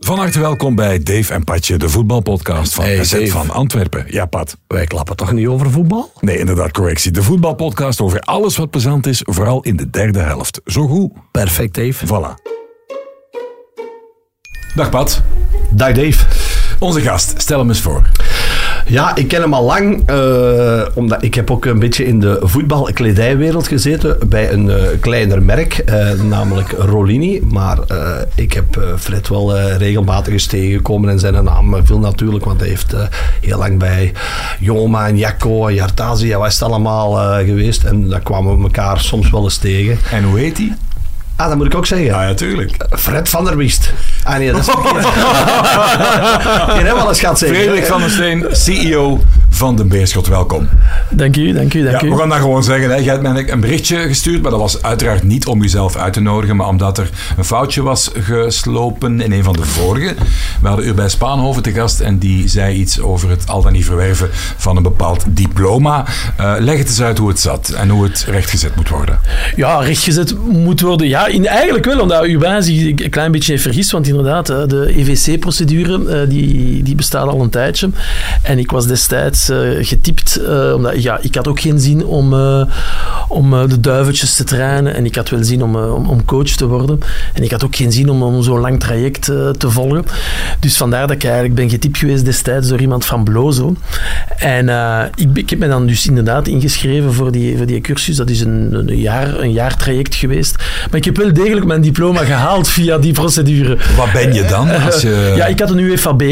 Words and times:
Van 0.00 0.18
harte 0.18 0.40
welkom 0.40 0.74
bij 0.74 1.02
Dave 1.02 1.32
en 1.34 1.44
Patje, 1.44 1.76
de 1.76 1.88
voetbalpodcast 1.88 2.74
van 2.74 2.84
Hey, 2.84 2.96
Dave. 2.96 3.26
van 3.26 3.50
Antwerpen. 3.50 4.04
Ja, 4.08 4.26
Pat. 4.26 4.56
Wij 4.66 4.86
klappen 4.86 5.16
toch 5.16 5.32
niet 5.32 5.46
over 5.46 5.70
voetbal? 5.70 6.12
Nee, 6.20 6.38
inderdaad, 6.38 6.70
correctie. 6.72 7.10
De 7.10 7.22
voetbalpodcast 7.22 8.00
over 8.00 8.20
alles 8.20 8.56
wat 8.56 8.70
plezant 8.70 9.06
is, 9.06 9.20
vooral 9.24 9.62
in 9.62 9.76
de 9.76 9.90
derde 9.90 10.18
helft. 10.18 10.60
Zo 10.64 10.86
goed. 10.86 11.12
Perfect, 11.30 11.74
Dave. 11.74 12.06
Voilà. 12.06 12.42
Dag 14.74 14.90
Pat. 14.90 15.22
Dag, 15.70 15.92
Dave. 15.92 16.24
Onze 16.78 17.00
gast, 17.00 17.34
stel 17.36 17.58
hem 17.58 17.68
eens 17.68 17.80
voor. 17.80 18.02
Ja, 18.90 19.16
ik 19.16 19.28
ken 19.28 19.40
hem 19.40 19.54
al 19.54 19.64
lang, 19.64 20.02
eh, 20.06 20.82
omdat 20.94 21.22
ik 21.22 21.34
heb 21.34 21.50
ook 21.50 21.64
een 21.64 21.78
beetje 21.78 22.04
in 22.06 22.20
de 22.20 22.38
voetbalkledijwereld 22.42 23.68
gezeten 23.68 24.18
bij 24.28 24.52
een 24.52 24.70
eh, 24.70 24.82
kleiner 25.00 25.42
merk, 25.42 25.78
eh, 25.78 26.12
namelijk 26.12 26.70
Rolini. 26.78 27.40
Maar 27.50 27.78
ik 28.34 28.52
heb 28.52 28.94
Fred 28.98 29.28
wel 29.28 29.58
regelmatig 29.58 30.32
eens 30.32 30.46
tegengekomen 30.46 31.10
en 31.10 31.18
zijn 31.18 31.44
naam 31.44 31.86
viel 31.86 31.98
natuurlijk, 31.98 32.44
want 32.44 32.60
hij 32.60 32.68
heeft 32.68 32.94
heel 33.40 33.58
lang 33.58 33.78
bij 33.78 34.12
Joma 34.60 35.06
en 35.06 35.16
Jacco 35.16 35.66
en 35.66 35.76
wat 36.38 36.48
is 36.48 36.54
het 36.54 36.62
allemaal 36.62 37.12
geweest. 37.44 37.84
En 37.84 38.08
daar 38.08 38.20
kwamen 38.20 38.56
we 38.56 38.62
elkaar 38.62 39.00
soms 39.00 39.30
wel 39.30 39.42
eens 39.42 39.56
tegen. 39.56 39.98
En 40.10 40.24
hoe 40.24 40.38
heet 40.38 40.58
hij? 40.58 40.76
Ah, 41.40 41.48
dat 41.48 41.56
moet 41.56 41.66
ik 41.66 41.74
ook 41.74 41.86
zeggen. 41.86 42.06
Ja, 42.06 42.22
ja, 42.22 42.34
tuurlijk. 42.34 42.76
Fred 42.90 43.28
van 43.28 43.44
der 43.44 43.56
Wist. 43.56 43.92
Ah 44.22 44.36
nee, 44.36 44.52
dat 44.52 44.60
is 44.60 44.66
verkeerd. 44.66 45.04
Je 46.78 46.84
hebt 46.84 46.92
wel 46.92 47.08
eens 47.08 47.20
gehad 47.20 47.38
zeggen. 47.38 47.58
Frederik 47.58 47.86
van 47.86 48.00
der 48.00 48.10
Steen, 48.10 48.46
CEO 48.52 49.20
van 49.60 49.76
de 49.76 49.84
Beerschot. 49.84 50.26
Welkom. 50.26 50.68
Dank 51.10 51.36
u, 51.36 51.52
dank 51.52 51.74
u, 51.74 51.82
dank 51.82 52.00
Ja, 52.00 52.06
u. 52.06 52.10
we 52.10 52.16
gaan 52.16 52.28
dat 52.28 52.38
gewoon 52.38 52.62
zeggen. 52.64 52.90
Hè. 52.90 52.96
Jij 52.96 53.04
hebt 53.04 53.22
mij 53.22 53.50
een 53.50 53.60
berichtje 53.60 53.96
gestuurd, 53.96 54.42
maar 54.42 54.50
dat 54.50 54.60
was 54.60 54.82
uiteraard 54.82 55.22
niet 55.22 55.46
om 55.46 55.62
jezelf 55.62 55.96
uit 55.96 56.12
te 56.12 56.20
nodigen, 56.20 56.56
maar 56.56 56.68
omdat 56.68 56.98
er 56.98 57.10
een 57.36 57.44
foutje 57.44 57.82
was 57.82 58.10
geslopen 58.14 59.20
in 59.20 59.32
een 59.32 59.44
van 59.44 59.52
de 59.52 59.64
vorige. 59.64 60.14
We 60.62 60.68
hadden 60.68 60.86
u 60.86 60.94
bij 60.94 61.08
Spaanhoven 61.08 61.62
te 61.62 61.72
gast 61.72 62.00
en 62.00 62.18
die 62.18 62.48
zei 62.48 62.74
iets 62.74 63.00
over 63.00 63.30
het 63.30 63.48
al 63.48 63.62
dan 63.62 63.72
niet 63.72 63.84
verwerven 63.84 64.28
van 64.56 64.76
een 64.76 64.82
bepaald 64.82 65.24
diploma. 65.28 66.04
Eh, 66.36 66.54
leg 66.58 66.78
het 66.78 66.88
eens 66.88 67.02
uit 67.02 67.18
hoe 67.18 67.28
het 67.28 67.40
zat 67.40 67.68
en 67.68 67.88
hoe 67.88 68.04
het 68.04 68.24
rechtgezet 68.28 68.76
moet 68.76 68.88
worden. 68.88 69.20
Ja, 69.56 69.78
rechtgezet 69.78 70.34
moet 70.48 70.80
worden. 70.80 71.08
Ja, 71.08 71.26
in, 71.26 71.46
eigenlijk 71.46 71.84
wel, 71.84 72.00
omdat 72.00 72.24
Urbain 72.24 72.62
zich 72.62 72.86
een 72.86 73.10
klein 73.10 73.32
beetje 73.32 73.52
heeft 73.52 73.64
vergist. 73.64 73.90
Want 73.90 74.06
inderdaad, 74.06 74.48
hè, 74.48 74.66
de 74.66 74.98
EVC-procedure 74.98 76.20
eh, 76.20 76.28
die, 76.28 76.82
die 76.82 76.94
bestaat 76.94 77.26
al 77.26 77.40
een 77.40 77.50
tijdje. 77.50 77.90
En 78.42 78.58
ik 78.58 78.70
was 78.70 78.86
destijds 78.86 79.49
eh, 79.50 79.86
getypt, 79.86 80.36
eh, 80.36 80.72
omdat 80.74 81.02
ja, 81.02 81.18
ik 81.22 81.34
had 81.34 81.48
ook 81.48 81.60
geen 81.60 81.78
zin 81.80 82.04
om, 82.04 82.32
eh, 82.34 82.62
om 83.28 83.50
de 83.68 83.80
duiveltjes 83.80 84.34
te 84.34 84.44
trainen. 84.44 84.94
En 84.94 85.04
ik 85.04 85.14
had 85.14 85.28
wel 85.28 85.44
zin 85.44 85.62
om, 85.62 85.76
om, 85.76 86.06
om 86.06 86.24
coach 86.24 86.48
te 86.48 86.66
worden. 86.66 87.00
En 87.34 87.42
ik 87.42 87.50
had 87.50 87.64
ook 87.64 87.76
geen 87.76 87.92
zin 87.92 88.08
om, 88.08 88.22
om 88.22 88.42
zo'n 88.42 88.60
lang 88.60 88.80
traject 88.80 89.24
te 89.58 89.70
volgen. 89.70 90.04
Dus 90.60 90.76
vandaar 90.76 91.06
dat 91.06 91.16
ik 91.16 91.24
eigenlijk 91.24 91.54
ben 91.54 91.70
getypt 91.70 91.98
geweest 91.98 92.24
destijds 92.24 92.68
door 92.68 92.80
iemand 92.80 93.04
van 93.04 93.24
Blozo. 93.24 93.74
En 94.36 94.68
ik, 95.14 95.28
ik 95.34 95.50
heb 95.50 95.58
me 95.58 95.68
dan 95.68 95.86
dus 95.86 96.06
inderdaad 96.06 96.48
ingeschreven 96.48 97.12
voor 97.12 97.32
die, 97.32 97.56
voor 97.56 97.66
die 97.66 97.80
cursus. 97.80 98.16
Dat 98.16 98.30
is 98.30 98.40
een, 98.40 98.68
een, 98.74 98.96
jaar, 98.96 99.40
een 99.40 99.52
jaar 99.52 99.76
traject 99.76 100.14
geweest. 100.14 100.54
Maar 100.90 100.96
ik 100.98 101.04
heb 101.04 101.16
wel 101.16 101.32
degelijk 101.32 101.66
mijn 101.66 101.80
diploma 101.80 102.24
gehaald 102.24 102.68
via 102.68 102.98
die 102.98 103.12
procedure. 103.12 103.78
Wat 103.96 104.12
ben 104.12 104.34
je 104.34 104.44
dan? 104.44 104.70
Als 104.84 105.00
je... 105.00 105.18
Ja, 105.36 105.46
ik 105.46 105.60
had 105.60 105.70
een 105.70 105.78
UFAB. 105.78 106.22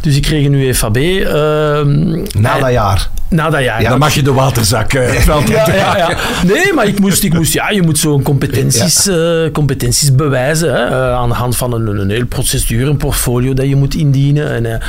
Dus 0.00 0.16
ik 0.16 0.22
kreeg 0.22 0.44
een 0.46 0.54
UFAB. 0.54 0.96
ehm, 0.96 2.22
Na 2.38 2.54
en- 2.54 2.60
dat 2.64 2.72
jaar. 2.72 3.08
na 3.28 3.50
dat 3.50 3.62
jaar. 3.62 3.82
Dan 3.82 3.98
mag 3.98 4.14
je 4.14 4.22
de 4.22 4.32
waterzak 4.32 4.92
eh, 4.92 5.24
Ja, 5.24 5.42
ja, 5.66 5.96
ja. 5.96 6.16
Nee, 6.44 6.72
maar 6.74 6.86
ik 6.86 7.00
moest, 7.00 7.22
ik 7.24 7.34
moest, 7.34 7.52
ja, 7.52 7.70
je 7.70 7.82
moet 7.82 7.98
zo'n 7.98 8.22
competenties, 8.22 9.06
eh, 9.06 9.50
competenties 9.52 10.14
bewijzen 10.14 10.72
hè, 10.72 10.84
eh, 10.84 11.14
aan 11.14 11.28
de 11.28 11.34
hand 11.34 11.56
van 11.56 11.72
een, 11.72 11.86
een 12.00 12.10
heel 12.10 12.26
procedure, 12.26 12.90
een 12.90 12.96
portfolio 12.96 13.54
dat 13.54 13.66
je 13.66 13.76
moet 13.76 13.94
indienen. 13.94 14.50
En, 14.50 14.66
eh, 14.66 14.80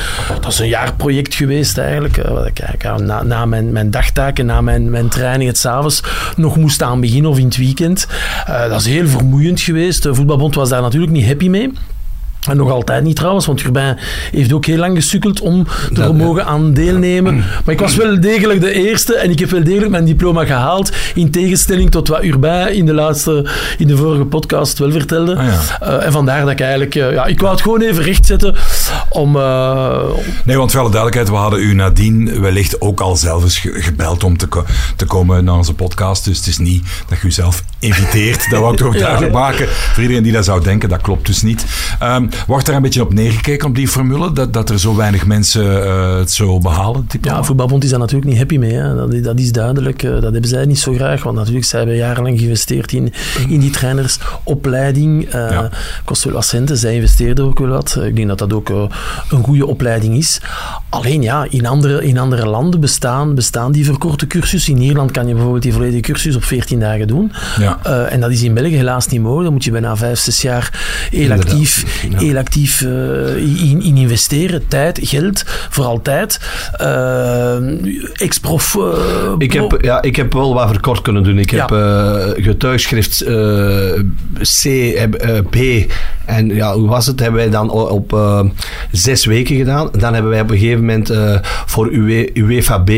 dat 0.42 0.52
is 0.52 0.59
een 0.59 0.68
jaarproject 0.68 1.36
geweest 1.36 1.78
eigenlijk, 1.78 2.18
eh, 2.18 2.31
wat 2.31 2.46
ik 2.46 2.59
eigenlijk 2.59 2.84
ja, 2.84 3.06
na, 3.06 3.23
na 3.23 3.46
mijn, 3.46 3.72
mijn 3.72 3.92
dagtaken, 3.92 4.46
na 4.46 4.62
mijn, 4.62 4.90
mijn 4.90 5.07
training 5.07 5.50
het 5.50 5.57
s'avonds 5.57 6.03
nog 6.36 6.57
moest 6.57 6.81
aan 6.81 7.02
beginnen 7.02 7.31
of 7.31 7.38
in 7.38 7.46
het 7.46 7.57
weekend. 7.57 8.07
Eh, 8.46 8.69
dat 8.69 8.80
is 8.80 8.86
heel 8.86 9.07
vermoeiend 9.07 9.62
geweest. 9.62 10.03
De 10.03 10.16
voetbalbond 10.16 10.56
was 10.56 10.69
daar 10.69 10.81
natuurlijk 10.81 11.12
niet 11.12 11.25
happy 11.25 11.50
mee. 11.50 11.72
En 12.50 12.57
nog 12.57 12.72
altijd 12.72 13.03
niet 13.03 13.16
trouwens, 13.16 13.45
want 13.45 13.63
Urbain 13.63 13.97
heeft 14.31 14.53
ook 14.53 14.66
heel 14.66 14.78
lang 14.78 14.95
gesukkeld 14.97 15.39
om 15.41 15.67
er 15.94 16.16
mogen 16.16 16.45
aan 16.45 16.73
deelnemen. 16.73 17.35
Maar 17.35 17.73
ik 17.73 17.79
was 17.79 17.95
wel 17.95 18.19
degelijk 18.19 18.61
de 18.61 18.72
eerste 18.73 19.16
en 19.16 19.29
ik 19.31 19.39
heb 19.39 19.50
wel 19.50 19.63
degelijk 19.63 19.91
mijn 19.91 20.06
diploma 20.06 20.45
gehaald. 20.45 20.91
In 21.16 21.31
tegenstelling 21.31 21.91
tot 21.91 22.07
wat 22.07 22.23
Urbain 22.23 22.73
in 22.75 22.85
de 22.85 22.94
laatste, 22.94 23.50
in 23.78 23.88
de 23.88 23.97
vorige 23.97 24.25
podcast 24.25 24.78
wel 24.79 24.91
vertelde. 24.91 25.35
Ah, 25.35 25.45
ja. 25.45 25.79
Eh, 26.00 26.06
en 26.06 26.11
vandaar 26.11 26.41
dat 26.41 26.50
ik 26.51 26.59
eigenlijk, 26.59 26.95
eh, 26.95 27.11
ja, 27.11 27.25
ik 27.25 27.39
wou 27.39 27.51
het 27.53 27.61
gewoon 27.61 27.81
even 27.81 28.03
rechtzetten 28.03 28.56
om, 29.09 29.35
eh, 29.35 30.00
Nee, 30.44 30.57
want 30.57 30.72
voor 30.72 30.79
alle 30.79 30.89
duidelijkheid, 30.91 31.29
we 31.29 31.35
hadden 31.44 31.59
u 31.59 31.73
nadien 31.73 32.41
wellicht 32.41 32.81
ook 32.81 33.00
al 33.01 33.16
zelf 33.16 33.44
eens 33.44 33.57
ge- 33.59 33.81
gebeld 33.81 34.23
om 34.23 34.38
te, 34.38 34.47
te 34.95 35.06
komen 35.06 35.44
naar 35.44 35.56
onze 35.56 35.73
podcast. 35.73 36.25
Dus 36.25 36.38
het 36.38 36.47
is 36.47 36.57
niet 36.57 36.85
dat 37.09 37.19
je 37.22 37.27
uzelf 37.27 37.63
inviteert. 37.85 38.50
Dat 38.50 38.59
wou 38.59 38.72
ik 38.73 38.79
toch 38.79 38.94
Ja. 38.94 39.00
duidelijk 39.00 39.34
maken. 39.34 39.68
Voor 39.69 40.01
iedereen 40.03 40.23
die 40.23 40.31
dat 40.31 40.46
zou 40.46 40.63
denken, 40.63 40.90
dat 40.90 41.01
klopt 41.01 41.25
dus 41.25 41.41
niet. 41.41 41.66
Ehm, 42.00 42.28
wordt 42.47 42.68
er 42.68 42.73
een 42.75 42.81
beetje 42.81 43.01
op 43.01 43.13
neergekeken 43.13 43.68
op 43.68 43.75
die 43.75 43.88
formule? 43.88 44.31
Dat, 44.34 44.53
dat 44.53 44.69
er 44.69 44.79
zo 44.79 44.96
weinig 44.96 45.25
mensen 45.25 45.84
eh, 45.85 46.18
het 46.18 46.31
zo 46.31 46.59
behalen? 46.59 47.06
diploma? 47.07 47.38
Ja, 47.38 47.44
voetbalbond 47.44 47.84
is 47.84 47.90
daar 47.90 48.00
natuurlijk 48.00 48.28
niet 48.29 48.38
happy 48.38 48.57
mee. 48.57 48.74
Hè. 48.74 48.95
Dat, 48.95 49.24
dat 49.24 49.40
is 49.40 49.51
duidelijk. 49.51 50.03
Eh, 50.03 50.12
Dat 50.12 50.24
hebben 50.31 50.50
zij 50.50 50.66
niet 50.66 50.79
zo 50.79 50.94
graag. 50.94 51.24
Want 51.24 51.35
natuurlijk, 51.38 51.66
zij 51.66 51.79
hebben 51.79 51.97
jarenlang 51.97 52.38
geïnvesteerd 52.40 52.91
in, 52.91 53.13
in 53.50 53.59
die 53.59 53.69
trainersopleiding. 53.69 55.25
Eh 55.29 55.50
Ja. 55.50 55.69
Kost 56.06 56.24
wel 56.24 56.34
wat 56.34 56.45
centen. 56.45 56.78
Zij 56.78 56.95
investeerden 56.95 57.45
ook 57.45 57.59
wel 57.59 57.68
wat. 57.69 57.97
Ik 58.06 58.16
denk 58.16 58.28
dat 58.28 58.38
dat 58.38 58.53
ook 58.53 58.69
een 58.69 59.44
goede 59.44 59.66
opleiding 59.66 60.18
is. 60.18 60.41
Alleen 60.90 61.22
ja, 61.22 61.45
in 61.50 61.66
andere, 61.66 62.06
in 62.06 62.18
andere 62.18 62.45
landen 62.45 62.79
bestaan, 62.79 63.35
bestaan 63.35 63.72
die 63.72 63.85
verkorte 63.85 64.28
cursussen. 64.28 64.75
In 64.75 64.81
Ierland 64.81 65.12
kan 65.12 65.28
je 65.28 65.34
bijvoorbeeld 65.34 65.63
die 65.63 65.74
volledige 65.74 66.01
cursus 66.01 66.35
op 66.35 66.44
14 66.44 66.79
dagen 66.79 67.07
doen. 67.07 67.31
Ja. 67.59 67.75
Eh, 67.84 68.13
en 68.13 68.19
dat 68.19 68.31
is 68.31 68.44
in 68.44 68.53
België 68.53 68.75
helaas 68.75 69.08
niet 69.08 69.22
mogelijk. 69.22 69.44
Dan 69.44 69.53
moet 69.53 69.63
je 69.63 69.72
bijna 69.72 69.96
vijf, 69.96 70.19
zes 70.19 70.41
jaar 70.41 70.69
heel 71.12 71.22
Inderdaad. 71.22 71.52
actief, 71.52 72.03
Ja. 72.09 72.18
heel 72.18 72.38
actief 72.38 72.81
eh, 72.81 73.36
in, 73.38 73.81
in 73.81 73.97
investeren. 73.97 74.68
Tijd, 74.68 75.00
geld, 75.03 75.44
vooral 75.69 76.02
tijd. 76.02 76.40
Eh, 76.72 77.56
ex-prof. 78.13 78.78
Ik 79.38 79.53
heb, 79.53 79.78
ja, 79.81 80.02
ik 80.02 80.16
heb 80.16 80.34
wel 80.34 80.53
wat 80.53 80.68
verkort 80.69 81.02
kunnen 81.02 81.24
doen. 81.24 81.38
Ik 81.40 81.50
heb 81.50 81.69
getuigschrift 82.38 83.24
C, 84.42 84.63
B 85.50 85.56
en 86.25 86.47
ja, 86.47 86.74
hoe 86.74 86.88
was 86.88 87.06
het? 87.06 87.19
Hebben 87.19 87.40
wij 87.42 87.50
dan 87.50 87.69
op 87.69 88.16
zes 88.92 89.25
weken 89.25 89.56
gedaan. 89.56 89.90
Dan 89.97 90.13
hebben 90.13 90.31
wij 90.31 90.42
op 90.42 90.50
een 90.50 90.57
gegeven 90.57 90.80
moment 90.80 91.13
voor 91.66 91.92
UE, 91.92 92.30
UEFA 92.34 92.78
B 92.78 92.92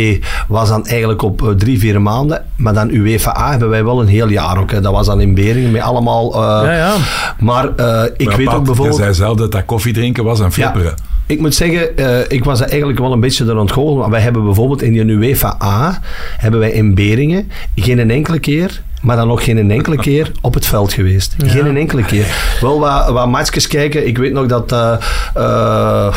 was 0.47 0.69
dan 0.69 0.85
eigenlijk 0.85 1.21
op 1.21 1.53
drie, 1.57 1.79
vier 1.79 2.01
maanden. 2.01 2.45
Maar 2.55 2.73
dan 2.73 2.89
UEFA 2.93 3.37
A 3.37 3.49
hebben 3.49 3.69
wij 3.69 3.83
wel 3.83 4.01
een 4.01 4.07
heel 4.07 4.29
jaar 4.29 4.59
ook. 4.67 4.75
Hè. 4.75 4.81
Dat 4.81 4.91
was 4.93 5.05
dan 5.05 5.21
in 5.21 5.33
Beringen 5.33 5.71
met 5.71 5.81
allemaal... 5.81 6.33
eh, 6.33 6.39
Ja, 6.63 6.73
ja. 6.73 6.95
Maar 7.39 7.75
eh, 7.75 8.03
ik 8.17 8.27
Maar 8.27 8.37
weet 8.37 8.45
Pat, 8.45 8.55
ook 8.55 8.65
bijvoorbeeld... 8.65 8.97
Je 8.97 9.03
zei 9.03 9.13
zelf 9.15 9.37
dat 9.37 9.51
dat 9.51 9.65
koffie 9.65 9.93
drinken 9.93 10.23
was 10.23 10.39
en 10.39 10.51
flipperen. 10.51 10.93
Ik 11.25 11.39
moet 11.39 11.55
zeggen, 11.55 11.97
eh, 11.97 12.19
ik 12.27 12.43
was 12.43 12.59
er 12.61 12.67
eigenlijk 12.67 12.99
wel 12.99 13.11
een 13.11 13.19
beetje 13.19 13.45
door 13.45 13.59
aan 13.59 13.65
het. 13.65 13.95
Maar 13.97 14.09
wij 14.09 14.21
hebben 14.21 14.43
bijvoorbeeld 14.43 14.81
in 14.81 14.93
de 14.93 15.13
UEFA 15.13 15.57
A, 15.63 15.99
hebben 16.37 16.59
wij 16.59 16.71
in 16.71 16.95
Beringen 16.95 17.51
geen 17.75 18.11
enkele 18.11 18.39
keer, 18.39 18.81
maar 19.01 19.15
dan 19.15 19.27
nog 19.27 19.43
geen 19.43 19.71
enkele 19.71 19.97
keer 19.97 20.31
op 20.41 20.53
het 20.53 20.65
veld 20.65 20.93
geweest. 20.93 21.35
Geen 21.45 21.77
enkele 21.77 22.03
keer. 22.03 22.57
Wel 22.61 22.79
wat, 22.79 23.09
wat 23.09 23.27
matchjes 23.27 23.67
kijken. 23.67 24.07
Ik 24.07 24.17
weet 24.17 24.33
nog 24.33 24.45
dat... 24.45 24.71
eh, 24.71 24.93
eh, 25.33 26.15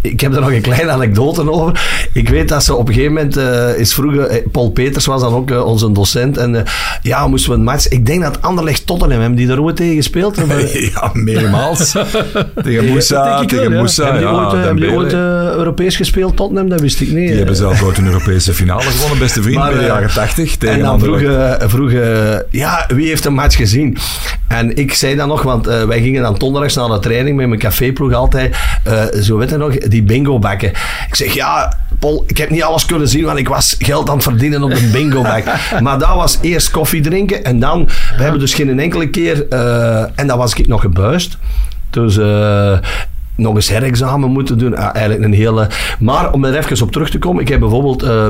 ik 0.00 0.20
heb 0.20 0.34
er 0.34 0.40
nog 0.40 0.52
een 0.52 0.60
kleine 0.60 0.90
anekdote 0.90 1.50
over. 1.50 2.08
Ik 2.12 2.28
weet 2.28 2.48
dat 2.48 2.64
ze 2.64 2.74
op 2.74 2.88
een 2.88 2.94
gegeven 2.94 3.14
moment 3.14 3.36
eh, 3.36 3.78
is 3.78 3.94
vroeger... 3.94 4.26
eh, 4.26 4.46
Paul 4.52 4.70
Peters 4.70 5.06
was 5.06 5.20
dan 5.20 5.34
ook 5.34 5.50
eh, 5.50 5.64
onze 5.64 5.92
docent. 5.92 6.36
En 6.36 6.64
ja, 7.02 7.26
moesten 7.26 7.50
we 7.50 7.56
een 7.56 7.62
match... 7.64 7.88
Ik 7.88 8.06
denk 8.06 8.22
dat 8.22 8.42
Anderlecht 8.42 8.86
Tottenham 8.86 9.20
hebben 9.20 9.38
die 9.38 9.46
daar 9.46 9.60
ooit 9.60 9.76
tegen 9.76 9.94
gespeeld. 9.94 10.38
Ja, 10.94 11.10
meermaals. 11.12 11.92
tegen 12.62 12.84
Moussa, 12.88 13.44
tegen 13.44 13.70
ja. 13.70 13.76
Moussa. 13.76 14.04
hebben 14.04 14.20
die 14.20 14.30
ooit, 14.30 14.52
hebben 14.52 14.76
die 14.76 14.84
Dembele. 14.84 15.02
ooit 15.02 15.56
Europees 15.56 15.96
gespeeld, 15.96 16.36
Tottenham? 16.36 16.68
Dat 16.68 16.80
wist 16.80 17.00
ik 17.00 17.08
niet. 17.10 17.28
Die 17.28 17.36
hebben 17.36 17.56
zelf 17.56 17.82
ooit 17.82 17.98
een 17.98 18.06
Europese 18.06 18.54
finale 18.54 18.82
gewonnen, 18.90 19.18
beste 19.18 19.42
vriend, 19.42 19.56
Maar, 19.56 19.72
in 19.72 19.78
de 19.78 19.84
jaren 19.84 20.10
80 20.10 20.56
tegen 20.56 20.74
en 20.76 20.82
dan 20.82 21.00
vroeg, 21.00 21.14
Anderlecht. 21.14 21.70
vroeg 21.70 21.90
eh, 21.92 22.36
ja, 22.50 22.88
wie 22.94 23.08
heeft 23.08 23.24
een 23.24 23.34
match 23.34 23.56
gezien? 23.56 23.96
En 24.48 24.76
ik 24.76 24.94
zei 24.94 25.16
dan 25.16 25.28
nog, 25.28 25.42
want 25.42 25.66
wij 25.66 26.00
gingen 26.02 26.22
dan 26.22 26.34
donderdags 26.38 26.74
naar 26.74 26.88
de 26.88 26.98
training 26.98 27.36
met 27.36 27.48
mijn 27.48 27.60
caféploeg 27.60 28.12
altijd, 28.12 28.56
zo 29.20 29.36
weet 29.36 29.50
je 29.50 29.56
nog, 29.56 29.74
die 29.90 30.02
bingo 30.02 30.38
bakken. 30.38 30.68
Ik 31.08 31.14
zeg, 31.14 31.32
ja, 31.32 31.76
Paul, 31.98 32.24
ik 32.26 32.38
heb 32.38 32.50
niet 32.50 32.62
alles 32.62 32.86
kunnen 32.86 33.08
zien, 33.08 33.24
want 33.24 33.38
ik 33.38 33.48
was 33.48 33.76
geld 33.78 34.08
aan 34.08 34.14
het 34.14 34.24
verdienen 34.24 34.62
op 34.62 34.70
een 34.70 34.90
bingo 34.90 35.22
bak. 35.22 35.44
maar 35.80 35.98
dat 35.98 36.14
was 36.14 36.38
eerst 36.40 36.70
koffie 36.70 37.00
drinken 37.00 37.44
en 37.44 37.58
dan, 37.58 37.84
we 38.16 38.22
hebben 38.22 38.40
dus 38.40 38.54
geen 38.54 38.80
enkele 38.80 39.08
keer, 39.10 39.48
eh, 39.48 40.02
en 40.14 40.26
dan 40.26 40.38
was 40.38 40.54
ik 40.54 40.66
nog 40.68 40.80
gebuist. 40.80 41.36
Dus... 41.90 42.16
eh, 42.16 42.78
nog 43.40 43.54
eens 43.54 43.68
herexamen 43.68 44.30
moeten 44.30 44.58
doen. 44.58 44.76
Ah, 44.76 44.94
eigenlijk 44.94 45.24
een 45.24 45.32
hele... 45.32 45.68
Maar 45.98 46.32
om 46.32 46.44
er 46.44 46.56
even 46.56 46.82
op 46.82 46.92
terug 46.92 47.10
te 47.10 47.18
komen, 47.18 47.42
ik 47.42 47.48
heb 47.48 47.60
bijvoorbeeld 47.60 48.04
uh, 48.04 48.26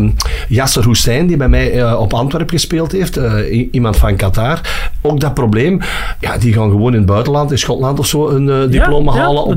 Yasser 0.49 0.87
Hussein, 0.87 1.27
die 1.27 1.37
bij 1.37 1.49
mij 1.49 1.77
uh, 1.77 2.01
op 2.01 2.15
Antwerpen 2.15 2.55
gespeeld 2.55 2.93
heeft, 2.93 3.19
uh, 3.19 3.69
iemand 3.73 3.97
van 3.97 4.17
Qatar. 4.17 4.61
Ook 5.03 5.21
dat 5.21 5.35
probleem, 5.35 5.81
ja, 6.21 6.39
die 6.39 6.53
gaan 6.53 6.71
gewoon 6.71 6.93
in 6.93 6.99
het 6.99 7.07
buitenland, 7.07 7.51
in 7.51 7.59
Schotland 7.59 7.99
of 7.99 8.07
zo, 8.07 8.29
een 8.29 8.47
uh, 8.47 8.71
diploma 8.71 9.15
ja, 9.15 9.21
halen. 9.21 9.45
Op, 9.45 9.57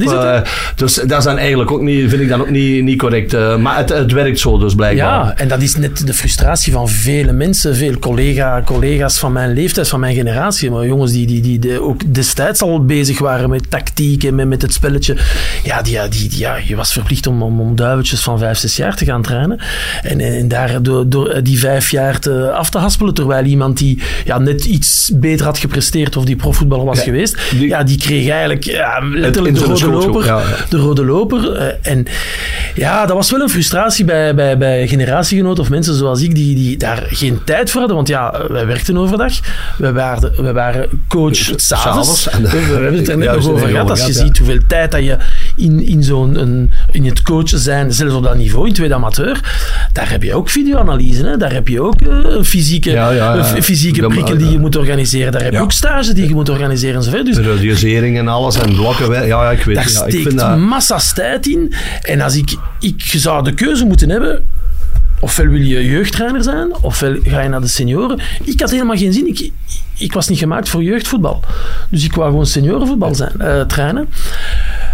dus 0.75 0.95
dat 0.95 1.17
is 1.17 1.23
dan 1.23 1.37
eigenlijk 1.37 1.71
ook 1.71 1.81
niet, 1.81 2.09
vind 2.09 2.21
ik 2.21 2.29
dan 2.29 2.41
ook 2.41 2.49
niet, 2.49 2.83
niet 2.83 2.97
correct. 2.97 3.57
maar 3.57 3.77
het, 3.77 3.89
het 3.89 4.11
werkt 4.11 4.39
zo 4.39 4.57
dus 4.57 4.75
blijkbaar. 4.75 5.25
Ja, 5.25 5.33
en 5.37 5.47
dat 5.47 5.61
is 5.61 5.75
net 5.75 6.07
de 6.07 6.13
frustratie 6.13 6.73
van 6.73 6.89
vele 6.89 7.31
mensen, 7.31 7.75
veel 7.75 7.99
collega, 7.99 8.61
collega's 8.65 9.19
van 9.19 9.31
mijn 9.31 9.53
leeftijd, 9.53 9.87
van 9.87 9.99
mijn 9.99 10.15
generatie. 10.15 10.71
Maar 10.71 10.85
jongens 10.85 11.11
die, 11.11 11.27
die, 11.27 11.41
die 11.41 11.59
de, 11.59 11.81
ook 11.81 12.13
destijds 12.13 12.61
al 12.61 12.85
bezig 12.85 13.19
waren 13.19 13.49
met 13.49 13.69
tactiek 13.69 14.23
en 14.23 14.35
met, 14.35 14.47
met 14.47 14.61
het 14.61 14.73
spelletje. 14.73 15.17
Ja, 15.63 15.81
die, 15.81 15.99
die, 16.09 16.29
die, 16.29 16.39
ja, 16.39 16.55
je 16.65 16.75
was 16.75 16.91
verplicht 16.93 17.27
om, 17.27 17.41
om, 17.43 17.59
om 17.61 17.75
duiveltjes 17.75 18.19
van 18.21 18.39
vijf, 18.39 18.57
zes 18.57 18.75
jaar 18.75 18.95
te 18.95 19.05
gaan 19.05 19.21
trainen. 19.21 19.59
En, 20.01 20.19
en 20.19 20.47
daar 20.47 20.81
door, 20.81 21.09
door 21.09 21.39
die 21.43 21.59
vijf 21.59 21.91
jaar 21.91 22.19
te, 22.19 22.51
af 22.51 22.69
te 22.69 22.77
haspelen, 22.77 23.13
terwijl 23.13 23.45
iemand 23.45 23.77
die 23.77 24.01
ja, 24.25 24.37
net 24.37 24.65
iets 24.65 25.11
beter 25.13 25.45
had 25.45 25.57
gepresteerd 25.57 26.17
of 26.17 26.25
die 26.25 26.35
profvoetballer 26.35 26.85
was 26.85 26.97
Ja, 26.97 27.03
geweest, 27.03 27.37
die- 27.51 27.67
ja, 27.67 27.83
die 27.83 27.97
kreeg 27.97 28.27
eigenlijk 28.29 28.63
ja, 28.63 28.99
letterlijk 29.11 29.55
de 29.55 29.63
rode 29.65 29.87
loper. 29.89 30.25
ja. 30.25 30.41
De 30.69 30.77
rode 30.77 31.05
loper. 31.05 31.51
eh, 31.55 31.91
en 31.91 32.05
ja, 32.75 33.05
dat 33.05 33.15
was 33.15 33.31
wel 33.31 33.41
een 33.41 33.49
frustratie 33.49 34.05
bij, 34.05 34.35
bij, 34.35 34.57
bij 34.57 34.87
generatiegenoten 34.87 35.63
of 35.63 35.69
mensen 35.69 35.93
zoals 35.95 36.21
ik, 36.21 36.35
die, 36.35 36.55
die 36.55 36.77
daar 36.77 37.03
geen 37.07 37.39
tijd 37.45 37.69
voor 37.71 37.79
hadden. 37.79 37.95
Want 37.95 38.07
ja, 38.07 38.41
wij 38.49 38.65
werkten 38.65 38.97
overdag. 38.97 39.33
We 39.77 39.91
waren, 39.91 40.43
we 40.43 40.51
waren 40.51 40.89
coach 41.07 41.35
s'avonds. 41.35 41.67
S'avonds. 41.67 42.29
En- 42.29 42.41
We 42.43 42.49
hebben 42.73 42.95
het 42.95 43.09
er 43.09 43.17
net 43.17 43.29
we 43.29 43.35
nog 43.35 43.47
over 43.49 43.63
er 43.63 43.69
gehad. 43.71 43.89
Als 43.89 44.05
je 44.05 44.13
ziet 44.13 44.37
hoeveel 44.37 44.59
tijd 44.67 44.91
dat 44.91 45.03
je 45.03 45.17
in, 45.55 45.85
in, 45.85 46.03
zo'n, 46.03 46.39
een, 46.39 46.71
in 46.91 47.05
het 47.05 47.21
coachen 47.21 47.59
zijn, 47.59 47.93
zelfs 47.93 48.13
op 48.13 48.23
dat 48.23 48.35
niveau, 48.37 48.67
in 48.67 48.73
tweede 48.73 48.93
amateur, 48.93 49.39
daar 49.93 50.09
heb 50.09 50.23
je 50.23 50.33
ook 50.33 50.49
videoanalyse. 50.49 51.25
Hè? 51.25 51.37
Daar 51.37 51.53
heb 51.53 51.67
je 51.67 51.81
ook 51.81 52.01
eh, 52.01 52.07
een 52.23 52.45
fysieke, 52.45 52.91
Ja, 52.91 53.09
ja, 53.09 53.33
ja. 53.33 53.37
een 53.39 53.61
f- 53.61 53.65
fysieke 53.65 54.07
prikkel 54.07 54.37
die 54.37 54.51
je 54.51 54.59
moet 54.59 54.75
organiseren. 54.75 55.31
Daar 55.31 55.43
heb 55.43 55.53
je 55.53 55.59
ook 55.59 55.71
stage 55.71 56.13
die 56.13 56.27
je 56.27 56.33
moet 56.33 56.49
organiseren 56.49 56.95
enzovoort. 56.95 57.25
Dus 57.25 57.35
Periodisering 57.35 58.17
en 58.17 58.27
alles 58.27 58.57
en 58.59 58.75
blokken. 58.75 59.11
Ja, 59.11 59.21
ja, 59.21 59.51
ik 59.51 59.63
weet 59.63 59.75
daar 59.75 59.89
ja, 59.91 60.03
ik 60.05 60.09
steekt 60.11 60.27
vind 60.27 60.39
dat... 60.39 60.57
massa's 60.57 61.13
tijd 61.13 61.47
in. 61.47 61.73
En 62.01 62.21
als 62.21 62.35
ik, 62.35 62.55
ik 62.79 63.01
zou 63.01 63.43
de 63.43 63.53
keuze 63.53 63.85
moeten 63.85 64.09
hebben. 64.09 64.45
Ofwel 65.19 65.47
wil 65.47 65.61
je 65.61 65.85
jeugdtrainer 65.85 66.43
zijn, 66.43 66.75
ofwel 66.81 67.15
ga 67.23 67.41
je 67.41 67.49
naar 67.49 67.61
de 67.61 67.67
senioren. 67.67 68.19
Ik 68.43 68.59
had 68.59 68.71
helemaal 68.71 68.97
geen 68.97 69.13
zin. 69.13 69.27
Ik, 69.27 69.51
ik 69.97 70.13
was 70.13 70.27
niet 70.27 70.37
gemaakt 70.39 70.69
voor 70.69 70.83
jeugdvoetbal. 70.83 71.43
Dus 71.89 72.03
ik 72.03 72.13
wou 72.13 72.29
gewoon 72.29 72.45
seniorenvoetbal 72.45 73.15
zijn, 73.15 73.31
eh, 73.41 73.61
trainen. 73.61 74.07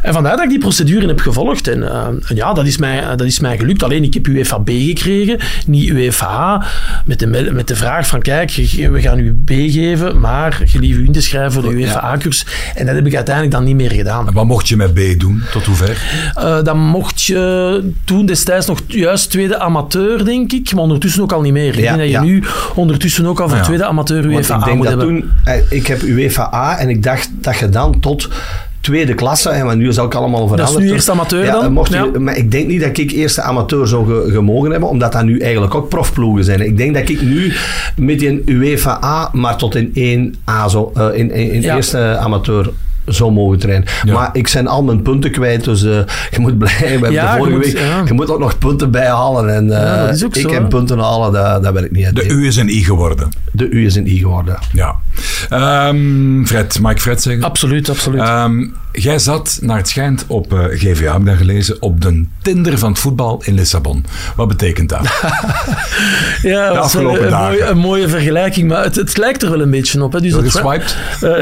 En 0.01 0.13
vandaar 0.13 0.36
dat 0.36 0.44
ik 0.44 0.50
die 0.50 0.60
procedure 0.60 1.07
heb 1.07 1.19
gevolgd. 1.19 1.68
En, 1.68 1.90
eh, 1.92 2.06
en 2.07 2.36
ja, 2.36 2.54
dat 2.54 2.66
is, 2.66 2.78
mij, 2.78 3.16
dat 3.16 3.28
is 3.28 3.40
mij 3.40 3.57
gelukt. 3.57 3.84
Alleen 3.84 4.04
ik 4.04 4.13
heb 4.13 4.28
UEFA 4.28 4.57
B 4.57 4.69
gekregen, 4.69 5.40
niet 5.68 5.90
UEFA. 5.90 6.63
Met 7.06 7.19
de, 7.19 7.28
met 7.54 7.68
de 7.68 7.75
vraag 7.75 8.07
van, 8.07 8.22
kijk, 8.22 8.51
we 8.92 9.01
gaan 9.01 9.19
u 9.19 9.38
B 9.46 9.50
geven, 9.50 10.19
maar 10.19 10.62
je 10.66 10.80
lief 10.80 10.96
u 10.96 11.06
in 11.06 11.12
te 11.12 11.22
schrijven 11.22 11.51
voor 11.51 11.62
de 11.62 11.75
UEFA 11.75 12.04
A-cursus. 12.04 12.46
En 12.75 12.86
dat 12.86 12.96
heb 12.96 13.06
ik 13.06 13.16
uiteindelijk 13.16 13.56
dan 13.56 13.63
niet 13.63 13.75
meer 13.75 13.92
gedaan. 13.92 14.28
En 14.28 14.34
wat 14.34 14.46
mocht 14.46 14.68
je 14.68 14.75
met 14.75 14.94
B 14.94 15.00
doen? 15.19 15.44
Tot 15.51 15.66
hoever? 15.66 16.02
Eh, 16.36 16.63
dan 16.63 16.80
mocht 16.80 17.22
je 17.22 17.92
toen 18.04 18.25
destijds 18.25 18.66
nog 18.68 18.80
juist 18.88 19.30
tweede 19.30 19.60
amateur, 19.60 20.25
denk 20.25 20.52
ik. 20.52 20.74
Maar 20.74 20.84
ondertussen 20.84 21.22
ook 21.22 21.31
al 21.31 21.42
niet 21.42 21.54
meer. 21.54 21.68
Ik 21.68 21.75
Ja, 21.75 21.81
denk 21.81 21.98
dat 21.98 22.06
je 22.06 22.12
ja. 22.12 22.22
nu 22.22 22.44
ondertussen 22.75 23.25
ook 23.25 23.40
al 23.40 23.50
voor 23.50 23.60
tweede 23.60 23.86
amateur 23.86 24.25
UEFA 24.25 24.56
ik 24.56 24.62
A 24.62 24.66
denk 24.66 24.78
moet 24.78 24.88
dat 24.88 24.98
hebben. 24.98 25.19
toen... 25.19 25.31
eh, 25.44 25.62
Ik 25.69 25.88
heb 25.88 26.02
UEFA 26.02 26.52
A 26.54 26.78
en 26.78 26.90
ik 26.90 27.04
dacht 27.04 27.30
dat 27.42 27.57
je 27.57 27.69
dan 27.69 28.00
tot 28.00 28.30
tweede 28.81 29.14
klasse, 29.14 29.50
en 29.50 29.78
nu 29.78 29.88
is 29.88 29.96
dat 29.96 30.06
ook 30.06 30.16
allemaal 30.16 30.48
veranderd. 30.48 30.84
nu 30.84 30.92
eerste 30.92 31.12
amateur 31.12 31.44
ja, 31.46 31.62
dan? 31.62 31.74
Mocht 31.74 31.90
je, 31.92 31.96
Ja. 32.14 32.20
Maar 32.20 32.38
ik 32.38 32.52
denk 32.52 32.68
niet 32.68 32.81
dat 32.81 32.98
ik 32.98 33.12
eerste 33.12 33.42
amateur 33.42 33.88
zou 33.88 34.06
ge- 34.06 34.31
gemogen 34.31 34.72
hebben, 34.72 34.90
omdat 34.90 35.12
dat 35.12 35.24
nu 35.24 35.40
eigenlijk 35.40 35.76
ook 35.76 35.90
profploegen 35.90 36.44
zijn. 36.44 36.62
Ik 36.62 36.78
denk 36.78 36.94
dat 36.94 37.10
ik 37.10 37.22
nu 37.22 37.54
met 37.96 38.24
een 38.24 38.42
UEFA 38.46 39.00
A, 39.04 39.30
maar 39.34 39.56
tot 39.58 39.76
in 39.76 39.92
1A, 40.46 40.68
zo, 40.70 40.92
eh, 40.96 41.06
in, 41.14 41.31
in, 41.31 41.52
in 41.52 41.62
Ja. 41.62 41.76
eerste 41.76 42.18
amateur 42.18 42.70
zou 43.06 43.31
mogen 43.31 43.60
trainen. 43.60 43.88
Ja. 44.04 44.13
Maar 44.13 44.30
ik 44.34 44.48
zijn 44.48 44.68
al 44.68 44.84
mijn 44.84 45.01
punten 45.01 45.31
kwijt, 45.31 45.63
dus 45.63 45.84
eh, 45.84 46.00
je 46.31 46.40
moet 46.40 46.57
blijven. 46.57 46.84
We 46.86 46.92
hebben 46.92 47.12
Ja, 47.12 47.25
de 47.25 47.31
je 47.31 47.38
vorige 47.38 47.56
moet- 47.57 47.66
week, 47.66 47.78
ja. 47.80 48.01
je 48.06 48.13
moet 48.13 48.30
ook 48.30 48.40
nog 48.40 48.57
punten 48.57 48.92
bijhalen. 48.92 49.56
En, 49.56 49.72
eh, 49.72 49.81
Ja, 49.81 50.06
dat 50.06 50.16
is 50.16 50.24
ook 50.25 50.36
ik 50.36 50.42
zo, 50.42 50.50
heb 50.54 50.62
hè. 50.62 50.68
punten 50.68 51.00
halen, 51.00 51.31
dat, 51.31 51.63
dat 51.63 51.74
werkt 51.74 51.92
niet. 51.92 52.06
uit. 52.06 52.16
De 52.16 52.28
U 52.28 52.46
is 52.48 52.56
een 52.56 52.69
I 52.69 52.84
geworden. 52.84 53.30
de 53.51 53.69
U 53.69 53.86
is 53.86 53.96
een 53.96 54.07
I 54.07 54.18
geworden. 54.18 54.57
Ja. 54.74 54.96
Ehm, 55.50 56.46
Fred, 56.46 56.80
mag 56.80 56.92
ik 56.92 57.00
Fred 57.01 57.22
zeggen? 57.22 57.44
Absoluut, 57.44 57.90
absoluut. 57.90 58.22
Ehm, 58.22 58.66
jij 58.92 59.19
zat, 59.19 59.57
naar 59.62 59.78
het 59.78 59.88
schijnt, 59.88 60.25
op 60.28 60.54
eh, 60.54 60.60
GVA, 60.72 61.12
heb 61.12 61.19
ik 61.19 61.25
dan 61.25 61.38
gelezen, 61.38 61.81
op 61.81 62.02
de 62.02 62.25
Tinder 62.42 62.78
van 62.78 62.90
het 62.90 63.00
voetbal 63.00 63.42
in 63.45 63.54
Lissabon. 63.54 64.06
Wat 64.36 64.48
betekent 64.48 64.90
dat? 64.90 65.00
ja, 66.42 66.74
dat 66.74 66.94
een, 66.94 67.06
een, 67.24 67.31
mooie, 67.31 67.63
een 67.66 67.78
mooie 67.78 68.07
vergelijking, 68.10 68.68
maar 68.68 68.84
het, 68.84 68.95
het 68.95 69.18
lijkt 69.18 69.44
er 69.44 69.50
wel 69.50 69.62
een 69.62 69.69
beetje 69.72 70.04
op. 70.04 70.13
Hè. 70.13 70.22
Dus 70.22 70.34
geswiped? 70.34 70.95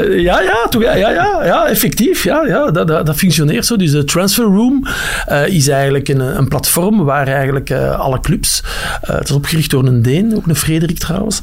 Ja, 0.08 0.40
ja, 0.40 0.66
toch, 0.70 0.82
ja, 0.82 0.94
ja, 0.94 1.10
ja, 1.10 1.44
ja, 1.58 1.68
effectief. 1.68 2.24
Ja, 2.24 2.46
ja, 2.46 2.70
dat, 2.70 2.88
dat, 2.88 3.06
dat 3.06 3.16
functioneert 3.16 3.66
zo. 3.66 3.76
Dus 3.76 3.90
de 3.90 4.04
Transfer 4.04 4.44
Room 4.44 4.86
eh, 5.26 5.46
is 5.46 5.68
eigenlijk 5.68 6.08
een, 6.08 6.20
een 6.20 6.48
platform 6.48 7.04
waar 7.04 7.28
eigenlijk 7.28 7.70
eh, 7.70 8.00
alle 8.00 8.20
clubs... 8.20 8.62
eh, 9.00 9.14
het 9.14 9.28
is 9.28 9.34
opgericht 9.34 9.70
door 9.70 9.86
een 9.86 10.02
Deen, 10.02 10.36
ook 10.36 10.46
een 10.46 10.56
Frederik 10.56 10.98
trouwens. 10.98 11.40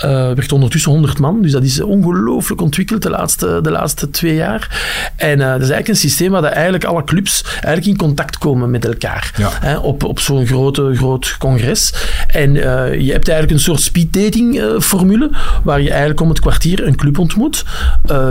werd 0.00 0.52
ondertussen 0.52 0.90
100 0.90 1.18
man, 1.18 1.42
dus 1.42 1.52
dat 1.52 1.62
is 1.62 1.80
ongelooflijk 1.80 2.60
ontwikkeld 2.60 3.02
de 3.02 3.10
laatste, 3.10 3.58
de 3.62 3.70
laatste 3.70 4.10
twee 4.10 4.34
jaar. 4.34 4.80
En 5.16 5.38
dat 5.38 5.46
is 5.46 5.70
eigenlijk 5.70 5.88
een 5.88 5.96
systeem 5.96 6.30
waar 6.30 6.42
dat 6.42 6.52
eigenlijk 6.52 6.84
alle 6.84 7.04
clubs 7.04 7.44
eigenlijk 7.44 7.86
in 7.86 7.96
contact 7.96 8.38
komen 8.38 8.70
met 8.70 8.84
elkaar. 8.84 9.32
Ja. 9.36 9.50
Hè, 9.60 9.76
op, 9.76 10.04
op 10.04 10.20
zo'n 10.20 10.46
grote, 10.46 10.92
groot 10.94 11.36
congres. 11.38 11.94
En 12.26 12.52
je 13.02 13.12
hebt 13.12 13.28
eigenlijk 13.28 13.50
een 13.50 13.60
soort 13.60 13.80
speeddating 13.80 14.60
eh, 14.60 14.80
formule, 14.80 15.30
waar 15.62 15.80
je 15.80 15.88
eigenlijk 15.90 16.20
om 16.20 16.28
het 16.28 16.40
kwartier 16.40 16.86
een 16.86 16.96
club 16.96 17.18
ontmoet, 17.18 17.64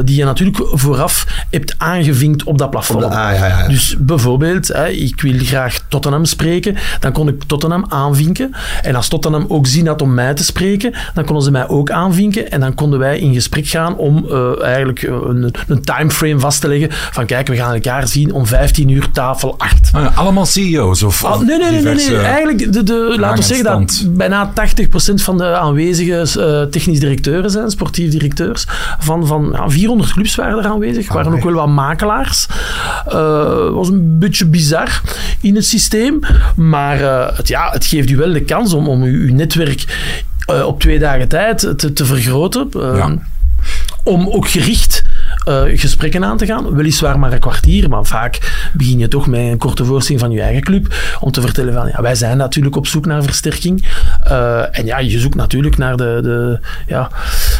die 0.04 0.16
je 0.16 0.24
natuurlijk 0.24 0.58
vooraf 0.72 1.17
hebt 1.50 1.76
aangevinkt 1.78 2.44
op 2.44 2.58
dat 2.58 2.70
platform. 2.70 3.04
Op 3.04 3.10
de- 3.12 3.18
ah, 3.18 3.34
ja, 3.34 3.48
ja, 3.48 3.60
ja. 3.60 3.68
Dus 3.68 3.96
bijvoorbeeld, 4.00 4.68
hè, 4.68 4.88
ik 4.88 5.22
wil 5.22 5.34
graag 5.38 5.80
Tottenham 5.88 6.26
spreken, 6.26 6.76
dan 7.00 7.12
kon 7.12 7.28
ik 7.28 7.44
Tottenham 7.48 7.86
aanvinken. 7.90 8.52
En 8.82 8.96
als 8.96 9.08
Tottenham 9.08 9.46
ook 9.48 9.68
zin 9.68 9.88
had 9.88 10.02
om 10.02 10.14
mij 10.14 10.34
te 10.34 10.44
spreken, 10.44 10.94
dan 11.14 11.26
konden 11.26 11.44
ze 11.44 11.52
mij 11.52 11.68
ook 11.68 11.92
aanvinken. 11.92 12.52
En 12.52 12.60
dan 12.60 12.74
konden 12.74 13.00
wij 13.00 13.20
in 13.20 13.34
gesprek 13.34 13.68
gaan 13.68 13.96
om 13.98 14.26
eh, 14.30 14.64
eigenlijk 14.64 15.02
een, 15.02 15.54
een 15.68 15.82
timeframe 15.82 16.40
vast 16.40 16.62
te 16.62 16.68
leggen 16.68 16.90
van 16.92 17.26
kijk, 17.26 17.48
we 17.48 17.56
gaan 17.56 17.74
elkaar 17.74 18.08
zien 18.08 18.34
om 18.34 18.46
15 18.46 18.90
uur 18.90 19.12
tafel 19.12 19.56
8. 19.58 19.90
Ah, 19.92 20.02
ja, 20.04 20.12
allemaal 20.16 20.46
CEO's 20.46 21.02
of, 21.04 21.26
Ah, 21.26 21.32
of 21.36 21.44
nee, 21.46 21.58
nee, 21.58 21.82
nee, 21.82 21.94
nee. 21.96 22.18
Eigenlijk, 22.18 22.74
de, 22.74 22.84
de, 22.84 23.16
laten 23.20 23.38
we 23.38 23.44
zeggen 23.44 23.66
dat 23.66 24.06
bijna 24.10 24.54
80% 24.54 25.14
van 25.14 25.38
de 25.38 25.46
aanwezige 25.58 26.16
eh, 26.40 26.62
technisch 26.72 27.00
directeuren 27.00 27.52
zijn, 27.52 27.70
sportief 27.72 28.12
directeurs. 28.12 28.66
Van, 29.00 29.28
van 29.28 29.50
ja, 29.54 29.70
400 29.70 30.12
clubs 30.12 30.36
waren 30.36 30.58
er 30.64 30.66
aanwezig. 30.70 31.07
Er 31.08 31.14
waren 31.14 31.34
ook 31.34 31.44
wel 31.44 31.54
wat 31.54 31.68
makelaars. 31.68 32.48
Het 33.04 33.74
was 33.74 33.88
een 33.90 34.20
beetje 34.20 34.46
bizar 34.46 35.02
in 35.42 35.56
het 35.56 35.66
systeem. 35.66 36.20
Maar 36.56 37.02
eh, 37.02 37.38
het, 37.38 37.48
ja, 37.48 37.70
het 37.72 37.86
geeft 37.86 38.10
u 38.10 38.18
wel 38.18 38.34
de 38.34 38.42
kans 38.44 38.74
om, 38.74 38.88
om 38.88 39.04
uw, 39.04 39.28
uw 39.28 39.34
netwerk 39.34 39.86
eh, 40.46 40.66
op 40.66 40.80
twee 40.80 41.00
dagen 41.00 41.28
tijd 41.28 41.60
te, 41.78 41.94
te 41.94 42.06
vergroten. 42.06 42.70
Eh, 42.74 42.98
Ja. 42.98 43.18
Om 44.04 44.28
ook 44.30 44.50
gericht 44.50 45.04
eh, 45.48 45.80
gesprekken 45.80 46.26
aan 46.26 46.38
te 46.38 46.46
gaan. 46.46 46.76
Weliswaar 46.76 47.20
maar 47.20 47.34
een 47.34 47.40
kwartier, 47.40 47.90
maar 47.90 48.06
vaak 48.06 48.70
begin 48.74 49.00
je 49.00 49.08
toch 49.08 49.28
met 49.28 49.40
een 49.40 49.58
korte 49.58 49.86
voorstelling 49.86 50.24
van 50.24 50.32
je 50.32 50.42
eigen 50.42 50.64
club. 50.64 50.96
Om 51.20 51.32
te 51.32 51.42
vertellen 51.42 51.74
van, 51.74 51.88
ja, 51.88 52.02
wij 52.02 52.16
zijn 52.16 52.38
natuurlijk 52.38 52.76
op 52.76 52.88
zoek 52.88 53.06
naar 53.06 53.24
versterking. 53.24 53.86
Eh, 54.24 54.78
en 54.78 54.86
ja, 54.86 54.98
je 54.98 55.20
zoekt 55.20 55.36
natuurlijk 55.36 55.78
naar 55.78 55.98
de, 55.98 56.20
de, 56.24 56.60
ja, 56.88 57.10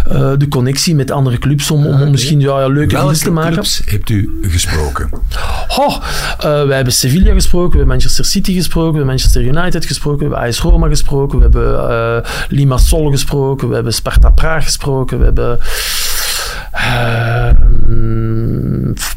eh, 0.10 0.32
de 0.38 0.48
connectie 0.48 0.96
met 0.96 1.12
andere 1.12 1.38
clubs 1.38 1.72
om, 1.72 1.86
om 1.86 2.12
misschien 2.12 2.40
ja, 2.40 2.60
ja, 2.60 2.68
leuke 2.68 2.96
deals 2.96 3.18
te 3.18 3.24
Welke 3.24 3.40
maken. 3.40 3.54
clubs 3.54 3.82
hebt 3.86 4.10
u 4.10 4.38
gesproken? 4.42 5.10
Oh, 5.78 6.04
wij 6.42 6.76
hebben 6.76 6.94
Sevilla 6.94 7.34
gesproken, 7.34 7.72
we 7.72 7.78
hebben 7.78 7.96
Manchester 7.96 8.26
City 8.26 8.54
gesproken, 8.54 8.92
we 8.92 8.98
hebben 8.98 9.16
Manchester 9.16 9.42
United 9.42 9.86
gesproken, 9.86 10.30
we 10.30 10.34
hebben 10.34 10.50
AS 10.50 10.60
Roma 10.60 10.88
gesproken, 10.88 11.38
we 11.38 11.44
hebben 11.44 12.24
Limassol 12.50 13.12
gesproken, 13.12 13.68
we 13.68 13.76
hebben 13.76 13.94
Sparta 13.94 14.30
Praag 14.30 14.64
gesproken, 14.64 15.20
we 15.20 15.26
hebben 15.26 15.60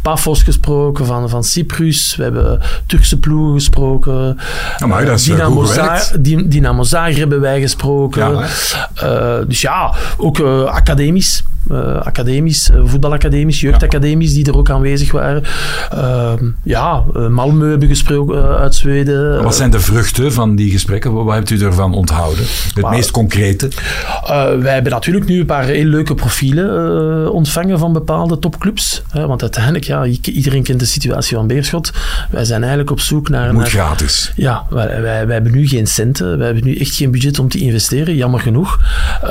Pafos 0.02 0.42
gesproken 0.42 1.06
van, 1.06 1.28
van 1.28 1.44
Cyprus, 1.44 2.16
we 2.16 2.22
hebben 2.22 2.60
Turkse 2.86 3.18
ploegen 3.18 3.54
gesproken, 3.54 4.38
Amai, 4.78 5.06
dat 5.06 5.18
is, 5.18 5.28
eh, 5.28 5.34
Dynamo, 5.34 6.48
Dynamo 6.48 6.82
Zagreb 6.82 7.18
hebben 7.18 7.40
wij 7.40 7.60
gesproken. 7.60 8.30
Ja. 8.30 8.46
Eh, 8.94 9.46
dus 9.46 9.60
ja, 9.60 9.94
ook 10.16 10.38
eh, 10.38 10.64
academisch. 10.64 11.44
Eh, 11.70 11.96
academisch, 12.00 12.70
eh, 12.70 12.80
voetbalacademisch, 12.84 13.60
jeugdacademies 13.60 14.34
die 14.34 14.46
er 14.46 14.56
ook 14.56 14.70
aanwezig 14.70 15.12
waren. 15.12 15.42
Ehm, 15.90 16.44
ja, 16.62 17.04
uh, 17.16 17.26
Malmö 17.28 17.68
hebben 17.68 17.88
gesproken 17.88 18.56
uit 18.58 18.74
Zweden. 18.74 19.42
Wat 19.42 19.54
zijn 19.56 19.70
de 19.70 19.80
vruchten 19.80 20.32
van 20.32 20.56
die 20.56 20.70
gesprekken? 20.70 21.12
Wat 21.12 21.34
hebt 21.34 21.50
u 21.50 21.60
ervan 21.60 21.94
onthouden? 21.94 22.44
Het 22.74 22.82
Maar- 22.82 22.90
meest 22.92 23.10
concrete? 23.10 23.68
wij 24.60 24.74
hebben 24.74 24.92
natuurlijk 24.92 25.26
nu 25.26 25.40
een 25.40 25.46
paar 25.46 25.64
heel 25.64 25.84
leuke 25.84 26.14
profielen 26.14 27.24
eh, 27.24 27.32
ontvangen 27.32 27.78
van 27.78 27.92
bepaalde 27.92 28.38
topclubs. 28.38 29.02
want 29.12 29.42
uiteindelijk, 29.42 29.84
ja, 29.84 30.04
iedereen 30.22 30.62
kent 30.62 30.80
de 30.80 30.86
situatie 30.86 31.36
van 31.36 31.46
Beerschot. 31.46 31.92
Wij 32.30 32.44
zijn 32.44 32.60
eigenlijk 32.60 32.90
op 32.90 33.00
zoek 33.00 33.28
naar... 33.28 33.52
Moet 33.52 33.56
naar 33.62 33.70
gratis. 33.70 34.32
Ja, 34.36 34.64
wij, 34.70 35.02
wij, 35.02 35.26
wij 35.26 35.34
hebben 35.34 35.52
nu 35.52 35.68
geen 35.68 35.86
centen. 35.86 36.36
Wij 36.38 36.46
hebben 36.46 36.64
nu 36.64 36.76
echt 36.76 36.94
geen 36.94 37.10
budget 37.10 37.38
om 37.38 37.48
te 37.48 37.58
investeren, 37.58 38.16
jammer 38.16 38.40
genoeg. 38.40 38.78
Eh, 39.22 39.28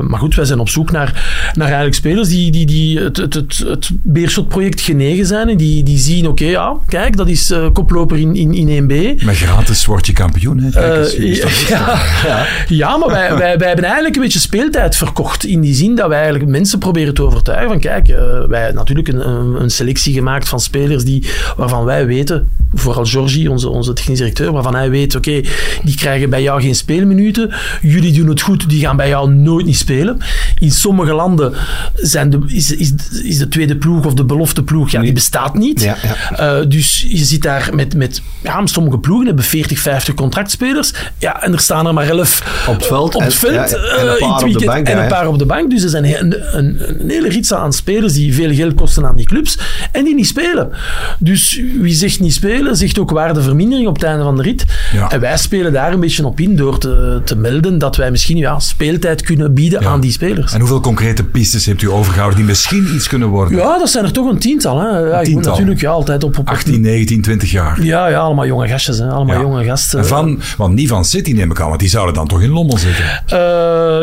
maar 0.00 0.18
goed, 0.18 0.34
wij 0.34 0.44
zijn 0.44 0.58
op 0.58 0.68
zoek 0.68 0.90
naar, 0.90 1.50
naar 1.54 1.69
eigenlijk 1.70 1.94
spelers 1.96 2.28
die, 2.28 2.50
die, 2.50 2.66
die 2.66 2.98
het, 2.98 3.16
het, 3.16 3.34
het, 3.34 3.58
het 3.58 3.90
Beerschot-project 4.02 4.80
genegen 4.80 5.26
zijn. 5.26 5.48
En 5.48 5.56
die, 5.56 5.82
die 5.82 5.98
zien, 5.98 6.26
oké, 6.28 6.44
ja, 6.44 6.76
kijk, 6.86 7.16
dat 7.16 7.28
is 7.28 7.50
eh, 7.50 7.66
koploper 7.72 8.18
in, 8.18 8.36
in, 8.36 8.54
in 8.54 8.82
1B. 8.84 9.24
Met 9.24 9.36
gratis 9.36 9.84
word 9.86 10.06
je 10.06 10.12
kampioen. 10.12 10.58
Hè? 10.58 10.70
Kijk 10.70 10.84
Eh, 10.84 11.40
dat- 11.40 11.68
ja, 11.68 12.46
ja. 12.68 12.96
maar 12.96 13.08
wij, 13.08 13.28
wij, 13.36 13.58
wij 13.58 13.66
hebben 13.66 13.84
eigenlijk 13.84 14.16
een 14.16 14.22
beetje 14.22 14.38
speeltijd 14.38 14.96
verkocht. 14.96 15.44
In 15.44 15.60
die 15.60 15.74
zin 15.74 15.94
dat 15.94 16.08
wij 16.08 16.20
eigenlijk 16.20 16.50
mensen 16.50 16.78
proberen 16.78 17.14
te 17.14 17.22
overtuigen 17.22 17.68
van 17.68 17.80
kijk, 17.80 18.08
eh, 18.08 18.16
wij 18.48 18.58
hebben 18.60 18.74
natuurlijk 18.78 19.08
een, 19.08 19.28
een, 19.28 19.62
een 19.62 19.70
selectie 19.70 20.12
gemaakt 20.14 20.48
van 20.48 20.60
spelers 20.60 21.04
die, 21.04 21.24
waarvan 21.56 21.84
wij 21.84 22.06
weten, 22.06 22.48
vooral 22.74 23.04
Georgie, 23.04 23.50
onze, 23.50 23.68
onze 23.68 23.92
technisch 23.92 24.18
directeur, 24.18 24.52
waarvan 24.52 24.74
hij 24.74 24.90
weet, 24.90 25.14
oké, 25.16 25.40
die 25.84 25.96
krijgen 25.96 26.30
bij 26.30 26.42
jou 26.42 26.60
geen 26.62 26.74
speelminuten. 26.74 27.50
Jullie 27.82 28.12
doen 28.12 28.28
het 28.28 28.40
goed, 28.40 28.68
die 28.68 28.80
gaan 28.80 28.96
bij 28.96 29.08
jou 29.08 29.30
nooit 29.34 29.66
niet 29.66 29.76
spelen. 29.76 30.18
In 30.58 30.70
sommige 30.70 31.12
landen 31.12 31.52
zijn 31.94 32.30
de, 32.30 32.38
is, 32.46 32.70
is, 32.70 32.92
is 33.22 33.38
de 33.38 33.48
tweede 33.48 33.76
ploeg 33.76 34.04
of 34.06 34.14
de 34.14 34.24
belofte 34.24 34.62
ploeg, 34.62 34.90
ja, 34.90 35.00
die 35.00 35.12
bestaat 35.12 35.54
niet. 35.54 35.82
Ja, 35.82 35.96
ja. 36.02 36.58
Eh, 36.60 36.68
dus 36.68 37.04
je 37.08 37.24
zit 37.24 37.42
daar 37.42 37.70
met, 37.74 37.94
met 37.94 38.22
ja, 38.42 38.66
sommige 38.66 38.98
ploegen 38.98 39.26
hebben 39.26 39.44
40, 39.44 39.78
50 39.78 40.14
contractspelers. 40.14 40.92
Ja, 41.18 41.42
en 41.42 41.52
er 41.52 41.60
staan 41.60 41.86
er 41.86 41.94
maar 41.94 42.08
11 42.08 42.64
Op 42.68 42.74
het 42.74 42.86
veld 42.86 43.14
op 43.14 43.20
het 43.20 43.32
en- 43.32 43.38
veld 43.38 43.70
ja, 43.70 43.76
en 43.76 44.06
een 44.08 44.16
eh, 44.16 44.28
paar 44.28 44.42
op 44.44 44.58
de 44.58 44.64
bank, 44.64 44.88
en 44.88 45.02
een 45.02 45.08
paar 45.08 45.28
op 45.28 45.38
de 45.38 45.46
bank. 45.46 45.70
Dus 45.70 45.82
er 45.82 45.88
zijn 45.88 46.04
een, 46.04 46.34
een, 46.58 47.00
een 47.00 47.08
hele 47.10 47.28
rits 47.28 47.52
aan 47.54 47.72
spelers 47.72 48.12
die 48.12 48.34
veel 48.34 48.54
geld 48.54 48.74
kosten 48.74 49.06
aan 49.06 49.16
die 49.16 49.26
clubs 49.26 49.58
en 49.92 50.04
die 50.04 50.14
niet 50.14 50.26
spelen. 50.26 50.70
Dus 51.18 51.60
wie 51.80 51.94
zegt 51.94 52.20
niet 52.20 52.32
spelen, 52.34 52.76
zegt 52.76 52.98
ook 52.98 53.10
waardevermindering 53.10 53.88
op 53.88 53.94
het 53.94 54.04
einde 54.04 54.22
van 54.24 54.36
de 54.36 54.42
rit. 54.42 54.64
Ja. 54.92 55.10
En 55.10 55.20
wij 55.20 55.36
spelen 55.36 55.72
daar 55.72 55.92
een 55.92 56.00
beetje 56.00 56.26
op 56.26 56.40
in 56.40 56.56
door 56.56 56.78
te, 56.78 57.20
te 57.24 57.36
melden 57.36 57.78
dat 57.78 57.96
wij 57.96 58.10
misschien 58.10 58.36
ja, 58.36 58.58
speeltijd 58.58 59.22
kunnen 59.22 59.54
bieden 59.54 59.80
Ja. 59.80 59.88
aan 59.88 60.00
die 60.00 60.12
spelers. 60.12 60.52
En 60.52 60.58
hoeveel 60.60 60.80
concrete 60.80 61.24
pistes 61.24 61.49
hebt 61.58 61.82
u 61.82 61.90
overgehouden 61.90 62.38
die 62.38 62.46
misschien 62.48 62.94
iets 62.94 63.08
kunnen 63.08 63.28
worden? 63.28 63.58
Ja, 63.58 63.78
dat 63.78 63.90
zijn 63.90 64.04
er 64.04 64.12
toch 64.12 64.28
een 64.30 64.38
tiental. 64.38 64.80
Hè. 64.80 64.98
Ja, 64.98 65.22
tiental. 65.22 65.52
natuurlijk 65.52 65.80
ja, 65.80 65.90
altijd 65.90 66.24
op, 66.24 66.30
op, 66.30 66.38
op 66.38 66.48
18, 66.48 66.80
19, 66.80 67.22
20 67.22 67.50
jaar. 67.50 67.82
Ja, 67.82 68.06
ja, 68.08 68.18
allemaal 68.18 68.46
jonge 68.46 68.68
gastjes. 68.68 68.98
Hè. 68.98 69.08
Allemaal 69.08 69.34
Ja. 69.36 69.40
jonge 69.40 69.64
gasten. 69.64 69.98
En 69.98 70.06
van, 70.06 70.40
want 70.56 70.74
niet 70.74 70.88
van 70.88 71.04
City 71.04 71.32
neem 71.32 71.50
ik 71.50 71.60
aan, 71.60 71.68
want 71.68 71.80
die 71.80 71.88
zouden 71.88 72.14
dan 72.14 72.26
toch 72.26 72.42
in 72.42 72.50
Lommel 72.50 72.78
zitten. 72.78 73.04
Eh, 73.26 73.38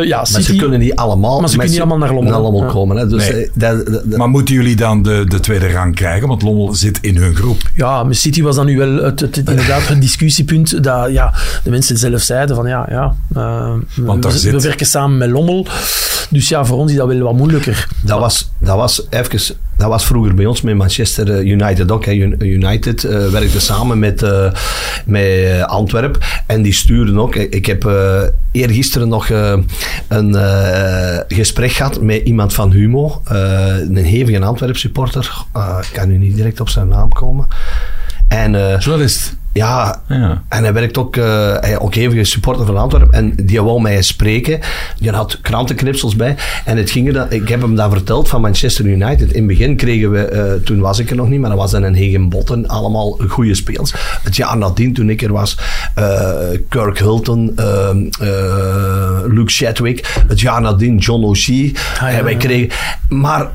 ja, 0.08 0.18
Maar 0.18 0.28
City. 0.28 0.42
ze 0.42 0.56
kunnen 0.56 0.80
niet 0.80 0.96
allemaal, 0.96 1.40
Maar 1.40 1.50
ze 1.50 1.56
kunnen 1.56 1.72
niet 1.74 1.82
allemaal 1.82 1.98
naar 1.98 2.14
Lommel. 2.42 2.64
Ja. 2.64 2.72
komen. 2.72 2.98
Hè. 2.98 3.08
Dus, 3.08 3.30
Nee. 3.30 3.44
eh, 3.44 3.50
dat, 3.54 3.86
dat- 3.86 4.04
dat- 4.10 4.18
Maar 4.18 4.30
moeten 4.30 4.56
jullie 4.56 4.76
dan 4.76 5.02
de, 5.02 5.24
de 5.28 5.40
tweede 5.40 5.72
rang 5.72 5.96
krijgen? 5.96 6.28
Want 6.28 6.42
Lommel 6.42 6.74
zit 6.76 6.98
in 7.02 7.18
hun 7.18 7.36
groep. 7.36 7.62
Ja, 7.76 8.04
met 8.04 8.18
City 8.18 8.42
was 8.42 8.56
dan 8.56 8.66
nu 8.66 8.78
wel 8.78 8.94
het, 9.04 9.20
het, 9.20 9.36
het- 9.36 9.50
inderdaad 9.50 9.88
het 9.88 10.02
discussiepunt 10.02 10.84
dat 10.84 11.12
ja, 11.12 11.34
de 11.64 11.70
mensen 11.70 11.98
zelf 11.98 12.22
zeiden 12.22 12.56
van 12.56 12.68
ja, 12.68 12.86
ja 12.90 13.16
eh, 13.36 13.74
Want 13.96 14.24
daar 14.24 14.32
we, 14.32 14.38
zit- 14.38 14.52
we 14.52 14.62
werken 14.62 14.86
samen 14.86 15.18
met 15.18 15.30
Lommel. 15.30 15.68
Dus 16.30 16.50
ja, 16.50 16.66
voor 16.66 16.78
ons 16.78 16.92
is 16.92 16.98
dat 16.98 17.08
wel 17.08 17.20
wat 17.20 17.34
moeilijker. 17.38 17.88
Dat 18.02 18.20
was, 18.20 18.52
dat 18.60 18.76
was 18.76 19.08
even, 19.10 19.56
dat 19.78 19.88
was 19.90 20.06
vroeger 20.06 20.34
bij 20.34 20.46
ons 20.46 20.62
met 20.62 20.76
Manchester 20.76 21.32
eh, 21.32 21.46
United 21.46 21.92
ook. 21.92 22.06
Hè. 22.06 22.12
Un- 22.12 22.36
United 22.46 23.04
eh, 23.04 23.28
werkte 23.28 23.60
samen 23.60 24.00
met, 24.00 24.24
eh 24.24 24.52
met 25.06 25.64
Antwerp 25.66 26.26
en 26.48 26.62
die 26.62 26.74
stuurden 26.74 27.20
ook. 27.20 27.36
Ik 27.36 27.66
heb 27.66 27.86
eh 27.86 28.22
eergisteren 28.52 29.08
nog 29.08 29.30
een 30.08 30.36
gesprek 31.28 31.72
gehad 31.72 32.02
met 32.02 32.22
iemand 32.24 32.54
van 32.54 32.72
Humo, 32.72 33.22
een 33.26 33.96
hevige 33.96 34.40
Antwerp 34.46 34.78
supporter. 34.78 35.46
Ik 35.82 35.90
kan 35.94 36.08
nu 36.08 36.18
niet 36.18 36.36
direct 36.36 36.60
op 36.60 36.70
zijn 36.70 36.88
naam 36.88 37.14
komen. 37.14 37.48
En 38.28 38.52
Journalist. 38.52 39.36
Ja, 39.58 40.02
Ja. 40.08 40.44
en 40.50 40.64
hij 40.64 40.74
werkt 40.74 40.98
ook, 40.98 41.16
eh 41.16 41.54
hij 41.60 41.80
ook 41.80 41.96
even 41.96 42.26
supporter 42.26 42.66
van 42.66 42.78
Antwerpen. 42.78 43.14
En 43.14 43.34
die 43.46 43.62
wou 43.62 43.82
mij 43.82 44.02
spreken. 44.02 44.60
Die 45.00 45.12
had 45.12 45.40
krantenknipsels 45.42 46.16
bij. 46.16 46.36
En 46.66 46.78
het 46.78 46.90
ging 46.90 47.08
er 47.08 47.14
dan, 47.14 47.26
ik 47.30 47.48
heb 47.50 47.62
hem 47.62 47.76
dat 47.76 47.92
verteld 47.92 48.30
van 48.30 48.42
Manchester 48.42 48.86
United. 48.86 49.32
In 49.32 49.38
het 49.38 49.48
begin 49.48 49.76
kregen 49.76 50.12
we, 50.12 50.20
eh, 50.26 50.54
toen 50.64 50.80
was 50.80 51.00
ik 51.00 51.10
er 51.10 51.16
nog 51.16 51.30
niet, 51.30 51.40
maar 51.40 51.50
dat 51.50 51.60
was 51.60 51.72
dan 51.72 51.84
een 51.84 51.96
Hegen 51.96 52.30
Botten. 52.30 52.68
Allemaal 52.68 53.20
goede 53.28 53.56
speels. 53.56 53.94
Het 54.24 54.36
jaar 54.36 54.58
nadien, 54.58 54.94
toen 54.94 55.10
ik 55.10 55.22
er 55.22 55.32
was, 55.34 55.58
eh, 55.96 56.30
Kirk 56.70 57.00
Hilton, 57.00 57.52
eh, 57.56 57.90
eh, 58.20 59.24
Luke 59.28 59.52
Chadwick. 59.52 60.22
Het 60.28 60.40
jaar 60.40 60.62
nadien 60.62 60.98
John 60.98 61.24
O'Shea. 61.24 61.70
ja, 62.00 62.10
en 62.10 62.24
wij 62.24 62.36
kregen, 62.36 62.70
maar 63.10 63.48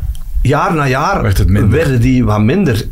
jaar 0.43 0.75
na 0.75 0.89
jaar 0.89 1.23
werden 1.71 2.01
die 2.01 2.25
wat 2.25 2.41
minder. 2.41 2.85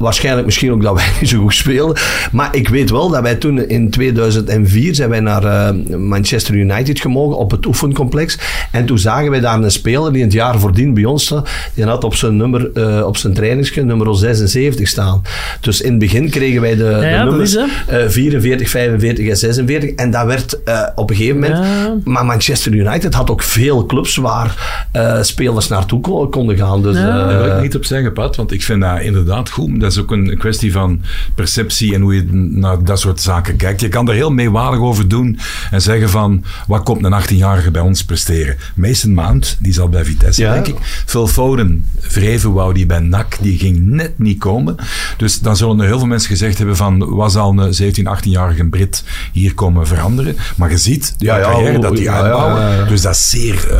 Waarschijnlijk 0.00 0.46
misschien 0.46 0.72
ook 0.72 0.82
dat 0.82 0.94
wij 0.94 1.04
niet 1.20 1.28
zo 1.30 1.40
goed 1.40 1.54
speelden. 1.54 1.96
Maar 2.32 2.48
ik 2.56 2.68
weet 2.68 2.90
wel 2.90 3.08
dat 3.10 3.22
wij 3.22 3.34
toen 3.34 3.68
in 3.68 3.90
2004 3.90 4.94
zijn 4.94 5.08
wij 5.10 5.20
naar 5.20 5.44
eh, 5.44 5.96
Manchester 5.98 6.54
United 6.54 7.00
gemogen 7.00 7.36
op 7.36 7.50
het 7.50 7.66
oefencomplex. 7.66 8.38
En 8.72 8.86
toen 8.86 8.98
zagen 8.98 9.30
wij 9.30 9.40
daar 9.40 9.62
een 9.62 9.70
speler 9.70 10.10
die 10.12 10.18
in 10.20 10.26
het 10.26 10.34
jaar 10.36 10.58
voordien 10.58 10.94
bij 10.94 11.04
ons 11.04 11.24
stond. 11.24 11.48
Die 11.74 11.84
had 11.84 12.04
op 12.04 12.14
zijn 12.14 12.36
nummer, 12.36 12.70
eh, 12.74 13.06
op 13.06 13.16
zijn 13.16 13.34
trainingsje 13.34 13.82
nummer 13.82 14.16
76 14.16 14.88
staan. 14.88 15.22
Dus 15.60 15.80
in 15.80 15.90
het 15.90 15.98
begin 15.98 16.30
kregen 16.30 16.60
wij 16.60 16.76
de, 16.76 16.76
de 17.00 17.06
ja, 17.06 17.18
dat 17.22 17.28
nummers 17.28 17.56
is, 17.56 17.64
eh, 17.86 17.98
44, 18.08 18.68
45 18.68 19.28
en 19.28 19.36
46. 19.36 19.90
En 19.90 20.10
dat 20.10 20.26
werd 20.26 20.62
eh, 20.62 20.82
op 20.94 21.10
een 21.10 21.16
gegeven 21.16 21.40
moment... 21.40 21.58
Ja. 21.58 21.94
Maar 22.04 22.24
Manchester 22.24 22.72
United 22.74 23.14
had 23.14 23.30
ook 23.30 23.42
veel 23.42 23.86
clubs 23.86 24.16
waar 24.16 24.86
eh, 24.92 25.22
spelers 25.22 25.68
naartoe 25.68 26.00
ko- 26.00 26.28
konden 26.28 26.56
gaan. 26.56 26.82
Dus, 26.82 26.96
Ja. 26.96 27.08
eh, 27.20 27.28
Daar 27.28 27.42
wil 27.42 27.56
ik 27.56 27.62
niet 27.62 27.76
op 27.76 27.84
zeggen, 27.84 28.12
Pat, 28.12 28.36
want 28.36 28.52
ik 28.52 28.62
vind 28.62 28.80
dat 28.80 29.00
inderdaad 29.00 29.50
goed. 29.50 29.80
Dat 29.80 29.89
is 29.90 29.98
ook 29.98 30.10
een 30.10 30.38
kwestie 30.38 30.72
van 30.72 31.00
perceptie 31.34 31.94
en 31.94 32.00
hoe 32.00 32.14
je 32.14 32.24
naar 32.32 32.84
dat 32.84 33.00
soort 33.00 33.20
zaken 33.20 33.56
kijkt. 33.56 33.80
Je 33.80 33.88
kan 33.88 34.08
er 34.08 34.14
heel 34.14 34.30
meewarig 34.32 34.78
over 34.80 35.08
doen 35.08 35.38
en 35.70 35.82
zeggen 35.82 36.10
van, 36.10 36.44
wat 36.66 36.82
komt 36.82 37.04
een 37.04 37.22
18-jarige 37.22 37.70
bij 37.70 37.82
ons 37.82 38.04
presteren? 38.04 38.56
Mason 38.74 39.14
Mount, 39.14 39.56
die 39.60 39.72
zal 39.72 39.88
bij 39.88 40.04
Vitesse, 40.04 40.42
Ja. 40.42 40.52
denk 40.52 40.66
ik. 40.66 40.76
Phil 41.06 41.26
Foden, 41.26 41.84
Vreven 42.00 42.52
wou 42.52 42.74
die 42.74 42.86
bij 42.86 42.98
NAC, 42.98 43.36
die 43.40 43.58
ging 43.58 43.78
net 43.80 44.18
niet 44.18 44.38
komen. 44.38 44.74
Dus 45.16 45.40
dan 45.40 45.56
zullen 45.56 45.80
er 45.80 45.86
heel 45.86 45.98
veel 45.98 46.06
mensen 46.06 46.28
gezegd 46.30 46.58
hebben 46.58 46.76
van, 46.76 47.14
was 47.14 47.36
al 47.36 47.58
een 47.58 47.74
17, 47.74 48.06
18-jarige 48.18 48.64
Brit 48.64 49.04
hier 49.32 49.54
komen 49.54 49.86
veranderen? 49.86 50.36
Maar 50.56 50.70
je 50.70 50.76
ziet, 50.78 51.14
de 51.18 51.24
Ja, 51.24 51.36
ja, 51.36 51.42
carrière 51.42 51.78
dat 51.78 51.96
die 51.96 52.10
uitbouwen. 52.10 52.60
ja, 52.62 52.74
ja. 52.74 52.84
Dus 52.84 53.00
dat 53.02 53.14
is 53.14 53.30
zeer 53.30 53.70
eh 53.70 53.76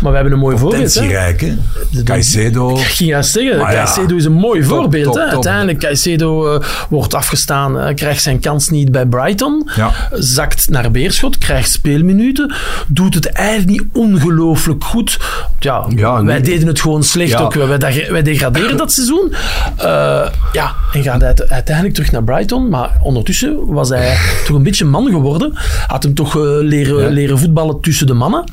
Maar 0.00 0.10
we 0.10 0.14
hebben 0.16 0.32
een 0.32 0.38
mooi 0.38 0.58
voorbeeld. 0.58 0.94
Hè? 0.94 1.36
Caicedo. 2.04 2.76
Ik 2.78 2.84
ging 2.84 3.10
juist 3.10 3.32
zeggen. 3.32 3.58
Caicedo 3.58 4.16
is 4.16 4.24
een 4.24 4.32
mooi 4.32 4.60
Top, 4.60 4.68
voorbeeld. 4.70 5.04
top, 5.14 5.24
hè. 5.24 5.30
top. 5.32 5.42
Uiteindelijk, 5.48 5.78
Caicedo 5.84 6.54
eh, 6.54 6.66
wordt 6.88 7.14
afgestaan, 7.14 7.80
eh, 7.80 7.94
krijgt 7.94 8.22
zijn 8.22 8.40
kans 8.40 8.68
niet 8.68 8.92
bij 8.92 9.06
Brighton, 9.06 9.70
Ja. 9.76 9.90
zakt 10.12 10.70
naar 10.70 10.90
Beerschot, 10.90 11.38
krijgt 11.38 11.70
speelminuten, 11.70 12.54
doet 12.86 13.14
het 13.14 13.26
eigenlijk 13.26 13.70
niet 13.70 13.82
ongelooflijk 13.92 14.84
goed. 14.84 15.18
Ja, 15.58 15.84
Ja, 15.96 16.12
wij 16.24 16.34
nee. 16.34 16.40
deden 16.42 16.66
het 16.68 16.80
gewoon 16.80 17.02
slecht 17.02 17.30
Ja. 17.30 17.38
ook. 17.40 17.54
Wij, 17.54 18.22
degraderen 18.22 18.76
dat 18.76 18.92
seizoen. 18.92 19.32
Eh, 19.76 20.26
ja, 20.52 20.74
en 20.92 21.02
gaat 21.02 21.22
uit- 21.22 21.48
uiteindelijk 21.48 21.94
terug 21.94 22.12
naar 22.12 22.24
Brighton, 22.24 22.68
maar 22.68 22.90
ondertussen 23.02 23.66
was 23.66 23.88
hij 23.88 24.16
toch 24.46 24.56
een 24.56 24.62
beetje 24.62 24.84
man 24.84 25.06
geworden. 25.10 25.52
Had 25.86 26.02
hem 26.02 26.14
toch 26.14 26.34
leren, 26.60 27.12
leren 27.12 27.38
voetballen 27.38 27.80
tussen 27.80 28.06
de 28.06 28.14
mannen. 28.14 28.44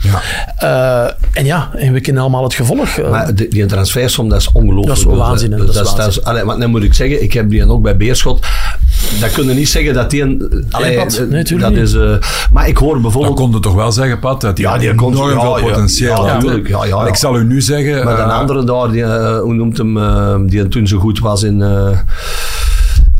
En 1.34 1.46
ja, 1.46 1.70
en 1.76 1.94
we 1.94 2.02
kennen 2.02 2.22
allemaal 2.22 2.44
het 2.44 2.54
gevolg. 2.54 2.98
Maar 3.10 3.36
die, 3.36 3.48
die 3.50 3.66
transfersom, 3.66 4.30
dat 4.30 4.40
is 4.42 4.52
ongelooflijk. 4.52 4.88
Dat 4.88 4.98
is 4.98 5.04
waanzin, 5.20 5.52
hè. 5.52 5.66
dus 5.66 5.76
Dat 5.76 6.08
is 6.08 6.24
allee, 6.24 6.44
maar 6.44 6.60
dan 6.60 6.70
moet 6.70 6.84
ik 6.86 6.94
zeggen, 6.94 7.24
ik 7.24 7.34
heb 7.34 7.50
die 7.50 7.60
dan 7.60 7.70
ook 7.70 7.82
bij 7.82 7.98
Beerschot. 7.98 8.46
Dat 9.20 9.32
kun 9.32 9.48
je 9.48 9.54
niet 9.54 9.70
zeggen 9.70 9.94
dat 9.94 10.10
die 10.10 10.22
een... 10.22 10.66
allee, 10.72 10.98
Pat. 10.98 11.14
eh, 11.18 11.28
Nee, 11.28 11.44
tuurlijk 11.44 11.70
dat 11.74 11.80
niet. 11.84 11.90
is, 11.90 11.94
eh, 11.94 12.16
maar 12.52 12.68
ik 12.68 12.78
hoor 12.78 12.94
Dat 12.94 13.02
bijvoorbeeld... 13.02 13.36
kon 13.36 13.52
je 13.52 13.60
toch 13.60 13.74
wel 13.74 13.92
zeggen, 13.92 14.20
Pat, 14.20 14.42
dat 14.42 14.58
hij 14.58 14.68
Ja, 14.68 14.78
die 14.78 14.90
enorm 14.90 15.14
veel 15.16 15.58
ja, 15.58 15.64
potentieel 15.66 16.26
ja, 16.26 16.40
ja, 16.42 16.60
ja, 16.68 16.78
Maar 16.78 16.88
ja. 16.88 17.08
Ik 17.08 17.16
zal 17.16 17.38
u 17.40 17.44
nu 17.44 17.62
zeggen... 17.62 18.06
Maar 18.06 18.20
een 18.20 18.30
eh, 18.30 18.38
andere 18.38 18.64
daar, 18.64 18.92
die, 18.92 19.04
eh, 19.04 19.40
hoe 19.40 19.54
noemt 19.54 19.78
hem, 19.78 19.98
eh, 19.98 20.36
die 20.46 20.68
toen 20.68 20.88
zo 20.88 20.98
goed 20.98 21.20
was 21.20 21.44
in... 21.44 21.64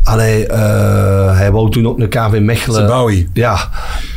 Allee, 0.06 0.46
eh, 0.46 1.36
hij 1.36 1.50
wou 1.52 1.70
toen 1.70 1.86
ook 1.88 1.98
naar 1.98 2.08
KV 2.08 2.38
Mechelen. 2.40 2.86
Ja. 3.32 3.56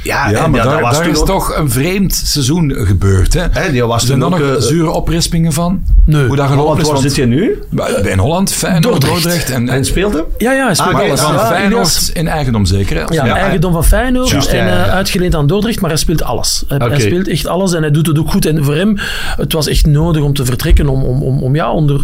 Ja, 0.03 0.29
Ja, 0.29 0.43
en 0.43 0.51
maar 0.51 0.63
daar, 0.63 0.81
was 0.81 0.93
daar 0.93 1.03
toen 1.03 1.11
is 1.13 1.19
ook- 1.19 1.25
toch 1.25 1.55
een 1.57 1.71
vreemd 1.71 2.13
seizoen 2.25 2.73
gebeurd. 2.77 3.33
Hè? 3.33 3.43
Hè, 3.51 3.71
die 3.71 3.83
was 3.85 4.05
Zijn 4.05 4.19
toen 4.19 4.33
er 4.33 4.39
nog 4.39 4.49
ook, 4.49 4.55
eh, 4.55 4.61
zure 4.61 4.89
oprispingen 4.89 5.53
van? 5.53 5.83
Nee. 6.05 6.19
Hoe 6.27 6.35
dat 6.35 6.37
Maar 6.37 6.47
gelopen 6.47 6.75
wat, 6.75 6.85
is? 6.85 6.91
waar 6.91 7.01
zit 7.01 7.15
je 7.15 7.25
nu? 7.25 7.59
bij 7.69 7.89
in 7.91 8.17
Holland, 8.19 8.51
Feyenoord, 8.53 8.83
Dordrecht. 8.83 9.13
Dordrecht. 9.23 9.49
en, 9.49 9.69
En 9.69 9.85
speelt 9.85 10.13
hem? 10.13 10.23
Ja, 10.37 10.51
ja, 10.53 10.65
hij 10.65 10.75
speelt 10.75 10.93
Ah, 10.95 11.01
alles. 11.01 11.19
van 11.21 11.33
Ja, 11.33 11.45
Feyenoord 11.47 12.09
in 12.13 12.27
eigendom 12.27 12.65
zeker. 12.65 12.95
Hè? 12.95 13.01
Ja, 13.15 13.25
Ja, 13.25 13.35
eigendom 13.37 13.73
van 13.73 13.83
Feyenoord 13.83 14.47
en 14.47 14.57
ja, 14.57 14.65
ja. 14.65 14.85
eh, 14.85 14.93
uitgeleend 14.93 15.35
aan 15.35 15.47
Dordrecht, 15.47 15.81
maar 15.81 15.89
hij 15.89 15.99
speelt 15.99 16.23
alles. 16.23 16.63
Hij, 16.67 16.77
hij 16.87 16.99
speelt 16.99 17.27
echt 17.27 17.47
alles 17.47 17.73
en 17.73 17.81
hij 17.81 17.91
doet 17.91 18.07
het 18.07 18.19
ook 18.19 18.31
goed. 18.31 18.45
En 18.45 18.63
voor 18.63 18.75
hem, 18.75 18.97
het 19.37 19.53
was 19.53 19.67
echt 19.67 19.85
nodig 19.85 20.21
om 20.23 20.33
te 20.33 20.45
vertrekken, 20.45 20.87
om, 20.87 21.03
om, 21.03 21.21
om, 21.21 21.43
om 21.43 21.55
ja, 21.55 21.71
onder, 21.71 22.01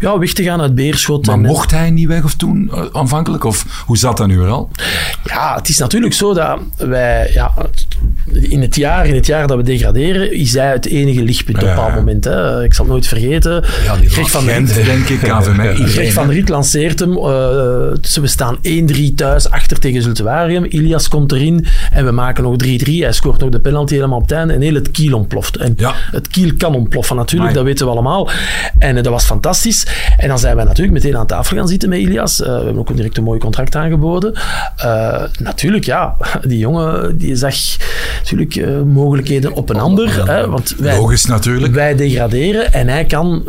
ja, 0.00 0.18
weg 0.18 0.32
te 0.32 0.42
gaan 0.42 0.60
uit 0.60 0.74
Beerschot. 0.74 1.26
Maar 1.26 1.34
en, 1.34 1.40
mocht 1.42 1.70
hij 1.70 1.90
niet 1.90 2.06
weg 2.08 2.24
of 2.24 2.34
toen 2.34 2.70
aanvankelijk? 3.18 3.44
Of 3.44 3.82
hoe 3.86 3.96
zat 3.98 4.16
dat 4.16 4.26
nu 4.26 4.42
al? 4.48 4.70
Ja, 5.24 5.54
het 5.54 5.68
is 5.68 5.78
natuurlijk 5.78 6.14
zo 6.14 6.34
dat 6.34 6.58
wij, 6.76 7.30
ja, 7.32 7.52
in 8.32 8.60
het 8.60 8.76
jaar, 8.76 9.06
in 9.06 9.14
het 9.14 9.26
jaar 9.26 9.46
dat 9.46 9.56
we 9.56 9.62
degraderen, 9.62 10.32
is 10.32 10.52
hij 10.54 10.70
het 10.72 10.86
enige 10.86 11.22
lichtpunt 11.22 11.56
op 11.56 11.62
een 11.62 11.68
Ja. 11.68 11.74
bepaald 11.74 11.94
moment. 11.94 12.24
Hè. 12.24 12.64
Ik 12.64 12.74
zal 12.74 12.84
het 12.84 12.92
nooit 12.92 13.06
vergeten. 13.06 13.64
die 14.00 14.08
Greg 14.10 14.30
van 14.30 14.42
Gent, 14.42 14.70
Riet, 14.70 14.84
denk 14.84 15.08
ik, 15.08 15.18
KVM. 15.18 15.52
Greg 15.58 15.78
iedereen, 15.78 16.12
van? 16.12 16.30
Riet 16.30 16.48
lanceert 16.48 16.98
hem. 17.00 17.14
dus 18.00 18.16
we 18.16 18.26
staan 18.26 18.58
1-3 18.62 19.14
thuis 19.16 19.50
achter 19.50 19.78
tegen 19.78 20.02
Zultuarium. 20.02 20.64
Ilias 20.64 21.08
komt 21.08 21.32
erin 21.32 21.66
en 21.92 22.04
we 22.04 22.10
maken 22.10 22.42
nog 22.42 22.54
3-3. 22.64 23.02
Hij 23.02 23.12
scoort 23.12 23.40
nog 23.40 23.50
de 23.50 23.60
penalty 23.60 23.94
helemaal 23.94 24.16
op 24.18 24.22
het 24.28 24.32
einde 24.32 24.54
en 24.54 24.60
heel 24.60 24.74
het 24.74 24.90
kiel 24.90 25.16
ontploft. 25.16 25.56
En 25.56 25.74
Ja. 25.76 25.92
het 26.10 26.28
kiel 26.28 26.50
kan 26.58 26.74
ontploffen 26.74 27.16
natuurlijk, 27.16 27.50
Amai. 27.50 27.54
dat 27.54 27.64
weten 27.64 27.86
we 27.86 27.92
allemaal. 27.92 28.30
En 28.78 28.96
eh, 28.96 29.02
dat 29.02 29.12
was 29.12 29.24
fantastisch. 29.24 29.86
En 30.16 30.28
dan 30.28 30.38
zijn 30.38 30.56
wij 30.56 30.64
natuurlijk 30.64 30.92
meteen 31.02 31.16
aan 31.16 31.26
tafel 31.26 31.56
gaan 31.56 31.68
zitten 31.68 31.88
met 31.88 31.98
Ilias. 31.98 32.40
Eh, 32.42 32.46
we 32.48 32.52
hebben 32.54 32.78
ook 32.78 32.88
direct 33.08 33.16
een 33.16 33.24
mooi 33.24 33.38
contract 33.38 33.76
aangeboden. 33.76 34.34
Eh, 34.76 35.22
natuurlijk, 35.38 35.84
ja, 35.84 36.16
die 36.48 36.58
jongen 36.58 37.18
die 37.18 37.36
zag 37.36 37.54
natuurlijk 38.18 38.56
eh, 38.56 38.82
mogelijkheden 38.82 39.52
op 39.52 39.70
een 39.70 39.80
ander. 39.80 40.26
Hè, 40.26 40.48
want 40.48 40.74
wij, 40.78 40.96
Logisch 40.96 41.26
natuurlijk. 41.26 41.74
wij 41.74 41.96
degraderen 41.96 42.72
en 42.72 42.88
hij 42.88 43.04
kan 43.04 43.42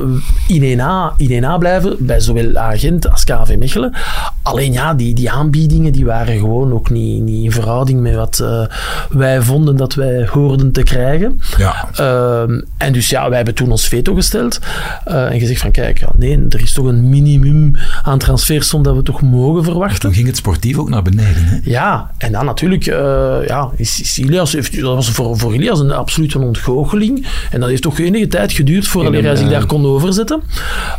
in 0.47 0.79
1A, 0.79 1.15
in 1.17 1.43
1A 1.43 1.59
blijven 1.59 1.95
bij 1.99 2.19
zowel 2.19 2.57
Agent 2.57 3.09
als 3.09 3.23
KV 3.23 3.55
Mechelen. 3.57 3.93
Alleen 4.41 4.71
ja, 4.71 4.93
die, 4.93 5.13
die 5.13 5.31
aanbiedingen 5.31 5.91
die 5.91 6.05
waren 6.05 6.39
gewoon 6.39 6.73
ook 6.73 6.89
niet, 6.89 7.21
niet 7.21 7.43
in 7.43 7.51
verhouding 7.51 8.01
met 8.01 8.15
wat 8.15 8.39
eh, 8.39 8.65
wij 9.09 9.41
vonden 9.41 9.75
dat 9.75 9.93
wij 9.93 10.27
hoorden 10.31 10.71
te 10.71 10.83
krijgen. 10.83 11.41
Ja. 11.57 11.89
Ehm, 11.93 12.61
en 12.77 12.93
dus 12.93 13.09
ja, 13.09 13.27
wij 13.27 13.37
hebben 13.37 13.55
toen 13.55 13.71
ons 13.71 13.87
veto 13.87 14.13
gesteld 14.13 14.59
en 15.05 15.39
gezegd 15.39 15.61
van 15.61 15.71
kijk, 15.71 15.99
ja, 15.99 16.09
nee, 16.15 16.45
er 16.49 16.61
is 16.61 16.73
toch 16.73 16.85
een 16.85 17.09
minimum 17.09 17.75
aan 18.03 18.19
transfersom 18.19 18.83
dat 18.83 18.95
we 18.95 19.03
toch 19.03 19.21
mogen 19.21 19.48
verwachten. 19.57 19.99
Toen 19.99 20.13
ging 20.13 20.27
het 20.27 20.37
sportief 20.37 20.77
ook 20.77 20.89
naar 20.89 21.01
beneden. 21.01 21.43
Hè? 21.43 21.57
Ja, 21.63 22.11
en 22.17 22.31
dan 22.31 22.45
natuurlijk, 22.45 22.85
eh, 22.85 23.37
ja, 23.47 23.69
is, 23.75 24.01
is 24.01 24.19
Ilias, 24.19 24.51
heeft, 24.51 24.81
dat 24.81 24.95
was 24.95 25.09
voor, 25.09 25.37
voor 25.37 25.53
Ilias 25.53 25.79
een 25.79 25.91
absolute 25.91 26.39
ontgoocheling. 26.39 27.25
En 27.51 27.59
dat 27.59 27.69
heeft 27.69 27.81
toch 27.81 27.99
enige 27.99 28.27
tijd 28.27 28.51
geduurd 28.51 28.87
voordat 28.87 29.13
hij 29.13 29.35
zich 29.35 29.45
eh, 29.45 29.51
daar 29.51 29.65
kon 29.65 29.85
overzetten. 29.85 30.41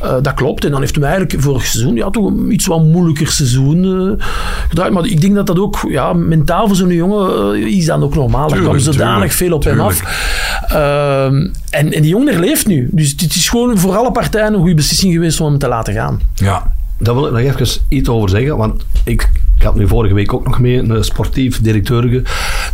Eh, 0.03 0.15
dat 0.23 0.35
klopt. 0.35 0.65
En 0.65 0.71
dan 0.71 0.81
heeft 0.81 0.95
hij 0.95 1.05
eigenlijk 1.05 1.43
vorig 1.43 1.67
seizoen 1.67 1.95
ja, 1.95 2.11
toch 2.11 2.27
een 2.27 2.53
iets 2.53 2.67
wat 2.67 2.83
moeilijker 2.83 3.29
seizoen 3.29 3.85
eh, 4.19 4.27
gedraaid. 4.69 4.93
Maar 4.93 5.07
ik 5.07 5.21
denk 5.21 5.35
dat 5.35 5.47
dat 5.47 5.59
ook 5.59 5.87
ja, 5.89 6.13
mentaal 6.13 6.67
voor 6.67 6.77
zo'n 6.77 6.95
jongen 6.95 7.57
is 7.67 7.87
dan 7.87 8.03
ook 8.03 8.15
normaal. 8.15 8.49
Daar 8.49 8.59
kwam 8.59 8.79
zodanig 8.79 9.13
tuurlijk, 9.13 9.33
veel 9.33 9.53
op 9.53 9.65
hem 9.65 9.75
tuurlijk. 9.75 10.01
af. 10.01 10.69
Ehm, 10.69 11.49
en, 11.71 11.93
en 11.93 12.03
die 12.03 12.11
jongen 12.11 12.41
leeft 12.41 12.67
nu. 12.67 12.89
Dus 12.93 13.11
het 13.11 13.35
is 13.35 13.49
gewoon 13.49 13.79
voor 13.79 13.97
alle 13.97 14.13
partijen 14.13 14.53
een 14.53 14.59
goede 14.59 14.75
beslissing 14.75 15.13
geweest 15.13 15.41
om 15.41 15.47
hem 15.47 15.59
te 15.59 15.69
laten 15.69 15.95
gaan. 15.95 16.21
Ja. 16.35 16.79
Daar 17.03 17.15
wil 17.15 17.27
ik 17.27 17.33
nog 17.33 17.41
even 17.41 17.83
iets 17.89 18.09
over 18.09 18.29
zeggen, 18.29 18.57
want 18.57 18.85
ik, 19.05 19.31
had 19.59 19.75
nu 19.75 19.89
vorige 19.89 20.15
week 20.15 20.35
ook 20.35 20.47
nog 20.47 20.59
mee 20.59 20.79
een 20.79 21.05
sportief 21.05 21.61
directeur 21.61 22.23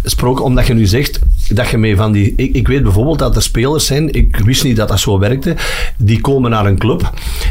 gesproken, 0.07 0.45
omdat 0.45 0.67
je 0.67 0.75
nu 0.75 0.87
zegt 0.87 1.19
dat 1.49 1.69
je 1.69 1.77
mee 1.79 1.97
van 1.97 2.13
die... 2.13 2.33
Ik, 2.37 2.55
ik 2.55 2.69
weet 2.69 2.83
bijvoorbeeld 2.83 3.19
dat 3.19 3.37
er 3.37 3.43
spelers 3.43 3.87
zijn, 3.87 4.13
ik 4.13 4.37
wist 4.37 4.65
niet 4.65 4.77
dat 4.77 4.89
dat 4.89 5.01
zo 5.01 5.19
werkte, 5.19 5.57
die 5.99 6.21
komen 6.21 6.51
naar 6.51 6.67
een 6.67 6.79
club, 6.79 7.11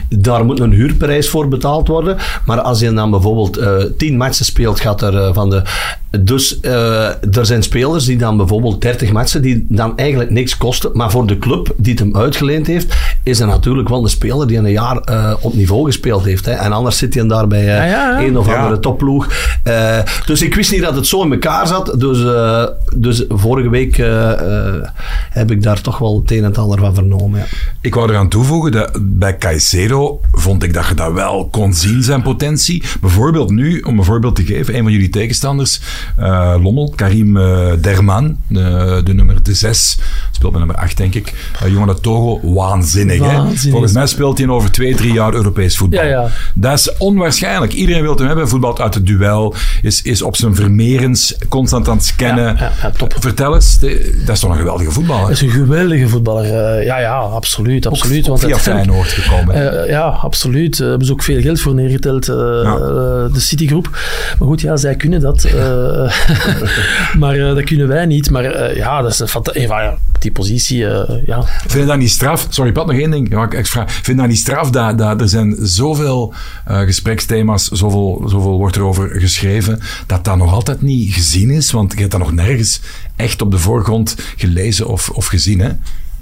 daar 0.10 0.46
moet 0.46 0.60
een 0.60 0.72
huurprijs 0.72 1.30
voor 1.30 1.48
betaald 1.48 1.88
worden, 1.88 2.18
maar 2.46 2.62
als 2.62 2.80
je 2.80 2.94
dan 2.94 3.12
bijvoorbeeld 3.12 3.58
eh, 3.58 3.74
tien 3.98 4.18
matchen 4.18 4.46
speelt, 4.46 4.80
gaat 4.80 5.02
er 5.02 5.18
eh, 5.18 5.34
van 5.34 5.50
de... 5.50 5.62
Dus 6.20 6.60
eh, 6.60 7.36
er 7.38 7.46
zijn 7.46 7.64
spelers 7.64 8.06
die 8.06 8.18
dan 8.18 8.38
bijvoorbeeld 8.38 8.82
30 8.82 9.12
matchen, 9.12 9.42
die 9.42 9.66
dan 9.70 9.98
eigenlijk 9.98 10.30
niks 10.30 10.58
kosten, 10.58 10.90
maar 10.94 11.12
voor 11.12 11.28
de 11.28 11.38
club 11.38 11.74
die 11.78 11.92
het 11.92 12.00
hem 12.02 12.16
uitgeleend 12.18 12.68
heeft, 12.68 12.96
is 13.24 13.40
er 13.40 13.48
natuurlijk 13.48 13.90
wel 13.90 14.04
een 14.04 14.10
speler 14.10 14.48
die 14.48 14.58
een 14.58 14.72
jaar 14.72 14.98
eh, 14.98 15.34
op 15.42 15.54
niveau 15.54 15.86
gespeeld 15.86 16.24
heeft. 16.26 16.46
Hè. 16.46 16.52
En 16.52 16.72
anders 16.72 16.98
zit 16.98 17.14
hij 17.14 17.28
dan 17.28 17.50
bij 17.50 17.64
Ja, 17.64 17.84
ja, 17.84 18.20
ja. 18.20 18.26
een 18.26 18.38
of 18.38 18.48
Ja. 18.48 18.56
andere 18.56 18.80
topploeg. 18.80 19.28
Eh, 19.64 19.98
dus 20.26 20.42
ik 20.42 20.56
wist 20.56 20.72
niet 20.72 20.82
dat 20.82 20.96
het 20.96 21.08
zo 21.08 21.24
in 21.24 21.32
elkaar 21.32 21.68
zat. 21.68 21.94
Dus, 22.00 22.18
eh, 22.46 22.68
dus 22.96 23.26
vorige 23.30 23.70
week 23.70 23.98
eh, 23.98 24.32
eh, 24.32 24.88
heb 25.30 25.52
ik 25.52 25.64
daar 25.64 25.82
toch 25.82 25.98
wel 25.98 26.20
het 26.22 26.32
een 26.32 26.38
en 26.38 26.44
het 26.44 26.58
ander 26.58 26.80
van 26.80 26.94
vernomen. 26.94 27.40
Ja. 27.40 27.46
Ik 27.82 27.96
wou 27.96 28.10
eraan 28.10 28.30
toevoegen 28.30 28.72
dat 28.72 28.98
bij 29.02 29.38
Caicedo 29.38 30.22
vond 30.32 30.64
ik 30.64 30.74
dat 30.74 30.88
je 30.88 30.94
dat 30.94 31.14
wel 31.14 31.48
kon 31.52 31.74
zien, 31.74 32.04
zijn 32.04 32.22
potentie. 32.22 32.84
Bijvoorbeeld 33.02 33.50
nu, 33.50 33.80
om 33.80 33.98
een 33.98 34.04
voorbeeld 34.04 34.36
te 34.36 34.46
geven, 34.46 34.76
een 34.76 34.84
van 34.84 34.92
jullie 34.92 35.10
tegenstanders, 35.10 35.82
eh, 36.18 36.56
Lommel, 36.62 36.94
Karim 36.96 37.34
Derman, 37.82 38.38
de, 38.48 39.02
de 39.04 39.14
nummer 39.14 39.44
de 39.44 39.54
6, 39.54 39.98
speelt 40.32 40.52
bij 40.52 40.62
nummer 40.62 40.78
8 40.78 40.98
denk 40.98 41.16
ik. 41.16 41.34
Jongen 41.68 41.88
uit 41.88 42.04
Togo, 42.04 42.54
waanzinnig. 42.54 43.20
Hè? 43.20 43.56
Volgens 43.70 43.94
mij 43.94 44.08
speelt 44.08 44.38
hij 44.38 44.48
over 44.48 44.72
twee, 44.72 44.96
drie 44.96 45.14
jaar 45.14 45.34
Europees 45.34 45.78
voetbal. 45.78 46.04
Ja, 46.04 46.10
ja. 46.10 46.30
Dat 46.54 46.74
is 46.74 46.98
onwaarschijnlijk. 46.98 47.74
Iedereen 47.74 48.02
wil 48.02 48.16
hem 48.16 48.28
hebben, 48.28 48.50
voetbalt 48.50 48.82
uit 48.82 48.94
het 48.94 49.06
duel, 49.06 49.56
is, 49.82 50.02
is 50.02 50.22
op 50.22 50.36
zijn 50.36 50.56
vermerens 50.56 51.38
constant 51.50 51.90
aan 51.90 51.96
het 51.96 52.06
top. 52.98 53.14
Vertel 53.20 53.56
eens, 53.56 53.80
de- 53.80 54.22
dat 54.26 54.36
is 54.36 54.42
toch 54.42 54.50
een 54.52 54.58
geweldige 54.58 54.92
voetballer? 54.92 55.22
Dat 55.22 55.32
is 55.32 55.42
een 55.42 55.50
geweldige 55.50 56.08
voetballer. 56.10 56.44
eh, 56.78 56.86
ja, 56.86 57.00
ja, 57.00 57.16
absoluut. 57.18 57.86
absoluut 57.88 58.28
want 58.28 58.40
via 58.40 58.58
Feyenoord 58.58 59.08
gekomen. 59.08 59.56
Eh, 59.86 59.90
ja, 59.90 60.02
absoluut. 60.08 60.78
Daar 60.78 60.90
hebben 60.90 61.08
ze 61.08 61.14
ook 61.14 61.24
veel 61.24 61.42
geld 61.42 61.60
voor 61.62 61.74
neergeteld, 61.74 62.28
eh, 62.30 62.36
eh, 62.36 63.34
de 63.34 63.40
Citigroep. 63.40 63.90
Maar 64.40 64.48
goed, 64.48 64.62
ja, 64.62 64.78
zij 64.78 64.96
kunnen 64.96 65.20
dat. 65.22 65.44
eh, 65.44 65.54
maar 67.22 67.36
eh, 67.36 67.56
dat 67.56 67.64
kunnen 67.64 67.88
wij 67.88 68.06
niet. 68.06 68.30
Maar 68.30 68.44
eh, 68.44 68.76
ja, 68.76 69.02
dat 69.02 69.12
is 69.12 69.20
een 69.20 69.62
ja, 69.62 69.98
die 70.20 70.32
positie, 70.32 70.88
eh, 70.88 71.14
ja. 71.26 71.44
Vind 71.44 71.74
je 71.74 71.86
dat 71.86 71.98
niet 71.98 72.10
straf? 72.10 72.48
Sorry, 72.50 72.72
Pat, 72.72 72.88
nog 72.88 72.96
één 72.96 73.12
ding. 73.12 73.30
Ja, 73.32 73.44
ik, 73.44 73.54
ik 73.54 73.66
vraag. 73.66 73.92
Vind 73.92 74.06
je 74.06 74.16
dat 74.16 74.28
niet 74.28 74.38
straf 74.38 74.70
dat, 74.70 74.98
dat 74.98 75.22
er 75.22 75.30
zijn 75.30 75.56
zoveel 75.62 76.34
eh, 76.66 76.80
gespreksthema's, 76.80 77.68
zoveel, 77.68 78.24
zoveel 78.28 78.58
wordt 78.58 78.76
erover 78.76 79.10
geschreven, 79.20 79.80
dat 80.08 80.24
dat 80.26 80.36
nog 80.38 80.54
altijd 80.54 80.82
niet 80.82 81.14
gezien 81.14 81.50
is? 81.50 81.72
Want 81.72 81.94
je 81.94 82.00
hebt 82.00 82.12
dat 82.18 82.28
nog 82.28 82.46
nergens 82.46 82.82
echt 83.16 83.42
op 83.42 83.52
de 83.52 83.58
voorgrond 83.58 84.16
gelezen 84.36 84.88
of, 84.88 85.10
of 85.10 85.26
gezien, 85.26 85.60
hè? 85.60 85.70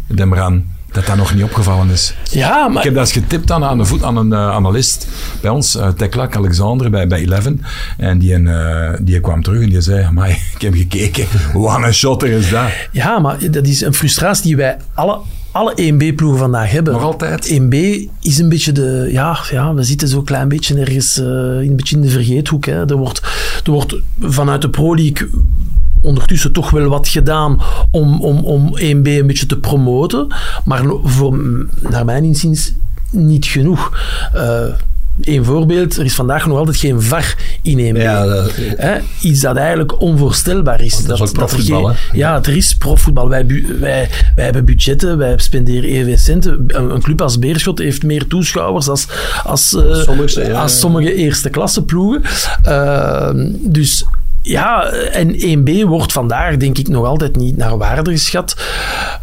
Denk 0.08 0.30
maar 0.30 0.42
aan 0.42 0.66
dat 0.94 1.06
dat 1.06 1.16
nog 1.16 1.34
niet 1.34 1.44
opgevallen 1.44 1.90
is. 1.90 2.14
Ja, 2.32 2.68
maar 2.68 2.78
Ik 2.78 2.84
heb 2.84 2.94
dat 2.94 3.04
eens 3.04 3.14
getipt 3.14 3.52
aan, 3.52 3.64
aan, 3.64 3.78
de 3.78 3.86
voet, 3.86 4.04
aan 4.04 4.18
een 4.18 4.34
eh, 4.34 4.50
analist 4.50 5.08
bij 5.42 5.52
ons, 5.52 5.76
uh, 5.76 5.88
Teklak 5.88 6.36
Alexander, 6.36 6.90
bij, 6.90 7.08
bij 7.08 7.20
Eleven. 7.20 7.62
En 7.98 8.20
die, 8.20 8.34
eh, 8.36 8.94
die 9.02 9.20
kwam 9.20 9.44
terug 9.44 9.62
en 9.62 9.70
die 9.70 9.82
zei, 9.82 10.12
maar 10.12 10.30
ik 10.56 10.62
heb 10.62 10.74
gekeken, 10.74 11.26
wat 11.54 11.84
een 11.84 11.94
shotter 11.94 12.30
is 12.30 12.50
dat. 12.50 12.70
Ja, 12.92 13.20
maar 13.20 13.52
dat 13.52 13.68
is 13.68 13.82
een 13.82 13.94
frustratie 13.94 14.44
die 14.44 14.56
wij 14.56 14.78
alle, 14.94 15.20
alle 15.52 15.94
1B-ploegen 15.94 16.38
vandaag 16.38 16.72
hebben. 16.72 16.94
Nog 16.94 17.04
altijd? 17.04 17.60
1B 17.62 17.76
is 18.22 18.38
een 18.38 18.50
beetje 18.50 18.72
de... 18.72 19.10
Ja, 19.12 19.38
ja 19.52 19.74
we 19.74 19.84
zitten 19.84 20.08
zo'n 20.08 20.24
klein 20.24 20.48
beetje 20.48 20.80
ergens 20.80 21.18
uh, 21.18 21.26
een 21.26 21.76
beetje 21.76 21.96
in 21.96 22.02
de 22.02 22.10
vergeethoek. 22.10 22.66
Hè. 22.66 22.90
Er, 22.90 22.98
wordt, 22.98 23.22
er 23.66 23.72
wordt 23.72 23.96
vanuit 24.20 24.62
de 24.62 24.70
Pro 24.70 24.96
League 24.96 25.30
ondertussen 26.04 26.52
toch 26.52 26.70
wel 26.70 26.90
wat 26.90 27.08
gedaan 27.08 27.62
om, 27.92 28.22
om, 28.22 28.46
om 28.46 28.80
1B 28.80 28.82
een 28.82 29.28
beetje 29.28 29.46
te 29.46 29.60
promoten. 29.60 30.28
Maar 30.66 30.84
voor, 31.04 31.40
naar 31.80 32.06
mijn 32.06 32.24
inziens 32.24 32.74
niet 33.12 33.46
genoeg. 33.46 33.92
Uh, 34.36 34.64
Eén 35.22 35.46
voorbeeld, 35.46 35.98
er 35.98 36.06
is 36.06 36.14
vandaag 36.14 36.46
nog 36.46 36.58
altijd 36.58 36.78
geen 36.78 37.02
VAR 37.02 37.36
in 37.62 37.96
1B. 37.96 37.98
Ja, 38.00 38.26
dat, 38.26 38.52
Hè? 38.56 38.98
Iets 39.22 39.40
dat 39.40 39.56
eigenlijk 39.56 40.02
onvoorstelbaar 40.02 40.82
is. 40.82 40.98
Dat, 40.98 41.18
dat 41.18 41.28
is 41.28 41.32
profvoetbal, 41.32 41.86
geen, 41.86 42.20
Ja, 42.20 42.44
er 42.44 42.56
is 42.56 42.76
profvoetbal. 42.76 43.30
Wij, 43.30 43.46
wij, 43.80 44.10
wij 44.36 44.44
hebben 44.46 44.66
budgetten, 44.66 45.18
wij 45.18 45.38
spenderen 45.38 45.90
EW 45.90 46.18
centen. 46.18 46.64
Een, 46.68 46.90
een, 46.90 47.02
club 47.02 47.22
als 47.22 47.40
Beerschot 47.40 47.80
heeft 47.80 48.04
meer 48.04 48.28
toeschouwers 48.28 48.88
als, 48.90 49.08
als, 49.44 49.74
uh, 49.74 49.96
sommige, 49.96 50.48
ja, 50.48 50.62
als 50.62 50.80
sommige 50.80 51.14
eerste 51.14 51.50
klasse 51.50 51.84
ploegen. 51.84 52.22
Uh, 52.68 53.30
dus 53.60 54.06
ja, 54.44 54.86
en 54.92 55.36
1B 55.36 55.88
wordt 55.88 56.12
vandaag 56.12 56.58
denk 56.58 56.78
ik 56.78 56.88
nog 56.88 57.06
altijd 57.06 57.36
niet 57.36 57.58
naar 57.58 57.78
waarde 57.78 58.12
geschat. 58.12 58.56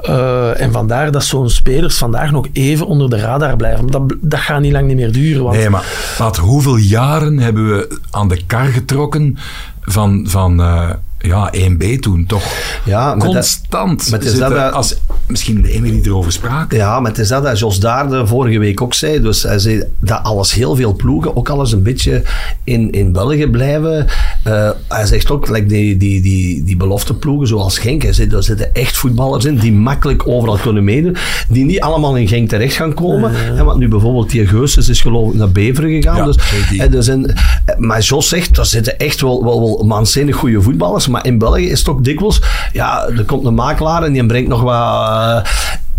Uh, 0.09 0.61
en 0.61 0.73
vandaar 0.73 1.13
dat 1.13 1.25
zo'n 1.25 1.51
spelers 1.51 1.99
vandaag 1.99 2.31
nog 2.31 2.47
even 2.53 2.87
onder 2.87 3.11
de 3.11 3.19
radar 3.19 3.57
blijven. 3.57 3.87
Dat, 3.87 4.03
dat 4.21 4.41
gaat 4.41 4.61
niet 4.61 4.73
lang 4.73 4.87
niet 4.87 4.97
meer 4.97 5.13
duren. 5.13 5.43
Want... 5.43 5.57
Nee, 5.57 5.71
maar 5.71 6.15
Pat, 6.19 6.37
hoeveel 6.37 6.77
jaren 6.77 7.39
hebben 7.39 7.69
we 7.69 7.99
aan 8.11 8.29
de 8.29 8.45
kar 8.47 8.67
getrokken 8.67 9.39
van, 9.81 10.25
van 10.29 10.61
uh, 10.61 10.91
ja, 11.23 11.53
1B 11.55 11.99
toen 12.01 12.27
toch 12.27 12.43
Ja, 12.85 13.15
met 13.15 13.25
dat- 13.25 13.33
constant 13.33 14.11
met 14.11 14.23
zitten 14.25 14.51
dat 14.51 14.73
als 14.73 14.97
misschien 15.27 15.63
de 15.63 15.71
ene 15.71 15.91
die 15.91 16.01
erover 16.07 16.33
sprak. 16.33 16.73
Ja, 16.73 17.01
maar 17.01 17.11
het 17.11 17.21
is 17.21 17.29
dat 17.29 17.43
dat 17.43 17.59
Jos 17.59 17.81
Daarde 17.81 18.27
vorige 18.27 18.59
week 18.59 18.81
ook 18.81 18.95
zei. 18.95 19.21
Dus 19.21 19.43
hij 19.43 19.59
zei 19.59 19.83
dat 20.01 20.23
alles, 20.23 20.53
heel 20.55 20.77
veel 20.77 20.95
ploegen, 20.95 21.37
ook 21.37 21.49
alles 21.49 21.73
een 21.73 21.83
beetje 21.83 22.23
in, 22.65 22.91
in 22.91 23.13
België 23.13 23.47
blijven. 23.47 24.07
Eh, 24.45 24.71
hij 24.89 25.07
zegt 25.07 25.31
ook, 25.31 25.49
like 25.49 25.67
die, 25.67 25.97
die, 25.97 26.21
die, 26.23 26.65
die 26.65 26.77
belofte 26.77 27.15
ploegen 27.15 27.47
zoals 27.49 27.79
Genk, 27.79 28.03
hij 28.03 28.13
zei, 28.13 28.29
daar 28.29 28.43
zitten 28.43 28.75
echt 28.75 28.97
voetballers 28.97 29.45
in 29.45 29.57
die 29.59 29.73
makkelijk 29.73 30.29
overal 30.29 30.57
kunnen 30.57 30.85
meedoen. 30.85 31.17
Die 31.49 31.65
niet 31.65 31.81
allemaal 31.81 32.17
in 32.17 32.29
Genk 32.29 32.49
terecht 32.49 32.75
gaan 32.77 32.95
komen. 32.95 33.31
Hè, 33.35 33.65
want 33.65 33.79
nu 33.79 33.89
bijvoorbeeld 33.89 34.31
die 34.31 34.47
Geusens 34.47 34.89
is 34.89 35.01
geloof 35.01 35.33
ik 35.33 35.39
naar 35.39 35.51
Beveren 35.53 35.91
gegaan. 35.91 36.17
Ja, 36.17 36.25
dus, 36.25 36.37
er 36.95 37.03
zijn, 37.03 37.27
eh, 37.27 37.77
maar 37.79 38.01
Jos 38.01 38.29
zegt, 38.29 38.55
daar 38.55 38.67
zitten 38.67 38.99
echt 38.99 39.21
wel, 39.21 39.45
wel, 39.45 39.61
wel 39.61 39.87
waanzinnig 39.89 40.37
goede 40.37 40.63
voetballers. 40.63 41.09
Maar 41.11 41.27
in 41.27 41.39
België 41.39 41.71
is 41.71 41.79
het 41.79 41.89
ook 41.89 42.05
dikwijls, 42.05 42.43
ja, 42.73 43.07
er 43.09 43.25
komt 43.25 43.45
een 43.47 43.55
makelaar 43.55 44.03
en 44.03 44.13
die 44.13 44.27
brengt 44.27 44.49
nog 44.49 44.63
wat... 44.63 44.75
eh, 44.75 45.53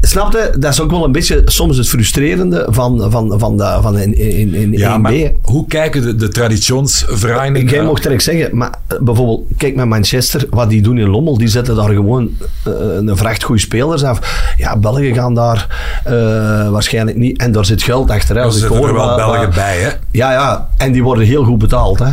Snap 0.04 0.32
je? 0.32 0.52
Dat 0.60 0.72
is 0.72 0.82
ook 0.82 0.92
wel 0.92 1.06
een 1.06 1.12
beetje 1.12 1.42
soms 1.46 1.78
het 1.78 1.88
frustrerende 1.90 2.66
van, 2.70 3.12
van, 3.12 3.34
van, 3.40 3.58
de, 3.58 3.78
van 3.82 3.98
in, 3.98 4.18
in, 4.18 4.54
in 4.54 4.72
Ja, 4.72 4.98
1B. 4.98 5.02
maar 5.02 5.14
hoe 5.42 5.68
kijken 5.68 6.02
de, 6.02 6.16
de 6.16 6.30
traditionsverenigingen? 6.30 7.74
Jij 7.74 7.84
mocht 7.84 8.04
direct 8.04 8.24
zeggen, 8.24 8.58
maar 8.58 8.74
eh, 8.88 8.98
bijvoorbeeld, 9.00 9.44
kijk 9.58 9.76
naar 9.76 9.88
Manchester, 9.88 10.46
wat 10.50 10.70
die 10.70 10.82
doen 10.82 10.98
in 10.98 11.10
Lommel, 11.10 11.38
die 11.38 11.48
zetten 11.48 11.76
daar 11.76 11.90
gewoon 11.90 12.30
eh, 12.64 12.72
een 12.96 13.18
vracht 13.18 13.44
goede 13.44 13.62
spelers 13.62 14.04
af. 14.04 14.20
Ja, 14.58 14.78
Belgen 14.78 15.14
gaan 15.14 15.36
daar 15.36 15.68
waarschijnlijk 16.72 17.18
niet, 17.18 17.38
en 17.42 17.52
daar 17.52 17.66
zit 17.66 17.84
geld 17.84 18.10
achter. 18.12 18.36
Hè. 18.36 18.42
Er 18.42 18.46
Als 18.48 18.56
ik 18.56 18.62
zitten 18.62 18.78
hoor 18.80 18.88
er 18.88 18.94
wel 18.94 19.16
Belgen 19.16 19.50
bij, 19.54 19.78
hè? 19.80 19.90
Ja, 20.12 20.32
ja, 20.32 20.68
en 20.78 20.92
die 20.92 21.04
worden 21.04 21.26
heel 21.26 21.44
goed 21.44 21.58
betaald. 21.58 22.00
Hè. 22.00 22.10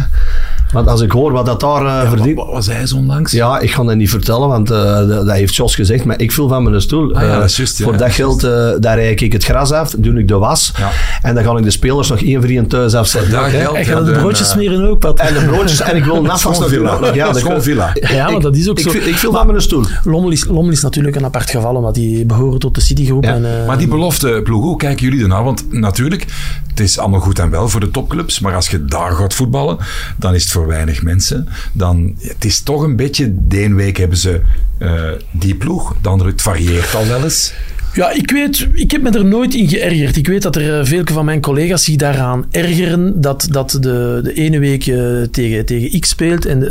Want 0.73 0.89
als 0.89 1.01
ik 1.01 1.11
hoor 1.11 1.33
wat 1.33 1.47
dat 1.47 1.61
daar 1.61 1.87
eh, 2.03 2.09
verdient... 2.09 2.37
wat 2.37 2.47
was 2.51 2.67
hij 2.67 2.87
zo 2.87 2.97
onlangs? 2.97 3.33
Ja, 3.33 3.59
ik 3.59 3.71
ga 3.71 3.85
dat 3.85 3.97
niet 3.97 4.11
vertellen, 4.11 4.49
want 4.49 4.71
eh, 4.71 4.83
dat, 4.95 5.09
dat 5.27 5.31
heeft 5.31 5.55
Jos 5.57 5.75
gezegd, 5.75 6.05
maar 6.05 6.21
ik 6.21 6.33
viel 6.33 6.49
van 6.49 6.63
mijn 6.63 6.81
stoel. 6.81 7.15
Ah 7.15 7.23
ja, 7.23 7.29
Eh, 7.29 7.39
dat 7.39 7.45
is 7.51 7.57
juist, 7.57 7.79
ja, 7.79 7.85
voor 7.85 7.93
ja, 7.93 7.99
dat 7.99 8.09
dat 8.09 8.17
is 8.19 8.25
geld, 8.25 8.45
eh, 8.45 8.81
daar 8.81 8.97
rijd 8.99 9.21
ik 9.21 9.33
het 9.33 9.45
gras 9.45 9.73
af, 9.73 9.95
doe 9.99 10.19
ik 10.19 10.29
de 10.29 10.35
was. 10.39 10.73
Ja. 10.79 10.91
En 11.23 11.35
dan 11.35 11.45
ga 11.45 11.57
ik 11.57 11.65
de 11.65 11.71
spelers 11.71 12.09
nog 12.09 12.21
één 12.21 12.41
voor 12.41 12.51
één 12.51 12.67
thuis 12.67 12.95
afzetten. 12.95 13.31
dat 13.31 13.45
geld, 13.51 13.77
ja, 13.77 13.85
gaat 13.85 14.07
de 14.07 14.13
broodjes 14.13 14.51
smeren 14.51 14.89
ook, 14.91 14.99
Pat. 14.99 15.19
En 15.19 15.35
de 15.35 15.41
broodjes, 15.47 15.81
en 15.81 15.97
ik 15.97 16.05
wil 16.05 16.17
een 16.17 16.23
natuurlijk. 16.23 17.15
Ja, 17.15 17.27
dat- 17.27 17.37
Schoonvilla. 17.39 17.91
Ja, 18.01 18.31
maar 18.31 18.41
dat 18.41 18.57
is 18.57 18.69
ook 18.69 18.79
ik, 18.79 18.85
zo. 18.85 18.91
viel- 18.91 19.07
Ik 19.07 19.15
viel 19.17 19.33
van 19.33 19.47
mijn 19.47 19.61
stoel. 19.63 19.85
Lommel 20.05 20.31
is, 20.31 20.45
Lommel 20.45 20.73
is 20.73 20.83
natuurlijk 20.83 21.17
een 21.17 21.25
apart 21.25 21.51
geval, 21.51 21.75
omdat 21.75 21.95
die 21.95 22.25
behoren 22.27 22.59
tot 22.59 22.75
de 22.75 22.81
Citygroep. 22.81 23.25
Ja, 23.25 23.33
en, 23.35 23.61
eh, 23.61 23.67
Maar 23.67 23.79
die 23.79 23.89
belofte 23.89 24.41
ploeg, 24.45 24.63
hoe 24.63 24.77
kijken 24.77 25.05
jullie 25.09 25.23
ernaar? 25.23 25.45
Want 25.45 25.65
natuurlijk, 25.73 26.25
het 26.69 26.81
is 26.81 26.99
allemaal 26.99 27.21
goed 27.21 27.39
en 27.39 27.51
wel 27.51 27.69
voor 27.69 27.81
de 27.81 27.91
topclubs, 27.91 28.41
maar 28.41 28.55
als 28.55 28.69
je 28.69 28.85
daar 28.85 29.11
gaat 29.13 29.35
voetballen, 29.35 29.77
dan 30.17 30.35
is 30.35 30.43
het 30.43 30.53
voor 30.59 30.67
weinig 30.67 31.03
mensen. 31.03 31.49
Dan, 31.73 32.17
het 32.21 32.45
is 32.45 32.61
toch 32.61 32.83
een 32.83 32.97
beetje, 32.97 33.35
de 33.49 33.61
ene 33.61 33.75
week 33.75 33.97
hebben 33.97 34.19
ze 34.19 34.41
eh, 34.79 35.11
die 35.31 35.55
ploeg, 35.55 35.95
de 36.01 36.09
andere, 36.09 36.31
het 36.31 36.43
varieert 36.43 36.95
al 36.95 37.07
wel 37.07 37.25
eens. 37.25 37.55
Ja, 37.99 38.11
ik 38.11 38.31
weet, 38.31 38.67
ik 38.73 38.91
heb 38.91 39.03
me 39.03 39.11
er 39.11 39.25
nooit 39.25 39.55
in 39.55 39.69
geërgerd. 39.69 40.17
Ik 40.17 40.27
weet 40.27 40.43
dat 40.43 40.57
er 40.57 40.79
eh, 40.79 40.85
veel 40.85 41.03
van 41.05 41.25
mijn 41.25 41.41
collega's 41.41 41.85
zich 41.85 41.97
daaraan 41.97 42.47
ergeren 42.51 43.21
dat, 43.21 43.47
dat 43.51 43.71
de, 43.81 44.21
de 44.23 44.33
ene 44.35 44.59
week 44.59 44.87
eh, 44.87 44.99
tegen, 45.31 45.65
tegen 45.67 46.01
X 46.01 46.09
speelt 46.09 46.47
en 46.47 46.63
eh, 46.63 46.69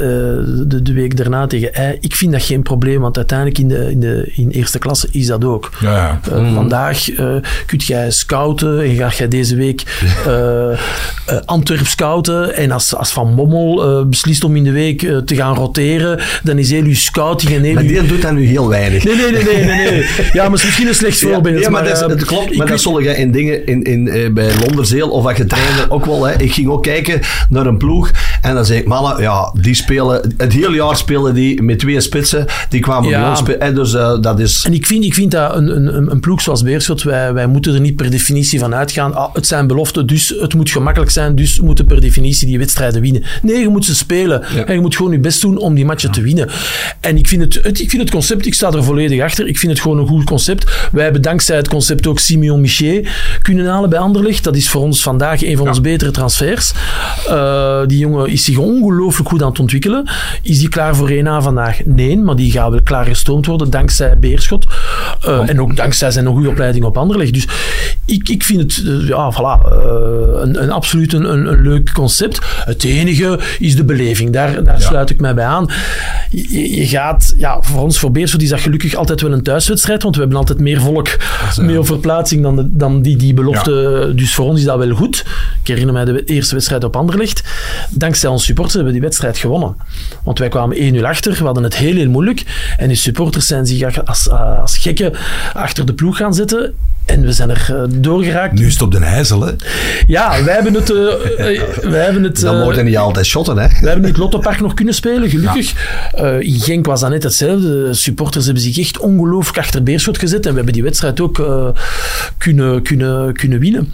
de, 0.68 0.80
de 0.82 0.94
week 0.94 1.18
daarna 1.18 1.48
tegen 1.48 1.70
Y. 1.74 1.98
Ik 2.02 2.16
vind 2.16 2.32
dat 2.32 2.44
geen 2.44 2.62
probleem, 2.64 3.00
want 3.02 3.18
uiteindelijk 3.18 3.58
in 3.58 3.68
de, 3.68 3.92
in 3.92 4.00
de 4.00 4.32
in 4.36 4.50
eerste 4.50 4.80
klasse 4.80 5.08
is 5.12 5.26
dat 5.28 5.44
ook. 5.46 5.70
Ja, 5.82 5.94
ja. 5.96 6.20
Eh, 6.36 6.54
Vandaag 6.54 7.10
eh 7.12 7.36
kunt 7.66 7.84
jij 7.84 8.12
scouten 8.12 8.82
en 8.84 8.96
ga 8.96 9.10
jij 9.18 9.28
deze 9.28 9.56
week 9.56 9.84
Antwerp 11.46 11.88
scouten. 11.88 12.56
En 12.56 12.72
als, 12.72 12.96
als 12.96 13.12
Van 13.12 13.36
Bommel 13.36 13.84
eh, 14.00 14.06
beslist 14.06 14.44
om 14.44 14.56
in 14.56 14.64
de 14.64 14.72
week 14.72 15.00
te 15.26 15.36
gaan 15.36 15.56
roteren, 15.56 16.20
dan 16.44 16.58
is 16.58 16.72
heel 16.72 16.84
uw 16.84 16.96
scouting 16.96 17.52
en 17.54 17.64
heel 17.64 17.74
Maar 17.74 17.84
uw- 17.84 17.90
die 17.90 18.06
doet 18.08 18.22
dat 18.22 18.34
nu 18.34 18.46
heel 18.46 18.68
weinig. 18.70 19.04
Nee, 19.04 19.16
nee, 19.16 19.32
nee, 19.32 19.44
nee, 19.44 19.66
nee, 19.66 19.92
nee. 19.92 20.06
Ja, 20.34 20.42
maar 20.42 20.52
misschien 20.52 20.88
een 20.88 20.96
slecht 20.96 21.17
voorbeeld. 21.20 21.64
Ja, 21.64 21.70
maar, 21.70 21.84
dat, 21.84 21.94
is- 21.96 22.02
eh, 22.02 22.08
dat 22.08 22.26
klopt. 22.26 22.58
Maar 22.58 22.68
dat 22.68 22.84
je 22.84 23.16
in 23.18 23.32
dingen 23.32 23.66
in, 23.68 23.84
in, 23.84 24.08
eh, 24.08 24.32
bij 24.32 24.52
Londerzeel 24.60 25.10
of 25.10 25.24
wat 25.24 25.38
je 25.38 25.46
trainde 25.46 25.86
ook 25.90 26.06
wel. 26.06 26.26
Hè. 26.26 26.42
Ik 26.42 26.54
ging 26.54 26.68
ook 26.68 26.84
kijken 26.84 27.20
naar 27.50 27.66
een 27.66 27.78
ploeg 27.78 28.12
en 28.42 28.54
dan 28.56 28.66
zei 28.66 28.80
ik, 28.80 28.88
mannen, 28.88 29.22
ja, 29.22 29.52
die 29.62 29.74
spelen, 29.76 30.34
het 30.38 30.54
hele 30.54 30.76
jaar 30.76 30.96
spelen 30.98 31.34
die 31.34 31.62
met 31.62 31.80
twee 31.80 32.02
spitsen. 32.02 32.46
Die 32.70 32.80
kwamen 32.80 33.10
Ja. 33.10 33.20
bij 33.20 33.30
ons 33.30 33.40
spelen. 33.40 33.60
En 33.62 33.76
dus 33.76 33.94
eh, 33.94 34.22
dat 34.22 34.40
is... 34.40 34.64
En 34.66 34.74
ik 34.74 34.86
vind, 34.86 35.04
ik 35.04 35.14
vind 35.14 35.32
dat 35.32 35.56
een, 35.56 35.76
een, 35.76 35.96
een- 35.98 36.12
een 36.12 36.20
ploeg 36.20 36.42
zoals 36.42 36.64
Beerschot, 36.64 37.04
wij, 37.04 37.34
wij 37.34 37.48
moeten 37.48 37.74
er 37.74 37.80
niet 37.82 37.96
per 37.96 38.10
definitie 38.10 38.60
van 38.60 38.76
uitgaan. 38.76 39.14
Ah, 39.16 39.34
het 39.36 39.48
zijn 39.48 39.68
beloften, 39.68 40.08
dus 40.08 40.36
het 40.40 40.54
moet 40.54 40.70
gemakkelijk 40.70 41.12
zijn, 41.12 41.36
dus 41.36 41.58
we 41.58 41.66
moeten 41.66 41.86
per 41.86 42.02
definitie 42.02 42.48
die 42.48 42.58
wedstrijden 42.58 43.02
winnen. 43.02 43.24
Nee, 43.42 43.60
je 43.60 43.70
moet 43.70 43.86
ze 43.86 43.96
spelen. 43.96 44.44
En 44.66 44.74
je 44.74 44.80
moet 44.82 44.96
gewoon 44.96 45.12
je 45.12 45.20
best 45.20 45.42
doen 45.42 45.58
om 45.58 45.74
die 45.76 45.86
matchen 45.86 46.12
te 46.12 46.22
winnen. 46.22 46.50
En 47.00 47.18
ik 47.18 47.28
vind, 47.28 47.42
het, 47.42 47.64
het, 47.64 47.80
ik 47.80 47.90
vind 47.90 48.02
het 48.02 48.12
concept, 48.12 48.46
ik 48.46 48.54
sta 48.54 48.72
er 48.72 48.84
volledig 48.84 49.22
achter, 49.22 49.48
ik 49.48 49.58
vind 49.58 49.72
het 49.72 49.82
gewoon 49.82 49.98
een 49.98 50.08
goed 50.08 50.24
concept. 50.24 50.90
Wij 50.92 51.07
hebben 51.08 51.32
dankzij 51.32 51.56
het 51.56 51.68
concept 51.68 52.08
ook 52.08 52.20
Simeon 52.20 52.62
Miché 52.62 53.04
kunnen 53.42 53.66
halen 53.66 53.90
bij 53.90 54.00
Anderlecht. 54.00 54.44
Dat 54.44 54.56
is 54.56 54.70
voor 54.70 54.82
ons 54.82 55.02
vandaag 55.02 55.44
een 55.44 55.58
van 55.58 55.68
onze 55.68 55.82
betere 55.82 56.12
transfers. 56.12 56.72
Eh, 57.28 57.82
die 57.86 57.98
jongen 57.98 58.28
is 58.28 58.44
zich 58.44 58.58
ongelooflijk 58.58 59.30
goed 59.30 59.42
aan 59.42 59.50
het 59.50 59.60
ontwikkelen. 59.60 60.10
Is 60.42 60.60
die 60.60 60.70
klaar 60.70 60.96
voor 60.96 61.10
1A 61.10 61.42
vandaag? 61.42 61.86
Nee, 61.86 62.18
maar 62.18 62.36
die 62.36 62.52
gaat 62.52 62.70
wel 62.70 62.82
klaar 62.84 63.06
gestoomd 63.06 63.46
worden 63.46 63.70
dankzij 63.70 64.18
Beerschot. 64.18 64.66
Eh, 65.22 65.50
en 65.50 65.62
ook 65.62 65.76
dankzij 65.76 66.12
zijn 66.12 66.26
goede 66.26 66.50
opleiding 66.50 66.86
op 66.86 66.98
Anderlecht. 66.98 67.34
Dus 67.34 67.48
ik, 68.08 68.30
ik 68.30 68.44
vind 68.44 68.62
het 68.62 68.86
eh, 68.86 69.08
ja, 69.08 69.34
voilà, 69.34 69.72
eh, 69.72 70.42
een, 70.42 70.64
een 70.64 70.72
absoluut 70.72 71.14
een, 71.14 71.32
een, 71.32 71.46
een 71.46 71.62
leuk 71.62 71.92
concept. 71.94 72.40
Het 72.66 72.84
enige 72.84 73.40
is 73.60 73.76
de 73.76 73.84
beleving. 73.84 74.34
Daar, 74.34 74.64
daar 74.64 74.82
sluit 74.82 75.10
ik 75.10 75.20
mij 75.20 75.34
bij 75.34 75.46
aan. 75.46 75.70
Je, 76.30 76.88
gaat, 76.88 77.34
ja, 77.38 77.62
voor 77.62 77.82
ons, 77.82 78.00
voor 78.00 78.12
Beerschot 78.12 78.42
is 78.42 78.50
dat 78.50 78.60
gelukkig 78.60 78.96
altijd 78.96 79.22
wel 79.22 79.32
een 79.32 79.44
thuiswedstrijd, 79.44 80.04
want 80.04 80.16
we 80.16 80.22
hebben 80.22 80.40
altijd 80.40 80.60
meer 80.60 80.82
volk 80.82 81.18
mee 81.62 81.80
op 81.80 81.86
verplaatsing 81.86 82.44
dan, 82.44 82.56
de, 82.56 82.68
dan 82.70 83.02
die, 83.02 83.18
die 83.18 83.34
belofte. 83.34 84.12
Dus 84.16 84.34
voor 84.34 84.46
ons 84.46 84.60
is 84.60 84.66
dat 84.66 84.78
wel 84.78 84.96
goed. 84.96 85.26
Ik 85.62 85.68
herinner 85.68 85.94
mij 85.94 86.06
de 86.06 86.24
eerste 86.24 86.54
wedstrijd 86.54 86.84
op 86.84 86.96
Anderlecht. 86.96 87.44
Dankzij 87.90 88.30
onze 88.30 88.46
supporters 88.46 88.76
hebben 88.76 88.94
we 88.94 89.00
die 89.00 89.08
wedstrijd 89.08 89.38
gewonnen. 89.38 89.76
Want 90.24 90.40
wij 90.40 90.50
kwamen 90.50 90.96
1-0 90.96 91.02
achter, 91.02 91.32
we 91.38 91.44
hadden 91.44 91.64
het 91.64 91.76
heel, 91.76 91.96
heel 91.96 92.10
moeilijk. 92.10 92.74
En 92.78 92.88
de 92.88 92.96
supporters 92.96 93.48
zijn 93.48 93.66
zich 93.66 94.06
als, 94.06 94.30
als 94.30 94.78
gekken 94.78 95.14
achter 95.54 95.86
de 95.86 95.94
ploeg 95.94 96.18
gaan 96.18 96.34
zetten. 96.34 96.74
En 97.08 97.22
we 97.22 97.32
zijn 97.32 97.50
er 97.50 97.66
eh, 97.70 97.84
doorgeraakt. 97.90 98.54
Nu 98.54 98.66
is 98.66 98.74
het 98.74 98.82
op 98.82 98.92
de 98.92 98.98
IJssel, 99.00 99.42
hè? 99.46 99.52
Ja, 100.08 100.44
wij 100.44 100.54
hebben 100.54 100.74
het... 100.74 100.90
eh, 100.90 100.96
wij 101.90 102.04
hebben 102.04 102.24
het 102.24 102.40
Dan 102.40 102.62
worden 102.64 102.86
niet 102.86 102.98
altijd 102.98 103.26
shotten, 103.26 103.58
hè. 103.58 103.68
we 103.82 103.88
hebben 103.88 104.06
het 104.06 104.18
Lottopark 104.18 104.60
nog 104.62 104.74
kunnen 104.74 104.94
spelen, 104.94 105.30
gelukkig. 105.30 105.74
Eh, 106.14 106.40
in 106.40 106.60
Genk 106.60 106.86
was 106.86 107.00
dat 107.00 107.10
net 107.10 107.24
hetzelfde. 107.24 107.84
De 107.88 107.94
supporters 107.94 108.46
hebben 108.46 108.64
zich 108.64 108.78
echt 108.80 109.00
ongelooflijk 109.00 109.58
achter 109.58 109.84
Beerschot 109.84 110.18
gezet. 110.18 110.46
En 110.46 110.50
we 110.50 110.56
hebben 110.56 110.74
die 110.74 110.84
wedstrijd 110.84 111.20
ook 111.20 111.46
kunnen, 112.38 112.82
kunnen, 112.82 113.34
kunnen 113.34 113.60
winnen. 113.60 113.94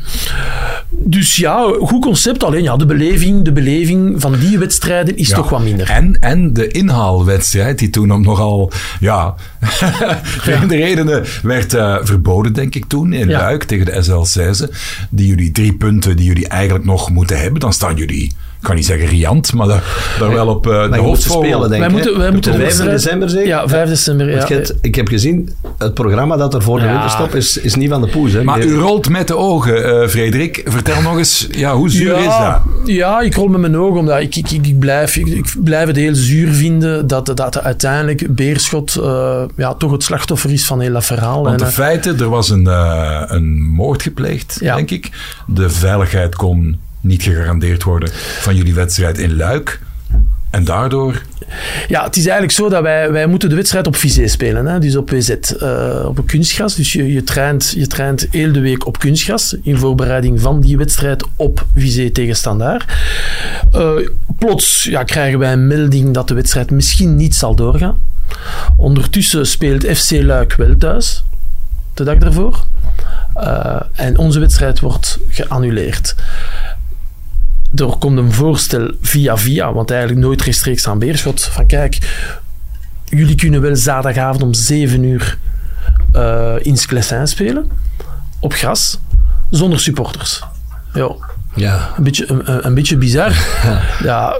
Dus 0.89 1.35
ja, 1.35 1.73
goed 1.79 2.01
concept. 2.01 2.43
Alleen 2.43 2.63
ja, 2.63 2.75
de 2.77 2.85
beleving, 2.85 3.43
de 3.43 3.51
beleving 3.51 4.21
van 4.21 4.35
die 4.39 4.57
wedstrijden 4.57 5.17
is 5.17 5.27
Ja. 5.27 5.35
toch 5.35 5.49
wat 5.49 5.61
minder. 5.63 5.89
En, 5.89 6.17
en 6.19 6.53
de 6.53 6.67
inhaalwedstrijd, 6.67 7.79
die 7.79 7.89
toen 7.89 8.13
ook 8.13 8.21
nogal, 8.25 8.71
ja, 8.99 9.35
vreemde 10.45 10.75
redenen 10.75 11.23
werd 11.43 11.73
eh, 11.73 11.97
verboden, 12.01 12.53
denk 12.53 12.75
ik 12.75 12.85
toen, 12.85 13.13
in 13.13 13.29
Ja. 13.29 13.39
Luik 13.39 13.63
tegen 13.63 13.85
de 13.85 14.03
SL 14.03 14.23
Seize. 14.23 14.69
Die 15.09 15.27
jullie 15.27 15.51
drie 15.51 15.73
punten 15.73 16.15
die 16.15 16.25
jullie 16.25 16.47
eigenlijk 16.47 16.85
nog 16.85 17.09
moeten 17.09 17.39
hebben, 17.39 17.59
dan 17.59 17.73
staan 17.73 17.95
jullie, 17.95 18.33
kan 18.63 18.75
niet 18.75 18.85
zeggen 18.85 19.07
riant, 19.07 19.53
maar 19.53 19.67
daar, 19.67 19.83
daar 20.19 20.33
wel 20.33 20.47
op 20.47 20.67
eh, 20.67 20.91
de 20.91 20.97
hoofdvogel. 20.97 21.43
spelen, 21.43 21.69
denk 21.69 21.81
Wij 21.81 21.89
ik. 21.89 21.91
moeten, 21.95 22.17
wij 22.17 22.31
moeten 22.31 22.51
De 22.51 22.57
de 22.57 22.63
5 22.63 22.77
wedstrijd- 22.77 23.01
december 23.03 23.29
zeker? 23.29 23.47
Ja, 23.47 23.67
5 23.67 23.89
december. 23.89 24.29
Ja. 24.29 24.47
Ik 24.81 24.95
heb 24.95 25.07
gezien, 25.07 25.49
het 25.77 25.93
programma 25.93 26.37
dat 26.37 26.53
er 26.53 26.61
voor 26.61 26.79
de 26.79 26.85
Ja. 26.85 26.91
winterstop 26.91 27.35
is, 27.35 27.57
is 27.57 27.75
niet 27.75 27.89
van 27.89 28.01
de 28.01 28.07
poes. 28.07 28.33
Hè. 28.33 28.43
Maar 28.43 28.59
Je- 28.59 28.65
u 28.67 28.73
rolt 28.75 29.09
met 29.09 29.27
de 29.27 29.35
ogen, 29.37 30.01
eh, 30.01 30.07
Frederik. 30.07 30.61
Vertel 30.65 31.01
nog 31.01 31.17
eens, 31.17 31.47
ja, 31.51 31.75
hoe 31.75 31.89
zuur 31.89 32.17
is 32.17 32.25
dat? 32.25 32.59
Ja, 32.85 33.21
ik 33.21 33.35
rol 33.35 33.47
met 33.47 33.61
mijn 33.61 33.77
ogen, 33.77 33.99
omdat 33.99 34.19
ik, 34.19 34.35
ik, 34.35 34.51
ik, 34.51 34.67
ik 34.67 34.79
blijf, 34.79 35.15
ik, 35.15 35.27
ik 35.27 35.53
blijf 35.63 35.87
het 35.87 35.95
heel 35.95 36.15
zuur 36.15 36.51
vinden 36.53 37.07
dat, 37.07 37.25
dat 37.35 37.61
uiteindelijk 37.63 38.35
Beerschot 38.35 38.95
eh, 38.95 39.41
ja, 39.55 39.73
toch 39.73 39.91
het 39.91 40.03
slachtoffer 40.03 40.51
is 40.51 40.65
van 40.65 40.79
heel 40.79 40.93
dat 40.93 41.05
verhaal. 41.05 41.43
Want 41.43 41.61
En, 41.61 41.67
de 41.67 41.71
feiten, 41.73 42.19
er 42.19 42.29
was 42.29 42.49
een, 42.49 42.65
een 43.35 43.61
moord 43.61 44.01
gepleegd, 44.01 44.57
Ja. 44.59 44.75
denk 44.75 44.91
ik. 44.91 45.09
De 45.47 45.69
veiligheid 45.69 46.35
kon 46.35 46.79
niet 47.03 47.23
gegarandeerd 47.23 47.83
worden 47.83 48.09
van 48.39 48.55
jullie 48.55 48.73
wedstrijd 48.73 49.17
in 49.17 49.35
Luik. 49.35 49.79
En 50.49 50.63
daardoor, 50.63 51.21
Ja, 51.87 52.03
het 52.03 52.15
is 52.15 52.23
eigenlijk 52.23 52.53
zo 52.53 52.69
dat 52.69 52.81
wij, 52.81 53.11
wij 53.11 53.27
moeten 53.27 53.49
de 53.49 53.55
wedstrijd 53.55 53.87
op 53.87 53.95
Vizé 53.95 54.27
spelen. 54.27 54.65
Hè? 54.65 54.79
Dus 54.79 54.95
op 54.95 55.09
WZ, 55.09 55.29
eh, 55.29 56.05
op 56.05 56.17
een 56.17 56.25
kunstgras. 56.25 56.75
Dus 56.75 56.91
je, 56.91 57.13
je, 57.13 57.23
traint, 57.23 57.73
je 57.75 57.87
traint 57.87 58.27
heel 58.31 58.51
de 58.51 58.59
week 58.59 58.85
op 58.85 58.99
kunstgras. 58.99 59.55
In 59.63 59.77
voorbereiding 59.77 60.41
van 60.41 60.61
die 60.61 60.77
wedstrijd 60.77 61.25
op 61.35 61.65
Vizé 61.75 62.09
tegen 62.09 62.35
Standaard. 62.35 62.93
Eh, 63.71 63.91
plots 64.37 64.83
ja, 64.83 65.03
krijgen 65.03 65.39
wij 65.39 65.51
een 65.51 65.67
melding 65.67 66.13
dat 66.13 66.27
de 66.27 66.33
wedstrijd 66.33 66.71
misschien 66.71 67.15
niet 67.15 67.35
zal 67.35 67.55
doorgaan. 67.55 68.01
Ondertussen 68.77 69.47
speelt 69.47 69.85
FC 69.85 70.11
Luik 70.11 70.53
wel 70.55 70.77
thuis. 70.77 71.23
De 71.93 72.03
dag 72.03 72.17
daarvoor. 72.17 72.65
Eh, 73.33 73.81
en 73.93 74.17
onze 74.17 74.39
wedstrijd 74.39 74.79
wordt 74.79 75.19
geannuleerd. 75.29 76.15
Er 77.75 77.85
komt 77.99 78.17
een 78.17 78.31
voorstel 78.31 78.91
via 79.01 79.37
via, 79.37 79.73
want 79.73 79.91
eigenlijk 79.91 80.21
nooit 80.21 80.41
rechtstreeks 80.41 80.87
aan 80.87 80.99
Beerschot, 80.99 81.43
van 81.43 81.65
kijk, 81.65 81.97
jullie 83.05 83.35
kunnen 83.35 83.61
wel 83.61 83.75
zaterdagavond 83.75 84.43
om 84.43 84.53
7 84.53 85.03
uur 85.03 85.37
uh, 86.15 86.53
in 86.61 86.77
Sclessin 86.77 87.27
spelen, 87.27 87.71
op 88.39 88.53
gras, 88.53 88.99
zonder 89.49 89.79
supporters. 89.79 90.43
Ja, 90.93 91.09
Ja. 91.55 91.89
een 91.97 92.03
beetje, 92.03 92.31
een, 92.31 92.65
een 92.65 92.73
beetje 92.73 92.97
bizar. 92.97 93.31
Ja, 94.03 94.39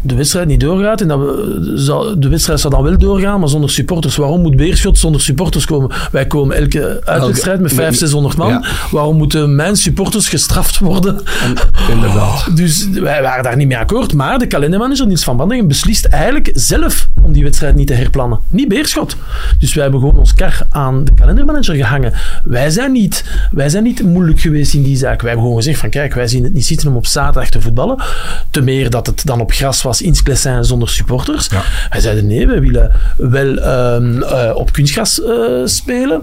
de 0.00 0.14
wedstrijd 0.14 0.46
niet 0.48 0.60
doorgaat. 0.60 1.00
En 1.00 1.08
dat 1.08 1.18
we, 1.18 1.72
zal- 1.74 2.20
de 2.20 2.28
wedstrijd 2.28 2.60
zou 2.60 2.74
dan 2.74 2.82
wel 2.82 2.98
doorgaan, 2.98 3.40
maar 3.40 3.48
zonder 3.48 3.70
supporters. 3.70 4.16
Waarom 4.16 4.40
moet 4.40 4.56
Beerschot 4.56 4.98
zonder 4.98 5.20
supporters 5.20 5.64
komen? 5.64 5.90
Wij 6.12 6.26
komen 6.26 6.56
elke 6.56 7.00
uitwedstrijd 7.04 7.60
met 7.60 7.70
500, 7.72 7.98
600 7.98 8.36
man. 8.36 8.48
Ja. 8.48 8.64
Waarom 8.90 9.16
moeten 9.16 9.54
mijn 9.54 9.76
supporters 9.76 10.28
gestraft 10.28 10.78
worden? 10.78 11.20
Inderdaad. 11.90 12.48
Dus 12.56 12.88
wij 12.90 13.22
waren 13.22 13.44
daar 13.44 13.56
niet 13.56 13.68
mee 13.68 13.78
akkoord. 13.78 14.12
Maar 14.14 14.38
de 14.38 14.46
kalendermanager, 14.46 15.06
Niels 15.06 15.24
van 15.24 15.36
Bandingen, 15.36 15.68
beslist 15.68 16.04
eigenlijk 16.04 16.50
zelf 16.54 17.08
om 17.22 17.32
die 17.32 17.42
wedstrijd 17.42 17.74
niet 17.74 17.86
te 17.86 17.94
herplannen. 17.94 18.38
Niet 18.48 18.68
Beerschot. 18.68 19.16
Dus 19.58 19.74
wij 19.74 19.82
hebben 19.82 20.00
gewoon 20.00 20.18
ons 20.18 20.34
kar 20.34 20.66
aan 20.70 21.04
de 21.04 21.14
kalendermanager 21.14 21.74
gehangen. 21.74 22.12
Wij 22.44 22.70
zijn 22.70 22.92
niet, 22.92 23.24
wij 23.50 23.68
zijn 23.68 23.82
niet 23.82 24.02
moeilijk 24.02 24.40
geweest 24.40 24.74
in 24.74 24.82
die 24.82 24.96
zaak. 24.96 25.20
Wij 25.20 25.30
hebben 25.30 25.40
gewoon 25.46 25.62
gezegd 25.62 25.80
van 25.80 25.90
kijk, 25.90 26.14
wij 26.14 26.28
zien 26.28 26.42
het 26.44 26.52
niet 26.52 26.66
zitten 26.66 26.88
om 26.88 26.96
op 26.96 27.06
zaterdag 27.06 27.50
te 27.50 27.60
voetballen. 27.60 28.02
Te 28.50 28.60
meer 28.60 28.90
dat 28.90 29.06
het 29.06 29.22
dan 29.26 29.40
op 29.40 29.52
gras 29.52 29.82
was 29.86 30.02
in 30.02 30.14
Sclessin 30.14 30.64
zonder 30.64 30.88
supporters. 30.88 31.46
Ja. 31.46 31.62
Wij 31.90 32.00
zeiden 32.00 32.26
nee, 32.26 32.46
we 32.46 32.60
willen 32.60 32.92
wel 33.16 33.58
ehm, 33.58 34.22
eh, 34.22 34.56
op 34.56 34.72
kunstgras 34.72 35.22
eh, 35.22 35.62
spelen. 35.64 36.22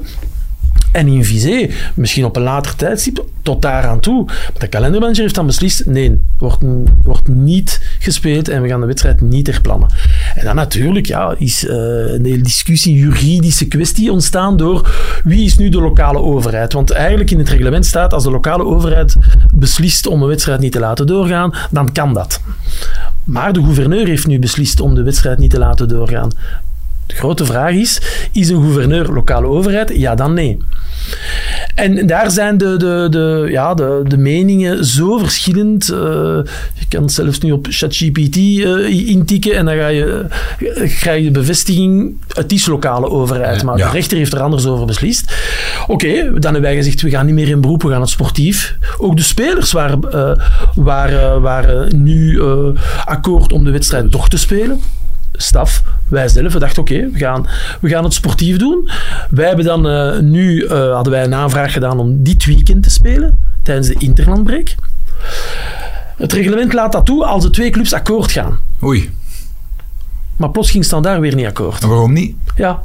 En 0.92 1.08
in 1.08 1.26
Vizé, 1.26 1.70
misschien 1.96 2.26
op 2.26 2.36
een 2.36 2.42
later 2.42 2.76
tijdstip, 2.76 3.26
tot 3.42 3.62
daar 3.62 3.84
aan 3.84 4.00
toe. 4.00 4.28
De 4.58 4.68
kalendermanager 4.68 5.22
heeft 5.22 5.36
dan 5.36 5.46
beslist, 5.46 5.86
nee, 5.86 6.22
wordt, 6.38 6.58
wordt 7.04 7.28
niet 7.28 7.98
gespeeld 8.00 8.48
en 8.48 8.62
we 8.62 8.68
gaan 8.68 8.80
de 8.80 8.86
wedstrijd 8.86 9.22
niet 9.22 9.48
herplannen. 9.48 9.90
En 10.36 10.46
dan 10.46 10.56
natuurlijk 10.56 11.06
ja, 11.06 11.36
is 11.38 11.68
eh, 11.68 11.76
een 12.14 12.26
hele 12.26 12.42
discussie, 12.42 12.96
juridische 12.96 13.68
kwestie 13.68 14.12
ontstaan 14.12 14.58
door 14.58 14.92
wie 15.24 15.46
is 15.46 15.58
nu 15.58 15.70
de 15.70 15.82
lokale 15.82 16.20
overheid. 16.20 16.74
Want 16.74 16.92
eigenlijk 16.92 17.32
in 17.32 17.40
het 17.40 17.50
reglement 17.50 17.86
staat, 17.86 18.14
als 18.14 18.24
de 18.24 18.32
lokale 18.32 18.66
overheid 18.66 19.16
beslist 19.54 20.08
om 20.08 20.22
een 20.22 20.28
wedstrijd 20.28 20.60
niet 20.60 20.72
te 20.72 20.80
laten 20.80 21.08
doorgaan, 21.08 21.54
dan 21.72 21.92
kan 21.92 22.14
dat. 22.14 22.42
Maar 23.24 23.54
de 23.54 23.64
gouverneur 23.64 24.08
heeft 24.08 24.28
nu 24.28 24.40
beslist 24.40 24.80
om 24.80 24.96
de 24.96 25.04
wedstrijd 25.04 25.40
niet 25.40 25.52
te 25.52 25.58
laten 25.58 25.88
doorgaan. 25.88 26.32
De 27.08 27.16
grote 27.16 27.46
vraag 27.46 27.72
is, 27.74 28.02
is 28.32 28.50
een 28.50 28.62
gouverneur 28.62 29.08
lokale 29.12 29.48
overheid? 29.48 29.92
Ja, 29.96 30.16
dan 30.16 30.34
nee. 30.34 30.58
En 31.76 32.08
daar 32.08 32.32
zijn 32.32 32.58
de, 32.58 32.78
de, 32.78 33.08
de, 33.10 33.48
ja, 33.50 33.74
de, 33.74 34.02
de 34.08 34.18
meningen 34.18 34.86
zo 34.86 35.18
verschillend. 35.18 35.90
Eh, 35.90 35.98
je 36.74 36.86
kan 36.90 37.10
zelfs 37.10 37.40
nu 37.40 37.52
op 37.52 37.68
ChatGPT 37.70 38.36
eh, 38.38 39.10
intikken 39.10 39.56
en 39.56 39.66
dan 39.66 39.76
ga 39.76 39.88
je, 39.88 40.26
eh, 40.60 41.00
krijg 41.00 41.24
je 41.24 41.32
de 41.32 41.40
bevestiging, 41.40 42.16
het 42.28 42.52
is 42.52 42.66
lokale 42.66 43.10
overheid. 43.10 43.64
Maar 43.64 43.78
Ja. 43.78 43.86
de 43.86 43.92
rechter 43.92 44.18
heeft 44.18 44.34
er 44.34 44.40
anders 44.42 44.66
over 44.66 44.86
beslist. 44.86 45.34
Oké, 45.88 46.24
dan 46.24 46.44
hebben 46.44 46.62
wij 46.62 46.76
gezegd, 46.76 47.02
we 47.02 47.10
gaan 47.10 47.26
niet 47.26 47.36
meer 47.36 47.50
in 47.50 47.62
beroep, 47.62 47.82
we 47.84 47.90
gaan 47.90 48.02
het 48.02 48.10
sportief. 48.10 48.78
Ook 48.98 49.18
de 49.18 49.24
spelers 49.24 49.72
waren, 49.72 50.00
waren, 50.76 51.42
waren 51.42 52.04
nu 52.04 52.42
akkoord 53.06 53.52
om 53.54 53.64
de 53.64 53.72
wedstrijd 53.72 54.12
toch 54.12 54.30
te 54.30 54.38
spelen 54.38 54.80
staf, 55.34 55.84
wij 56.08 56.28
zelf, 56.28 56.54
we 56.54 56.60
dachten 56.60 56.82
oké, 56.82 57.10
we, 57.12 57.18
gaan, 57.18 57.48
we 57.82 57.90
gaan 57.90 58.04
het 58.04 58.14
sportief 58.14 58.58
doen. 58.58 58.90
Wij 59.30 59.48
hebben 59.48 59.66
dan 59.66 59.88
eh, 59.88 60.20
nu, 60.20 60.66
eh, 60.66 60.94
hadden 60.94 61.14
wij 61.14 61.24
een 61.24 61.34
aanvraag 61.34 61.74
gedaan 61.74 62.00
om 62.00 62.24
dit 62.24 62.46
weekend 62.46 62.84
te 62.84 62.90
spelen, 62.90 63.38
tijdens 63.64 63.88
de 63.88 63.96
interlandbreak. 63.98 64.76
Het 66.18 66.34
reglement 66.34 66.74
laat 66.74 66.92
dat 66.92 67.06
toe 67.06 67.26
als 67.26 67.44
de 67.44 67.50
twee 67.50 67.70
clubs 67.70 67.94
akkoord 67.94 68.32
gaan. 68.32 68.58
Oei, 68.84 69.10
Maar 70.36 70.50
plots 70.50 70.72
ging 70.72 70.86
Standaard 70.86 71.20
weer 71.20 71.36
niet 71.36 71.46
akkoord. 71.46 71.82
en 71.84 71.88
waarom 71.90 72.14
niet? 72.14 72.36
Ja. 72.56 72.84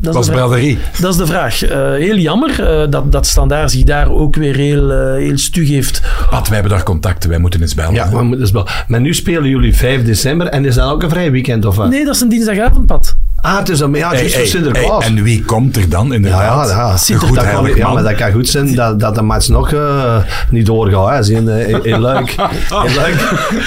Dat 0.00 0.14
is, 0.14 0.28
was 0.28 0.50
de 0.50 0.76
dat 1.00 1.10
is 1.10 1.16
de 1.16 1.26
vraag. 1.26 1.62
Eh, 1.64 1.92
heel 1.92 2.16
jammer 2.16 2.62
eh, 2.62 2.90
dat, 2.90 3.12
dat 3.12 3.26
Standaard 3.26 3.70
zich 3.70 3.82
daar 3.82 4.10
ook 4.10 4.36
weer 4.36 4.56
heel, 4.56 4.92
eh, 4.92 5.14
heel 5.14 5.38
stug 5.38 5.68
heeft. 5.68 6.02
Pat, 6.30 6.46
wij 6.46 6.58
hebben 6.58 6.76
daar 6.76 6.84
contacten, 6.84 7.30
wij 7.30 7.38
moeten 7.38 7.60
eens 7.60 7.74
bellen. 7.74 7.94
Ja, 7.94 8.08
hè. 8.08 8.14
maar, 8.14 8.24
moet 8.24 8.38
dus 8.38 8.50
wel. 8.50 8.66
maar 8.88 9.00
nu 9.00 9.14
spelen 9.14 9.48
jullie 9.48 9.74
5 9.74 10.04
december 10.04 10.46
en 10.46 10.64
is 10.64 10.74
dat 10.74 10.90
ook 10.90 11.02
een 11.02 11.10
vrij 11.10 11.30
weekend 11.30 11.64
of 11.64 11.76
wat? 11.76 11.88
Nee, 11.88 12.04
dat 12.04 12.14
is 12.14 12.20
een 12.20 12.28
dinsdagavondpad. 12.28 13.16
Ah, 13.40 13.58
het 13.58 13.68
is 13.68 13.80
een 13.80 13.94
ja, 13.94 14.08
het 14.08 14.16
Hey, 14.16 14.26
is 14.26 14.34
hey, 14.34 14.46
Sinterklaas. 14.46 15.04
hey, 15.04 15.16
en 15.16 15.22
wie 15.22 15.44
komt 15.44 15.76
er 15.76 15.88
dan 15.88 16.06
ja, 16.08 16.14
inderdaad? 16.14 16.68
ja, 16.68 16.76
ja. 16.76 17.14
Een 17.14 17.20
goed 17.20 17.34
dat 17.34 17.50
kan, 17.50 17.74
ja, 17.74 17.92
maar 17.92 18.02
dat 18.02 18.14
kan 18.14 18.32
goed 18.32 18.48
zijn 18.48 18.74
dat, 18.74 19.00
dat 19.00 19.14
de 19.14 19.22
match 19.22 19.48
nog 19.48 19.72
eh, 19.72 20.16
niet 20.50 20.66
doorgaat. 20.66 21.26
Hè. 21.26 21.32
Je, 21.32 21.36
in, 21.36 21.48
in, 21.48 21.84
in 21.84 22.00
Luik. 22.00 22.30
In 22.30 22.94
Luik. 22.94 23.14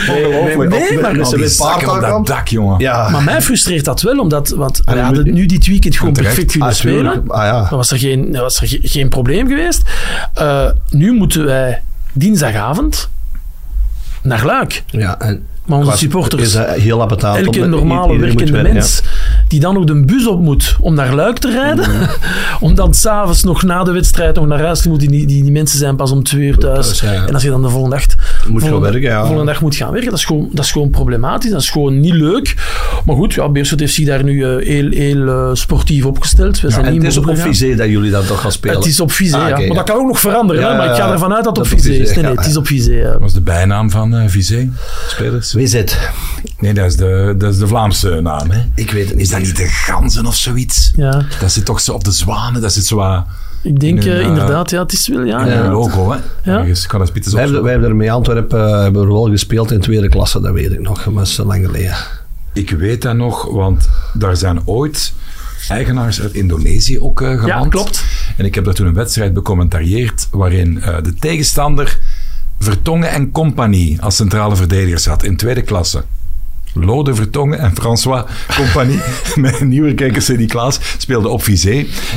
Ongelooflijk. 0.10 0.70
Nee, 0.70 1.00
maar- 1.02 1.16
met 1.16 1.26
die 1.30 1.38
wit 1.40 1.56
paard 1.58 2.02
dat 2.02 2.26
dak, 2.28 2.48
jongen. 2.48 2.80
Ja. 2.80 3.10
Maar 3.10 3.24
mij 3.24 3.42
frustreert 3.42 3.86
dat 3.86 4.02
wel, 4.02 4.20
omdat 4.20 4.50
want 4.50 4.82
En 4.86 4.94
we 4.96 5.02
hadden 5.02 5.34
nu 5.34 5.46
dit 5.46 5.66
weekend 5.68 5.96
gewoon 5.98 6.14
terecht. 6.14 6.34
perfect 6.34 6.52
kunnen 6.52 6.70
Ah, 6.70 6.76
spelen. 6.76 7.24
Ah, 7.28 7.44
ja. 7.46 7.60
Dan 7.70 7.78
was 7.78 7.92
er 7.92 7.98
geen, 7.98 8.32
was 8.32 8.62
er 8.62 8.68
ge- 8.68 8.80
geen 8.84 9.10
probleem 9.10 9.48
geweest. 9.48 9.82
Eh, 10.34 10.66
nu 10.90 11.12
moeten 11.14 11.46
wij 11.46 11.82
dinsdagavond 12.14 13.10
naar 14.22 14.46
Luik. 14.46 14.84
Ja, 14.88 15.20
en 15.20 15.46
Maar 15.66 15.78
onze 15.80 15.98
supporters, 15.98 16.42
is 16.42 16.54
heel 16.84 17.02
elke 17.02 17.66
normale 17.66 18.18
werkende 18.18 18.62
mens, 18.62 19.02
die 19.48 19.60
dan 19.60 19.78
ook 19.78 19.88
de 19.88 20.06
bus 20.06 20.28
op 20.28 20.40
moet 20.40 20.76
om 20.80 20.94
naar 20.94 21.16
Luik 21.16 21.38
te 21.38 21.52
rijden, 21.52 21.90
Mhm. 21.92 22.10
om 22.66 22.76
dan 22.76 22.94
s'avonds 22.94 23.44
nog 23.44 23.64
na 23.64 23.84
de 23.84 23.92
wedstrijd 23.92 24.36
nog 24.36 24.48
naar 24.48 24.62
huis 24.62 24.82
te 24.82 24.90
moeten. 24.90 25.08
Die, 25.08 25.26
die, 25.26 25.44
die 25.44 25.52
mensen 25.52 25.78
zijn 25.78 25.96
pas 25.96 26.12
om 26.12 26.24
twee 26.24 26.42
uur 26.48 26.58
thuis. 26.58 26.86
Thuis, 26.86 27.00
ja, 27.00 27.12
ja. 27.12 27.28
En 27.28 27.34
als 27.34 27.44
je 27.44 27.50
dan 27.50 27.62
de 27.62 27.70
volgende 27.70 27.96
dag, 27.96 28.06
Moet 28.06 28.62
volgende, 28.62 28.72
gaan 28.72 28.82
werken, 28.92 29.10
ja. 29.10 29.20
volgende 29.26 29.52
dag 29.52 29.62
moet 29.62 29.76
gaan 29.76 29.92
werken, 29.92 30.10
dat 30.10 30.20
is, 30.20 30.26
gewoon, 30.26 30.50
dat 30.52 30.66
is 30.66 30.72
gewoon 30.72 30.90
problematisch. 30.90 31.52
Dat 31.52 31.62
is 31.62 31.70
gewoon 31.70 32.00
niet 32.00 32.14
leuk. 32.14 32.56
Maar 33.06 33.16
goed, 33.16 33.34
ja, 33.34 33.50
Beerschot 33.50 33.80
heeft 33.80 33.94
zich 33.94 34.06
daar 34.08 34.24
nu 34.24 34.44
eh, 34.44 34.68
heel, 34.68 34.90
heel 34.90 35.28
eh, 35.28 35.50
sportief 35.54 36.06
opgesteld. 36.06 36.60
We 36.62 36.70
zijn 36.70 36.86
En 36.86 36.92
niet 36.92 37.02
het 37.02 37.12
is 37.12 37.18
op. 37.18 37.38
Vizé 37.38 37.76
dat 37.76 37.88
jullie 37.88 38.12
dat 38.12 38.28
toch 38.28 38.42
gaan 38.42 38.52
spelen. 38.52 38.76
Het 38.78 38.86
is 38.86 39.00
op 39.00 39.12
Vizé, 39.12 39.36
Ah, 39.38 39.50
Maar 39.50 39.62
ja. 39.62 39.74
dat 39.74 39.84
kan 39.84 39.96
ook 39.96 40.08
nog 40.08 40.20
veranderen, 40.20 40.70
hè? 40.70 40.78
maar 40.78 40.90
ik 40.90 40.96
ga 40.96 41.12
ervan 41.12 41.34
uit 41.34 41.44
dat 41.44 41.58
het 41.58 41.66
op 41.66 41.72
Vizé 41.72 41.92
is. 41.94 42.14
Nee, 42.16 42.24
nee, 42.24 42.36
het 42.36 42.46
is 42.46 42.58
op 42.58 42.68
Vizé. 42.68 42.92
ja. 42.94 43.12
Wat 43.12 43.22
was 43.22 43.34
de 43.34 43.42
bijnaam 43.42 43.90
van 43.92 44.30
Vizé? 44.30 44.70
Spelers? 45.08 45.51
Is 45.56 45.74
het? 45.74 46.10
Nee, 46.60 46.74
dat 46.74 46.86
is 46.86 46.96
de, 46.96 47.36
dat 47.38 47.54
is 47.54 47.60
de 47.60 47.68
Vlaamse 47.68 48.22
naam. 48.22 48.52
Hè? 48.52 48.62
Ik 48.76 48.92
weet 48.92 49.06
het 49.06 49.16
niet. 49.16 49.26
Is 49.26 49.30
dat 49.32 49.42
niet 49.42 49.58
de 49.58 49.68
ganzen 49.68 50.26
of 50.26 50.36
zoiets? 50.36 50.92
Ja, 50.96 51.26
Dat 51.40 51.52
zit 51.52 51.66
toch 51.66 51.80
zo 51.80 51.94
op 51.94 52.04
de 52.04 52.12
zwanen, 52.12 52.62
dat 52.62 52.74
zit 52.74 52.86
zo 52.86 52.96
wat 52.96 53.26
ik 53.64 53.80
denk 53.80 54.04
In 54.04 54.12
een, 54.12 54.18
eh, 54.18 54.22
eh, 54.22 54.28
inderdaad, 54.28 54.70
ja, 54.70 54.82
het 54.82 54.94
is 54.94 55.08
wel, 55.08 55.24
ja. 55.24 55.46
ja. 55.46 55.64
een 55.64 55.72
logo. 55.72 56.12
Hè? 56.12 56.18
Ja. 56.52 56.58
Ergens, 56.60 56.84
ik 56.84 56.90
kan 56.90 57.00
dat 57.00 57.12
Wij 57.12 57.44
hebben, 57.44 57.64
wij 57.64 57.72
hebben 57.72 57.90
er 57.90 57.96
met 57.96 58.10
Antwerpen 58.10 58.68
eh, 58.68 58.82
hebben 58.82 59.02
we 59.08 59.14
wel 59.14 59.30
gespeeld 59.30 59.72
in 59.72 59.80
tweede 59.80 60.10
klasse, 60.10 60.42
dat 60.42 60.54
weet 60.54 60.72
ik 60.72 60.82
nog. 60.82 61.06
Maar 61.06 61.14
dat 61.14 61.28
is 61.28 61.38
lang 61.38 61.66
geleden. 61.66 61.96
Ik 62.54 62.70
weet 62.70 63.02
dat 63.02 63.16
nog, 63.16 63.52
want 63.52 63.90
daar 64.14 64.38
zijn 64.38 64.62
ooit 64.66 65.14
eigenaars 65.70 66.22
uit 66.22 66.34
Indonesië 66.34 67.00
ook 67.00 67.22
eh 67.22 67.40
geland. 67.40 67.70
klopt. 67.70 68.04
En 68.38 68.46
ik 68.46 68.56
heb 68.56 68.66
daar 68.66 68.74
toen 68.74 68.88
een 68.88 68.94
wedstrijd 68.94 69.34
becommentarieerd 69.34 70.28
waarin 70.32 70.82
eh, 70.82 71.04
de 71.04 71.14
tegenstander 71.14 72.00
Vertongen 72.64 73.10
en 73.10 73.32
Compagnie 73.32 74.02
als 74.02 74.16
centrale 74.16 74.56
verdedigers 74.56 75.06
had 75.06 75.24
in 75.24 75.36
tweede 75.36 75.62
klasse. 75.62 76.04
Lode 76.74 77.16
Vertongen 77.16 77.60
en 77.60 77.72
François 77.76 78.24
Compagnie 78.56 79.00
een 79.60 79.68
nieuwe 79.68 79.94
kijker 79.94 80.22
Cindy 80.22 80.46
Klaas 80.46 80.80
speelden 80.98 81.32
op 81.32 81.44
Vizé. 81.44 81.70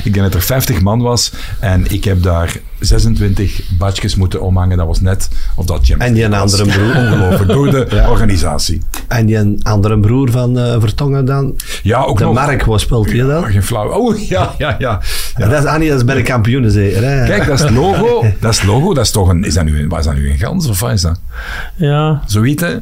Ik 0.05 0.14
denk 0.14 0.17
dat 0.17 0.35
er 0.35 0.43
50 0.43 0.81
man 0.81 1.01
was 1.03 1.33
en 1.61 1.85
ik 1.93 2.05
heb 2.05 2.23
daar 2.23 2.57
26 2.79 3.61
badjes 3.79 4.14
moeten 4.17 4.40
omhangen. 4.43 4.77
Dat 4.77 4.87
was 4.87 5.01
net 5.01 5.29
of 5.57 5.64
dat 5.67 5.88
En 5.99 6.14
die 6.14 6.25
een 6.25 6.31
was. 6.31 6.61
andere 6.61 6.79
broer. 6.79 6.97
Ongelooflijk, 7.05 7.49
door 7.53 7.71
de 7.71 8.05
organisatie. 8.11 8.81
En 9.09 9.27
die 9.27 9.37
een 9.37 9.61
andere 9.62 9.99
broer 10.01 10.31
van 10.31 10.59
eh, 10.59 10.77
Vertongen 10.81 11.25
dan? 11.25 11.55
Ja, 11.83 12.03
ook 12.03 12.19
De 12.19 12.25
nog. 12.25 12.35
Mark, 12.35 12.64
waar 12.64 12.81
speelt 12.81 13.07
hij 13.07 13.14
Ja, 13.17 13.27
dan? 13.27 13.45
geen 13.45 13.62
flauw. 13.62 13.88
Oh, 13.90 14.19
ja, 14.19 14.55
ja, 14.59 14.77
ja. 14.79 15.01
ja. 15.37 15.49
Dat 15.49 15.62
is, 15.62 15.69
ah 15.69 15.79
nee, 15.79 15.88
dat 15.88 15.97
is 15.99 16.05
bij 16.05 16.14
de 16.14 16.23
kampioenen 16.23 16.71
zeker. 16.71 17.03
Hè? 17.05 17.27
Kijk, 17.27 17.47
dat 17.47 17.55
is 17.59 17.61
het 17.64 17.71
logo. 17.75 18.27
Dat 18.40 18.51
is 18.53 18.59
het 18.59 18.67
logo. 18.67 18.95
Dat 18.95 19.05
is 19.05 19.11
toch 19.11 19.29
een... 19.29 19.45
Is 19.45 19.55
dat 19.55 19.64
nu 19.64 19.79
een, 19.81 19.88
wat 19.88 19.99
is 19.99 20.05
dat 20.05 20.14
nu 20.14 20.31
een 20.31 20.38
gans 20.38 20.67
of 20.69 20.81
wat 20.81 20.93
is 20.93 21.01
dat? 21.03 21.21
ja. 21.77 22.23
Zoiets, 22.27 22.62
hè? 22.62 22.77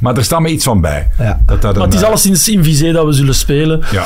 Maar 0.00 0.16
er 0.16 0.24
staat 0.24 0.40
me 0.40 0.48
iets 0.48 0.64
van 0.64 0.80
bij. 0.80 1.08
Ja. 1.18 1.40
Dat 1.46 1.62
dat 1.62 1.74
Maar 1.74 1.74
een, 1.74 1.80
het 1.88 1.94
is 1.94 2.00
eh, 2.00 2.06
alleszins 2.08 2.48
in 2.48 2.64
Vizé 2.64 2.92
dat 2.92 3.04
we 3.06 3.12
zullen 3.12 3.34
spelen. 3.34 3.80
Ja. 3.92 4.04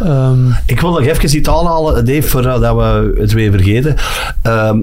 Ehm, 0.00 0.46
Ik 0.66 0.80
wil 0.80 0.90
nog 0.90 1.00
even 1.02 1.36
iets 1.36 1.48
aanhalen, 1.48 2.04
Dave, 2.06 2.22
voordat 2.22 2.60
we 2.76 3.14
het 3.20 3.32
weer 3.32 3.50
vergeten. 3.50 3.96
Ehm, 4.42 4.78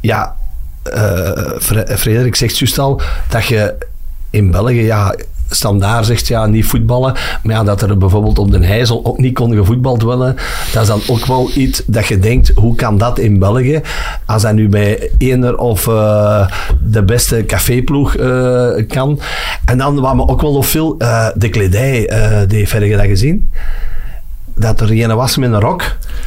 ja, 0.00 0.36
eh, 0.82 1.30
Fre- 1.58 1.96
Frederik 1.96 2.36
zegt 2.36 2.58
juist 2.58 2.78
al 2.78 3.00
dat 3.28 3.44
je 3.46 3.74
in 4.30 4.50
België, 4.50 4.82
ja, 4.82 5.14
standaard 5.50 6.06
zegt 6.06 6.26
ja, 6.26 6.46
niet 6.46 6.66
voetballen. 6.66 7.14
Maar 7.42 7.54
ja, 7.54 7.64
dat 7.64 7.82
er 7.82 7.98
bijvoorbeeld 7.98 8.38
op 8.38 8.50
de 8.50 8.64
Heizel 8.66 9.04
ook 9.04 9.18
niet 9.18 9.34
kon 9.34 9.54
gevoetbald 9.54 10.02
worden. 10.02 10.36
Dat 10.72 10.82
is 10.82 10.88
dan 10.88 11.00
ook 11.08 11.26
wel 11.26 11.50
iets 11.54 11.82
dat 11.86 12.06
je 12.06 12.18
denkt, 12.18 12.52
hoe 12.54 12.74
kan 12.74 12.98
dat 12.98 13.18
in 13.18 13.38
België? 13.38 13.80
Als 14.26 14.42
dat 14.42 14.52
nu 14.52 14.68
bij 14.68 15.10
eender 15.18 15.58
of 15.58 15.86
eh, 15.86 16.46
de 16.84 17.02
beste 17.02 17.44
caféploeg 17.46 18.16
eh, 18.16 18.68
kan. 18.88 19.20
En 19.64 19.78
dan 19.78 20.00
wat 20.00 20.14
me 20.14 20.28
ook 20.28 20.40
wel 20.40 20.54
opviel, 20.54 20.94
eh 20.98 21.28
de 21.34 21.48
kledij, 21.48 22.10
die 22.48 22.66
je 22.80 22.96
dat 22.96 23.06
gezien? 23.06 23.48
Dat 24.54 24.80
er 24.80 24.90
een 24.90 25.16
was 25.16 25.36
met 25.36 25.52
een 25.52 25.60
rok. 25.60 25.82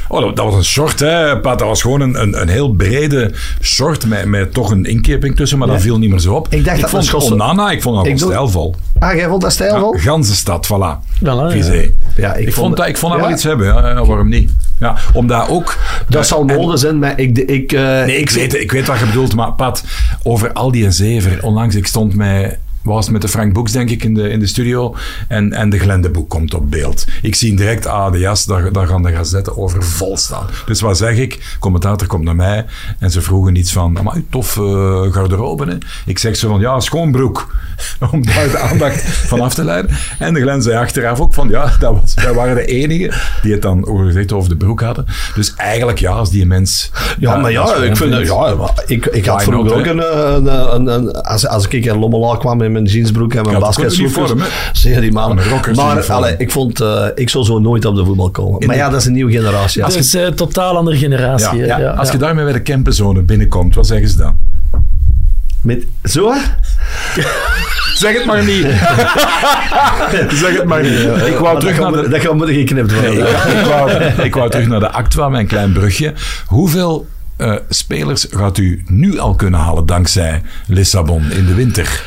Oh, 0.07 0.21
dat, 0.21 0.35
dat 0.35 0.45
was 0.45 0.55
een 0.55 0.63
short, 0.63 0.99
hè, 0.99 1.39
Pat. 1.39 1.59
Dat 1.59 1.67
was 1.67 1.81
gewoon 1.81 2.01
een, 2.01 2.21
een, 2.21 2.41
een 2.41 2.47
heel 2.49 2.71
brede 2.71 3.31
short 3.61 4.05
met, 4.05 4.25
met 4.25 4.53
toch 4.53 4.71
een 4.71 4.85
inkeping 4.85 5.35
tussen, 5.35 5.57
maar 5.57 5.67
dat 5.67 5.81
viel 5.81 5.97
niet 5.97 6.09
meer 6.09 6.19
zo 6.19 6.33
op. 6.33 6.47
Ik 6.49 6.65
dacht 6.65 6.81
dat 6.81 6.89
vond 6.89 7.01
een 7.01 7.07
Schosse- 7.07 7.33
Onana, 7.33 7.71
ik 7.71 7.81
vond 7.81 7.95
dat 7.95 8.03
wel 8.03 8.13
Ik 8.13 8.19
stijlvol. 8.19 8.75
Ah, 8.99 9.15
jij 9.15 9.27
vond 9.27 9.41
dat 9.41 9.51
stijlvol? 9.51 9.95
Ja, 9.95 10.01
ganse 10.01 10.35
stad, 10.35 10.67
voilà. 10.67 11.19
Voilà, 11.19 11.25
ja. 11.25 11.81
Ja, 12.15 12.33
ik, 12.33 12.53
vond 12.53 12.77
dat, 12.77 12.87
ik 12.87 12.97
vond 12.97 13.11
dat 13.11 13.21
ja. 13.21 13.27
wel 13.27 13.35
iets 13.35 13.43
hebben, 13.43 13.67
ja, 13.67 14.05
waarom 14.05 14.29
niet? 14.29 14.51
Ja, 14.79 14.95
omdat 15.13 15.49
ook... 15.49 15.77
Dat 16.09 16.27
zal 16.27 16.43
en- 16.47 16.55
mode 16.55 16.77
zijn, 16.77 16.99
maar 16.99 17.19
ik... 17.19 17.37
ik 17.37 17.71
eh, 17.71 17.81
Nee, 17.81 18.17
ik 18.17 18.29
weet, 18.29 18.53
ik 18.55 18.71
weet 18.71 18.87
wat 18.87 18.99
je 18.99 19.05
bedoelt, 19.05 19.35
maar 19.35 19.53
Pat, 19.53 19.83
over 20.23 20.53
al 20.53 20.71
die 20.71 20.91
zever. 20.91 21.43
Onlangs, 21.43 21.75
ik 21.75 21.87
stond 21.87 22.15
met, 22.15 22.57
was 22.83 23.09
met 23.09 23.21
de 23.21 23.27
Frank 23.27 23.53
Boeks, 23.53 23.71
denk 23.71 23.89
ik, 23.89 24.03
in 24.03 24.13
de, 24.13 24.29
in 24.29 24.39
de 24.39 24.47
studio. 24.47 24.95
En, 25.27 25.53
en 25.53 25.69
de 25.69 25.79
Glendeboek 25.79 26.29
komt 26.29 26.53
op 26.53 26.71
beeld. 26.71 27.05
Ik 27.21 27.35
zie 27.35 27.55
direct, 27.55 27.83
de 27.83 28.19
jas, 28.19 28.45
daar, 28.45 28.71
daar 28.71 28.87
gaan 28.87 29.03
de 29.03 29.11
gazetten 29.11 29.57
over 29.57 29.83
vol 29.83 30.17
staan. 30.17 30.45
Dus 30.65 30.81
wat 30.81 30.97
zeg 30.97 31.17
ik? 31.17 31.55
Commentator 31.59 32.07
komt 32.07 32.23
naar 32.23 32.35
mij 32.35 32.65
en 32.99 33.11
ze 33.11 33.21
vroegen 33.21 33.55
iets 33.55 33.71
van, 33.71 33.97
maar 34.03 34.21
tof 34.29 34.57
eh, 34.57 35.01
garderobe, 35.11 35.65
hè? 35.65 35.77
Ik 36.05 36.19
zeg 36.19 36.35
zo 36.35 36.49
van, 36.49 36.59
ja, 36.59 36.79
schoonbroek. 36.79 37.55
Om 38.11 38.25
daar 38.25 38.49
de 38.51 38.57
aandacht 38.57 39.01
van 39.03 39.41
af 39.41 39.53
te 39.53 39.63
leiden. 39.63 39.95
En 40.19 40.33
de 40.33 40.41
Glen 40.41 40.61
zei 40.61 40.77
achteraf 40.77 41.19
ook 41.19 41.33
van, 41.33 41.49
ja, 41.49 41.75
dat 41.79 41.99
was, 42.01 42.13
wij 42.13 42.33
waren 42.33 42.55
de 42.55 42.65
enigen 42.65 43.13
die 43.41 43.51
het 43.51 43.61
dan 43.61 43.87
over, 43.87 44.05
gezegd 44.05 44.31
over 44.31 44.49
de 44.49 44.55
broek 44.57 44.81
hadden. 44.81 45.05
Dus 45.35 45.53
eigenlijk, 45.55 45.99
ja, 45.99 46.11
als 46.11 46.29
die 46.29 46.45
mens... 46.45 46.91
Ja, 47.19 47.37
maar 47.37 47.51
ja, 47.51 47.75
ik 47.75 47.97
vind 47.97 48.27
ja, 48.27 48.73
ik, 48.85 49.05
ik 49.05 49.25
had 49.25 49.43
vroeger 49.43 49.73
ook 49.73 49.85
een, 49.85 50.27
een, 50.35 50.75
een, 50.75 50.87
een- 50.87 51.11
als, 51.11 51.47
als 51.47 51.67
ik 51.67 51.85
in 51.85 51.99
Lommelaar 51.99 52.37
kwam 52.37 52.61
in 52.61 52.71
mijn 52.73 52.85
jeansbroek 52.85 53.33
en 53.33 53.43
mijn 53.43 53.61
hè? 54.39 54.45
zeg 54.73 54.99
die 54.99 55.11
mannen. 55.11 55.45
Maar 55.75 56.11
allee, 56.11 56.35
ik 56.37 56.51
vond, 56.51 56.81
eh, 56.81 57.05
ik 57.15 57.29
zou 57.29 57.43
zo 57.43 57.59
nooit 57.59 57.85
op 57.85 57.95
de 57.95 58.05
voetbal 58.05 58.29
komen. 58.29 58.67
Maar 58.67 58.75
ja, 58.75 58.89
dat 58.89 58.99
is 58.99 59.05
een 59.05 59.13
nieuwe 59.13 59.31
generatie. 59.31 59.81
Dat 59.81 59.95
is 59.95 60.13
een 60.13 60.35
totaal 60.35 60.77
andere 60.77 60.97
generatie. 60.97 61.57
Ja. 61.57 61.89
Als 61.89 62.07
je 62.07 62.13
ja. 62.13 62.19
daarmee 62.19 62.43
bij 62.43 62.53
de 62.53 62.61
campenzone 62.61 63.21
binnenkomt, 63.21 63.75
wat 63.75 63.87
zeggen 63.87 64.07
ze 64.09 64.17
dan? 64.17 64.35
met, 65.63 65.85
zo? 66.03 66.31
hè? 66.31 66.39
Zeg 67.93 68.13
het 68.17 68.25
maar 68.25 68.43
niet. 68.43 68.61
zeg 70.43 70.57
het 70.57 70.65
maar 70.65 70.81
niet. 70.81 70.99
Ik 71.25 71.37
wou 71.37 71.41
Maar 71.41 71.59
terug 71.59 71.77
dat 71.77 71.91
naar 71.91 71.93
gaat 71.93 71.93
de... 71.93 72.01
moet- 72.01 72.11
Dat 72.11 72.21
gaat 72.21 72.33
moeten 72.33 72.55
geknipt 72.55 72.93
worden. 72.93 73.13
Nee, 73.13 73.19
ik, 73.19 73.65
wou, 73.65 73.91
ik, 73.91 73.97
wou, 73.99 74.25
ik 74.25 74.35
wou 74.35 74.49
terug 74.49 74.67
naar 74.67 74.79
de 74.79 74.89
Actua, 74.91 75.29
mijn 75.29 75.47
klein 75.47 75.73
brugje. 75.73 76.13
Hoeveel 76.45 77.07
eh, 77.37 77.55
spelers 77.69 78.27
gaat 78.29 78.57
u 78.57 78.83
nu 78.87 79.19
al 79.19 79.35
kunnen 79.35 79.59
halen 79.59 79.85
dankzij 79.85 80.41
Lissabon 80.67 81.31
in 81.31 81.45
de 81.45 81.53
winter? 81.53 82.03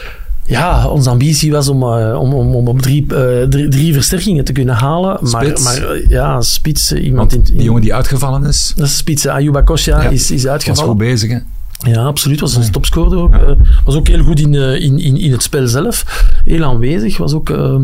Ja, 0.46 0.88
onze 0.88 1.10
ambitie 1.10 1.50
was 1.52 1.68
om, 1.68 1.82
eh, 1.82 2.20
om, 2.20 2.34
om, 2.34 2.54
om 2.54 2.68
op 2.68 2.82
drie, 2.82 3.06
eh, 3.14 3.42
drie, 3.42 3.68
drie 3.68 3.92
versterkingen 3.92 4.44
te 4.44 4.52
kunnen 4.52 4.74
halen. 4.74 5.18
Maar, 5.30 5.44
Spits. 5.44 5.62
maar 5.64 5.90
eh, 5.90 6.08
ja, 6.08 6.40
spits, 6.42 6.92
iemand 6.92 7.32
Want 7.32 7.32
in, 7.48 7.50
in 7.52 7.56
die 7.58 7.66
jongen 7.66 7.82
die 7.82 7.94
uitgevallen 7.94 8.44
is, 8.44 8.72
Dat 8.76 8.86
is 8.86 8.96
spits. 8.96 9.22
hè. 9.22 9.30
Ayuba 9.32 9.62
Kosia 9.62 10.02
Ja. 10.02 10.08
is, 10.08 10.30
is 10.30 10.42
was 10.42 10.52
uitgevallen. 10.52 10.90
goed 10.90 10.98
bezig. 10.98 11.30
Hè? 11.30 11.38
Ja, 11.78 12.02
absoluut. 12.04 12.40
Was 12.40 12.56
een 12.56 12.70
topscorer 12.70 13.18
ook. 13.18 13.34
Eh, 13.34 13.40
was 13.84 13.94
ook 13.94 14.08
heel 14.08 14.22
goed 14.22 14.40
in, 14.40 14.54
eh, 14.54 14.80
in, 14.82 14.98
in, 14.98 15.16
in 15.16 15.32
het 15.32 15.42
spel 15.42 15.66
zelf. 15.66 16.04
Heel 16.44 16.64
aanwezig. 16.64 17.16
Was 17.16 17.32
ook... 17.34 17.50
eh, 17.50 17.74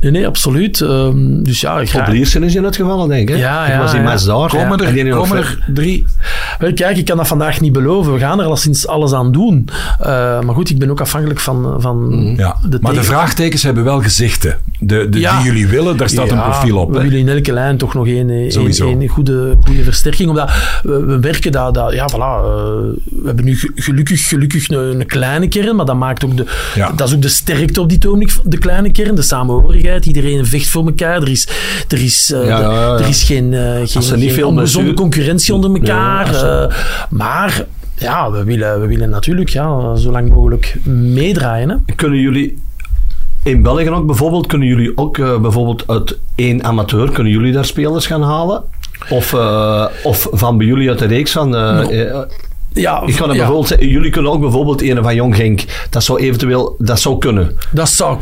nee, 0.00 0.10
nee, 0.10 0.26
absoluut. 0.26 0.80
Eh, 0.80 1.08
dus 1.42 1.60
ja, 1.60 1.80
Op 1.80 1.88
graag. 1.88 2.08
Liersen 2.08 2.42
is 2.42 2.54
in 2.54 2.64
het 2.64 2.76
geval, 2.76 3.06
denk 3.06 3.28
ik. 3.28 3.34
hè? 3.34 3.40
Ja, 3.40 3.64
ik 3.66 3.72
ja, 3.72 3.78
was 3.78 3.94
in 3.94 4.04
daar. 4.04 4.48
Komen, 4.48 4.78
er, 4.86 5.04
nog 5.04 5.16
komen 5.28 5.44
ver- 5.44 5.64
er 5.66 5.74
drie? 5.74 6.04
Wel, 6.58 6.72
kijk, 6.72 6.96
ik 6.96 7.04
kan 7.04 7.16
dat 7.16 7.26
vandaag 7.26 7.60
niet 7.60 7.72
beloven. 7.72 8.12
We 8.12 8.18
gaan 8.18 8.38
er 8.40 8.44
alleszins 8.46 8.86
alles 8.86 9.12
aan 9.12 9.32
doen. 9.32 9.68
Eh, 10.00 10.06
maar 10.40 10.54
goed, 10.54 10.70
ik 10.70 10.78
ben 10.78 10.90
ook 10.90 11.00
afhankelijk 11.00 11.40
van, 11.40 11.74
van 11.78 12.10
Ja. 12.36 12.56
de 12.68 12.78
maar 12.80 12.94
de 12.94 13.02
vraagtekens 13.02 13.62
hebben 13.62 13.84
wel 13.84 14.00
gezichten. 14.02 14.58
De, 14.80 15.08
de, 15.08 15.18
Ja. 15.20 15.36
Die 15.36 15.46
jullie 15.46 15.66
willen, 15.66 15.96
daar 15.96 16.08
staat 16.08 16.30
een 16.30 16.42
profiel 16.42 16.78
op. 16.78 16.90
We 16.90 16.96
hè? 16.96 17.02
willen 17.02 17.18
in 17.18 17.28
elke 17.28 17.52
lijn 17.52 17.76
toch 17.76 17.94
nog 17.94 18.06
één, 18.06 18.30
één, 18.30 19.08
goede, 19.08 19.56
goede 19.64 19.82
versterking. 19.82 20.28
Omdat 20.28 20.50
we, 20.82 21.04
we 21.04 21.18
werken 21.18 21.52
daar, 21.52 21.72
daar 21.72 21.94
ja, 21.94 22.08
voilà, 22.12 22.16
eh, 22.44 23.17
we 23.20 23.26
hebben 23.26 23.44
nu 23.44 23.56
ge- 23.56 23.72
gelukkig, 23.74 24.28
gelukkig 24.28 24.68
een, 24.68 25.00
een 25.00 25.06
kleine 25.06 25.48
kern, 25.48 25.76
maar 25.76 25.84
dat 25.86 25.96
maakt 25.96 26.24
ook 26.24 26.36
de, 26.36 26.44
Ja. 26.74 26.92
dat 26.92 27.08
is 27.08 27.14
ook 27.14 27.22
de 27.22 27.28
sterkte 27.28 27.80
op 27.80 27.88
dit 27.88 28.06
ogenblik, 28.06 28.32
de 28.44 28.58
kleine 28.58 28.92
kern, 28.92 29.14
de 29.14 29.22
samenhorigheid. 29.22 30.06
Iedereen 30.06 30.46
vecht 30.46 30.68
voor 30.68 30.86
elkaar. 30.86 31.22
Er 31.22 31.28
is, 31.28 31.48
er 31.88 32.02
is, 32.02 32.32
eh, 32.32 32.46
Ja, 32.46 32.60
ja, 32.60 32.72
ja. 32.72 32.98
Er 32.98 33.08
is 33.08 33.22
geen, 33.22 33.54
eh, 33.54 33.80
geen, 33.84 34.30
veel 34.30 34.52
blessure- 34.52 34.94
concurrentie 34.94 35.54
onder 35.54 35.70
elkaar. 35.74 36.34
eh, 36.34 36.76
maar 37.10 37.64
ja, 37.96 38.30
we 38.30 38.44
willen, 38.44 38.80
we 38.80 38.86
willen 38.86 39.10
natuurlijk 39.10 39.48
ja, 39.48 39.96
zo 39.96 40.10
lang 40.10 40.28
mogelijk 40.28 40.76
meedraaien. 40.84 41.68
Hè. 41.68 41.76
Kunnen 41.96 42.20
jullie 42.20 42.58
in 43.42 43.62
België 43.62 43.90
ook 43.90 44.06
bijvoorbeeld, 44.06 44.46
kunnen 44.46 44.68
jullie 44.68 44.96
ook 44.96 45.16
bijvoorbeeld 45.16 45.84
uit 45.86 46.18
één 46.34 46.64
amateur, 46.64 47.10
kunnen 47.12 47.32
jullie 47.32 47.52
daar 47.52 47.64
spelers 47.64 48.06
gaan 48.06 48.22
halen? 48.22 48.62
Of, 49.08 49.34
of 50.02 50.28
van 50.30 50.58
bij 50.58 50.66
jullie 50.66 50.88
uit 50.88 50.98
de 50.98 51.06
reeks 51.06 51.32
van... 51.32 51.54
Ja, 52.80 53.02
ik 53.06 53.18
ja. 53.18 53.26
bijvoorbeeld 53.26 53.68
zeggen, 53.68 53.88
jullie 53.88 54.10
kunnen 54.10 54.32
ook 54.32 54.40
bijvoorbeeld 54.40 54.82
een 54.82 55.02
van 55.02 55.14
Jong 55.14 55.36
Genk, 55.36 55.64
dat 55.90 56.04
zou 56.04 56.20
eventueel, 56.20 56.74
dat 56.78 57.00
zou 57.00 57.18
kunnen. 57.18 57.56
Dat 57.70 57.88
zou 57.88 58.18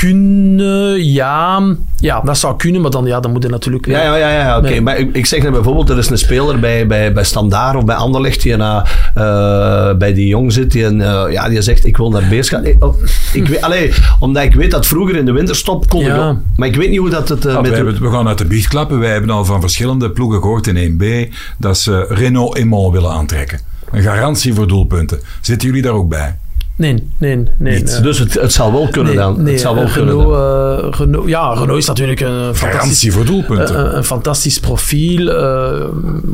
kunnen, 0.00 1.12
ja. 1.12 1.62
Ja, 1.96 2.20
dat 2.20 2.38
zou 2.38 2.56
kunnen, 2.56 2.80
maar 2.80 2.90
dan, 2.90 3.06
ja, 3.06 3.20
dan 3.20 3.32
moet 3.32 3.42
je 3.42 3.48
natuurlijk... 3.48 3.86
Ja, 3.86 4.02
ja, 4.02 4.16
ja, 4.16 4.30
ja 4.30 4.58
oké. 4.58 4.68
Nee. 4.68 4.80
Maar 4.80 4.98
ik, 4.98 5.14
ik 5.14 5.26
zeg 5.26 5.42
net 5.42 5.52
bijvoorbeeld, 5.52 5.90
er 5.90 5.98
is 5.98 6.10
een 6.10 6.18
speler 6.18 6.60
bij, 6.60 6.86
bij, 6.86 7.12
bij 7.12 7.24
Standaard 7.24 7.76
of 7.76 7.84
bij 7.84 7.94
Anderlecht 7.94 8.42
die 8.42 8.56
na, 8.56 8.86
eh, 9.14 9.96
bij 9.96 10.14
die 10.14 10.26
jong 10.26 10.52
zit, 10.52 10.72
die, 10.72 10.84
een, 10.84 11.00
eh, 11.00 11.24
ja, 11.30 11.48
die 11.48 11.62
zegt, 11.62 11.86
ik 11.86 11.96
wil 11.96 12.10
naar 12.10 12.28
Beers 12.28 12.48
gaan. 12.48 12.64
Ik, 12.64 12.84
oh, 12.84 13.02
ik 13.32 13.48
weet, 13.48 13.62
allee, 13.62 13.92
omdat 14.18 14.42
ik 14.42 14.54
weet 14.54 14.70
dat 14.70 14.86
vroeger 14.86 15.16
in 15.16 15.24
de 15.24 15.32
winterstop 15.32 15.88
kon 15.88 16.00
Ja. 16.00 16.14
ik 16.14 16.20
ook. 16.20 16.36
Maar 16.56 16.68
ik 16.68 16.76
weet 16.76 16.90
niet 16.90 16.98
hoe 16.98 17.10
dat 17.10 17.28
het 17.28 17.46
eh, 17.46 17.52
Ja, 17.52 17.60
met... 17.60 17.70
wij 17.70 17.84
we 17.84 18.10
gaan 18.10 18.28
uit 18.28 18.38
de 18.38 18.46
biecht 18.46 18.68
klappen. 18.68 18.98
Wij 18.98 19.12
hebben 19.12 19.30
al 19.30 19.44
van 19.44 19.60
verschillende 19.60 20.10
ploegen 20.10 20.40
gehoord 20.40 20.66
in 20.66 21.00
1B 21.00 21.34
dat 21.58 21.78
ze 21.78 22.06
Renault 22.08 22.56
Aimant 22.56 22.92
willen 22.92 23.10
aantrekken. 23.10 23.60
Een 23.90 24.02
garantie 24.02 24.54
voor 24.54 24.68
doelpunten. 24.68 25.20
Zitten 25.40 25.68
jullie 25.68 25.82
daar 25.82 25.92
ook 25.92 26.08
bij? 26.08 26.38
Nee, 26.76 27.10
nee, 27.18 27.44
nee. 27.58 27.82
Dus 28.02 28.18
het, 28.18 28.34
het 28.40 28.52
zal 28.52 28.72
wel 28.72 28.88
kunnen 28.88 29.14
nee, 29.14 29.22
dan. 29.22 29.42
nee, 29.42 29.52
het 29.52 29.60
zal 29.62 29.74
wel 29.74 29.84
eh, 29.84 29.92
kunnen 29.92 30.14
Renault, 30.16 30.92
eh, 30.94 30.98
Renault, 31.00 31.28
ja, 31.28 31.52
Renault 31.52 31.78
is 31.78 31.86
natuurlijk 31.86 32.20
een 32.20 32.54
fantastisch, 32.54 33.14
voor 33.14 33.24
doelpunten. 33.24 33.78
een, 33.80 33.96
een 33.96 34.04
fantastisch 34.04 34.60
profiel. 34.60 35.28
eh, 35.30 35.84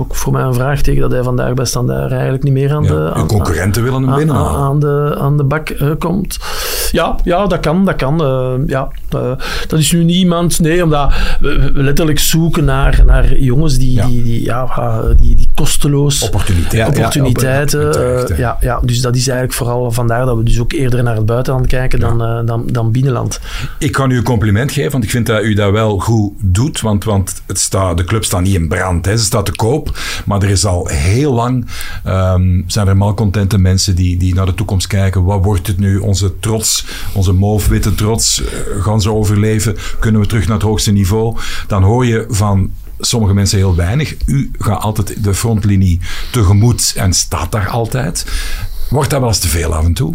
ook 0.00 0.14
voor 0.16 0.32
mij 0.32 0.42
een 0.42 0.54
vraagteken 0.54 1.00
dat 1.00 1.12
hij 1.12 1.22
vandaag 1.22 1.54
bij 1.54 1.64
Standaard 1.64 2.10
eigenlijk 2.12 2.42
niet 2.42 2.52
meer 2.52 2.72
aan 2.72 2.82
de... 2.82 3.10
aan- 3.14 3.26
concurrenten 3.26 3.82
willen 3.82 4.00
hem 4.00 4.10
aan, 4.10 4.16
binnenhalen. 4.16 4.60
aan, 4.60 4.80
de, 4.80 5.16
aan 5.18 5.36
de 5.36 5.44
bak 5.44 5.68
eh, 5.68 5.88
komt. 5.98 6.38
Ja, 6.92 7.16
ja, 7.24 7.46
dat 7.46 7.60
kan. 7.60 7.84
Dat, 7.84 7.96
kan 7.96 8.22
eh, 8.22 8.52
ja, 8.66 8.88
Eh, 9.10 9.30
dat 9.68 9.78
is 9.78 9.92
nu 9.92 10.04
niemand. 10.04 10.60
Nee, 10.60 10.82
omdat 10.84 11.12
we, 11.40 11.70
we 11.74 11.82
letterlijk 11.82 12.18
zoeken 12.18 12.64
naar, 12.64 13.02
naar 13.06 13.36
jongens 13.38 13.78
die, 13.78 13.92
Ja. 13.92 14.06
die, 14.06 14.22
die, 14.22 14.44
ja, 14.44 15.00
die, 15.20 15.36
die 15.36 15.48
kosteloos 15.54 16.22
opportuniteiten. 16.22 17.24
op- 17.26 17.34
terecht, 17.38 17.74
eh, 17.74 17.80
hè. 17.92 18.36
ja, 18.36 18.56
ja, 18.60 18.80
dus 18.82 19.00
dat 19.00 19.16
is 19.16 19.28
eigenlijk 19.28 19.58
vooral 19.58 19.90
vandaar 19.90 20.24
dat 20.26 20.31
we 20.36 20.44
dus 20.44 20.60
ook 20.60 20.72
eerder 20.72 21.02
naar 21.02 21.16
het 21.16 21.26
buitenland 21.26 21.66
kijken 21.66 22.00
dan, 22.00 22.22
eh, 22.22 22.40
dan, 22.46 22.66
dan 22.66 22.92
binnenland. 22.92 23.40
Ik 23.78 23.92
kan 23.92 24.10
u 24.10 24.16
een 24.16 24.22
compliment 24.22 24.72
geven, 24.72 24.90
want 24.90 25.04
ik 25.04 25.10
vind 25.10 25.26
dat 25.26 25.42
u 25.42 25.54
dat 25.54 25.70
wel 25.72 25.98
goed 25.98 26.32
doet. 26.40 26.80
Want, 26.80 27.04
want 27.04 27.42
het 27.46 27.58
staat, 27.58 27.96
de 27.96 28.04
club 28.04 28.24
staat 28.24 28.40
niet 28.40 28.54
in 28.54 28.68
brand. 28.68 29.06
Hè. 29.06 29.16
Ze 29.16 29.24
staat 29.24 29.46
te 29.46 29.56
koop. 29.56 29.98
Maar 30.26 30.42
er 30.42 30.50
is 30.50 30.64
al 30.66 30.86
heel 30.86 31.32
lang... 31.32 31.66
ehm, 32.04 32.62
zijn 32.66 32.88
er 32.88 32.96
malcontente 32.96 33.58
mensen 33.58 33.94
die, 33.96 34.16
die 34.16 34.34
naar 34.34 34.46
de 34.46 34.54
toekomst 34.54 34.86
kijken. 34.86 35.24
Wat 35.24 35.44
wordt 35.44 35.66
het 35.66 35.78
nu? 35.78 35.98
Onze 35.98 36.38
trots, 36.38 36.86
onze 37.12 37.32
mauve-witte 37.32 37.94
trots. 37.94 38.42
eh, 38.44 38.82
gaan 38.82 39.00
ze 39.00 39.12
overleven? 39.12 39.76
Kunnen 40.00 40.20
we 40.20 40.26
terug 40.26 40.46
naar 40.46 40.56
het 40.56 40.66
hoogste 40.66 40.90
niveau? 40.92 41.36
Dan 41.66 41.82
hoor 41.82 42.06
je 42.06 42.24
van 42.28 42.70
sommige 42.98 43.34
mensen 43.34 43.58
heel 43.58 43.76
weinig. 43.76 44.14
U 44.26 44.50
gaat 44.58 44.82
altijd 44.82 45.24
de 45.24 45.34
frontlinie 45.34 46.00
tegemoet 46.30 46.92
en 46.96 47.12
staat 47.12 47.52
daar 47.52 47.68
altijd. 47.68 48.26
Wordt 48.92 49.10
dat 49.10 49.20
wel 49.20 49.28
eens 49.28 49.38
te 49.38 49.48
veel 49.48 49.74
af 49.74 49.84
en 49.84 49.92
toe? 49.92 50.14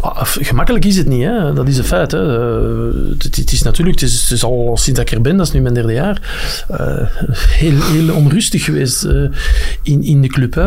Ah, 0.00 0.22
Gemakkelijk 0.22 0.84
is 0.84 0.96
het 0.96 1.06
niet, 1.08 1.22
hè? 1.24 1.52
dat 1.52 1.68
is 1.68 1.78
een 1.78 1.84
feit. 1.84 2.10
Hè? 2.12 2.18
Eh, 2.18 2.94
Het, 3.18 3.36
het 3.36 3.52
is 3.52 3.62
natuurlijk, 3.62 4.00
het 4.00 4.08
is, 4.10 4.22
het 4.22 4.30
is 4.30 4.44
al 4.44 4.76
sinds 4.76 4.98
dat 5.00 5.08
ik 5.10 5.14
er 5.16 5.20
ben, 5.20 5.36
dat 5.36 5.46
is 5.46 5.52
nu 5.52 5.60
mijn 5.60 5.74
derde 5.74 5.92
jaar, 5.92 6.20
eh, 6.68 7.06
heel, 7.48 7.82
heel 7.82 8.14
onrustig 8.14 8.64
geweest 8.64 9.04
eh, 9.04 9.22
in, 9.82 10.02
in 10.04 10.22
de 10.22 10.28
club. 10.28 10.54
Hè? 10.54 10.64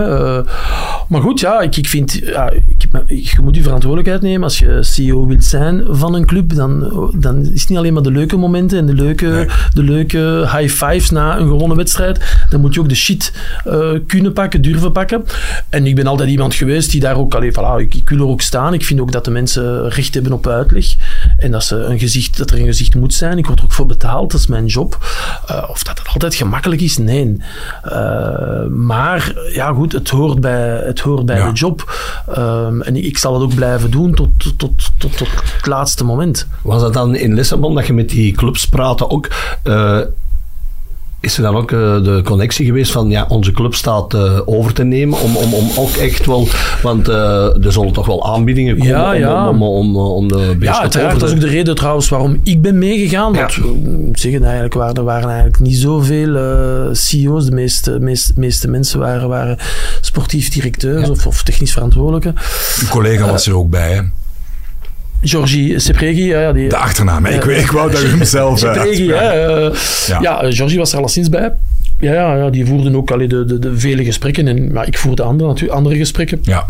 Maar 1.08 1.22
goed, 1.22 1.40
ja, 1.40 1.62
ik, 1.62 1.76
ik 1.76 1.88
vind, 1.88 2.20
ja, 2.24 2.50
ik, 2.50 2.86
je 3.08 3.38
moet 3.42 3.56
je 3.56 3.62
verantwoordelijkheid 3.62 4.22
nemen. 4.22 4.44
Als 4.44 4.60
je 4.60 4.78
CEO 4.82 5.28
wilt 5.28 5.44
zijn 5.46 5.84
van 5.90 6.14
een 6.16 6.26
club, 6.26 6.56
dan, 6.56 6.80
dan 7.20 7.42
is 7.42 7.60
het 7.62 7.70
niet 7.70 7.78
alleen 7.78 7.94
maar 7.94 8.04
de 8.04 8.12
leuke 8.12 8.38
momenten 8.38 8.78
en 8.78 8.86
de 8.86 8.94
leuke, 8.94 9.26
Nee. 9.26 9.48
de 9.74 9.84
leuke 9.84 10.50
high 10.58 10.74
fives 10.86 11.10
na 11.10 11.38
een 11.38 11.48
gewonnen 11.48 11.78
wedstrijd. 11.78 12.20
Dan 12.50 12.62
moet 12.62 12.74
je 12.74 12.80
ook 12.80 12.90
de 12.90 12.96
shit 12.96 13.34
kunnen 14.08 14.34
pakken, 14.34 14.62
durven 14.62 14.92
pakken. 14.92 15.24
En 15.70 15.86
ik 15.86 15.96
ben 15.96 16.08
altijd 16.08 16.30
iemand 16.30 16.54
geweest 16.54 16.92
die 16.92 17.00
daar 17.02 17.18
ook, 17.18 17.36
allee, 17.36 17.52
voilà, 17.52 17.78
ik, 17.82 17.96
ik 17.96 18.10
wil 18.10 18.18
er 18.18 18.28
ook 18.28 18.42
staan. 18.42 18.74
Ik 18.74 18.86
vind 18.86 18.93
ook 19.02 19.12
dat 19.12 19.26
de 19.26 19.32
mensen 19.32 19.90
recht 19.90 20.14
hebben 20.14 20.32
op 20.32 20.48
uitleg. 20.48 20.86
En 21.38 21.52
dat, 21.52 21.64
ze 21.64 21.76
een 21.76 22.00
gezicht, 22.00 22.38
dat 22.38 22.52
er 22.52 22.60
een 22.60 22.66
gezicht 22.66 22.96
moet 22.96 23.14
zijn. 23.14 23.38
Ik 23.38 23.46
word 23.46 23.60
er 23.60 23.66
ook 23.66 23.72
voor 23.74 23.86
betaald, 23.86 24.32
dat 24.32 24.40
is 24.40 24.48
mijn 24.48 24.66
job. 24.66 24.98
Eh, 25.48 25.64
of 25.70 25.84
dat 25.84 26.00
het 26.00 26.08
altijd 26.08 26.36
gemakkelijk 26.36 26.82
is, 26.82 26.98
nee. 26.98 27.38
Eh, 27.84 28.66
maar 28.70 29.34
ja, 29.54 29.74
goed, 29.74 29.92
het 29.92 30.10
hoort 30.10 30.42
bij, 30.42 30.82
het 30.86 31.00
hoort 31.00 31.26
bij 31.26 31.38
Ja. 31.38 31.48
de 31.48 31.54
job. 31.54 31.94
Ehm, 32.34 32.82
en 32.82 32.96
ik, 33.06 33.18
zal 33.18 33.34
het 33.34 33.44
ook 33.44 33.56
blijven 33.56 33.92
doen 33.92 34.14
tot, 34.14 34.30
tot, 34.38 34.60
tot, 34.60 34.72
tot, 34.98 35.18
tot 35.18 35.28
het 35.58 35.66
laatste 35.66 36.04
moment. 36.04 36.48
Was 36.62 36.82
dat 36.82 36.94
dan 36.94 37.16
in 37.16 37.34
Lissabon 37.34 37.76
dat 37.76 37.88
je 37.88 37.94
met 37.94 38.10
die 38.10 38.32
clubs 38.34 38.66
praatte 38.68 39.10
ook... 39.10 39.28
eh, 39.64 40.00
is 41.24 41.38
er 41.38 41.44
dan 41.44 41.56
ook 41.56 41.72
uh, 41.72 42.04
de 42.04 42.22
connectie 42.24 42.66
geweest 42.66 42.92
van 42.92 43.10
ja, 43.10 43.26
onze 43.28 43.52
club 43.52 43.76
staat 43.76 44.14
uh, 44.14 44.40
over 44.46 44.74
te 44.74 44.84
nemen 44.84 45.20
om, 45.20 45.36
om, 45.36 45.54
om 45.54 45.70
ook 45.78 45.96
echt 45.96 46.26
wel, 46.26 46.48
want 46.82 47.10
uh, 47.10 47.66
er 47.66 47.72
zullen 47.72 47.94
toch 47.94 48.06
wel 48.06 48.34
aanbiedingen 48.34 48.78
komen 48.78 48.94
ja, 48.94 49.14
ja. 49.14 49.50
Om, 49.50 49.64
om, 49.64 49.98
om, 49.98 50.12
om, 50.12 50.28
de 50.28 50.56
Ja, 50.60 50.82
uiteraard. 50.82 51.20
Dat 51.20 51.30
is 51.30 51.36
ook 51.36 51.42
de 51.42 51.48
reden 51.48 51.76
trouwens 51.76 52.10
waarom 52.10 52.40
ik 52.44 52.62
ben 52.62 52.78
meegegaan. 52.78 53.34
Want 53.34 53.54
ja. 53.54 53.64
zeggen 54.12 54.44
eigenlijk, 54.44 54.74
waren, 54.74 54.96
er 54.96 55.04
waren 55.04 55.28
eigenlijk 55.30 55.60
niet 55.60 55.78
zoveel 55.78 56.34
CEO's. 56.96 57.46
De 57.46 57.52
meeste, 57.52 58.00
meeste, 58.00 58.34
meeste 58.36 58.68
mensen 58.68 59.00
waren, 59.00 59.30
waren 59.30 59.58
sportief 60.02 60.50
directeurs 60.50 61.10
of, 61.10 61.28
of 61.28 61.44
technisch 61.44 61.74
verantwoordelijke. 61.74 62.34
Een 62.80 62.90
collega 62.90 63.26
was 63.26 63.48
er 63.48 63.56
ook 63.56 63.70
bij, 63.70 63.92
hè? 63.94 64.02
Georgie 65.24 65.80
Sepregi. 65.80 66.26
Ja, 66.26 66.54
die, 66.54 66.70
de 66.70 66.78
achternaam, 66.78 67.26
ik, 67.26 67.44
ik 67.44 67.72
wou 67.72 67.92
dat 67.92 68.04
u 68.04 68.08
hem 68.08 68.24
zelf... 68.24 68.60
Sepregi, 68.60 69.06
ja. 69.06 69.36
Uh, 69.36 69.74
ja. 70.08 70.22
ja, 70.22 70.52
Georgie 70.52 70.78
was 70.78 70.92
er 70.92 70.98
alleszins 70.98 71.30
bij. 71.30 71.52
Ja, 72.00 72.14
ja, 72.14 72.36
ja, 72.36 72.50
die 72.50 72.66
voerden 72.66 72.96
ook 72.96 73.12
allee, 73.12 73.28
de, 73.28 73.46
de, 73.46 73.60
de 73.60 73.78
vele 73.78 74.04
gesprekken. 74.04 74.48
En, 74.48 74.72
maar 74.72 74.88
ik 74.88 74.98
voerde 74.98 75.24
andere, 75.24 75.72
andere 75.72 75.96
gesprekken. 75.96 76.40
Ja 76.42 76.66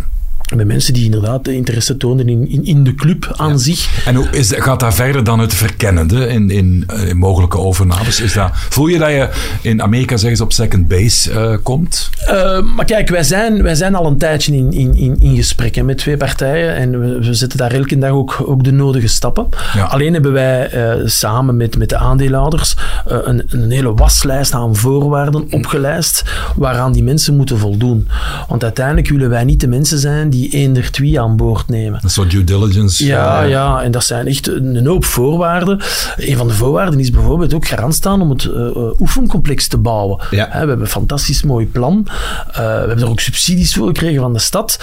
met 0.55 0.67
mensen 0.67 0.93
die 0.93 1.05
inderdaad 1.05 1.47
interesse 1.47 1.97
toonden 1.97 2.29
in, 2.29 2.49
in, 2.49 2.65
in 2.65 2.83
de 2.83 2.95
club 2.95 3.33
aan 3.35 3.59
zich. 3.59 4.05
En 4.05 4.15
hoe 4.15 4.27
is, 4.31 4.51
gaat 4.55 4.79
dat 4.79 4.93
verder 4.93 5.23
dan 5.23 5.39
het 5.39 5.53
verkennende 5.53 6.27
in, 6.27 6.49
in, 6.49 6.85
in, 7.07 7.17
mogelijke 7.17 7.57
overnames? 7.57 8.21
Is 8.21 8.33
dat, 8.33 8.49
voel 8.53 8.87
je 8.87 8.97
dat 8.97 9.09
je 9.09 9.29
in 9.61 9.81
Amerika 9.81 10.17
zeggen 10.17 10.37
ze 10.37 10.43
op 10.43 10.53
second 10.53 10.87
base 10.87 11.31
uh, 11.31 11.57
komt? 11.63 12.09
Uh, 12.27 12.61
maar 12.75 12.85
kijk, 12.85 13.09
wij 13.09 13.23
zijn, 13.23 13.63
wij 13.63 13.75
zijn 13.75 13.95
al 13.95 14.05
een 14.05 14.17
tijdje 14.17 14.55
in, 14.55 14.73
in, 14.73 14.95
in, 14.95 15.15
in 15.19 15.35
gesprek 15.35 15.83
met 15.83 15.97
twee 15.97 16.17
partijen 16.17 16.75
en 16.75 16.99
we, 16.99 17.25
we, 17.25 17.33
zetten 17.33 17.57
daar 17.57 17.71
elke 17.71 17.97
dag 17.97 18.09
ook, 18.09 18.43
ook 18.45 18.63
de 18.63 18.71
nodige 18.71 19.07
stappen. 19.07 19.47
Ja. 19.73 19.83
Alleen 19.83 20.13
hebben 20.13 20.31
wij 20.31 20.73
uh, 20.73 21.07
samen 21.07 21.57
met, 21.57 21.77
met 21.77 21.89
de 21.89 21.97
aandeelhouders 21.97 22.75
een, 23.05 23.43
een 23.47 23.71
hele 23.71 23.93
waslijst 23.93 24.53
aan 24.53 24.75
voorwaarden 24.75 25.47
opgelijst 25.51 26.23
waaraan 26.55 26.91
die 26.91 27.03
mensen 27.03 27.35
moeten 27.35 27.57
voldoen. 27.57 28.07
Want 28.47 28.63
uiteindelijk 28.63 29.09
willen 29.09 29.29
wij 29.29 29.43
niet 29.43 29.59
de 29.59 29.67
mensen 29.67 29.99
zijn 29.99 30.29
die 30.29 30.42
eender 30.51 30.91
twee 30.91 31.19
aan 31.19 31.37
boord 31.37 31.69
nemen. 31.69 31.99
Is 32.03 32.15
wat 32.15 32.29
due 32.29 32.43
diligence. 32.43 33.05
Ja, 33.05 33.43
uh, 33.43 33.49
ja, 33.49 33.81
en 33.81 33.91
dat 33.91 34.03
zijn 34.03 34.27
echt 34.27 34.47
een 34.47 34.85
hoop 34.85 35.05
voorwaarden. 35.05 35.81
Een 36.15 36.37
van 36.37 36.47
de 36.47 36.53
voorwaarden 36.53 36.99
is 36.99 37.09
bijvoorbeeld 37.09 37.53
ook 37.53 37.67
garant 37.67 37.95
staan 37.95 38.21
om 38.21 38.29
het 38.29 38.43
uh, 38.43 38.99
oefencomplex 38.99 39.67
te 39.67 39.77
bouwen. 39.77 40.19
Ja. 40.31 40.49
we 40.51 40.57
hebben 40.57 40.79
een 40.81 40.87
fantastisch 40.87 41.43
mooi 41.43 41.67
plan. 41.67 42.07
Uh, 42.07 42.55
we 42.55 42.61
hebben 42.61 42.99
er 42.99 43.09
ook 43.09 43.19
subsidies 43.19 43.73
voor 43.73 43.87
gekregen 43.87 44.21
van 44.21 44.33
de 44.33 44.39
stad. 44.39 44.79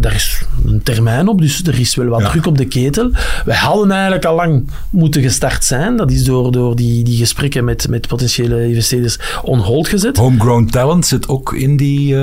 daar 0.00 0.14
is 0.14 0.42
een 0.66 0.82
termijn 0.82 1.28
op, 1.28 1.40
dus 1.40 1.62
er 1.64 1.80
is 1.80 1.94
wel 1.94 2.06
wat 2.06 2.20
ja. 2.20 2.28
druk 2.28 2.46
op 2.46 2.58
de 2.58 2.66
ketel. 2.66 3.10
Wij 3.44 3.56
hadden 3.56 3.90
eigenlijk 3.90 4.24
al 4.24 4.34
lang 4.34 4.70
moeten 4.90 5.22
gestart 5.22 5.64
zijn. 5.64 5.96
Dat 5.96 6.10
is 6.10 6.24
door, 6.24 6.52
door 6.52 6.76
die, 6.76 7.04
die 7.04 7.16
gesprekken 7.16 7.64
met, 7.64 7.88
met 7.88 8.08
potentiële 8.08 8.68
investeerders 8.68 9.18
on 9.42 9.58
hold 9.58 9.88
gezet. 9.88 10.16
Homegrown 10.16 10.64
talent 10.64 11.06
zit 11.06 11.28
ook 11.28 11.52
in 11.52 11.76
die 11.76 12.16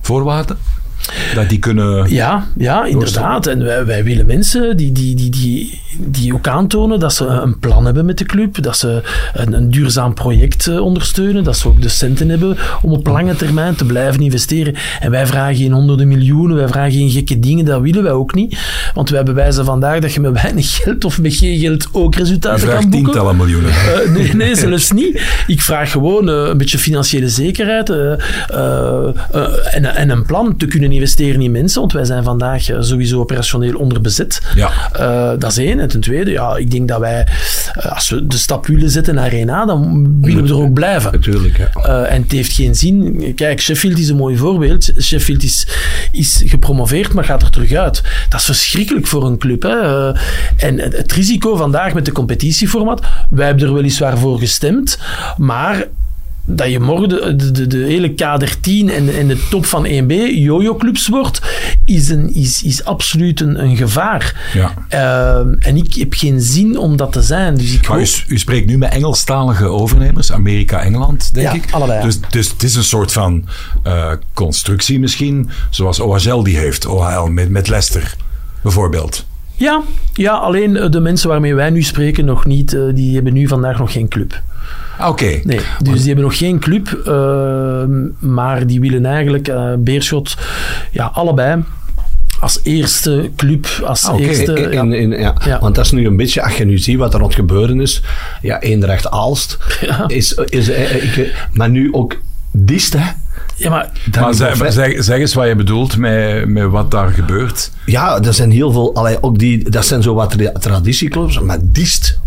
voorwaarden? 0.00 0.56
Dat 1.34 1.48
die 1.48 1.58
kunnen. 1.58 2.10
Ja, 2.10 2.46
ja 2.56 2.84
inderdaad. 2.84 3.46
En 3.46 3.64
wij, 3.64 3.84
wij 3.84 4.04
willen 4.04 4.26
mensen 4.26 4.76
die, 4.76 4.92
die, 4.92 5.14
die, 5.14 5.30
die, 5.30 5.80
die 5.98 6.34
ook 6.34 6.48
aantonen 6.48 7.00
dat 7.00 7.14
ze 7.14 7.26
een 7.26 7.58
plan 7.58 7.84
hebben 7.84 8.04
met 8.04 8.18
de 8.18 8.24
club, 8.24 8.62
dat 8.62 8.76
ze 8.76 9.02
een, 9.34 9.52
een 9.52 9.70
duurzaam 9.70 10.14
project 10.14 10.66
uh, 10.66 10.80
ondersteunen, 10.80 11.44
dat 11.44 11.56
ze 11.56 11.68
ook 11.68 11.82
de 11.82 11.88
centen 11.88 12.28
hebben 12.28 12.56
om 12.82 12.92
op 12.92 13.06
lange 13.06 13.36
termijn 13.36 13.74
te 13.74 13.84
blijven 13.84 14.20
investeren. 14.20 14.74
En 15.00 15.10
wij 15.10 15.26
vragen 15.26 15.56
geen 15.56 15.72
honderden 15.72 16.08
miljoenen, 16.08 16.56
wij 16.56 16.68
vragen 16.68 16.92
geen 16.92 17.10
gekke 17.10 17.38
dingen, 17.38 17.64
dat 17.64 17.80
willen 17.80 18.02
wij 18.02 18.12
ook 18.12 18.34
niet. 18.34 18.58
Want 18.94 19.10
wij 19.10 19.22
bewijzen 19.22 19.64
vandaag 19.64 20.00
dat 20.00 20.12
je 20.12 20.20
met 20.20 20.42
weinig 20.42 20.76
geld 20.76 21.04
of 21.04 21.20
met 21.20 21.34
geen 21.34 21.58
geld 21.58 21.88
ook 21.92 22.14
resultaten 22.14 22.68
kan 22.68 22.80
boeken. 22.80 23.02
tientallen 23.02 23.36
miljoenen. 23.36 23.70
Uh, 23.70 24.14
nee, 24.14 24.34
nee, 24.34 24.54
zelfs 24.54 24.90
niet. 24.90 25.22
Ik 25.46 25.60
vraag 25.60 25.90
gewoon 25.90 26.28
uh, 26.28 26.48
een 26.48 26.58
beetje 26.58 26.78
financiële 26.78 27.28
zekerheid 27.28 27.90
en, 27.90 28.18
en 29.96 30.10
een 30.10 30.26
plan 30.26 30.56
te 30.56 30.66
kunnen 30.66 30.91
investeren 30.92 31.40
in 31.40 31.50
mensen, 31.50 31.80
want 31.80 31.92
wij 31.92 32.04
zijn 32.04 32.24
vandaag 32.24 32.62
sowieso 32.78 33.20
operationeel 33.20 33.76
onderbezet. 33.76 34.40
Ja. 34.54 34.70
Uh, 35.00 35.30
dat 35.38 35.50
is 35.50 35.58
één. 35.58 35.80
En 35.80 35.88
ten 35.88 36.00
tweede, 36.00 36.30
ja, 36.30 36.56
ik 36.56 36.70
denk 36.70 36.88
dat 36.88 37.00
wij, 37.00 37.26
uh, 37.76 37.92
als 37.92 38.10
we 38.10 38.26
de 38.26 38.36
stap 38.36 38.66
willen 38.66 38.90
zetten 38.90 39.14
naar 39.14 39.24
Arena, 39.24 39.64
dan 39.64 40.08
willen 40.20 40.42
we 40.42 40.48
er 40.48 40.60
ook 40.60 40.72
blijven. 40.72 41.12
Natuurlijk, 41.12 41.58
ja. 41.58 41.70
Uh, 41.76 42.12
en 42.12 42.22
het 42.22 42.32
heeft 42.32 42.52
geen 42.52 42.74
zin. 42.74 43.32
Kijk, 43.34 43.60
Sheffield 43.60 43.98
is 43.98 44.08
een 44.08 44.16
mooi 44.16 44.36
voorbeeld. 44.36 44.92
Sheffield 45.00 45.42
is, 45.42 45.66
is 46.12 46.42
gepromoveerd, 46.46 47.12
maar 47.12 47.24
gaat 47.24 47.42
er 47.42 47.50
terug 47.50 47.72
uit. 47.72 48.02
Dat 48.28 48.40
is 48.40 48.46
verschrikkelijk 48.46 49.06
voor 49.06 49.26
een 49.26 49.38
club. 49.38 49.62
Hè. 49.62 50.10
en 50.56 50.78
het 50.78 51.12
risico 51.12 51.56
vandaag 51.56 51.94
met 51.94 52.04
de 52.04 52.12
competitieformat, 52.12 53.00
wij 53.30 53.46
hebben 53.46 53.66
er 53.66 53.74
weliswaar 53.74 54.18
voor 54.18 54.38
gestemd, 54.38 54.98
maar 55.36 55.86
dat 56.44 56.70
je 56.70 56.80
morgen 56.80 57.08
de, 57.08 57.50
de, 57.52 57.66
de, 57.66 57.76
hele 57.76 58.10
K13 58.10 58.94
en, 58.94 59.18
en 59.18 59.28
de 59.28 59.46
top 59.50 59.66
van 59.66 59.86
1B 59.86 60.12
jojo-clubs 60.34 61.08
wordt, 61.08 61.40
is, 61.84 62.08
een, 62.08 62.34
is, 62.34 62.62
is 62.62 62.84
absoluut 62.84 63.40
een, 63.40 63.62
een 63.62 63.76
gevaar. 63.76 64.50
Ja. 64.54 64.74
Uh, 64.90 65.66
en 65.66 65.76
ik 65.76 65.94
heb 65.94 66.14
geen 66.14 66.40
zin 66.40 66.78
om 66.78 66.96
dat 66.96 67.12
te 67.12 67.22
zijn. 67.22 67.54
Dus 67.54 67.74
ik 67.74 67.88
maar 67.88 67.98
hoop... 67.98 68.06
u, 68.06 68.32
u, 68.34 68.38
spreekt 68.38 68.66
nu 68.66 68.78
met 68.78 68.92
Engelstalige 68.92 69.66
overnemers, 69.66 70.32
Amerika-Engeland, 70.32 71.34
denk 71.34 71.46
ja, 71.46 71.52
ik. 71.52 71.72
allebei. 71.72 72.02
Dus, 72.02 72.18
dus 72.30 72.48
het 72.48 72.62
is 72.62 72.74
een 72.74 72.84
soort 72.84 73.12
van 73.12 73.44
uh, 73.86 74.12
constructie 74.32 74.98
misschien, 74.98 75.50
zoals 75.70 76.00
OHL 76.00 76.42
die 76.42 76.56
heeft, 76.56 76.86
OHL 76.86 77.26
met, 77.26 77.48
met 77.48 77.68
Leicester 77.68 78.16
bijvoorbeeld. 78.62 79.24
Ja, 79.56 79.82
ja, 80.12 80.32
alleen 80.32 80.90
de 80.90 81.00
mensen 81.00 81.28
waarmee 81.28 81.54
wij 81.54 81.70
nu 81.70 81.82
spreken 81.82 82.24
nog 82.24 82.44
niet, 82.46 82.72
uh, 82.72 82.94
die 82.94 83.14
hebben 83.14 83.32
nu 83.32 83.48
vandaag 83.48 83.78
nog 83.78 83.92
geen 83.92 84.08
club. 84.08 84.42
Oké. 85.08 85.24
Okay. 85.24 85.42
Nee, 85.44 85.60
dus 85.82 85.98
die 85.98 86.06
hebben 86.06 86.24
nog 86.24 86.38
geen 86.38 86.58
club, 86.58 87.02
uh, 87.08 87.84
maar 88.18 88.66
die 88.66 88.80
willen 88.80 89.06
eigenlijk 89.06 89.48
uh, 89.48 89.72
Beerschot, 89.78 90.36
ja, 90.90 91.10
allebei 91.14 91.62
als 92.42 92.60
eerste 92.62 93.30
club, 93.36 93.66
als 93.84 94.04
ah, 94.04 94.14
okay. 94.14 94.26
eerste... 94.26 94.52
In, 94.52 94.92
in, 94.92 95.10
ja. 95.10 95.34
ja. 95.44 95.60
Want 95.60 95.74
dat 95.74 95.84
is 95.84 95.90
nu 95.90 96.06
een 96.06 96.16
beetje, 96.16 96.42
als 96.42 96.56
je 96.56 96.64
nu 96.64 96.78
ziet 96.78 96.98
wat 96.98 97.14
er 97.14 97.20
aan 97.20 97.26
het 97.26 97.34
gebeuren 97.34 97.80
is, 97.80 98.02
ja, 98.40 98.60
Eendracht 98.60 99.10
Aalst, 99.10 99.58
ja. 99.80 100.04
is, 100.06 100.34
is, 100.34 100.68
ik, 100.68 101.34
maar 101.52 101.70
nu 101.70 101.92
ook 101.92 102.16
Dist, 102.52 102.92
hè. 102.92 103.10
Ja, 103.56 103.70
maar, 103.70 103.90
maar 104.20 104.34
zeg, 104.34 104.72
zeg, 104.72 105.04
zeg, 105.04 105.18
eens 105.18 105.34
wat 105.34 105.46
je 105.46 105.56
bedoelt 105.56 105.96
met, 105.96 106.48
met 106.48 106.70
wat 106.70 106.90
daar 106.90 107.08
gebeurt. 107.08 107.70
Ja, 107.86 108.22
er 108.22 108.34
zijn 108.34 108.50
heel 108.50 108.72
veel... 108.72 108.94
Allee, 108.94 109.22
ook 109.22 109.38
die, 109.38 109.70
dat 109.70 109.86
zijn 109.86 110.02
zo 110.02 110.14
wat 110.14 110.36
traditieclubs, 110.60 111.40
maar 111.40 111.58
Dist... 111.62 112.20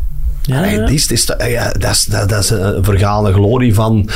Ja, 0.45 0.57
Allee, 0.57 0.79
ja. 0.79 0.85
Dist 0.85 1.11
is, 1.11 1.31
ja, 1.47 1.71
dat, 1.79 1.91
is, 1.91 2.03
dat, 2.03 2.29
dat 2.29 2.43
is 2.43 2.49
een 2.49 2.83
vergane 2.83 3.33
glorie 3.33 3.73
van 3.73 4.09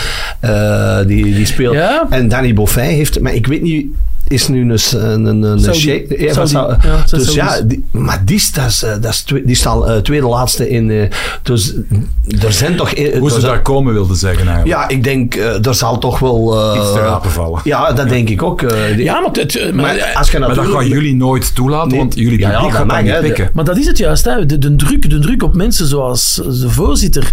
uh, 0.46 0.98
die, 1.06 1.24
die 1.24 1.46
speelt. 1.46 1.74
Ja. 1.74 2.08
En 2.10 2.28
Danny 2.28 2.54
Boffin 2.54 2.84
heeft... 2.84 3.20
Maar 3.20 3.34
ik 3.34 3.48
weet 3.48 3.62
niet 3.62 3.88
is 4.30 4.48
nu 4.48 4.62
een, 4.72 4.80
een, 4.94 5.26
een, 5.26 5.42
een 5.44 5.60
Saudi. 5.60 5.80
shake. 5.80 6.16
Ja, 6.24 6.34
Saudi. 6.34 6.50
Saudi. 6.52 6.88
Ja, 6.88 6.96
dat 6.98 7.10
dus 7.10 7.28
is 7.28 7.34
ja, 7.34 7.62
die, 7.62 7.84
maar 7.92 8.22
die, 8.26 8.36
is, 8.36 8.52
dat 8.52 8.66
is, 8.66 8.84
eh, 8.84 8.92
dat 9.02 9.12
is 9.12 9.22
twee, 9.22 9.46
die 9.46 9.56
staat 9.56 9.88
uh, 9.90 9.96
tweede 9.98 10.28
laatste 10.28 10.70
in. 10.70 10.90
Uh, 10.90 11.10
dus 11.44 11.74
er 12.42 12.54
zijn 12.54 12.76
toch. 12.76 12.94
Hoe 13.20 13.32
ze 13.32 13.40
daar 13.40 13.62
komen 13.62 13.94
wilde 13.94 14.16
zeggen 14.16 14.48
eigenlijk. 14.48 14.68
Ja, 14.82 14.88
ik 14.90 15.04
denk, 15.04 15.36
uh, 15.36 15.66
er 15.66 15.76
zal 15.76 15.98
toch 15.98 16.20
wel. 16.20 16.54
uh, 16.76 16.82
Iets 16.82 16.94
te 16.94 17.00
rapen 17.00 17.32
vallen. 17.32 17.62
Ja, 17.64 17.92
dat 17.94 18.10
denk 18.10 18.30
ik 18.30 18.44
ook. 18.44 18.62
uh, 18.62 18.70
die- 18.96 19.04
Ja, 19.04 19.20
maar, 19.20 19.30
het, 19.32 19.74
maar, 19.74 19.86
maar 19.86 20.12
als 20.14 20.32
je 20.32 20.40
Maar 20.40 20.56
dat 20.56 20.66
gaan 20.68 20.88
jullie 20.88 21.16
nooit 21.16 21.56
toelaten, 21.56 21.90
Nee. 21.90 22.00
want 22.00 22.16
jullie 22.16 22.40
Ja, 22.40 22.52
ja, 22.52 22.70
gaat 22.72 22.90
dat 22.90 23.02
niet 23.04 23.20
pikken. 23.20 23.50
Maar 23.54 23.66
dat 23.66 23.78
is 23.78 23.86
het 23.86 23.98
juist. 23.98 24.26
Hè. 24.26 24.46
De, 24.46 24.58
de, 24.58 24.76
druk, 24.76 25.10
de 25.10 25.20
druk 25.20 25.44
op 25.44 25.56
mensen 25.56 25.86
zoals 25.88 26.42
de 26.44 26.70
voorzitter. 26.70 27.30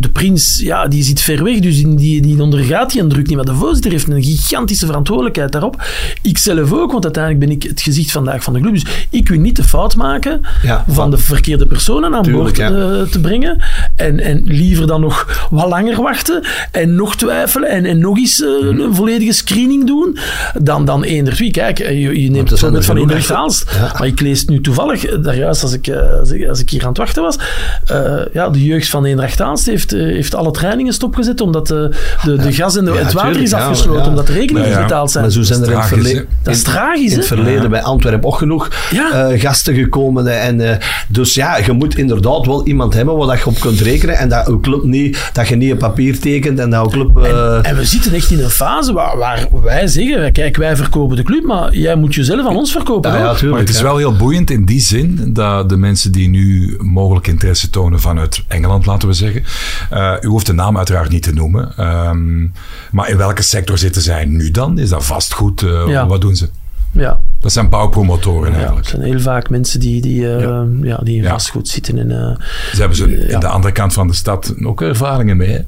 De 0.00 0.08
prins, 0.08 0.58
ja, 0.60 0.86
die 0.88 1.02
zit 1.02 1.20
ver 1.20 1.44
weg, 1.44 1.58
dus 1.58 1.76
die, 1.82 2.20
die, 2.22 2.42
ondergaat 2.42 2.90
die 2.92 3.00
een 3.02 3.08
druk 3.08 3.26
niet. 3.26 3.36
Maar 3.36 3.44
de 3.44 3.54
voorzitter 3.54 3.90
heeft 3.90 4.08
een 4.08 4.22
gigantische 4.22 4.86
verantwoordelijkheid 4.86 5.52
daarop. 5.52 5.82
Ik 6.22 6.38
zelf 6.38 6.72
ook, 6.72 6.92
want 6.92 7.04
uiteindelijk 7.04 7.44
ben 7.46 7.54
ik 7.56 7.62
het 7.62 7.80
gezicht 7.80 8.10
vandaag 8.10 8.42
van 8.42 8.52
de 8.52 8.60
club. 8.60 8.72
Dus 8.72 8.84
ik 9.10 9.28
wil 9.28 9.38
niet 9.38 9.56
de 9.56 9.64
fout 9.64 9.96
maken 9.96 10.40
Ja, 10.62 10.84
van 10.86 10.94
van- 10.94 11.10
de 11.10 11.18
verkeerde 11.18 11.66
personen 11.66 12.14
aan 12.14 12.22
Tuurlijk, 12.22 12.44
boord 12.44 12.56
ja. 12.56 12.70
eh, 13.00 13.02
te 13.10 13.20
brengen. 13.20 13.62
En, 13.94 14.20
en 14.20 14.42
liever 14.44 14.86
dan 14.86 15.00
nog 15.00 15.48
wat 15.50 15.68
langer 15.68 16.02
wachten 16.02 16.46
en 16.72 16.94
nog 16.94 17.16
twijfelen 17.16 17.68
en, 17.68 17.84
en 17.84 17.98
nog 17.98 18.18
eens 18.18 18.42
eh, 18.42 18.48
Mhm. 18.62 18.80
een 18.80 18.94
volledige 18.94 19.32
screening 19.32 19.86
doen 19.86 20.18
dan, 20.62 20.84
dan 20.84 21.02
eender 21.02 21.34
wie. 21.34 21.50
Kijk, 21.50 21.78
eh, 21.78 22.02
je, 22.02 22.22
je 22.22 22.30
neemt 22.30 22.50
het 22.50 22.58
voorbeeld 22.58 22.84
van 22.84 22.94
genoeg 22.96 23.10
Eendracht 23.10 23.30
echt- 23.30 23.38
Aalst. 23.40 23.70
Ja. 23.74 23.92
Maar 23.98 24.06
ik 24.06 24.20
lees 24.20 24.44
nu 24.44 24.60
toevallig, 24.60 25.04
eh, 25.06 25.22
daar 25.22 25.36
juist 25.36 25.62
als 25.62 25.72
ik, 25.72 25.90
als 26.20 26.30
ik, 26.30 26.48
als 26.48 26.60
ik 26.60 26.70
hier 26.70 26.82
aan 26.82 26.88
het 26.88 26.98
wachten 26.98 27.22
was, 27.22 27.36
ja, 28.32 28.48
de 28.50 28.64
jeugd 28.64 28.88
van 28.88 29.04
Eendracht 29.04 29.40
Aalst 29.40 29.66
heeft, 29.66 29.87
eh, 29.92 30.00
heeft 30.00 30.34
alle 30.34 30.50
trainingen 30.50 30.92
stopgezet 30.92 31.40
omdat 31.40 31.66
de, 31.66 31.94
de, 32.24 32.36
de 32.36 32.52
gas 32.52 32.76
en 32.76 32.84
de, 32.84 32.90
Ja, 32.90 32.96
het 32.96 33.12
water 33.12 33.32
tuurlijk, 33.32 33.46
is 33.46 33.52
afgesloten, 33.60 34.02
ja. 34.02 34.08
omdat 34.08 34.26
de 34.26 34.32
rekeningen 34.32 34.70
Nou 34.70 34.82
betaald 34.82 35.10
zijn. 35.10 35.24
Maar 35.24 35.32
zo 35.32 35.42
zijn 35.42 35.62
er 35.62 35.70
in 35.70 35.76
het 35.76 35.86
verleden. 35.86 36.26
Dat 36.42 36.54
is 36.54 36.62
tragisch, 36.62 37.12
In 37.12 37.18
het 37.18 37.26
verleden 37.26 37.62
Ja. 37.62 37.68
bij 37.68 37.82
Antwerpen 37.82 38.28
ook 38.28 38.36
genoeg 38.36 38.68
Ja. 38.90 39.10
eh, 39.28 39.40
gasten 39.40 39.74
gekomen. 39.74 40.40
En, 40.40 40.60
eh, 40.70 40.76
dus 41.08 41.34
ja, 41.34 41.56
je 41.56 41.72
moet 41.72 41.96
inderdaad 41.96 42.46
wel 42.46 42.66
iemand 42.66 42.94
hebben 42.94 43.16
waar 43.16 43.26
dat 43.26 43.38
je 43.38 43.46
op 43.46 43.60
kunt 43.60 43.80
rekenen. 43.80 44.16
En 44.18 44.28
dat, 44.28 44.48
uw 44.48 44.60
club 44.60 44.82
niet, 44.84 45.30
dat 45.32 45.48
je 45.48 45.56
niet 45.56 45.70
een 45.70 45.76
papier 45.76 46.18
tekent 46.20 46.58
en 46.58 46.70
dat 46.70 46.84
uw 46.84 46.90
club... 46.90 47.18
eh, 47.24 47.70
En 47.70 47.76
we 47.76 47.84
zitten 47.84 48.12
echt 48.12 48.30
in 48.30 48.42
een 48.42 48.50
fase 48.50 48.92
waar, 48.92 49.18
waar 49.18 49.48
wij 49.62 49.86
zeggen, 49.86 50.32
kijk, 50.32 50.56
wij 50.56 50.76
verkopen 50.76 51.16
de 51.16 51.22
club, 51.22 51.44
maar 51.44 51.74
jij 51.76 51.94
moet 51.96 52.14
jezelf 52.14 52.46
aan 52.46 52.56
ons 52.56 52.72
verkopen. 52.72 53.10
ja, 53.10 53.16
ja, 53.16 53.22
hoor. 53.24 53.32
tuurlijk, 53.32 53.50
Maar 53.50 53.60
het 53.60 53.68
is 53.70 53.76
ja. 53.78 53.82
wel 53.84 53.96
heel 53.96 54.16
boeiend 54.16 54.50
in 54.50 54.64
die 54.64 54.80
zin 54.80 55.20
dat 55.32 55.68
de 55.68 55.76
mensen 55.76 56.12
die 56.12 56.28
nu 56.28 56.76
mogelijk 56.78 57.26
interesse 57.26 57.70
tonen 57.70 58.00
vanuit 58.00 58.42
Engeland, 58.48 58.86
laten 58.86 59.08
we 59.08 59.14
zeggen, 59.14 59.42
Uh, 59.92 60.14
u 60.20 60.26
hoeft 60.26 60.46
de 60.46 60.52
naam 60.52 60.76
uiteraard 60.76 61.10
niet 61.10 61.22
te 61.22 61.32
noemen. 61.32 61.86
Um, 62.08 62.52
maar 62.90 63.08
in 63.08 63.16
welke 63.16 63.42
sector 63.42 63.78
zitten 63.78 64.02
zij 64.02 64.24
nu 64.24 64.50
dan? 64.50 64.78
Is 64.78 64.88
dat 64.88 65.04
vastgoed? 65.04 65.62
Uh, 65.62 65.88
ja. 65.88 66.06
Wat 66.06 66.20
doen 66.20 66.36
ze? 66.36 66.48
Ja. 66.92 67.20
Dat 67.40 67.52
zijn 67.52 67.68
bouwpromotoren 67.68 68.52
eigenlijk. 68.54 68.86
Ja, 68.86 68.90
het 68.90 69.00
zijn 69.00 69.02
heel 69.02 69.20
vaak 69.20 69.50
mensen 69.50 69.80
die, 69.80 70.00
die, 70.00 70.20
uh, 70.20 70.40
ja. 70.40 70.66
ja. 70.82 70.96
die 70.96 71.22
in 71.22 71.28
vastgoed 71.28 71.68
zitten. 71.68 71.98
En, 71.98 72.38
ze 72.72 72.78
hebben 72.78 72.96
ze 72.96 73.26
in 73.26 73.40
de 73.40 73.48
andere 73.48 73.72
kant 73.72 73.92
van 73.92 74.06
de 74.06 74.14
stad 74.14 74.54
ook 74.64 74.82
ervaringen 74.82 75.36
mee. 75.36 75.50
Hè? 75.50 75.60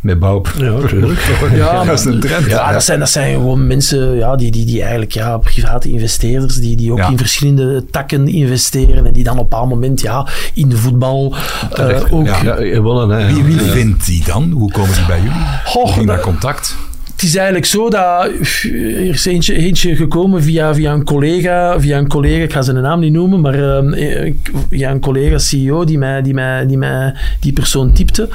Met 0.00 0.18
bouw. 0.18 0.42
Ja, 0.58 0.70
natuurlijk. 0.70 1.20
ja, 1.54 1.84
dat 1.84 1.98
is 1.98 2.04
een 2.04 2.20
trend. 2.20 2.46
Ja, 2.46 2.72
dat 2.72 2.84
zijn, 2.84 2.98
dat 2.98 3.10
zijn 3.10 3.34
gewoon 3.34 3.66
mensen 3.66 4.14
ja, 4.16 4.36
die, 4.36 4.50
die, 4.50 4.66
die 4.66 4.80
eigenlijk 4.80 5.12
ja, 5.12 5.38
private 5.38 5.90
investeerders 5.90 6.56
die, 6.56 6.76
die 6.76 6.92
ook 6.92 7.10
in 7.10 7.18
verschillende 7.18 7.84
takken 7.90 8.28
investeren 8.28 9.06
en 9.06 9.12
die 9.12 9.24
dan 9.24 9.32
op 9.32 9.42
een 9.42 9.48
bepaald 9.48 9.68
moment 9.68 10.00
ja, 10.00 10.26
in 10.54 10.68
de 10.68 10.76
voetbal 10.76 11.34
uh, 11.78 12.00
ook... 12.10 12.26
Ja, 12.26 12.56
willen, 12.56 13.34
wie, 13.34 13.44
wie 13.44 13.60
vindt 13.60 14.06
die 14.06 14.24
dan? 14.24 14.50
Hoe 14.50 14.72
komen 14.72 14.94
die 14.94 15.06
bij 15.06 15.18
jullie? 15.18 15.46
Hoe 15.64 15.92
ging 15.92 16.06
dat 16.06 16.20
contact? 16.20 16.76
Het 17.20 17.28
is 17.28 17.36
eigenlijk 17.36 17.66
zo 17.66 17.90
dat 17.90 18.24
er 18.24 19.08
is 19.08 19.24
eentje, 19.24 19.54
eentje 19.54 19.96
gekomen 19.96 20.42
via, 20.42 20.74
via 20.74 20.92
een 20.92 21.04
collega, 21.04 21.80
via 21.80 21.98
een 21.98 22.08
collega, 22.08 22.42
ik 22.42 22.52
ga 22.52 22.62
zijn 22.62 22.82
naam 22.82 23.00
niet 23.00 23.12
noemen, 23.12 23.40
maar 23.40 23.58
uh, 23.58 24.32
via 24.70 24.90
een 24.90 25.00
collega 25.00 25.38
CEO 25.38 25.84
die 25.84 25.98
mij, 25.98 26.22
die 26.22 26.34
mij, 26.34 26.66
die, 26.66 26.78
mij, 26.78 27.14
die 27.40 27.52
persoon 27.52 27.92
typte. 27.92 28.28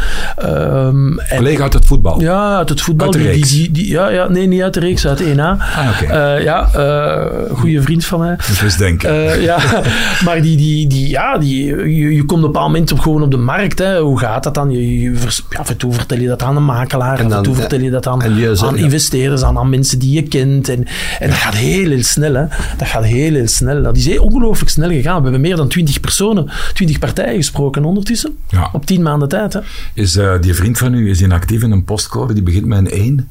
Um, 0.43 1.19
collega 1.35 1.63
uit 1.63 1.73
het 1.73 1.85
voetbal? 1.85 2.21
Ja, 2.21 2.57
uit 2.57 2.69
het 2.69 2.81
voetbal. 2.81 3.13
Uit 3.13 3.23
de 3.23 3.31
die, 3.31 3.45
die, 3.45 3.71
die, 3.71 3.87
ja, 3.87 4.09
ja, 4.09 4.27
nee, 4.27 4.47
niet 4.47 4.61
uit 4.61 4.73
de 4.73 4.79
reeks, 4.79 5.07
uit 5.07 5.23
1A. 5.23 5.37
Ah, 5.37 6.01
okay. 6.01 6.37
uh, 6.37 6.43
ja, 6.43 6.69
uh, 6.75 7.57
goede 7.57 7.81
vriend 7.81 8.05
van 8.05 8.19
mij. 8.19 8.33
Ik 8.33 8.59
wist 8.61 8.77
denken. 8.77 9.41
ja, 9.41 9.57
maar 10.25 10.41
die, 10.41 10.57
die, 10.57 10.87
die, 10.87 11.09
ja, 11.09 11.37
die, 11.37 11.65
je, 11.65 12.15
je 12.15 12.25
komt 12.25 12.31
op 12.31 12.47
een 12.47 12.51
bepaald 12.51 12.67
moment 12.67 12.91
op, 12.91 12.99
gewoon 12.99 13.21
op 13.21 13.31
de 13.31 13.37
markt. 13.37 13.79
Hè. 13.79 13.99
Hoe 13.99 14.19
gaat 14.19 14.43
dat 14.43 14.53
dan? 14.53 14.71
Je, 14.71 15.01
je, 15.01 15.11
ja, 15.49 15.59
af 15.59 15.69
en 15.69 15.77
toe 15.77 15.93
vertel 15.93 16.17
je 16.17 16.27
dat 16.27 16.43
aan 16.43 16.55
een 16.55 16.65
makelaar, 16.65 17.19
en 17.19 17.25
af 17.25 17.37
en 17.37 17.43
toe 17.43 17.55
vertel 17.55 17.79
je 17.79 17.89
dat 17.89 18.07
aan, 18.07 18.23
aan 18.23 18.74
aan 18.77 18.83
investeerders, 18.83 19.43
aan, 19.43 19.57
aan 19.57 19.69
mensen 19.69 19.99
die 19.99 20.11
je 20.11 20.23
kent. 20.23 20.69
En, 20.69 20.85
en 21.19 21.29
dat 21.29 21.37
gaat 21.37 21.55
heel, 21.55 21.89
heel 21.89 22.03
snel. 22.03 22.33
Hè. 22.33 22.45
Dat 22.77 22.87
gaat 22.87 23.03
heel, 23.03 23.33
heel 23.33 23.47
snel. 23.47 23.83
Dat 23.83 23.97
is 23.97 24.19
ongelooflijk 24.19 24.69
snel 24.69 24.89
gegaan. 24.89 25.17
We 25.17 25.23
hebben 25.23 25.41
meer 25.41 25.55
dan 25.55 25.67
twintig 25.67 25.99
personen, 25.99 26.51
twintig 26.73 26.99
partijen 26.99 27.35
gesproken 27.35 27.85
ondertussen. 27.85 28.37
Ja. 28.49 28.69
Op 28.73 28.85
tien 28.85 29.01
maanden 29.01 29.29
tijd. 29.29 29.53
Hè. 29.53 29.59
Is 29.93 30.15
uh, 30.15 30.41
die 30.41 30.53
vriend 30.53 30.77
van 30.77 30.93
u 30.93 31.09
is 31.09 31.21
in 31.21 31.31
actief 31.31 31.63
in 31.63 31.71
een 31.71 31.83
postcode 31.83 32.33
die 32.33 32.43
begint 32.43 32.65
met 32.65 32.77
een 32.77 32.89
1? 32.89 33.29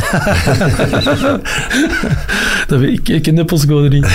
dat 2.66 2.82
ik, 2.82 3.08
ik 3.08 3.22
ken 3.22 3.34
de 3.34 3.44
postcode 3.44 3.88
niet. 3.88 4.04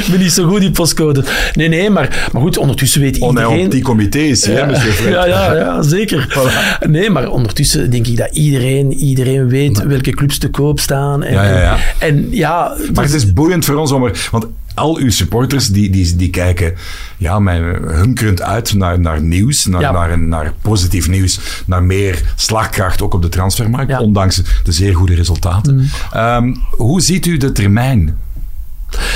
ik 0.00 0.06
ben 0.10 0.18
niet 0.18 0.32
zo 0.32 0.48
goed 0.48 0.62
in 0.62 0.72
postcode. 0.72 1.24
Nee, 1.54 1.68
nee, 1.68 1.90
maar, 1.90 2.28
maar 2.32 2.42
goed, 2.42 2.58
ondertussen 2.58 3.00
weet 3.00 3.16
iedereen... 3.16 3.46
Oh 3.46 3.54
nee, 3.54 3.68
die 3.68 3.82
comité's, 3.82 4.44
ja, 4.44 4.52
hè, 4.52 5.10
ja, 5.16 5.26
ja, 5.26 5.54
ja, 5.54 5.82
zeker. 5.82 6.26
Voilà. 6.28 6.88
Nee, 6.88 7.10
maar 7.10 7.30
ondertussen 7.30 7.90
denk 7.90 8.06
ik 8.06 8.16
dat 8.16 8.36
iedereen, 8.36 8.92
iedereen 8.92 9.48
weet 9.48 9.82
welke 9.82 10.10
clubs 10.10 10.38
te 10.38 10.48
koop 10.48 10.80
staan. 10.80 11.22
En, 11.22 11.32
ja, 11.32 11.44
ja, 11.44 11.60
ja. 11.60 11.76
En, 11.98 12.28
ja 12.30 12.76
maar 12.94 13.04
het 13.04 13.14
is 13.14 13.32
boeiend 13.32 13.64
voor 13.64 13.76
ons 13.76 13.92
om 13.92 14.04
er... 14.04 14.28
Want 14.30 14.46
al 14.74 14.96
uw 14.96 15.10
supporters 15.10 15.68
die, 15.68 15.90
die, 15.90 16.16
die 16.16 16.30
kijken 16.30 16.74
ja, 17.16 17.38
mij 17.38 17.58
hunkerend 17.82 18.42
uit 18.42 18.74
naar, 18.74 19.00
naar 19.00 19.22
nieuws, 19.22 19.64
naar, 19.64 19.80
ja. 19.80 19.92
naar, 19.92 20.18
naar 20.18 20.52
positief 20.62 21.08
nieuws, 21.08 21.40
naar 21.66 21.82
meer 21.82 22.22
slagkracht 22.36 23.02
ook 23.02 23.14
op 23.14 23.22
de 23.22 23.28
transfermarkt, 23.28 23.90
ja. 23.90 24.00
ondanks 24.00 24.42
de 24.64 24.72
zeer 24.72 24.94
goede 24.94 25.14
resultaten. 25.14 25.74
Mm. 25.74 26.20
Um, 26.20 26.62
hoe 26.70 27.00
ziet 27.00 27.26
u 27.26 27.36
de 27.36 27.52
termijn 27.52 28.18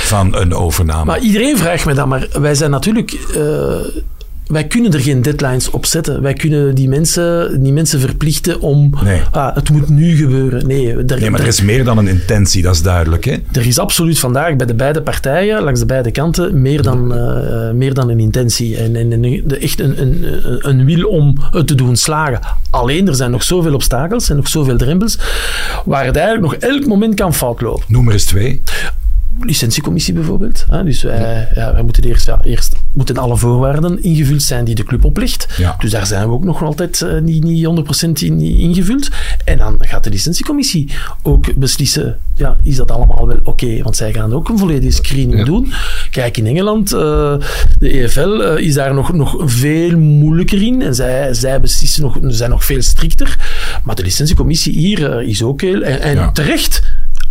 van 0.03 0.35
een 0.35 0.53
overname? 0.53 1.05
Maar 1.05 1.19
iedereen 1.19 1.57
vraagt 1.57 1.85
me 1.85 1.93
dat, 1.93 2.07
maar 2.07 2.27
wij 2.31 2.55
zijn 2.55 2.71
natuurlijk... 2.71 3.19
Uh, 3.35 3.75
wij 4.49 4.67
kunnen 4.67 4.93
er 4.93 4.99
geen 4.99 5.21
deadlines 5.21 5.69
op 5.69 5.85
zetten. 5.85 6.21
Wij 6.21 6.33
kunnen 6.33 6.75
die 6.75 6.89
mensen, 6.89 7.63
die 7.63 7.73
mensen 7.73 7.99
verplichten 7.99 8.59
om... 8.59 8.93
Nee. 9.03 9.21
Ah, 9.31 9.55
het 9.55 9.69
moet 9.69 9.89
nu 9.89 10.15
gebeuren. 10.15 10.67
Nee, 10.67 10.95
er, 10.95 11.19
nee 11.19 11.29
maar 11.29 11.39
er, 11.39 11.45
er 11.45 11.51
is 11.51 11.61
meer 11.61 11.83
dan 11.83 11.97
een 11.97 12.07
intentie, 12.07 12.61
dat 12.61 12.75
is 12.75 12.81
duidelijk. 12.81 13.25
Hè? 13.25 13.35
Er 13.51 13.67
is 13.67 13.79
absoluut 13.79 14.19
vandaag 14.19 14.55
bij 14.55 14.67
de 14.67 14.73
beide 14.73 15.01
partijen, 15.01 15.63
langs 15.63 15.79
de 15.79 15.85
beide 15.85 16.11
kanten, 16.11 16.61
meer 16.61 16.81
dan, 16.81 17.17
uh, 17.17 17.71
meer 17.71 17.93
dan 17.93 18.09
een 18.09 18.19
intentie. 18.19 18.77
En, 18.77 18.95
en, 18.95 19.11
en 19.11 19.59
echt 19.61 19.79
een, 19.79 20.01
een, 20.01 20.25
een 20.69 20.85
wil 20.85 21.07
om 21.09 21.37
het 21.51 21.67
te 21.67 21.75
doen 21.75 21.95
slagen. 21.95 22.39
Alleen, 22.69 23.07
er 23.07 23.15
zijn 23.15 23.31
nog 23.31 23.43
zoveel 23.43 23.73
obstakels 23.73 24.29
en 24.29 24.35
nog 24.35 24.47
zoveel 24.47 24.77
drempels, 24.77 25.17
waar 25.85 26.05
het 26.05 26.15
eigenlijk 26.15 26.51
nog 26.51 26.71
elk 26.71 26.85
moment 26.85 27.15
kan 27.15 27.33
fout 27.33 27.61
lopen. 27.61 27.83
Noem 27.87 28.07
er 28.07 28.13
eens 28.13 28.25
twee 28.25 28.61
licentiecommissie 29.45 30.13
bijvoorbeeld. 30.13 30.65
Dus 30.83 31.03
wij, 31.03 31.47
ja, 31.53 31.73
wij 31.73 31.83
moeten 31.83 32.03
eerst, 32.03 32.25
ja, 32.25 32.39
eerst 32.43 32.75
moeten 32.93 33.17
alle 33.17 33.37
voorwaarden 33.37 34.03
ingevuld 34.03 34.41
zijn 34.41 34.65
die 34.65 34.75
de 34.75 34.83
club 34.83 35.05
oplegt. 35.05 35.47
Ja. 35.57 35.75
Dus 35.79 35.91
daar 35.91 36.05
zijn 36.05 36.27
we 36.27 36.33
ook 36.33 36.43
nog 36.43 36.63
altijd 36.63 37.01
uh, 37.01 37.21
niet, 37.21 37.43
niet 37.43 37.65
100% 37.65 38.09
in, 38.23 38.39
ingevuld. 38.39 39.09
En 39.45 39.57
dan 39.57 39.75
gaat 39.79 40.03
de 40.03 40.09
licentiecommissie 40.09 40.89
ook 41.21 41.55
beslissen, 41.55 42.17
ja, 42.35 42.57
is 42.63 42.75
dat 42.75 42.91
allemaal 42.91 43.27
wel 43.27 43.37
oké? 43.37 43.49
Okay? 43.49 43.83
Want 43.83 43.95
zij 43.95 44.13
gaan 44.13 44.33
ook 44.33 44.49
een 44.49 44.57
volledige 44.57 44.91
screening 44.91 45.45
doen. 45.45 45.73
Kijk, 46.09 46.37
in 46.37 46.45
Engeland, 46.45 46.93
uh, 46.93 46.99
de 47.79 47.89
EFL 47.89 48.19
uh, 48.19 48.57
is 48.57 48.73
daar 48.73 48.93
nog, 48.93 49.13
nog 49.13 49.35
veel 49.45 49.97
moeilijker 49.97 50.61
in. 50.61 50.81
En 50.81 50.95
zij, 50.95 51.33
zij 51.33 51.59
beslissen 51.59 52.03
nog, 52.03 52.17
zijn 52.21 52.49
nog 52.49 52.65
veel 52.65 52.81
strikter. 52.81 53.37
Maar 53.83 53.95
de 53.95 54.03
licentiecommissie 54.03 54.73
hier 54.73 55.21
is 55.21 55.43
ook 55.43 55.61
heel... 55.61 55.81
En, 55.81 56.01
en 56.01 56.33
terecht 56.33 56.81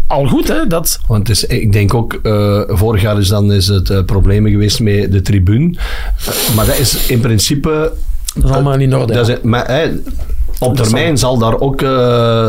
al 0.09 0.27
goed, 0.27 0.49
hè? 0.49 0.67
Dat... 0.67 1.01
Want 1.07 1.29
is, 1.29 1.45
ik 1.45 1.73
denk 1.73 1.95
ook, 1.95 2.21
uh, 2.23 2.63
vorig 2.67 3.03
jaar 3.03 3.19
is 3.19 3.29
dan 3.29 3.53
is 3.53 3.67
het 3.67 3.91
uh, 3.91 4.03
problemen 4.03 4.51
geweest 4.51 4.81
met 4.81 5.13
de 5.13 5.21
tribune. 5.21 5.75
maar 6.57 6.67
dat 6.67 6.79
is 6.79 7.07
in 7.07 7.21
principe... 7.21 7.93
Dat 8.35 8.45
is 8.45 8.51
allemaal 8.51 8.79
in 8.79 8.97
orde. 8.97 9.13
Dat 9.13 9.29
is, 9.29 9.37
maar, 9.43 9.91
op 10.59 10.77
termijn 10.77 11.19
zal 11.19 11.39
daar, 11.39 11.61
ook, 11.61 11.81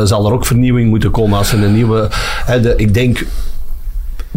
zal 0.07 0.24
daar 0.24 0.32
ook 0.32 0.45
vernieuwing 0.45 0.89
moeten 0.89 1.12
komen 1.12 1.38
als 1.38 1.51
er 1.51 1.64
een 1.64 1.74
nieuwe... 1.74 2.10
De, 2.62 2.74
ik 2.78 2.93
denk 2.93 3.26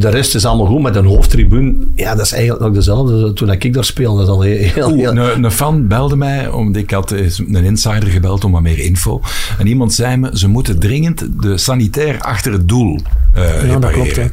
de 0.02 0.08
rest 0.08 0.34
is 0.34 0.44
allemaal 0.44 0.66
goed, 0.66 0.82
met 0.82 0.96
een 0.96 1.06
hoofdtribune, 1.06 1.74
ja, 1.94 2.14
dat 2.14 2.24
is 2.24 2.32
eigenlijk 2.32 2.62
nog 2.62 2.72
dezelfde 2.72 3.32
toen 3.32 3.50
ik 3.50 3.74
daar 3.74 3.84
speelde. 3.84 4.18
Dat 4.18 4.28
is 4.28 4.34
al 4.34 4.40
heel, 4.40 4.56
heel, 4.56 4.94
heel... 4.94 5.16
Een, 5.16 5.44
een, 5.44 5.50
fan 5.50 5.86
belde 5.86 6.16
mij, 6.16 6.48
omdat 6.48 6.82
ik 6.82 6.90
had 6.90 7.10
een 7.10 7.64
insider 7.64 8.08
gebeld 8.08 8.44
om 8.44 8.52
wat 8.52 8.62
meer 8.62 8.78
info. 8.78 9.20
En 9.58 9.66
iemand 9.66 9.94
zei 9.94 10.16
me, 10.16 10.30
ze 10.38 10.48
moeten 10.48 10.78
dringend 10.78 11.42
de 11.42 11.58
sanitair 11.58 12.20
achter 12.20 12.52
het 12.52 12.68
doel 12.68 13.00
uh, 13.38 13.68
ja, 13.68 13.78
dat 13.78 13.90
klopt, 13.90 14.16
hè. 14.16 14.26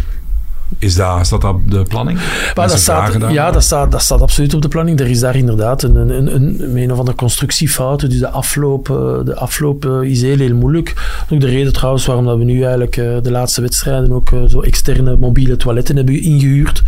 Is 0.78 0.95
dat, 0.95 1.26
staat 1.26 1.41
dat 1.41 1.53
op 1.53 1.72
de 1.72 1.84
planning? 1.84 2.20
Maar 2.55 2.67
dat 2.67 2.80
staat, 2.80 3.32
ja, 3.32 3.51
dat 3.51 3.63
staat, 3.63 3.91
dat 3.91 4.01
staat 4.01 4.22
absoluut 4.22 4.53
op 4.53 4.61
de 4.61 4.67
planning. 4.67 4.99
Er 4.99 5.09
is 5.09 5.20
daar 5.20 5.36
inderdaad 5.36 5.84
een, 5.84 5.95
een, 5.95 6.09
een, 6.09 6.36
een, 6.36 6.78
een 6.78 6.91
of 6.91 6.97
andere 6.99 7.17
constructiefout. 7.17 7.99
Dus 7.99 8.20
de 8.20 8.30
afloop, 8.30 8.86
de 9.26 9.36
afloop 9.36 9.86
is 9.86 10.22
heel, 10.22 10.38
heel 10.38 10.55
moeilijk. 10.55 11.22
Ook 11.30 11.39
de 11.39 11.47
reden 11.47 11.74
trouwens 11.74 12.05
waarom 12.05 12.26
dat 12.26 12.38
we 12.38 12.43
nu 12.43 12.61
eigenlijk 12.63 12.93
de 12.95 13.32
laatste 13.32 13.61
wedstrijden 13.61 14.11
ook 14.11 14.32
zo 14.47 14.61
externe 14.61 15.15
mobiele 15.20 15.55
toiletten 15.55 15.95
hebben 15.95 16.22
ingehuurd. 16.22 16.84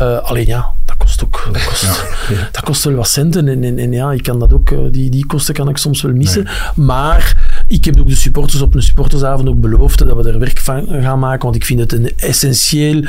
Uh, 0.00 0.18
alleen 0.18 0.46
ja, 0.46 0.70
dat 0.84 0.96
kost 0.96 1.24
ook 1.24 1.48
dat 1.52 1.64
kost, 1.64 1.82
ja, 1.82 2.34
ja. 2.34 2.48
Dat 2.52 2.62
kost 2.62 2.84
wel 2.84 2.94
wat 2.94 3.08
centen. 3.08 3.48
En, 3.48 3.64
en, 3.64 3.78
en, 3.78 3.92
ja, 3.92 4.12
ik 4.12 4.22
kan 4.22 4.38
dat 4.38 4.52
ook, 4.52 4.92
die, 4.92 5.10
die 5.10 5.26
kosten 5.26 5.54
kan 5.54 5.68
ik 5.68 5.76
soms 5.76 6.02
wel 6.02 6.12
missen. 6.12 6.44
Nee. 6.44 6.86
Maar 6.86 7.49
ik 7.70 7.84
heb 7.84 8.00
ook 8.00 8.08
de 8.08 8.14
supporters 8.14 8.62
op 8.62 8.74
een 8.74 8.82
supportersavond 8.82 9.48
ook 9.48 9.60
beloofd 9.60 9.98
dat 9.98 10.16
we 10.16 10.30
er 10.30 10.38
werk 10.38 10.60
van 10.60 10.86
gaan 10.88 11.18
maken. 11.18 11.42
Want 11.42 11.54
ik 11.54 11.64
vind 11.64 11.80
het 11.80 11.92
een 11.92 12.12
essentieel, 12.16 13.04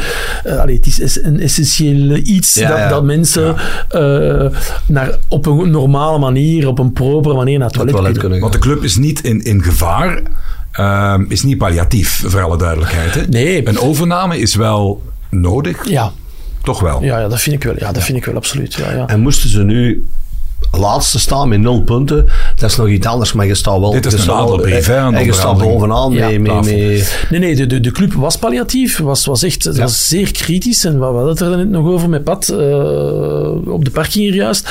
uh, 0.46 0.60
allee, 0.60 0.76
het 0.76 1.00
is 1.00 1.24
een 1.24 1.40
essentieel 1.40 2.16
iets 2.16 2.54
ja, 2.54 2.78
dat, 2.78 2.90
dat, 2.90 3.04
mensen 3.04 3.56
uh, 3.96 4.46
naar, 4.86 5.18
op 5.28 5.46
een 5.46 5.72
normale 5.72 6.20
manier, 6.20 6.68
op 6.68 6.80
een 6.80 6.94
propere 6.94 7.36
manier 7.36 7.58
naar 7.58 7.68
het 7.68 7.76
toilet, 7.76 7.96
toilet 7.96 8.18
kunnen. 8.18 8.40
Want 8.40 8.54
de 8.54 8.60
club 8.60 8.84
is 8.84 8.96
niet 8.96 9.24
in, 9.24 9.44
in 9.44 9.64
gevaar. 9.64 10.22
Uh, 10.80 11.20
is 11.28 11.44
niet 11.44 11.58
palliatief, 11.58 12.24
voor 12.26 12.42
alle 12.42 12.58
duidelijkheid. 12.58 13.14
Hè? 13.14 13.22
Nee. 13.30 13.68
Een 13.68 13.80
overname 13.80 14.40
is 14.40 14.56
wel 14.56 15.02
nodig. 15.30 15.90
Ja. 15.90 16.12
Toch 16.64 16.80
wel? 16.80 17.04
Ja, 17.04 17.20
ja 17.20 17.28
dat 17.28 17.42
vind 17.42 17.56
ik 17.56 17.64
wel. 17.64 17.74
Ja, 17.78 17.86
dat 17.86 17.96
ja. 17.96 18.02
vind 18.02 18.18
ik 18.18 18.26
wel 18.26 18.36
absoluut. 18.36 18.74
Ja, 18.74 18.92
ja. 18.92 19.08
En 19.08 19.20
moesten 19.20 19.50
ze 19.50 19.64
nu 19.64 20.08
laatste 20.80 21.20
staan 21.20 21.50
met 21.50 21.60
nul 21.60 21.82
punten, 21.82 22.26
dat 22.56 22.70
is 22.70 22.76
nog 22.76 22.88
iets 22.88 23.08
anders, 23.08 23.34
maar 23.34 23.46
je 23.46 23.56
staat 23.56 23.80
wel... 23.80 23.92
Dit 23.92 24.06
is 24.06 24.14
een 24.14 24.32
adelbrief, 24.32 24.86
hè? 24.86 25.14
En 25.14 25.26
je 25.26 25.34
staat 25.34 25.58
bovenaan 25.58 26.12
ja, 26.12 26.28
mee, 26.28 26.40
mee. 26.40 27.04
Nee, 27.30 27.40
nee, 27.40 27.56
de, 27.56 27.68
de, 27.68 27.80
de 27.80 27.92
club 27.92 28.14
was 28.14 28.38
palliatief, 28.38 28.98
was, 28.98 29.26
was 29.26 29.44
echt 29.44 29.64
ja. 29.64 29.72
was 29.72 30.08
zeer 30.08 30.32
kritisch. 30.32 30.86
En 30.86 31.00
we 31.00 31.06
hadden 31.06 31.28
het 31.28 31.40
er 31.40 31.58
net 31.58 31.70
nog 31.70 31.86
over 31.86 32.10
met 32.10 32.24
Pat, 32.24 32.50
uh, 32.52 32.58
op 33.74 33.86
de 33.86 33.92
parking 33.92 34.24
hier 34.24 34.36
juist. 34.36 34.70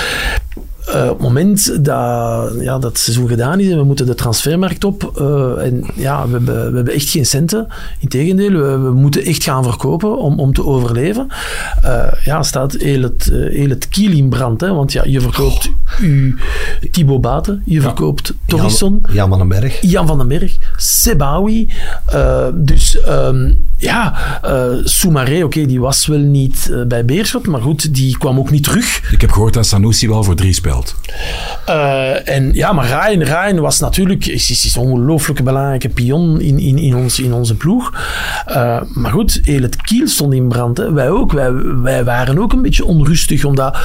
Uh, 0.95 1.03
op 1.03 1.09
het 1.09 1.21
moment 1.21 1.85
dat 1.85 2.53
ja, 2.61 2.79
dat 2.79 2.99
seizoen 2.99 3.29
gedaan 3.29 3.61
is 3.61 3.71
en 3.71 3.77
we 3.77 3.85
moeten 3.85 4.07
de 4.07 4.15
transfermarkt 4.15 4.85
op 4.85 5.13
uh, 5.21 5.67
en 5.67 5.85
ja, 5.95 6.27
we 6.27 6.33
hebben, 6.33 6.71
we 6.71 6.77
hebben 6.77 6.95
echt 6.95 7.09
geen 7.09 7.27
centen. 7.27 7.67
Integendeel, 7.99 8.51
we, 8.51 8.79
we 8.79 8.91
moeten 8.93 9.25
echt 9.25 9.43
gaan 9.43 9.65
verkopen 9.65 10.19
om, 10.19 10.41
om 10.41 10.53
te 10.53 10.65
overleven. 10.65 11.27
Uh, 11.85 12.07
ja, 12.25 12.43
staat 12.43 12.73
heel 12.73 13.03
het, 13.03 13.31
heel 13.33 13.69
het 13.69 13.89
kiel 13.89 14.13
in 14.13 14.29
brand. 14.29 14.61
Hè, 14.61 14.75
want 14.75 14.93
ja, 14.93 15.03
je 15.05 15.21
verkoopt 15.21 15.67
oh. 15.67 16.01
u 16.01 16.39
Thibaut 16.91 17.21
Baten, 17.21 17.63
je 17.65 17.81
verkoopt 17.81 18.35
Torisson. 18.47 18.99
Jan, 19.03 19.15
Jan 19.15 19.29
van 19.29 19.39
den 19.39 19.49
Berg. 19.49 19.81
Jan 19.81 20.07
van 20.07 20.19
den 20.19 20.29
Berg. 20.29 20.57
Sebawi. 20.77 21.69
Dus 22.55 22.99
um, 23.09 23.67
ja, 23.77 24.15
Soumaré, 24.85 25.45
oké, 25.45 25.67
die 25.67 25.81
was 25.81 26.07
wel 26.07 26.19
niet 26.19 26.85
bij 26.89 27.05
Beerschot, 27.05 27.47
maar 27.47 27.63
goed, 27.63 27.95
die 27.95 28.19
kwam 28.19 28.39
ook 28.39 28.51
niet 28.51 28.65
terug. 28.65 29.13
Ik 29.13 29.21
heb 29.21 29.31
gehoord 29.31 29.55
dat 29.55 29.67
Sanusi 29.67 30.09
wel 30.09 30.25
voor 30.25 30.35
drie 30.35 30.53
speelt. 30.53 30.80
En 32.25 32.53
ja, 32.53 32.73
maar 32.73 32.87
Ryan, 32.87 33.23
Ryan 33.23 33.61
was 33.61 33.81
natuurlijk 33.81 34.27
is, 34.27 34.51
is, 34.51 34.75
een 34.75 34.83
ongelooflijke 34.83 35.43
belangrijke 35.43 35.89
pion 35.89 36.41
in, 36.41 36.59
in, 36.59 36.79
in, 36.79 36.95
ons, 36.95 37.21
in 37.21 37.33
onze 37.33 37.55
ploeg. 37.55 37.93
maar 38.95 39.11
goed, 39.11 39.41
heel 39.43 39.63
het 39.63 39.77
kiel 39.77 40.09
stond 40.09 40.35
in 40.35 40.49
brand. 40.49 40.77
Hè. 40.77 40.93
Wij 40.93 41.11
ook. 41.11 41.33
Wij, 41.33 41.53
wij 41.83 42.05
waren 42.05 42.39
ook 42.39 42.53
een 42.53 42.63
beetje 42.63 42.85
onrustig, 42.85 43.45
omdat 43.45 43.75
eh, 43.75 43.81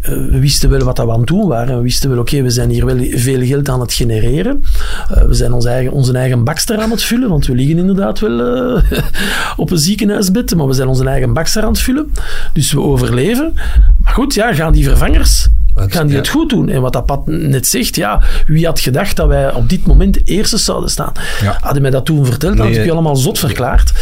we 0.00 0.38
wisten 0.40 0.70
wel 0.70 0.84
wat 0.84 0.98
we 0.98 1.12
aan 1.12 1.18
het 1.18 1.26
doen 1.26 1.48
waren. 1.48 1.76
We 1.76 1.82
wisten 1.82 2.10
wel, 2.10 2.18
oké, 2.18 2.42
we 2.42 2.50
zijn 2.50 2.70
hier 2.70 2.86
wel 2.86 2.98
veel 3.10 3.46
geld 3.46 3.68
aan 3.68 3.80
het 3.80 3.92
genereren. 3.92 4.64
Uh, 5.10 5.22
we 5.22 5.34
zijn 5.34 5.52
onze 5.52 5.68
eigen, 5.68 5.92
onze 5.92 6.12
eigen 6.12 6.44
bakster 6.44 6.78
aan 6.78 6.90
het 6.90 7.02
vullen, 7.02 7.28
want 7.28 7.46
we 7.46 7.54
liggen 7.54 7.78
inderdaad 7.78 8.18
wel 8.18 8.66
uh, 8.74 8.82
op 9.56 9.70
een 9.70 9.78
ziekenhuisbed, 9.78 10.54
maar 10.54 10.66
we 10.66 10.72
zijn 10.72 10.88
onze 10.88 11.04
eigen 11.04 11.32
bakster 11.32 11.62
aan 11.62 11.72
het 11.72 11.80
vullen. 11.80 12.12
Dus 12.52 12.72
we 12.72 12.80
overleven. 12.80 13.52
Maar 13.98 14.12
goed, 14.12 14.34
ja, 14.34 14.54
gaan 14.54 14.72
die 14.72 14.84
vervangers 14.84 15.48
gaan 15.74 16.06
die 16.06 16.16
het 16.16 16.28
goed 16.28 16.48
doen? 16.48 16.68
En 16.68 16.80
wat 16.80 16.92
dat 16.92 17.06
Pat 17.06 17.26
net 17.26 17.66
zegt, 17.66 17.96
ja, 17.96 18.22
wie 18.46 18.66
had 18.66 18.80
gedacht 18.80 19.16
dat 19.16 19.28
wij 19.28 19.54
op 19.54 19.68
dit 19.68 19.86
moment 19.86 20.28
eerste 20.28 20.58
zouden 20.58 20.90
staan? 20.90 21.12
Ja. 21.42 21.56
Hadden 21.60 21.82
mij 21.82 21.90
dat 21.90 22.04
toen 22.04 22.26
verteld, 22.26 22.56
dan 22.56 22.66
ik 22.66 22.84
je 22.84 22.92
allemaal 22.92 23.16
zot 23.16 23.38
verklaard. 23.38 23.92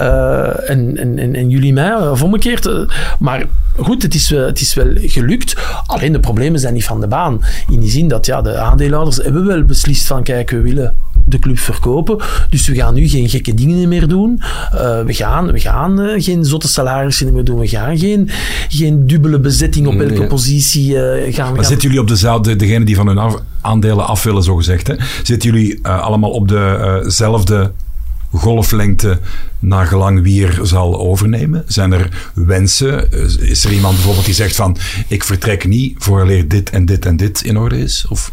Uh, 0.00 0.70
en, 0.70 0.96
en, 0.96 1.18
en, 1.18 1.34
en, 1.34 1.50
jullie 1.50 1.72
mij, 1.72 1.96
of 1.96 2.22
omgekeerd. 2.22 2.70
Maar 3.18 3.46
goed, 3.76 4.02
het 4.02 4.14
is, 4.14 4.30
het 4.30 4.60
is 4.60 4.74
wel 4.74 4.90
gelukt. 4.94 5.37
Alleen 5.86 6.12
de 6.12 6.20
problemen 6.20 6.60
zijn 6.60 6.74
niet 6.74 6.84
van 6.84 7.00
de 7.00 7.08
baan. 7.08 7.40
In 7.68 7.80
die 7.80 7.90
zin 7.90 8.08
dat 8.08 8.26
ja, 8.26 8.42
de 8.42 8.58
aandeelhouders 8.58 9.16
hebben 9.16 9.46
wel 9.46 9.64
beslist 9.64 10.06
van, 10.06 10.22
kijk, 10.22 10.50
we 10.50 10.60
willen 10.60 10.94
de 11.24 11.38
club 11.38 11.58
verkopen. 11.58 12.18
Dus 12.50 12.68
we 12.68 12.74
gaan 12.74 12.94
nu 12.94 13.08
geen 13.08 13.28
gekke 13.28 13.54
dingen 13.54 13.88
meer 13.88 14.08
doen. 14.08 14.40
Uh, 14.74 15.02
we 15.02 15.14
gaan, 15.14 15.52
we 15.52 15.60
gaan 15.60 16.00
uh, 16.00 16.22
geen 16.22 16.44
zotte 16.44 16.68
salarissen 16.68 17.32
meer 17.32 17.44
doen. 17.44 17.58
We 17.58 17.68
gaan 17.68 17.98
geen, 17.98 18.30
geen 18.68 19.06
dubbele 19.06 19.40
bezetting 19.40 19.86
op 19.86 20.00
elke 20.00 20.26
positie 20.26 20.94
uh, 20.94 21.34
gaan. 21.34 21.54
Maar 21.54 21.64
zitten 21.64 21.88
jullie 21.88 22.02
op 22.02 22.08
dezelfde, 22.08 22.56
degene 22.56 22.84
die 22.84 22.96
van 22.96 23.06
hun 23.06 23.18
af, 23.18 23.36
aandelen 23.60 24.06
af 24.06 24.22
willen, 24.22 24.42
zo 24.42 24.56
gezegd, 24.56 24.86
hè? 24.86 24.94
Zitten 25.22 25.50
jullie 25.50 25.86
allemaal 25.86 26.30
op 26.30 26.48
dezelfde 26.48 27.72
golflengte 28.32 29.18
naar 29.58 29.86
gelang 29.86 30.22
wie 30.22 30.46
er 30.46 30.66
zal 30.66 30.98
overnemen? 30.98 31.64
Zijn 31.66 31.92
er 31.92 32.30
wensen? 32.34 33.12
Is 33.40 33.64
er 33.64 33.72
iemand 33.72 33.94
bijvoorbeeld 33.94 34.24
die 34.24 34.34
zegt 34.34 34.56
van 34.56 34.76
ik 35.08 35.24
vertrek 35.24 35.66
niet 35.66 35.94
vooraleer 35.98 36.48
dit 36.48 36.70
en 36.70 36.86
dit 36.86 37.06
en 37.06 37.16
dit 37.16 37.42
in 37.42 37.58
orde 37.58 37.78
is? 37.78 38.06
Of? 38.08 38.30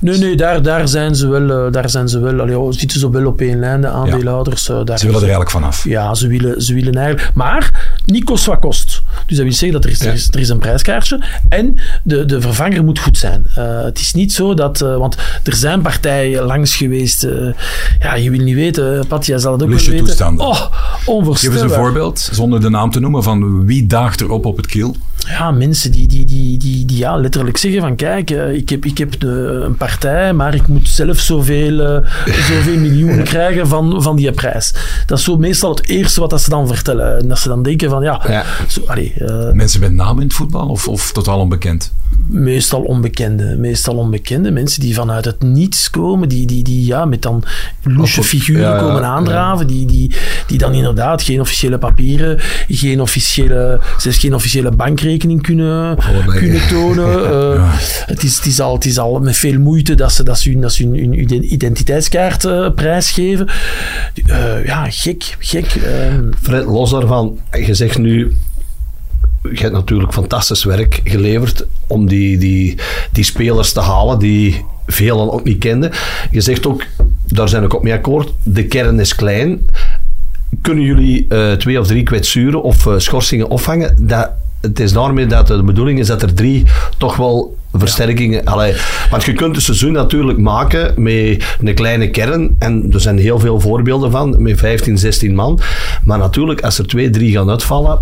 Nee, 0.00 0.18
nee, 0.18 0.36
daar, 0.36 0.62
daar 0.62 0.88
zijn 0.88 1.14
ze 1.14 1.28
wel, 1.28 1.70
daar 1.70 1.90
zijn 1.90 2.08
ze 2.08 2.20
wel 2.20 2.40
allee, 2.40 2.72
zitten 2.72 3.00
ze 3.00 3.10
wel 3.10 3.26
op 3.26 3.40
één 3.40 3.58
lijn, 3.58 3.80
de 3.80 3.88
aandeelhouders. 3.88 4.66
Ja. 4.66 4.84
Daar 4.84 4.98
ze 4.98 5.04
willen 5.04 5.20
er 5.20 5.28
eigenlijk 5.28 5.50
vanaf. 5.50 5.84
Ja, 5.84 6.14
ze 6.14 6.26
willen, 6.26 6.62
ze 6.62 6.74
willen 6.74 6.94
eigenlijk. 6.94 7.34
Maar 7.34 7.90
niet 8.04 8.24
kost 8.24 8.44
wat 8.44 8.58
kost. 8.58 9.01
Dus 9.26 9.36
dat 9.36 9.46
wil 9.46 9.54
zeggen 9.54 9.72
dat 9.72 9.84
er 9.84 9.90
is, 9.90 10.00
er 10.00 10.12
is, 10.12 10.28
er 10.28 10.40
is 10.40 10.48
een 10.48 10.58
prijskaartje 10.58 11.20
en 11.48 11.78
de, 12.02 12.24
de 12.24 12.40
vervanger 12.40 12.84
moet 12.84 12.98
goed 12.98 13.18
zijn. 13.18 13.46
Uh, 13.58 13.82
het 13.82 13.98
is 13.98 14.12
niet 14.12 14.32
zo 14.32 14.54
dat, 14.54 14.80
uh, 14.80 14.96
want 14.96 15.16
er 15.42 15.54
zijn 15.54 15.82
partijen 15.82 16.44
langs 16.44 16.76
geweest. 16.76 17.24
Uh, 17.24 17.52
ja, 18.00 18.14
je 18.14 18.30
wil 18.30 18.40
niet 18.40 18.54
weten, 18.54 19.06
Pat, 19.06 19.26
jij 19.26 19.38
zal 19.38 19.52
het 19.52 19.62
ook 19.62 19.68
Lusje 19.68 19.90
weten. 19.90 20.06
toestanden. 20.06 20.46
Oh, 20.46 20.70
Geef 21.06 21.52
eens 21.52 21.60
een 21.60 21.70
voorbeeld, 21.70 22.28
zonder 22.32 22.60
de 22.60 22.68
naam 22.68 22.90
te 22.90 23.00
noemen, 23.00 23.22
van 23.22 23.66
wie 23.66 23.86
daagt 23.86 24.20
erop 24.20 24.46
op 24.46 24.56
het 24.56 24.66
kiel? 24.66 24.96
Ja, 25.28 25.50
mensen 25.50 25.92
die, 25.92 26.08
die, 26.08 26.26
die, 26.26 26.58
die, 26.58 26.84
die 26.84 26.96
ja, 26.96 27.16
letterlijk 27.16 27.56
zeggen 27.56 27.80
van 27.80 27.96
kijk, 27.96 28.30
ik 28.30 28.68
heb, 28.68 28.84
ik 28.84 28.98
heb 28.98 29.20
de, 29.20 29.60
een 29.64 29.76
partij, 29.76 30.32
maar 30.32 30.54
ik 30.54 30.66
moet 30.66 30.88
zelf 30.88 31.18
zoveel, 31.18 31.76
zoveel 32.48 32.78
miljoen 32.78 33.22
krijgen 33.22 33.68
van, 33.68 34.02
van 34.02 34.16
die 34.16 34.32
prijs. 34.32 34.74
Dat 35.06 35.18
is 35.18 35.24
zo 35.24 35.36
meestal 35.36 35.70
het 35.70 35.88
eerste 35.88 36.20
wat 36.20 36.30
dat 36.30 36.40
ze 36.40 36.50
dan 36.50 36.66
vertellen. 36.66 37.18
En 37.18 37.28
dat 37.28 37.38
ze 37.38 37.48
dan 37.48 37.62
denken 37.62 37.90
van 37.90 38.02
ja, 38.02 38.20
ja. 38.28 38.44
Zo, 38.68 38.80
allee, 38.86 39.01
uh, 39.18 39.52
mensen 39.52 39.80
met 39.80 39.92
naam 39.92 40.18
in 40.18 40.26
het 40.26 40.34
voetbal 40.34 40.68
of, 40.68 40.88
of 40.88 41.12
totaal 41.12 41.38
onbekend? 41.38 41.92
Meestal 42.26 42.82
onbekende. 42.82 43.56
Meestal 43.58 43.96
onbekende. 43.96 44.50
Mensen 44.50 44.80
die 44.80 44.94
vanuit 44.94 45.24
het 45.24 45.42
niets 45.42 45.90
komen, 45.90 46.28
die, 46.28 46.46
die, 46.46 46.62
die 46.62 46.86
ja, 46.86 47.04
met 47.04 47.22
dan 47.22 47.44
loesje 47.82 48.22
figuren 48.22 48.62
ja, 48.62 48.78
komen 48.78 49.04
aandraven, 49.04 49.66
die, 49.66 49.86
die, 49.86 50.14
die 50.46 50.58
dan 50.58 50.72
inderdaad 50.72 51.22
geen 51.22 51.40
officiële 51.40 51.78
papieren, 51.78 52.38
geen 52.68 53.00
officiële, 53.00 53.80
zelfs 53.98 54.18
geen 54.18 54.34
officiële 54.34 54.70
bankrekening 54.70 55.42
kunnen, 55.42 55.98
kunnen 56.26 56.68
tonen. 56.72 57.20
Uh, 57.20 57.72
het, 58.06 58.22
is, 58.22 58.36
het, 58.36 58.46
is 58.46 58.60
al, 58.60 58.74
het 58.74 58.84
is 58.84 58.98
al 58.98 59.20
met 59.20 59.36
veel 59.36 59.58
moeite 59.58 59.94
dat 59.94 60.12
ze, 60.12 60.22
dat 60.22 60.38
ze, 60.38 60.50
hun, 60.50 60.60
dat 60.60 60.72
ze 60.72 60.82
hun, 60.82 61.14
hun 61.28 61.52
identiteitskaart 61.52 62.44
uh, 62.44 62.70
prijsgeven. 62.74 63.48
Uh, 64.26 64.64
ja, 64.64 64.90
gek, 64.90 65.36
gek. 65.38 65.66
Ehm. 65.66 66.30
Fred, 66.42 66.64
los 66.64 66.90
daarvan, 66.90 67.38
je 67.66 67.74
zegt 67.74 67.98
nu 67.98 68.32
je 69.42 69.60
hebt 69.60 69.72
natuurlijk 69.72 70.12
fantastisch 70.12 70.64
werk 70.64 71.00
geleverd 71.04 71.66
om 71.86 72.08
die, 72.08 72.38
die, 72.38 72.78
die 73.12 73.24
spelers 73.24 73.72
te 73.72 73.80
halen 73.80 74.18
die 74.18 74.64
velen 74.86 75.32
ook 75.32 75.44
niet 75.44 75.58
kenden. 75.58 75.90
Je 76.30 76.40
zegt 76.40 76.66
ook, 76.66 76.84
daar 77.26 77.48
zijn 77.48 77.62
ik 77.62 77.74
ook 77.74 77.82
mee 77.82 77.92
akkoord, 77.92 78.32
de 78.42 78.66
kern 78.66 79.00
is 79.00 79.14
klein. 79.14 79.66
Kunnen 80.60 80.84
jullie 80.84 81.26
uh, 81.28 81.52
twee 81.52 81.80
of 81.80 81.86
drie 81.86 82.02
kwetsuren 82.02 82.62
of 82.62 82.86
uh, 82.86 82.94
schorsingen 82.96 83.48
opvangen? 83.48 84.06
Dat, 84.06 84.30
het 84.62 84.80
is 84.80 84.92
daarmee 84.92 85.26
dat 85.26 85.46
de 85.46 85.62
bedoeling 85.62 85.98
is 85.98 86.06
dat 86.06 86.22
er 86.22 86.34
drie 86.34 86.64
toch 86.98 87.16
wel 87.16 87.56
versterkingen. 87.72 88.44
Allee, 88.44 88.74
want 89.10 89.24
je 89.24 89.32
kunt 89.32 89.54
het 89.54 89.64
seizoen 89.64 89.92
natuurlijk 89.92 90.38
maken 90.38 91.02
met 91.02 91.44
een 91.60 91.74
kleine 91.74 92.10
kern. 92.10 92.56
En 92.58 92.86
er 92.92 93.00
zijn 93.00 93.18
heel 93.18 93.38
veel 93.38 93.60
voorbeelden 93.60 94.10
van, 94.10 94.42
met 94.42 94.58
15, 94.58 94.98
16 94.98 95.34
man. 95.34 95.60
Maar 96.04 96.18
natuurlijk, 96.18 96.60
als 96.60 96.78
er 96.78 96.86
twee, 96.86 97.10
drie 97.10 97.32
gaan 97.32 97.50
uitvallen, 97.50 97.98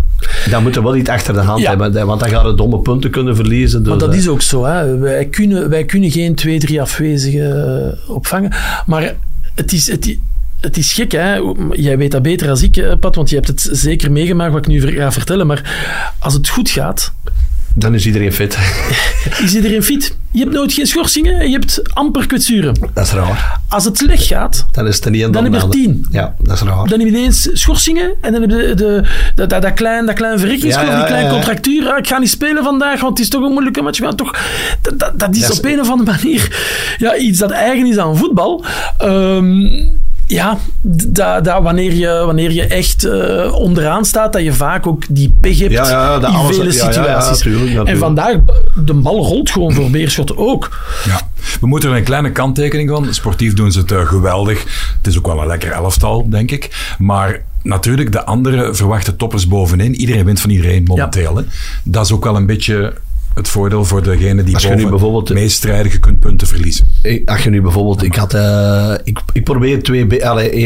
dan 0.49 0.63
moeten 0.63 0.81
we 0.81 0.87
wel 0.87 0.97
iets 0.97 1.09
achter 1.09 1.33
de 1.33 1.39
hand 1.39 1.67
hebben. 1.67 2.05
Want 2.05 2.19
dan 2.19 2.29
gaan 2.29 2.45
we 2.45 2.55
domme 2.55 2.79
punten 2.79 3.09
kunnen 3.09 3.35
verliezen. 3.35 3.79
Dus, 3.79 3.89
maar 3.89 3.99
dat 3.99 4.15
is 4.15 4.27
ook 4.27 4.41
zo. 4.41 4.65
Hè. 4.65 4.97
Wij, 4.97 5.25
kunnen, 5.25 5.69
wij 5.69 5.85
kunnen 5.85 6.11
geen 6.11 6.35
twee, 6.35 6.59
drie 6.59 6.81
afwezigen 6.81 7.91
eh, 7.91 8.09
opvangen. 8.09 8.51
Maar 8.85 9.15
het 9.55 9.73
is... 9.73 9.87
Het, 9.87 10.17
het 10.61 10.77
is 10.77 10.93
gek, 10.93 11.11
hè? 11.11 11.41
Jij 11.71 11.97
weet 11.97 12.11
dat 12.11 12.21
beter 12.21 12.49
als 12.49 12.63
ik, 12.63 12.77
eh, 12.77 12.93
Pat, 12.99 13.15
want 13.15 13.29
je 13.29 13.35
hebt 13.35 13.47
het 13.47 13.69
zeker 13.71 14.11
meegemaakt 14.11 14.51
wat 14.51 14.65
ik 14.65 14.67
nu 14.67 14.81
ga 14.81 15.11
vertellen. 15.11 15.47
Maar 15.47 15.71
als 16.19 16.33
het 16.33 16.49
goed 16.49 16.69
gaat, 16.69 17.13
dan 17.75 17.93
is 17.93 18.05
iedereen 18.05 18.33
fit. 18.33 18.57
Is 19.43 19.55
iedereen 19.55 19.83
fit? 19.83 20.17
Je 20.31 20.39
hebt 20.39 20.51
nooit 20.51 20.73
geen 20.73 20.85
schorsingen 20.85 21.39
en 21.39 21.49
je 21.49 21.59
hebt 21.59 21.81
amper 21.93 22.27
kwetsuren. 22.27 22.75
Dat 22.93 23.05
is 23.05 23.11
raar. 23.11 23.59
Als 23.67 23.85
het 23.85 23.97
slecht 23.97 24.25
gaat, 24.25 24.65
dan, 24.71 24.87
is 24.87 24.95
het 24.95 25.05
er 25.05 25.11
niet 25.11 25.21
dan, 25.21 25.31
dan 25.31 25.43
heb 25.43 25.53
je 25.53 25.59
er 25.59 25.69
tien. 25.69 26.05
Ja, 26.11 26.35
dat 26.39 26.55
is 26.55 26.61
raar. 26.61 26.87
Dan 26.87 26.99
heb 26.99 27.07
je 27.07 27.15
ineens 27.15 27.49
schorsingen 27.53 28.13
en 28.21 28.31
dan 28.31 28.41
heb 28.41 28.51
je 28.51 28.57
de, 28.57 28.73
de, 28.73 29.03
dat, 29.35 29.49
dat, 29.49 29.61
dat, 29.61 29.73
klein, 29.73 30.05
dat 30.05 30.15
klein 30.15 30.39
verrekkingskorf, 30.39 30.87
ja, 30.87 30.93
ja, 30.93 30.97
die 30.97 31.07
kleine 31.07 31.27
ja, 31.27 31.33
contractuur. 31.33 31.89
Ah, 31.89 31.97
ik 31.97 32.07
ga 32.07 32.17
niet 32.17 32.29
spelen 32.29 32.63
vandaag, 32.63 33.01
want 33.01 33.17
het 33.17 33.19
is 33.19 33.29
toch 33.29 33.43
een 33.43 33.51
moeilijke 33.51 33.81
match. 33.81 33.99
Maar 33.99 34.15
toch, 34.15 34.39
dat, 34.81 34.99
dat, 34.99 35.19
dat 35.19 35.35
is 35.35 35.51
op 35.51 35.65
een 35.65 35.79
of 35.79 35.89
andere 35.89 36.17
manier 36.17 36.57
ja, 36.97 37.15
iets 37.17 37.39
dat 37.39 37.51
eigen 37.51 37.85
is 37.85 37.97
aan 37.97 38.17
voetbal. 38.17 38.65
Um, 39.03 39.99
ja, 40.31 40.57
dat, 40.81 41.43
dat 41.43 41.63
wanneer, 41.63 41.93
je, 41.93 42.23
wanneer 42.25 42.51
je 42.51 42.63
echt 42.63 43.05
uh, 43.05 43.53
onderaan 43.53 44.05
staat, 44.05 44.33
dat 44.33 44.43
je 44.43 44.53
vaak 44.53 44.87
ook 44.87 45.03
die 45.09 45.33
pech 45.41 45.59
hebt 45.59 45.71
ja, 45.71 45.89
ja, 45.89 46.15
in 46.15 46.25
alles, 46.25 46.55
vele 46.55 46.71
situaties. 46.71 47.45
En 47.83 47.97
vandaag, 47.97 48.35
de 48.85 48.93
bal 48.93 49.25
rolt 49.25 49.51
gewoon 49.51 49.73
voor 49.73 49.89
Beerschot 49.89 50.37
ook. 50.37 50.79
Ja. 51.05 51.21
We 51.59 51.67
moeten 51.67 51.89
er 51.89 51.95
een 51.95 52.03
kleine 52.03 52.31
kanttekening 52.31 52.89
van. 52.89 53.13
Sportief 53.13 53.53
doen 53.53 53.71
ze 53.71 53.79
het 53.79 53.91
uh, 53.91 54.07
geweldig. 54.07 54.59
Het 54.97 55.07
is 55.07 55.17
ook 55.17 55.27
wel 55.27 55.41
een 55.41 55.47
lekker 55.47 55.71
elftal, 55.71 56.29
denk 56.29 56.51
ik. 56.51 56.95
Maar 56.97 57.41
natuurlijk, 57.63 58.11
de 58.11 58.25
andere 58.25 58.73
verwachten 58.73 59.15
toppers 59.15 59.47
bovenin. 59.47 59.95
Iedereen 59.95 60.25
wint 60.25 60.39
van 60.39 60.49
iedereen 60.49 60.83
momenteel. 60.83 61.35
Hè? 61.35 61.43
Dat 61.83 62.05
is 62.05 62.11
ook 62.11 62.23
wel 62.23 62.35
een 62.35 62.45
beetje 62.45 62.93
het 63.33 63.47
voordeel 63.47 63.85
voor 63.85 64.03
degene 64.03 64.43
die 64.43 64.53
als 64.53 64.63
je 64.63 64.75
nu 64.75 64.87
bijvoorbeeld 64.87 65.33
meest 65.33 65.55
strijden, 65.55 65.91
je 65.91 65.99
kunt 65.99 66.19
punten 66.19 66.47
verliezen. 66.47 66.87
Als 67.25 67.43
je 67.43 67.49
nu 67.49 67.61
bijvoorbeeld, 67.61 68.03
ik 68.03 68.15
had, 68.15 68.33
uh, 68.33 68.93
ik, 69.03 69.19
ik 69.33 69.43
probeer 69.43 69.81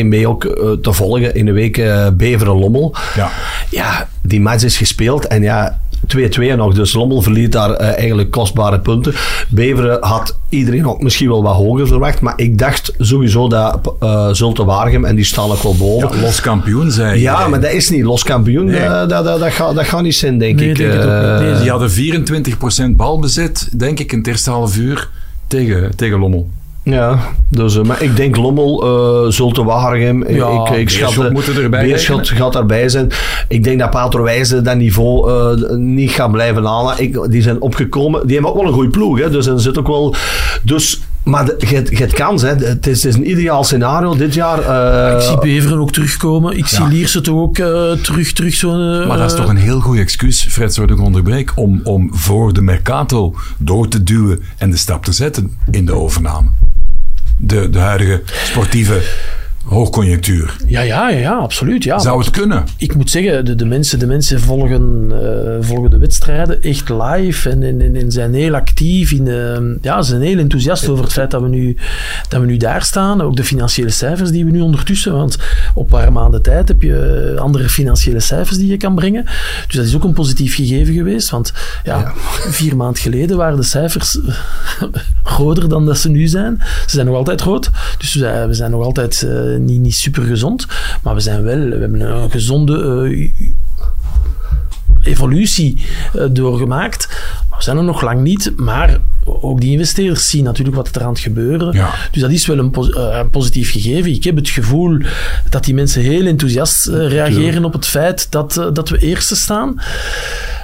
1B 0.05 0.25
ook 0.25 0.43
uh, 0.43 0.71
te 0.71 0.93
volgen 0.93 1.35
in 1.35 1.45
de 1.45 1.51
week 1.51 1.77
uh, 1.77 2.07
Beveren-Lommel. 2.13 2.95
Ja. 3.15 3.31
ja, 3.69 4.07
die 4.21 4.41
match 4.41 4.63
is 4.63 4.77
gespeeld 4.77 5.27
en 5.27 5.41
ja, 5.41 5.79
2-2 6.17 6.55
nog. 6.55 6.73
Dus 6.73 6.93
Lommel 6.93 7.21
verliet 7.21 7.51
daar 7.51 7.69
uh, 7.69 7.97
eigenlijk 7.97 8.31
kostbare 8.31 8.79
punten. 8.79 9.13
Beveren 9.49 9.97
had 10.03 10.39
iedereen 10.49 10.87
ook 10.87 11.01
misschien 11.01 11.27
wel 11.27 11.43
wat 11.43 11.55
hoger 11.55 11.87
verwacht. 11.87 12.21
Maar 12.21 12.33
ik 12.35 12.57
dacht 12.57 12.93
sowieso 12.97 13.47
dat 13.47 13.93
uh, 14.03 14.29
Zulte 14.31 14.65
Waregem, 14.65 15.05
en 15.05 15.15
die 15.15 15.25
staan 15.25 15.51
ook 15.51 15.63
wel 15.63 15.75
boven. 15.75 16.15
Ja, 16.15 16.21
los 16.21 16.41
kampioen 16.41 16.91
zijn. 16.91 17.19
Ja, 17.19 17.47
maar 17.47 17.61
dat 17.61 17.71
is 17.71 17.89
niet. 17.89 18.03
Los 18.03 18.23
kampioen, 18.23 18.65
nee. 18.65 18.81
uh, 18.81 18.89
dat, 18.89 19.09
dat, 19.09 19.39
dat, 19.39 19.51
gaat, 19.51 19.75
dat 19.75 19.85
gaat 19.85 20.01
niet 20.01 20.15
zijn, 20.15 20.37
denk 20.37 20.59
nee, 20.59 20.69
ik. 20.69 20.75
Denk 20.75 20.93
nee, 21.39 21.59
die 21.59 21.69
hadden 21.69 21.89
24% 22.91 22.95
balbezit, 22.95 23.79
denk 23.79 23.99
ik, 23.99 24.11
in 24.11 24.17
het 24.17 24.27
eerste 24.27 24.49
half 24.49 24.77
uur 24.77 25.09
tegen, 25.47 25.95
tegen 25.95 26.19
Lommel. 26.19 26.49
Ja, 26.85 27.19
dus, 27.49 27.75
uh, 27.75 27.83
maar 27.83 28.01
ik 28.01 28.15
denk 28.15 28.35
Lommel, 28.35 28.85
uh, 29.25 29.31
Zulte 29.31 29.63
Waregem, 29.63 30.27
ja, 30.29 30.49
ik, 30.49 30.69
ik 30.69 30.89
schat, 30.89 31.31
moeten 31.31 31.55
erbij 31.63 31.83
Beerschot 31.83 32.29
gaat 32.29 32.53
daarbij 32.53 32.89
zijn. 32.89 33.11
Ik 33.47 33.63
denk 33.63 33.79
dat 33.79 33.89
Pater 33.89 34.23
Wijze 34.23 34.61
dat 34.61 34.75
niveau 34.77 35.31
uh, 35.31 35.77
niet 35.77 36.11
gaat 36.11 36.31
blijven 36.31 36.63
halen. 36.65 36.99
Ik, 37.01 37.17
die 37.29 37.41
zijn 37.41 37.61
opgekomen, 37.61 38.25
die 38.27 38.33
hebben 38.33 38.51
ook 38.51 38.57
wel 38.57 38.67
een 38.67 38.73
goede 38.73 38.89
ploeg, 38.89 39.19
hè, 39.19 39.29
dus 39.29 39.45
er 39.47 39.59
zit 39.59 39.77
ook 39.79 39.87
wel... 39.87 40.15
Dus 40.63 41.01
Maar 41.23 41.45
je 41.57 41.75
hebt- 41.75 42.13
kans, 42.13 42.41
hè. 42.41 42.47
Het 42.47 42.87
is, 42.87 43.03
het 43.03 43.13
is 43.13 43.15
een 43.15 43.29
ideaal 43.29 43.63
scenario 43.63 44.15
dit 44.15 44.33
jaar. 44.33 44.59
eh, 44.59 45.15
ik 45.15 45.21
zie 45.21 45.37
Beveren 45.37 45.77
ook 45.79 45.91
terugkomen. 45.91 46.57
Ik 46.57 46.67
zie. 46.67 46.87
Lierse 46.87 47.21
toch 47.21 47.35
ook 47.35 47.57
eh, 47.57 47.91
terug, 47.91 48.31
terug 48.31 48.53
zo'n... 48.53 49.01
eh, 49.01 49.07
Maar 49.07 49.17
dat 49.17 49.31
is 49.31 49.37
toch 49.37 49.47
een 49.49 49.57
heel 49.57 49.79
goed 49.79 49.97
excuus, 49.97 50.45
Fred, 50.49 50.75
dat 50.75 50.89
ik 50.89 51.01
onderbreek, 51.01 51.51
om, 51.55 51.79
om 51.83 52.09
voor 52.13 52.53
de 52.53 52.61
Mercato 52.61 53.33
door 53.57 53.87
te 53.87 54.03
duwen 54.03 54.39
en 54.57 54.69
de 54.71 54.77
stap 54.77 55.03
te 55.03 55.11
zetten 55.11 55.57
in 55.71 55.85
de 55.85 55.93
overname. 55.93 56.49
De, 57.37 57.69
de 57.69 57.79
huidige 57.79 58.21
sportieve 58.43 59.01
hoogconjunctuur. 59.65 60.55
Ja, 60.67 60.81
ja, 60.81 61.09
ja, 61.09 61.17
ja, 61.17 61.33
absoluut. 61.33 61.83
Ja. 61.83 61.99
Zou 61.99 62.19
het 62.19 62.29
kunnen? 62.29 62.63
ik 62.77 62.95
moet 62.95 63.09
zeggen, 63.09 63.45
de, 63.45 63.55
de, 63.55 63.65
mensen, 63.65 63.99
de 63.99 64.05
mensen 64.05 64.39
volgen, 64.39 65.11
eh, 65.11 65.67
volgen 65.67 65.89
de 65.89 65.97
wedstrijden 65.97 66.61
echt 66.61 66.89
live 66.89 67.49
en, 67.49 67.95
en, 67.95 68.11
zijn 68.11 68.33
heel 68.33 68.55
actief. 68.55 69.11
In, 69.11 69.27
eh, 69.27 69.57
ja, 69.81 70.01
ze 70.01 70.09
zijn 70.09 70.21
heel 70.21 70.37
enthousiast 70.37 70.87
over 70.87 71.03
het 71.03 71.13
feit 71.13 71.31
dat 71.31 71.41
we, 71.41 71.47
nu, 71.47 71.77
dat 72.29 72.39
we 72.39 72.45
nu 72.45 72.57
daar 72.57 72.81
staan. 72.81 73.21
Ook 73.21 73.35
de 73.35 73.43
financiële 73.43 73.89
cijfers 73.89 74.31
die 74.31 74.45
we 74.45 74.51
nu 74.51 74.61
ondertussen, 74.61 75.13
want 75.13 75.37
op 75.73 75.83
een 75.83 75.99
paar 75.99 76.11
maanden 76.11 76.41
tijd 76.41 76.67
heb 76.67 76.81
je 76.81 77.33
eh, 77.35 77.41
andere 77.41 77.69
financiële 77.69 78.19
cijfers 78.19 78.57
die 78.57 78.67
je 78.67 78.77
kan 78.77 78.95
brengen. 78.95 79.23
Dus 79.67 79.75
dat 79.75 79.85
is 79.85 79.95
ook 79.95 80.03
een 80.03 80.13
positief 80.13 80.55
gegeven 80.55 80.93
geweest, 80.93 81.29
want 81.29 81.53
ja, 81.83 82.13
vier 82.49 82.75
maanden 82.75 83.01
geleden 83.01 83.37
waren 83.37 83.57
de 83.57 83.63
cijfers 83.63 84.19
groter 85.23 85.69
dan 85.69 85.85
dat 85.85 85.97
ze 85.97 86.09
nu 86.09 86.27
zijn. 86.27 86.57
Ze 86.61 86.95
zijn 86.95 87.05
nog 87.05 87.15
altijd 87.15 87.41
groot, 87.41 87.69
dus 87.97 88.13
we 88.13 88.19
zijn, 88.19 88.47
we 88.47 88.53
zijn 88.53 88.71
nog 88.71 88.83
altijd 88.83 89.21
eh, 89.23 89.54
niet, 89.59 89.81
niet 89.81 89.95
super 89.95 90.23
gezond, 90.23 90.67
maar 91.03 91.15
we 91.15 91.19
zijn 91.21 91.43
wel, 91.43 91.59
we 91.59 91.77
hebben 91.77 91.99
een 92.01 92.31
gezonde 92.31 93.07
eh, 93.09 93.31
evolutie 95.11 95.77
eh, 96.13 96.23
doorgemaakt. 96.31 97.07
We 97.57 97.63
zijn 97.63 97.77
er 97.77 97.83
nog 97.83 98.01
lang 98.01 98.21
niet, 98.21 98.53
maar 98.55 98.99
ook 99.25 99.61
die 99.61 99.71
investeerders 99.71 100.29
zien 100.29 100.43
natuurlijk 100.43 100.75
wat 100.75 100.95
er 100.95 101.03
aan 101.03 101.09
het 101.09 101.19
gebeuren. 101.19 101.73
Ja. 101.73 101.93
Dus 102.11 102.21
dat 102.21 102.31
is 102.31 102.45
wel 102.45 102.57
een, 102.57 102.71
pos- 102.71 102.89
eh, 102.89 103.17
een 103.17 103.29
positief 103.29 103.71
gegeven. 103.71 104.11
Ik 104.11 104.23
heb 104.23 104.35
het 104.35 104.49
gevoel 104.49 104.97
dat 105.49 105.63
die 105.63 105.73
mensen 105.73 106.01
heel 106.01 106.25
enthousiast 106.25 106.87
eh, 106.87 107.07
reageren 107.07 107.65
op 107.65 107.73
het 107.73 107.85
feit 107.85 108.31
dat, 108.31 108.57
eh, 108.57 108.67
dat 108.73 108.89
we 108.89 108.97
eerste 108.97 109.35
staan. 109.35 109.81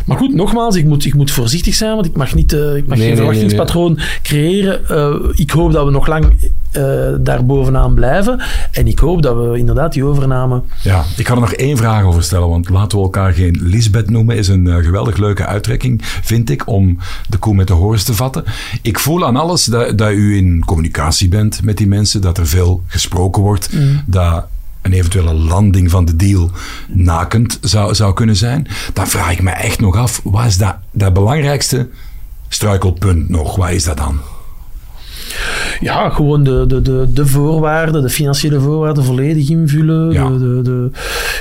Maar 0.06 0.18
goed, 0.18 0.34
nogmaals, 0.34 0.76
ik 0.76 0.86
moet, 0.86 1.06
ik 1.06 1.14
moet 1.14 1.32
voorzichtig 1.32 1.76
zijn, 1.76 1.93
want 1.93 2.06
ik 2.06 2.16
mag, 2.16 2.34
niet, 2.34 2.54
eh, 2.54 2.60
ik 2.60 2.66
mag 2.66 2.74
Nee, 2.76 2.84
geen 2.84 2.97
nee, 2.97 3.08
nee, 3.08 3.16
verwachtingspatroon 3.16 3.99
creëren. 4.22 4.88
Eh, 4.88 5.16
ik 5.36 5.52
hoop 5.52 5.72
dat 5.72 5.86
we 5.86 5.91
nog 5.91 6.08
lang 6.08 6.52
eh, 6.72 6.84
daar 7.20 7.45
bovenaan 7.45 7.93
blijven. 7.93 8.41
En 8.72 8.88
ik 8.88 8.99
hoop 8.99 9.22
dat 9.22 9.36
we 9.36 9.58
inderdaad 9.58 9.93
die 9.93 10.04
overname 10.04 10.62
Ja, 10.82 11.04
ik 11.18 11.28
ga 11.28 11.34
er 11.34 11.39
nog 11.39 11.54
één 11.54 11.78
vraag 11.78 12.04
over 12.04 12.24
stellen, 12.24 12.49
want 12.49 12.70
laten 12.70 12.97
we 12.97 13.04
elkaar 13.04 13.34
geen 13.34 13.60
Lisbeth 13.62 14.10
noemen, 14.10 14.38
is 14.38 14.47
een 14.47 14.84
geweldig 14.84 15.18
leuke 15.18 15.45
uittrekking, 15.45 15.99
vind 16.04 16.49
ik, 16.49 16.68
om 16.68 16.97
de 17.30 17.38
koe 17.38 17.56
met 17.56 17.68
de 17.68 17.74
horens 17.74 18.04
te 18.04 18.14
vatten. 18.14 18.43
Ik 18.82 18.99
voel 18.99 19.26
aan 19.26 19.36
alles 19.36 19.66
dat, 19.66 19.97
dat 19.97 20.12
u 20.12 20.36
in 20.38 20.66
communicatie 20.66 21.28
bent 21.28 21.64
met 21.64 21.78
die 21.78 21.88
mensen, 21.88 22.22
dat 22.22 22.38
er 22.38 22.47
veel 22.47 22.84
gesproken 22.88 23.41
wordt, 23.41 23.70
dat 24.06 24.45
eventuele 24.93 25.33
landing 25.33 25.89
van 25.91 26.05
de 26.05 26.15
deal 26.15 26.51
nakend 26.87 27.57
zou, 27.61 27.95
zou 27.95 28.13
kunnen 28.13 28.35
zijn. 28.35 28.67
Dan 28.93 29.07
vraag 29.07 29.31
ik 29.31 29.41
me 29.41 29.51
echt 29.51 29.79
nog 29.79 29.95
af, 29.95 30.21
wat 30.23 30.45
is 30.45 30.57
dat, 30.57 30.75
dat 30.91 31.13
belangrijkste 31.13 31.89
struikelpunt 32.49 33.29
nog? 33.29 33.55
Wat 33.55 33.69
is 33.69 33.83
dat 33.83 33.97
dan? 33.97 34.19
Ja, 35.79 36.09
gewoon 36.09 36.43
de, 36.43 36.65
de, 36.67 36.82
de, 36.82 37.05
de 37.13 37.25
voorwaarden, 37.25 38.01
de 38.01 38.09
financiële 38.09 38.59
voorwaarden 38.59 39.03
volledig 39.03 39.49
invullen. 39.49 40.11
Ja. 40.11 40.29
De, 40.29 40.38
de, 40.39 40.61
de, 40.63 40.89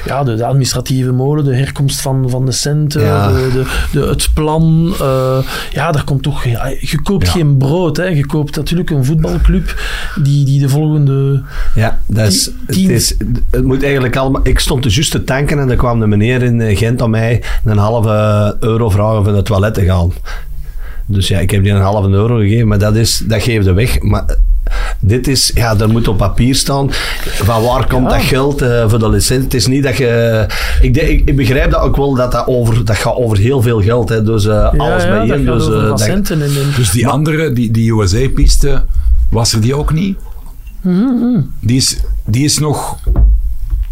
ja, 0.04 0.24
de, 0.24 0.34
de 0.34 0.44
administratieve 0.44 1.12
molen, 1.12 1.44
de 1.44 1.54
herkomst 1.56 2.00
van, 2.00 2.30
van 2.30 2.46
de 2.46 2.52
centen, 2.52 3.02
Ja. 3.02 3.28
de, 3.28 3.50
de, 3.52 3.64
de, 4.00 4.06
het 4.06 4.28
plan. 4.34 4.94
eh, 5.00 5.38
ja, 5.72 5.92
daar 5.92 6.04
komt 6.04 6.22
toch... 6.22 6.44
je 6.80 7.00
koopt 7.02 7.26
Ja. 7.26 7.32
geen 7.32 7.56
brood. 7.56 7.96
Hè. 7.96 8.04
Je 8.04 8.26
koopt 8.26 8.56
natuurlijk 8.56 8.90
een 8.90 9.04
voetbalclub 9.04 9.74
die, 10.22 10.44
die 10.44 10.60
de 10.60 10.68
volgende... 10.68 11.42
Ja, 11.74 11.98
dat 12.06 12.26
is, 12.26 12.50
het, 12.66 12.76
is, 12.76 13.14
het 13.50 13.64
moet 13.64 13.82
eigenlijk 13.82 14.16
allemaal... 14.16 14.40
Ik 14.44 14.58
stond 14.58 14.82
dus 14.82 14.94
juist 14.94 15.10
te 15.10 15.24
tanken 15.24 15.58
en 15.58 15.70
er 15.70 15.76
kwam 15.76 16.02
een 16.02 16.08
meneer 16.08 16.42
in 16.42 16.60
eh, 16.60 16.76
Gent 16.78 17.02
aan 17.02 17.10
mij 17.10 17.42
een 17.64 17.78
halve 17.78 18.56
euro 18.60 18.90
vragen 18.90 19.18
om 19.18 19.24
van 19.24 19.34
het 19.34 19.44
toilet 19.44 19.74
te 19.74 19.84
gaan. 19.84 20.12
Dus 21.12 21.28
ja, 21.28 21.38
ik 21.38 21.50
heb 21.50 21.62
die 21.62 21.72
een 21.72 21.80
halve 21.80 22.08
euro 22.08 22.36
gegeven, 22.38 22.68
maar 22.68 22.78
dat, 22.78 22.96
is, 22.96 23.22
dat 23.26 23.42
geef 23.42 23.64
je 23.64 23.72
weg. 23.72 24.00
Maar 24.00 24.24
eh, 24.26 24.36
dit 25.00 25.28
is, 25.28 25.50
ja, 25.54 25.76
er 25.78 25.88
moet 25.88 26.08
op 26.08 26.16
papier 26.16 26.54
staan 26.54 26.86
van 27.24 27.62
waar 27.62 27.86
komt 27.86 28.10
Ja. 28.10 28.16
dat 28.16 28.26
geld 28.26 28.62
eh, 28.62 28.88
voor 28.88 28.98
de 28.98 29.08
licentie. 29.08 29.44
Het 29.44 29.54
is 29.54 29.66
niet 29.66 29.82
dat 29.82 29.96
je... 29.96 30.46
Ik, 30.80 30.96
ik, 30.96 31.22
ik 31.28 31.36
begrijp 31.36 31.70
dat 31.70 31.80
ook 31.80 31.96
wel, 31.96 32.14
dat 32.14 32.32
dat, 32.32 32.46
over, 32.46 32.84
dat 32.84 32.96
gaat 32.96 33.14
over 33.16 33.38
heel 33.38 33.62
veel 33.62 33.82
geld. 33.82 34.08
Hè, 34.08 34.22
dus 34.22 34.46
eh, 34.46 34.72
alles 34.76 35.02
ja, 35.02 35.10
bijeen. 35.26 35.44
dat 35.44 35.58
Dus, 35.58 35.66
eh, 35.66 35.72
dat- 35.88 36.76
Dus 36.76 36.90
die 36.90 37.06
andere, 37.08 37.52
die, 37.52 37.70
die 37.70 37.92
USA-piste, 37.92 38.84
was 39.30 39.52
er 39.52 39.60
die 39.60 39.74
ook 39.74 39.92
niet? 39.92 40.16
Die, 41.60 41.76
is, 41.76 41.98
die 42.26 42.44
is 42.44 42.58
nog, 42.58 42.98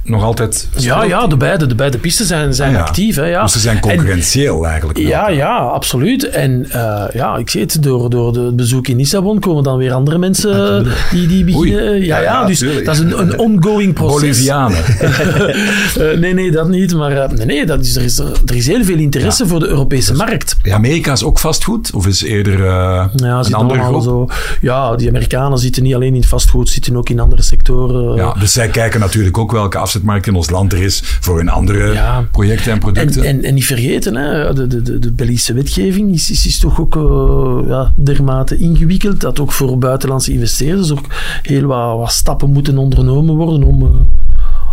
nog 0.09 0.22
altijd... 0.22 0.68
ja, 0.76 1.02
ja, 1.02 1.26
de 1.26 1.36
beide, 1.36 1.66
de 1.66 1.74
beide 1.74 1.98
pisten 1.98 2.26
zijn, 2.26 2.54
zijn 2.54 2.68
Ah, 2.70 2.74
ja. 2.76 2.80
actief. 2.84 3.16
Hè, 3.16 3.24
ja. 3.24 3.42
Dus 3.42 3.52
ze 3.52 3.59
zijn 3.59 3.76
En- 3.76 3.82
concurrentieel 3.82 4.66
eigenlijk. 4.66 4.98
Ja, 4.98 5.28
ja, 5.28 5.56
absoluut. 5.56 6.28
En 6.28 6.66
eh, 6.70 7.04
ja, 7.12 7.36
ik 7.36 7.50
zie 7.50 7.61
het, 7.61 7.76
door, 7.82 8.11
door 8.11 8.36
het 8.36 8.56
bezoek 8.56 8.88
in 8.88 8.96
Lissabon 8.96 9.40
komen 9.40 9.62
dan 9.62 9.76
weer 9.78 9.92
andere 9.92 10.18
mensen 10.18 10.86
die, 11.11 11.26
die 11.26 11.44
beginnen. 11.44 11.88
Oei. 11.88 12.04
Ja, 12.06 12.18
Ja, 12.20 12.44
dus 12.44 12.59
tuurlijk. 12.59 12.84
dat 12.84 12.94
is 12.94 13.00
een, 13.00 13.18
een 13.20 13.38
ongoing 13.38 13.94
proces. 13.94 14.20
Bolivianen. 14.20 14.76
Eh, 15.98 16.18
nee, 16.18 16.34
nee, 16.34 16.50
dat 16.50 16.68
niet. 16.68 16.94
Maar 16.94 17.12
eh, 17.12 17.30
nee, 17.30 17.46
nee, 17.46 17.66
dat 17.66 17.80
is, 17.80 17.96
er, 17.96 18.02
is, 18.02 18.18
er 18.18 18.54
is 18.54 18.66
heel 18.66 18.84
veel 18.84 18.96
interesse 18.96 19.46
voor 19.46 19.59
de 19.61 19.66
Europese 19.66 20.14
markt. 20.14 20.56
Amerika 20.70 21.12
is 21.12 21.24
ook 21.24 21.38
vastgoed? 21.38 21.90
Of 21.94 22.06
is 22.06 22.22
eerder 22.22 22.64
Ja, 22.64 23.11
een 23.14 23.54
andere 23.54 23.82
groep? 23.82 24.02
zo. 24.02 24.28
Ja, 24.61 24.96
die 24.96 25.09
Amerikanen 25.09 25.59
zitten 25.59 25.82
niet 25.82 25.94
alleen 25.94 26.14
in 26.14 26.24
vastgoed, 26.24 26.68
zitten 26.68 26.96
ook 26.96 27.09
in 27.09 27.20
andere 27.20 27.42
sectoren. 27.42 28.14
Ja, 28.16 28.32
dus 28.40 28.52
zij 28.52 28.68
kijken 28.68 29.00
natuurlijk 29.00 29.38
ook 29.38 29.52
welke 29.52 29.78
afzetmarkt 29.99 30.26
in 30.26 30.34
ons 30.34 30.51
land 30.51 30.72
er 30.72 30.82
is 30.82 31.01
voor 31.20 31.36
hun 31.36 31.49
andere 31.49 31.92
Ja. 31.92 32.24
projecten 32.30 32.72
en 32.72 32.78
producten. 32.78 33.22
En, 33.22 33.28
en, 33.28 33.44
en 33.44 33.55
niet 33.55 33.64
vergeten, 33.66 34.14
hè, 34.14 34.55
de, 34.55 34.66
de, 34.66 34.99
de, 34.99 35.12
Belgische 35.12 35.53
wetgeving 35.53 36.14
is, 36.14 36.30
is, 36.30 36.46
is 36.46 36.59
toch 36.59 36.80
ook 36.80 36.96
eh, 36.96 37.68
ja, 37.68 37.92
dermate 37.96 38.57
ingewikkeld 38.57 39.20
dat 39.20 39.40
ook 39.40 39.53
voor 39.53 39.78
buitenlandse 39.78 40.32
investeerders 40.32 40.90
ook 40.92 41.07
heel 41.42 41.66
wat, 41.66 41.99
wat 41.99 42.12
stappen 42.12 42.53
moeten 42.53 42.78
ondernomen 42.78 43.34
worden 43.34 43.62
om, 43.62 43.82
eh, 43.82 43.88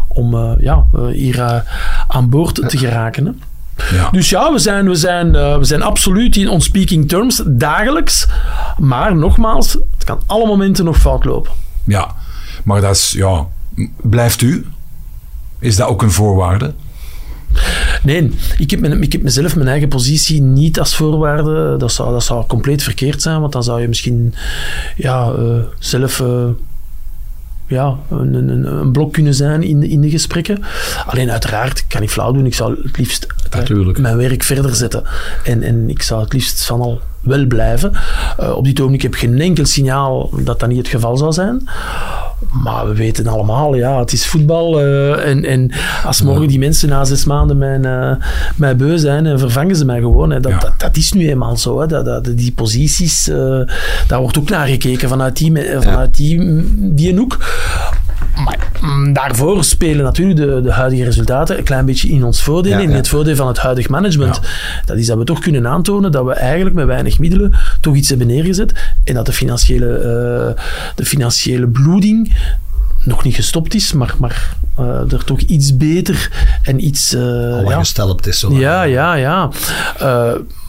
om 0.08 0.34
eh, 0.34 0.52
ja, 0.60 0.86
hier 1.12 1.64
aan 2.08 2.30
boord 2.30 2.70
te 2.70 2.78
geraken. 2.78 3.26
Hè. 3.26 3.32
ja. 3.96 4.10
Dus 4.10 4.30
ja, 4.30 4.52
we 4.52 4.60
zijn, 4.60 4.88
we, 4.90 4.96
zijn, 4.96 5.32
we 5.32 5.64
zijn 5.66 5.82
absoluut 5.82 6.36
in 6.36 6.50
on 6.50 6.62
speaking 6.62 7.08
terms 7.08 7.44
dagelijks. 7.46 8.28
Maar 8.78 9.16
nogmaals, 9.16 9.74
het 9.74 10.04
kan 10.04 10.20
alle 10.26 10.46
momenten 10.46 10.86
nog 10.86 10.98
fout 10.98 11.26
lopen. 11.26 11.52
ja, 11.84 12.16
maar 12.64 12.82
dat 12.82 12.96
is, 12.96 13.12
ja, 13.12 13.48
blijft 14.02 14.42
u? 14.42 14.66
Is 15.60 15.76
dat 15.76 15.88
ook 15.88 16.02
een 16.02 16.12
voorwaarde? 16.12 16.74
Nee, 18.04 18.32
ik 18.58 18.72
heb, 18.72 18.80
mijn, 18.80 19.02
ik 19.02 19.12
heb 19.12 19.22
mezelf 19.22 19.56
mijn 19.56 19.68
eigen 19.68 19.88
positie 19.88 20.42
niet 20.42 20.80
als 20.80 20.96
voorwaarde. 20.96 21.76
Dat 21.78 21.92
zou, 21.92 22.12
dat 22.12 22.24
zou 22.24 22.46
compleet 22.46 22.84
verkeerd 22.84 23.22
zijn, 23.22 23.40
want 23.42 23.52
dan 23.54 23.64
zou 23.64 23.82
je 23.82 23.88
misschien 23.88 24.34
ja, 24.96 25.32
eh, 25.32 25.58
zelf 25.80 26.20
eh, 26.20 26.46
ja, 27.68 27.98
een, 28.10 28.34
een, 28.34 28.66
een 28.74 28.92
blok 28.92 29.14
kunnen 29.14 29.34
zijn 29.34 29.64
in, 29.64 29.80
de- 29.80 29.88
in 29.90 30.02
de 30.02 30.10
gesprekken. 30.10 30.62
Alleen 31.06 31.32
uiteraard, 31.32 31.80
ik 31.80 31.86
kan 31.88 32.02
niet 32.02 32.10
flauw 32.10 32.32
doen. 32.32 32.46
Ik 32.46 32.54
zou 32.54 32.76
het 32.84 32.98
liefst 32.98 33.28
mijn 34.00 34.18
werk 34.18 34.44
verder 34.44 34.76
zetten. 34.76 35.04
En, 35.44 35.64
en 35.64 35.90
ik 35.90 36.02
zou 36.02 36.22
het 36.24 36.34
liefst 36.34 36.66
van 36.66 36.82
al 36.82 37.02
wel 37.26 37.46
blijven. 37.46 37.92
Eh, 38.38 38.56
op 38.56 38.64
dit 38.66 38.80
ogenblik 38.80 39.02
heb 39.02 39.14
ik 39.14 39.20
geen 39.20 39.40
enkel 39.42 39.66
signaal 39.66 40.30
dat 40.44 40.60
dat 40.60 40.70
niet 40.70 40.78
het 40.78 40.88
geval 40.88 41.18
zou 41.18 41.32
zijn. 41.34 41.68
Maar 42.64 42.88
we 42.88 42.94
weten 42.94 43.28
allemaal, 43.28 43.76
ja, 43.76 44.00
het 44.00 44.12
is 44.12 44.26
voetbal. 44.26 44.80
eh, 44.82 45.30
en, 45.30 45.46
en 45.46 45.72
als 46.06 46.22
morgen 46.22 46.48
die 46.48 46.60
mensen 46.60 46.90
na 46.90 47.04
zes 47.04 47.26
maanden 47.26 47.58
mijn, 47.58 47.82
mij 48.56 48.76
beu 48.76 48.98
zijn, 48.98 49.26
en 49.26 49.40
vervangen 49.40 49.76
ze 49.76 49.86
mij 49.86 50.00
gewoon. 50.00 50.30
Hè. 50.30 50.40
Dat, 50.40 50.52
Ja. 50.52 50.60
dat, 50.60 50.74
dat 50.78 50.98
is 50.98 51.12
nu 51.14 51.30
eenmaal 51.30 51.58
zo. 51.58 51.80
Hè. 51.80 51.88
Dat, 51.88 52.06
dat, 52.06 52.26
die 52.38 52.52
posities, 52.54 53.24
daar 54.08 54.20
wordt 54.20 54.38
ook 54.38 54.50
naar 54.50 54.68
gekeken 54.68 55.10
vanuit 55.10 55.38
die, 55.38 55.54
vanuit 55.82 56.16
die, 56.16 56.64
die 56.94 57.18
hoek. 57.18 57.38
Maar 58.44 58.58
mm, 58.82 59.14
daarvoor 59.14 59.64
spelen 59.64 60.04
natuurlijk 60.04 60.38
de, 60.38 60.62
de 60.62 60.72
huidige 60.72 61.04
resultaten 61.04 61.58
een 61.58 61.64
klein 61.64 61.86
beetje 61.86 62.10
in 62.10 62.24
ons 62.24 62.44
voordeel. 62.44 62.72
Ja, 62.72 62.80
in 62.80 62.90
ja. 62.90 62.96
het 62.96 63.08
voordeel 63.08 63.36
van 63.36 63.48
het 63.48 63.58
huidig 63.58 63.90
management. 63.90 64.40
Dat 64.86 64.98
is 64.98 65.08
dat 65.08 65.18
we 65.18 65.24
toch 65.24 65.40
kunnen 65.40 65.68
aantonen 65.68 66.12
dat 66.12 66.26
we 66.26 66.34
eigenlijk 66.34 66.76
met 66.76 66.86
weinig 66.86 67.20
middelen 67.20 67.54
toch 67.82 67.96
iets 67.96 68.10
hebben 68.10 68.28
neergezet. 68.28 68.74
En 69.04 69.14
dat 69.14 69.26
de 69.26 69.34
financiële, 69.34 69.96
eh, 69.96 70.64
de 70.96 71.06
financiële 71.06 71.68
bloeding 71.68 72.38
nog 73.04 73.24
niet 73.24 73.36
gestopt 73.36 73.74
is, 73.74 73.94
maar, 73.94 74.16
maar 74.20 74.56
eh, 74.78 75.12
er 75.12 75.24
toch 75.24 75.40
iets 75.40 75.78
beter 75.78 76.32
en 76.64 76.86
iets... 76.86 77.16
Al 77.16 77.70
ja, 77.70 77.78
gestelpt 77.78 78.28
is 78.28 78.40
zo. 78.40 78.54
ja, 78.54 78.84
ja, 78.84 79.14
ja. 79.14 79.50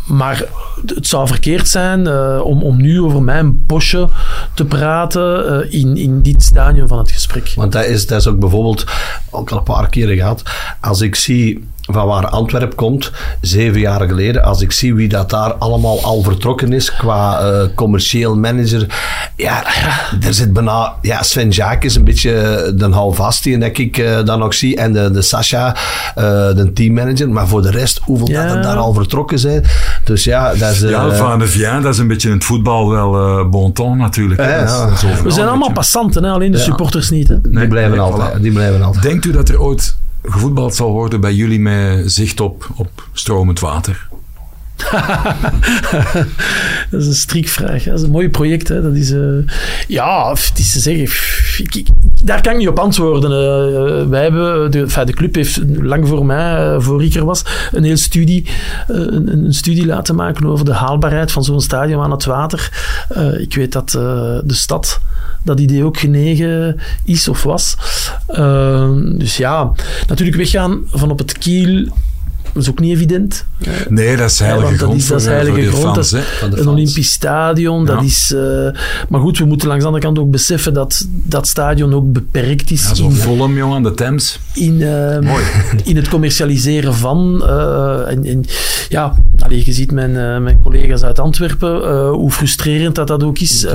Maar 0.07 0.45
het 0.87 1.07
zou 1.07 1.27
verkeerd 1.27 1.69
zijn 1.69 2.07
eh, 2.07 2.41
om, 2.45 2.63
om 2.63 2.77
nu 2.77 3.01
over 3.01 3.23
mijn 3.23 3.65
posje 3.67 4.09
te 4.55 4.65
praten 4.65 5.49
eh, 5.63 5.81
in, 5.81 5.97
in 5.97 6.23
dit 6.23 6.43
stadium 6.43 6.89
van 6.89 6.99
het 6.99 7.11
gesprek. 7.11 7.53
Want 7.57 7.73
dat 7.73 7.85
is, 7.85 8.07
dat 8.07 8.21
is 8.21 8.27
ook 8.27 8.39
bijvoorbeeld, 8.39 8.85
ook 9.31 9.51
al 9.51 9.59
een 9.59 9.63
paar 9.63 9.89
keren 9.89 10.17
gehad, 10.17 10.43
als 10.81 11.01
ik 11.01 11.15
zie 11.15 11.69
van 11.87 12.07
waar 12.07 12.27
Antwerp 12.29 12.77
komt, 12.77 13.11
zeven 13.41 13.81
jaar 13.81 14.09
geleden, 14.09 14.45
als 14.45 14.61
ik 14.63 14.73
zie 14.73 14.95
wie 14.95 15.09
dat 15.09 15.31
daar 15.31 15.55
allemaal 15.55 16.03
al 16.03 16.23
vertrokken 16.23 16.73
is 16.73 16.93
qua 16.93 17.39
eh, 17.41 17.61
commercieel 17.75 18.37
manager, 18.37 18.87
ja, 19.37 19.65
er 20.21 20.35
zit 20.35 20.53
bijna, 20.53 20.95
ja, 21.03 21.23
Sven 21.23 21.49
Jaak 21.51 21.85
is 21.85 21.95
een 21.95 22.05
beetje 22.05 22.33
de 22.77 22.89
houvast 22.91 23.43
die 23.43 23.59
dat 23.59 23.79
ik 23.79 23.99
eh, 23.99 24.25
dan 24.25 24.39
nog 24.39 24.55
zie, 24.55 24.77
en 24.77 24.93
de, 24.93 25.11
de 25.11 25.23
Sascha, 25.23 25.77
eh, 26.15 26.25
de 26.55 26.71
teammanager, 26.75 27.31
maar 27.31 27.49
voor 27.49 27.63
de 27.63 27.71
rest, 27.71 28.01
hoeveel 28.03 28.29
Ja. 28.31 28.47
dat 28.47 28.57
er 28.57 28.63
daar 28.63 28.77
al 28.77 28.95
vertrokken 28.95 29.39
zijn. 29.39 29.65
Dus 30.05 30.25
ja, 30.25 30.55
dat 30.55 30.71
is... 30.73 30.83
eh, 30.83 30.91
Ja, 30.91 31.15
Van 31.15 31.39
de 31.39 31.47
Vien, 31.47 31.83
dat 31.83 31.93
is 31.93 31.99
een 31.99 32.09
beetje 32.09 32.29
in 32.29 32.35
het 32.35 32.45
voetbal 32.45 32.91
wel 32.91 33.15
eh 33.39 33.49
bon 33.49 33.73
ton 33.73 33.97
natuurlijk. 33.99 34.41
Ja, 34.41 34.59
Dat 34.59 34.69
is- 34.69 34.75
ja. 34.75 34.85
dat 34.87 34.93
is 34.97 35.05
overal 35.05 35.25
We 35.25 35.31
zijn 35.31 35.47
allemaal 35.47 35.59
beetje. 35.59 35.75
passanten, 35.75 36.25
hè? 36.25 36.31
alleen 36.31 36.51
de 36.53 36.59
Ja. 36.59 36.65
supporters 36.65 37.11
niet. 37.11 37.29
Hè? 37.29 37.41
die 37.41 37.69
blijven 37.69 37.91
nee, 37.91 38.01
altijd. 38.01 38.39
voilà. 38.39 38.41
Die 38.41 38.53
blijven 38.53 38.83
altijd. 38.83 39.03
Denkt 39.05 39.25
u 39.25 39.33
dat 39.33 39.49
er 39.49 39.61
ooit 39.61 39.97
gevoetbald 40.27 40.75
zal 40.75 40.91
worden 40.91 41.21
bij 41.21 41.35
jullie 41.35 41.61
met 41.61 42.13
zicht 42.13 42.41
op, 42.41 42.69
op 42.77 43.09
stromend 43.13 43.61
water? 43.61 44.09
Dat 46.91 47.01
is 47.01 47.07
een 47.07 47.15
strikvraag. 47.15 47.83
Dat 47.83 47.99
is 47.99 48.03
een 48.03 48.11
mooi 48.11 48.29
project. 48.29 48.69
Hè. 48.69 48.83
Dat 48.83 48.95
is, 48.95 49.13
eh, 49.13 49.21
ja, 49.89 50.37
is 50.55 50.73
te 50.73 50.81
zeggen. 50.81 51.09
daar 52.25 52.43
kan 52.43 52.53
ik 52.53 52.59
niet 52.59 52.69
op 52.69 52.79
antwoorden. 52.79 53.31
Eh, 53.31 54.09
wij 54.09 54.23
hebben, 54.23 54.71
de, 54.71 55.13
club 55.15 55.35
heeft 55.35 55.61
lang 55.81 56.09
voor 56.09 56.27
mij, 56.27 56.57
eh, 56.57 56.81
voor 56.81 57.05
ik 57.05 57.15
er 57.15 57.25
was, 57.25 57.45
een 57.73 57.83
hele 57.83 57.97
studie, 57.97 58.47
een, 58.87 59.33
een 59.33 59.55
studie 59.55 59.87
laten 59.87 60.15
maken 60.15 60.47
over 60.47 60.65
de 60.65 60.75
haalbaarheid 60.75 61.33
van 61.33 61.45
zo'n 61.45 61.61
stadion 61.61 62.03
aan 62.03 62.11
het 62.11 62.25
water. 62.25 62.71
Ik 63.39 63.55
weet 63.55 63.73
dat 63.73 63.91
de 63.91 64.45
stad 64.47 65.01
dat 65.43 65.61
idee 65.61 65.85
ook 65.85 65.99
genegen 65.99 66.81
is 67.05 67.29
of 67.29 67.43
was. 67.43 67.77
Dus 69.19 69.37
ja, 69.37 69.73
natuurlijk 70.09 70.37
weggaan 70.37 70.81
van 70.91 71.11
op 71.11 71.19
het 71.19 71.39
kiel. 71.39 71.89
Dat 72.57 72.65
is 72.65 72.71
ook 72.71 72.79
niet 72.81 72.95
evident. 72.95 73.45
Nee, 73.89 74.17
dat 74.17 74.31
is 74.31 74.39
heilige 74.39 74.77
grond 74.79 75.09
dat 75.09 75.21
is 75.21 75.27
heilige 75.27 75.67
grond, 75.67 75.95
fans. 75.95 76.11
dat 76.11 76.59
een. 76.59 76.69
Olympisch 76.69 77.11
stadion, 77.13 77.85
dat 77.85 78.03
is... 78.03 78.33
eh, 78.33 78.69
maar 79.09 79.21
goed, 79.21 79.39
we 79.39 79.45
moeten 79.45 79.69
langs 79.69 79.83
de 79.83 79.89
andere 79.89 80.07
kant 80.07 80.19
ook 80.19 80.31
beseffen 80.31 80.75
dat 80.75 81.07
dat 81.09 81.49
stadion 81.49 81.95
ook 81.95 82.13
beperkt 82.13 82.71
is 82.71 82.83
Ja, 82.89 82.95
zo 82.95 83.11
Vollem, 83.11 83.57
jong, 83.57 83.75
aan 83.75 83.83
de 83.83 83.95
Thames. 83.95 84.41
in, 84.55 84.83
eh, 84.83 85.17
in 85.91 85.97
het 85.97 86.09
commercialiseren 86.09 86.95
van. 86.95 87.43
eh, 87.47 88.11
en, 88.11 88.25
en, 88.25 88.45
ja, 88.89 89.15
allee, 89.39 89.63
je 89.65 89.73
ziet 89.73 89.93
mijn, 89.93 90.13
mijn 90.43 90.61
collega's 90.63 91.03
uit 91.03 91.19
Antwerpen, 91.19 92.09
hoe 92.09 92.31
frustrerend 92.31 92.95
dat 92.95 93.07
dat 93.07 93.23
ook 93.23 93.39
is. 93.39 93.67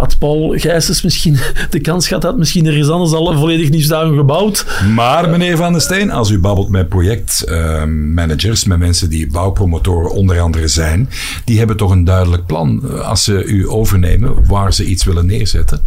Had 0.00 0.18
Paul 0.18 0.58
Gijsens 0.58 1.02
misschien 1.02 1.38
de 1.70 1.80
kans 1.80 2.08
gehad, 2.08 2.22
had 2.22 2.36
misschien 2.36 2.66
er 2.66 2.76
is 2.76 2.88
anders 2.88 3.12
al 3.12 3.30
een 3.30 3.38
volledig 3.38 3.70
nieuw 3.70 3.80
stadion 3.80 4.16
gebouwd. 4.16 4.66
Maar 4.94 5.30
meneer 5.30 5.56
Van 5.56 5.72
der 5.72 5.82
Steen, 5.82 6.10
als 6.10 6.30
u 6.30 6.38
babbelt 6.38 6.68
met 6.68 6.88
projectmanagers, 6.88 8.64
met 8.64 8.78
mensen 8.78 9.10
die 9.10 9.30
bouwpromotoren 9.30 10.10
onder 10.10 10.40
andere 10.40 10.68
zijn, 10.68 11.08
die 11.44 11.58
hebben 11.58 11.76
toch 11.76 11.90
een 11.90 12.04
duidelijk 12.04 12.46
plan 12.46 13.02
als 13.04 13.24
ze 13.24 13.44
u 13.44 13.68
overnemen 13.68 14.46
waar 14.46 14.74
ze 14.74 14.84
iets 14.84 15.04
willen 15.04 15.26
neerzetten. 15.26 15.80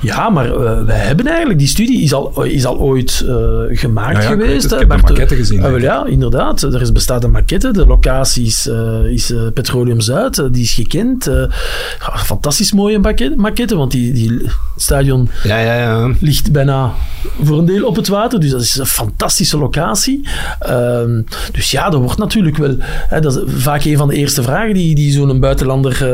Ja, 0.00 0.30
maar 0.30 0.54
eh, 0.54 0.84
wij 0.84 0.98
hebben 0.98 1.26
eigenlijk, 1.26 1.58
die 1.58 1.68
studie 1.68 2.02
is 2.02 2.12
al, 2.12 2.42
is 2.42 2.64
al 2.64 2.78
ooit 2.78 3.24
gemaakt 3.68 4.22
ja, 4.22 4.28
geweest. 4.28 4.70
het. 4.70 4.80
Ik 4.80 5.16
heb 5.16 5.28
de 5.28 5.36
gezien, 5.36 5.80
ja, 5.80 6.06
inderdaad. 6.06 6.62
Er 6.62 6.80
is, 6.80 6.92
bestaat 6.92 7.24
een 7.24 7.30
maquette. 7.30 7.70
De 7.70 7.86
locatie 7.86 8.46
is, 8.46 8.68
eh, 8.68 9.04
is 9.04 9.30
eh, 9.30 9.40
Petroleum 9.54 10.00
Zuid. 10.00 10.52
die 10.52 10.62
is 10.62 10.72
gekend. 10.72 11.30
Fantastisch 12.14 12.72
mooie 12.72 12.98
maquette, 12.98 13.36
maquette 13.36 13.76
want 13.76 13.90
die, 13.90 14.12
die, 14.12 14.48
stadion 14.76 15.28
Ja, 15.42 15.58
ja, 15.58 15.74
ja. 15.74 16.10
ligt 16.20 16.52
bijna 16.52 16.92
voor 17.42 17.58
een 17.58 17.66
deel 17.66 17.86
op 17.86 17.96
het 17.96 18.08
water. 18.08 18.40
Dus 18.40 18.50
dat 18.50 18.60
is 18.60 18.76
een 18.76 18.86
fantastische 18.86 19.58
locatie. 19.58 20.28
Ehm, 20.60 21.22
dus 21.52 21.70
ja, 21.70 21.90
dat 21.90 22.00
wordt 22.00 22.18
natuurlijk 22.18 22.56
wel... 22.56 22.74
Hè, 22.80 23.20
dat 23.20 23.36
is 23.36 23.42
vaak 23.46 23.84
een 23.84 23.96
van 23.96 24.08
de 24.08 24.14
eerste 24.14 24.42
vragen 24.42 24.74
die, 24.74 24.94
die 24.94 25.12
zo'n 25.12 25.40
buitenlander 25.40 26.06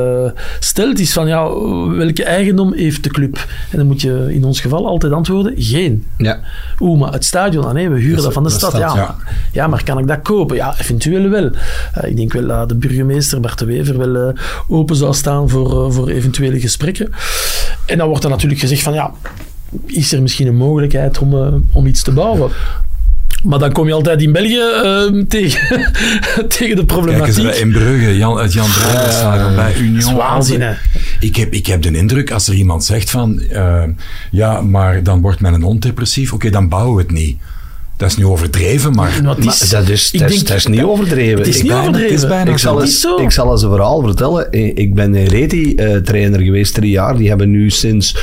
stelt. 0.59 0.99
Is 0.99 1.13
van, 1.13 1.27
ja, 1.27 1.49
welke 1.89 2.25
eigendom 2.25 2.73
heeft 2.73 3.03
de 3.03 3.11
club? 3.11 3.36
En 3.71 3.79
dan 3.79 3.87
moet 3.87 4.01
je 4.01 4.35
in 4.35 4.45
ons 4.45 4.61
geval 4.61 4.87
altijd 4.87 5.13
antwoorden, 5.13 5.53
geen. 5.57 6.07
ja. 6.17 6.41
Oeh, 6.81 7.01
maar 7.01 7.13
het 7.13 7.25
stadion, 7.25 7.65
ah 7.65 7.73
nee, 7.73 7.89
we 7.89 7.99
huren 7.99 8.23
Dat 8.23 8.33
van 8.33 8.43
de 8.43 8.51
stad. 8.51 8.73
ja. 8.73 8.95
ja. 8.95 9.17
Ja. 9.53 9.67
maar 9.67 9.85
kan 9.85 9.99
ik 9.99 10.07
dat 10.07 10.23
kopen? 10.23 10.57
Ja, 10.57 10.75
eventueel 10.81 11.29
wel. 11.29 11.51
Eh, 11.93 12.11
ik 12.11 12.17
denk 12.17 12.33
wel 12.33 12.47
dat 12.47 12.69
de 12.69 12.75
burgemeester 12.75 13.41
Bart 13.41 13.59
de 13.59 13.65
Wever 13.65 13.99
wel 13.99 14.29
eh, 14.29 14.35
open 14.69 14.97
zou 14.97 15.15
staan 15.15 15.49
voor, 15.49 15.87
eh, 15.87 15.93
voor 15.93 16.09
eventuele 16.09 16.61
gesprekken. 16.61 17.11
En 17.87 17.99
dan 17.99 18.09
wordt 18.09 18.25
er 18.25 18.31
natuurlijk 18.31 18.61
gezegd 18.61 18.83
van 18.83 18.95
ja, 18.95 19.11
is 19.87 20.13
er 20.13 20.23
misschien 20.23 20.47
een 20.47 20.57
mogelijkheid 20.57 21.19
om, 21.19 21.65
om 21.73 21.87
iets 21.87 22.03
te 22.03 22.13
bouwen? 22.13 22.51
Maar 23.47 23.59
dan 23.59 23.73
kom 23.73 23.87
je 23.87 23.93
altijd 23.93 24.23
in 24.23 24.33
België 24.33 24.59
eh, 24.83 25.23
tegen, 25.29 25.93
tegen 26.49 26.49
de 26.49 26.57
Kijk 26.59 26.79
eens 26.79 26.85
problematiek. 26.87 27.43
bij 27.43 27.59
in 27.59 27.73
Brugge, 27.73 28.17
Jan, 28.17 28.39
het 28.39 28.53
Jan 28.53 28.69
Breiderstadion 28.79 29.55
bij 29.55 29.75
Union. 29.77 29.95
dat 30.01 30.03
is 30.11 30.13
waanzin, 30.13 30.61
hè. 30.61 30.73
Ik 31.21 31.37
heb, 31.37 31.53
ik 31.53 31.67
heb 31.67 31.83
de 31.83 31.91
indruk, 31.91 32.31
als 32.31 32.49
er 32.49 32.55
iemand 32.55 32.85
zegt 32.85 33.11
van, 33.11 33.41
eh, 33.41 33.83
ja, 34.31 34.61
maar 34.61 35.03
dan 35.03 35.21
wordt 35.21 35.41
men 35.41 35.55
een 35.55 35.65
ondepressief, 35.65 36.33
oké, 36.33 36.51
dan 36.51 36.69
bouwen 36.69 36.97
we 36.97 37.03
het 37.03 37.11
niet. 37.13 37.37
Dat 37.97 38.11
is 38.11 38.17
nu 38.17 38.25
overdreven, 38.27 38.93
maar... 38.95 39.11
Maar 39.23 39.35
het 39.37 39.45
Maar 39.45 39.55
is- 39.61 39.69
dat 39.71 39.89
is, 39.89 40.11
ik 40.13 40.21
dat 40.21 40.31
is, 40.31 40.37
denk- 40.37 40.49
dat 40.49 40.57
is 40.57 40.67
niet 40.67 40.83
overdreven. 40.83 41.39
Het 41.39 41.47
is 41.47 41.57
Ik- 41.57 41.63
niet 41.63 41.71
bijna- 41.73 41.87
overdreven. 41.89 42.15
het 42.15 42.23
is 42.25 42.29
bijna 42.29 42.51
Ik 42.51 42.59
zal, 42.59 42.77
Het 42.77 42.85
eens, 42.87 43.01
zo. 43.01 43.17
ik 43.17 43.31
zal 43.31 43.53
eens 43.53 43.63
een 43.63 43.71
verhaal 43.71 44.03
vertellen. 44.03 44.47
Ik 44.53 44.79
ik 44.79 44.95
ben 44.95 45.15
een 45.15 45.27
Reti-trainer 45.27 46.41
geweest 46.41 46.75
drie 46.75 46.91
jaar. 46.91 47.17
Die 47.17 47.29
hebben 47.29 47.51
nu 47.51 47.71
sinds, 47.71 48.17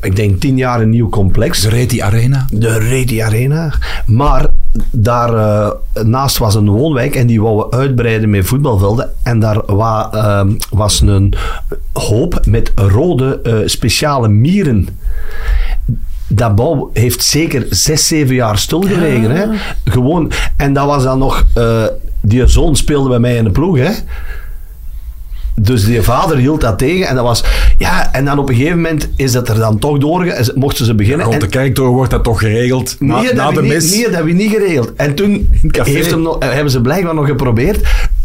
ik 0.00 0.16
denk, 0.16 0.40
tien 0.40 0.56
jaar 0.56 0.80
een 0.80 0.90
nieuw 0.90 1.08
complex. 1.08 1.60
De 1.60 1.68
Reti 1.68 2.00
Arena. 2.00 2.46
De 2.52 2.78
Reti 2.78 3.18
Arena. 3.20 3.74
Maar 4.06 4.46
daar 4.90 5.34
eh, 5.34 5.70
naast 6.04 6.38
was 6.38 6.54
een 6.54 6.68
woonwijk 6.70 7.14
en 7.16 7.26
die 7.26 7.42
wouden 7.42 7.70
we 7.70 7.76
uitbreiden 7.76 8.30
met 8.30 8.46
voetbalvelden. 8.46 9.10
En 9.22 9.40
daar 9.40 9.62
wa- 9.66 10.10
ehm, 10.12 10.52
was 10.70 11.00
een 11.00 11.34
hoop 11.92 12.40
met 12.46 12.72
rode 12.74 13.40
eh, 13.42 13.54
speciale 13.64 14.28
mieren. 14.28 14.88
Dat 16.28 16.54
bouw 16.54 16.90
heeft 16.92 17.22
zeker 17.22 17.66
zes, 17.70 18.06
zeven 18.06 18.34
jaar 18.34 18.58
stilgelegen. 18.58 19.30
Hè? 19.30 19.46
Gewoon. 19.84 20.32
En 20.56 20.72
dat 20.72 20.86
was 20.86 21.02
dan 21.02 21.18
nog... 21.18 21.44
eh, 21.54 21.84
die 22.20 22.46
zoon 22.46 22.76
speelde 22.76 23.08
bij 23.08 23.18
mij 23.18 23.36
in 23.36 23.44
de 23.44 23.50
ploeg, 23.50 23.76
hè. 23.78 23.90
Dus 25.60 25.84
die 25.84 26.02
vader 26.02 26.36
hield 26.36 26.60
dat 26.60 26.78
tegen 26.78 27.06
en 27.08 27.14
dat 27.14 27.24
was... 27.24 27.44
Ja, 27.78 28.12
en 28.12 28.24
dan 28.24 28.38
op 28.38 28.48
een 28.48 28.54
gegeven 28.54 28.76
moment 28.76 29.08
is 29.16 29.32
dat 29.32 29.48
er 29.48 29.54
dan 29.58 29.78
toch 29.78 29.98
doorgegaan. 29.98 30.44
Mochten 30.54 30.84
ze 30.84 30.94
beginnen. 30.94 31.22
Rond 31.24 31.34
en- 31.34 31.40
de 31.40 31.46
kerktoren 31.48 31.92
wordt 31.92 32.10
dat 32.10 32.24
toch 32.24 32.38
geregeld. 32.38 32.96
Na, 32.98 33.20
Nee, 33.20 33.32
na 33.32 33.44
dat 33.44 33.54
de 33.54 33.60
heb 33.60 33.68
mis. 33.74 33.84
niet, 33.84 33.92
nee, 33.94 34.02
dat 34.04 34.14
hebben 34.14 34.36
we 34.36 34.42
niet 34.42 34.50
geregeld. 34.52 34.92
En 34.96 35.14
toen 35.14 35.48
heeft 35.72 36.10
hem 36.10 36.22
nog, 36.22 36.36
hebben 36.38 36.70
ze 36.72 36.80
blijkbaar 36.80 37.14
nog 37.14 37.26
geprobeerd. 37.26 37.80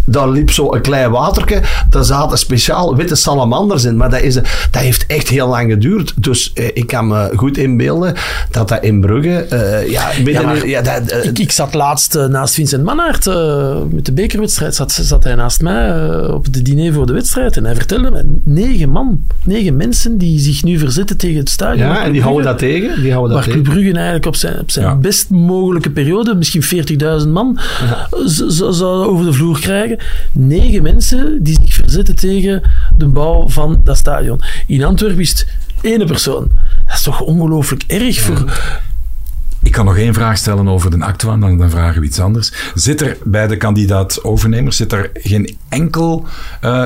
Daar 0.05 0.29
liep 0.29 0.51
zo 0.51 0.73
een 0.73 0.81
klein 0.81 1.11
waterke. 1.11 1.61
Daar 1.89 2.03
zaten 2.03 2.37
speciaal 2.37 2.95
witte 2.95 3.15
salamanders 3.15 3.83
in. 3.83 3.97
Maar 3.97 4.09
dat, 4.09 4.21
is, 4.21 4.33
dat 4.33 4.45
heeft 4.71 5.05
echt 5.05 5.29
heel 5.29 5.47
lang 5.47 5.71
geduurd. 5.71 6.13
Dus 6.15 6.51
eh, 6.53 6.65
ik 6.73 6.87
kan 6.87 7.07
me 7.07 7.31
goed 7.35 7.57
inbeelden 7.57 8.13
dat 8.51 8.67
dat 8.69 8.83
in 8.83 9.01
Brugge... 9.01 9.29
eh, 9.49 9.89
ja, 9.89 10.07
midden 10.15 10.33
Ja, 10.33 10.41
maar 10.41 10.57
in- 10.57 10.69
ja, 10.69 10.81
dat, 10.81 11.07
eh, 11.07 11.25
Ik, 11.25 11.39
ik 11.39 11.51
zat 11.51 11.73
laatst 11.73 12.13
naast 12.29 12.53
Vincent 12.53 12.83
Mannaert 12.83 13.25
met 13.91 14.05
de 14.05 14.11
bekerwedstrijd. 14.13 14.75
Zat, 14.75 14.91
zat 14.91 15.23
hij 15.23 15.35
naast 15.35 15.61
mij 15.61 16.07
op 16.27 16.43
het 16.45 16.65
diner 16.65 16.93
voor 16.93 17.05
de 17.05 17.13
wedstrijd. 17.13 17.57
En 17.57 17.65
hij 17.65 17.75
vertelde 17.75 18.11
me, 18.11 18.23
negen 18.43 18.89
man, 18.89 19.21
negen 19.43 19.75
mensen 19.75 20.17
die 20.17 20.39
zich 20.39 20.63
nu 20.63 20.79
verzetten 20.79 21.17
tegen 21.17 21.37
het 21.39 21.49
stadion. 21.49 21.87
ja, 21.87 22.03
en 22.03 22.11
die 22.11 22.21
houden 22.21 22.43
dat 22.45 22.57
tegen. 22.57 23.01
Die 23.01 23.11
houden 23.11 23.35
dat 23.35 23.45
Waar. 23.45 23.53
Club 23.53 23.63
Brugge 23.73 23.91
eigenlijk 23.93 24.25
op 24.25 24.35
zijn, 24.35 24.59
op 24.59 24.71
zijn 24.71 24.85
Ja. 24.85 24.95
best 24.95 25.29
mogelijke 25.29 25.89
periode, 25.89 26.35
misschien 26.35 26.63
40.000 27.23 27.29
man, 27.29 27.59
zou 28.25 29.05
over 29.05 29.25
de 29.25 29.33
vloer 29.33 29.59
krijgen. 29.59 29.92
Negen 30.31 30.83
mensen 30.83 31.43
die 31.43 31.57
zich 31.61 31.73
verzetten 31.73 32.15
tegen 32.15 32.61
de 32.97 33.07
bouw 33.07 33.49
van 33.49 33.81
dat 33.83 33.97
stadion. 33.97 34.41
In 34.67 34.83
Antwerpen 34.83 35.19
is 35.19 35.29
het 35.29 35.47
ene 35.81 36.05
persoon. 36.05 36.51
Dat 36.85 36.95
is 36.95 37.01
toch 37.01 37.21
ongelooflijk 37.21 37.83
erg 37.87 38.19
voor... 38.19 38.51
Ik 39.63 39.71
kan 39.71 39.85
nog 39.85 39.97
één 39.97 40.13
vraag 40.13 40.37
stellen 40.37 40.67
over 40.67 40.91
de 40.91 41.05
Actua, 41.05 41.37
dan, 41.37 41.57
dan 41.57 41.69
vragen 41.69 42.01
we 42.01 42.07
iets 42.07 42.19
anders. 42.19 42.53
Zit 42.75 43.01
er 43.01 43.17
bij 43.23 43.47
de 43.47 43.57
kandidaat-overnemers 43.57 44.77
zit 44.77 44.91
er 44.91 45.09
geen 45.13 45.57
enkel 45.69 46.25
eh, 46.61 46.85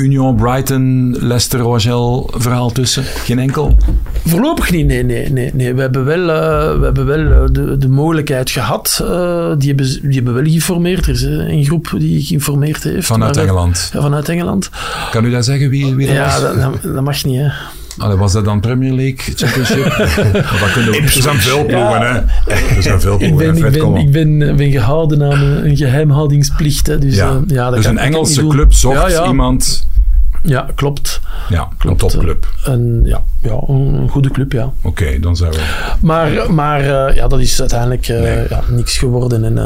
Union, 0.00 0.36
Brighton, 0.36 1.16
Leicester, 1.20 1.60
Rochelle 1.60 2.24
verhaal 2.30 2.70
tussen? 2.72 3.04
Geen 3.04 3.38
enkel? 3.38 3.76
Voorlopig 4.26 4.70
niet, 4.70 4.86
nee. 4.86 5.02
nee, 5.04 5.30
nee, 5.32 5.50
nee. 5.54 5.74
We 5.74 5.80
hebben 5.80 6.04
wel, 6.04 6.30
eh, 6.30 6.78
we 6.78 6.84
hebben 6.84 7.06
wel 7.06 7.18
eh, 7.32 7.48
de, 7.52 7.76
de 7.78 7.88
mogelijkheid 7.88 8.50
gehad. 8.50 8.98
eh, 9.02 9.52
die, 9.58 9.68
hebben, 9.68 9.86
die 10.02 10.14
hebben 10.14 10.34
wel 10.34 10.42
geïnformeerd. 10.44 11.06
Er 11.06 11.12
is 11.12 11.22
een 11.22 11.64
groep 11.64 11.94
die 11.98 12.22
geïnformeerd 12.24 12.82
heeft. 12.82 13.06
Vanuit 13.06 13.34
maar, 13.34 13.44
Engeland. 13.44 13.90
Ja, 13.92 14.00
vanuit 14.00 14.28
Engeland. 14.28 14.70
Kan 15.10 15.24
u 15.24 15.30
dat 15.30 15.44
zeggen 15.44 15.70
wie, 15.70 15.94
wie 15.94 16.06
dat 16.06 16.16
Ja, 16.16 16.24
was? 16.24 16.40
dat, 16.40 16.54
dat- 16.82 16.94
dat 16.94 17.04
mag 17.04 17.24
niet, 17.24 17.36
hè. 17.40 17.48
Allee, 18.00 18.16
was 18.16 18.32
dat 18.32 18.44
dan 18.44 18.60
Premier 18.60 18.92
League, 18.92 19.34
Championship? 19.36 19.84
Dat 20.60 20.72
kunnen 20.72 20.90
we... 20.92 21.00
Er 21.02 21.08
zijn 21.10 21.36
veel 21.36 21.64
ploegen, 21.64 22.00
Ja. 22.00 22.24
hè? 22.46 22.52
Er 22.76 22.82
zijn 22.82 23.00
veel 23.00 23.12
Ik 23.12 23.18
ploegen. 23.18 23.36
ben, 23.46 23.54
ik, 23.54 23.60
Fred, 23.60 23.76
kom 23.78 23.92
ben, 23.92 24.02
ik 24.02 24.12
ben, 24.12 24.56
ben 24.56 24.70
gehouden 24.70 25.22
aan 25.22 25.40
een, 25.40 25.64
een 25.70 25.76
geheimhoudingsplicht. 25.76 26.86
Hè, 26.86 26.98
dus 26.98 27.14
Ja. 27.16 27.28
eh, 27.28 27.36
ja, 27.46 27.64
dat 27.66 27.74
dus 27.74 27.84
kan- 27.84 27.96
een 27.98 28.04
ik 28.04 28.12
Engelse 28.14 28.32
niet 28.32 28.40
doen. 28.40 28.50
club 28.50 28.72
zocht 28.72 28.96
Ja, 28.96 29.08
ja. 29.08 29.26
iemand 29.26 29.88
Ja, 30.42 30.66
klopt. 30.74 31.20
Ja, 31.48 31.60
een 31.62 31.76
Klopt. 31.78 31.98
topclub. 31.98 32.46
En, 32.64 33.00
ja, 33.04 33.22
ja, 33.42 33.58
een 33.68 34.08
goede 34.10 34.30
club, 34.30 34.52
ja. 34.52 34.72
Oké, 34.82 35.18
dan 35.20 35.36
zijn 35.36 35.50
we... 35.50 35.58
Maar, 36.00 36.52
maar 36.52 36.80
eh, 37.08 37.14
ja, 37.16 37.28
dat 37.28 37.40
is 37.40 37.60
uiteindelijk 37.60 38.08
eh, 38.08 38.20
Nee. 38.20 38.46
ja, 38.48 38.60
niks 38.68 38.98
geworden. 38.98 39.44
En, 39.44 39.58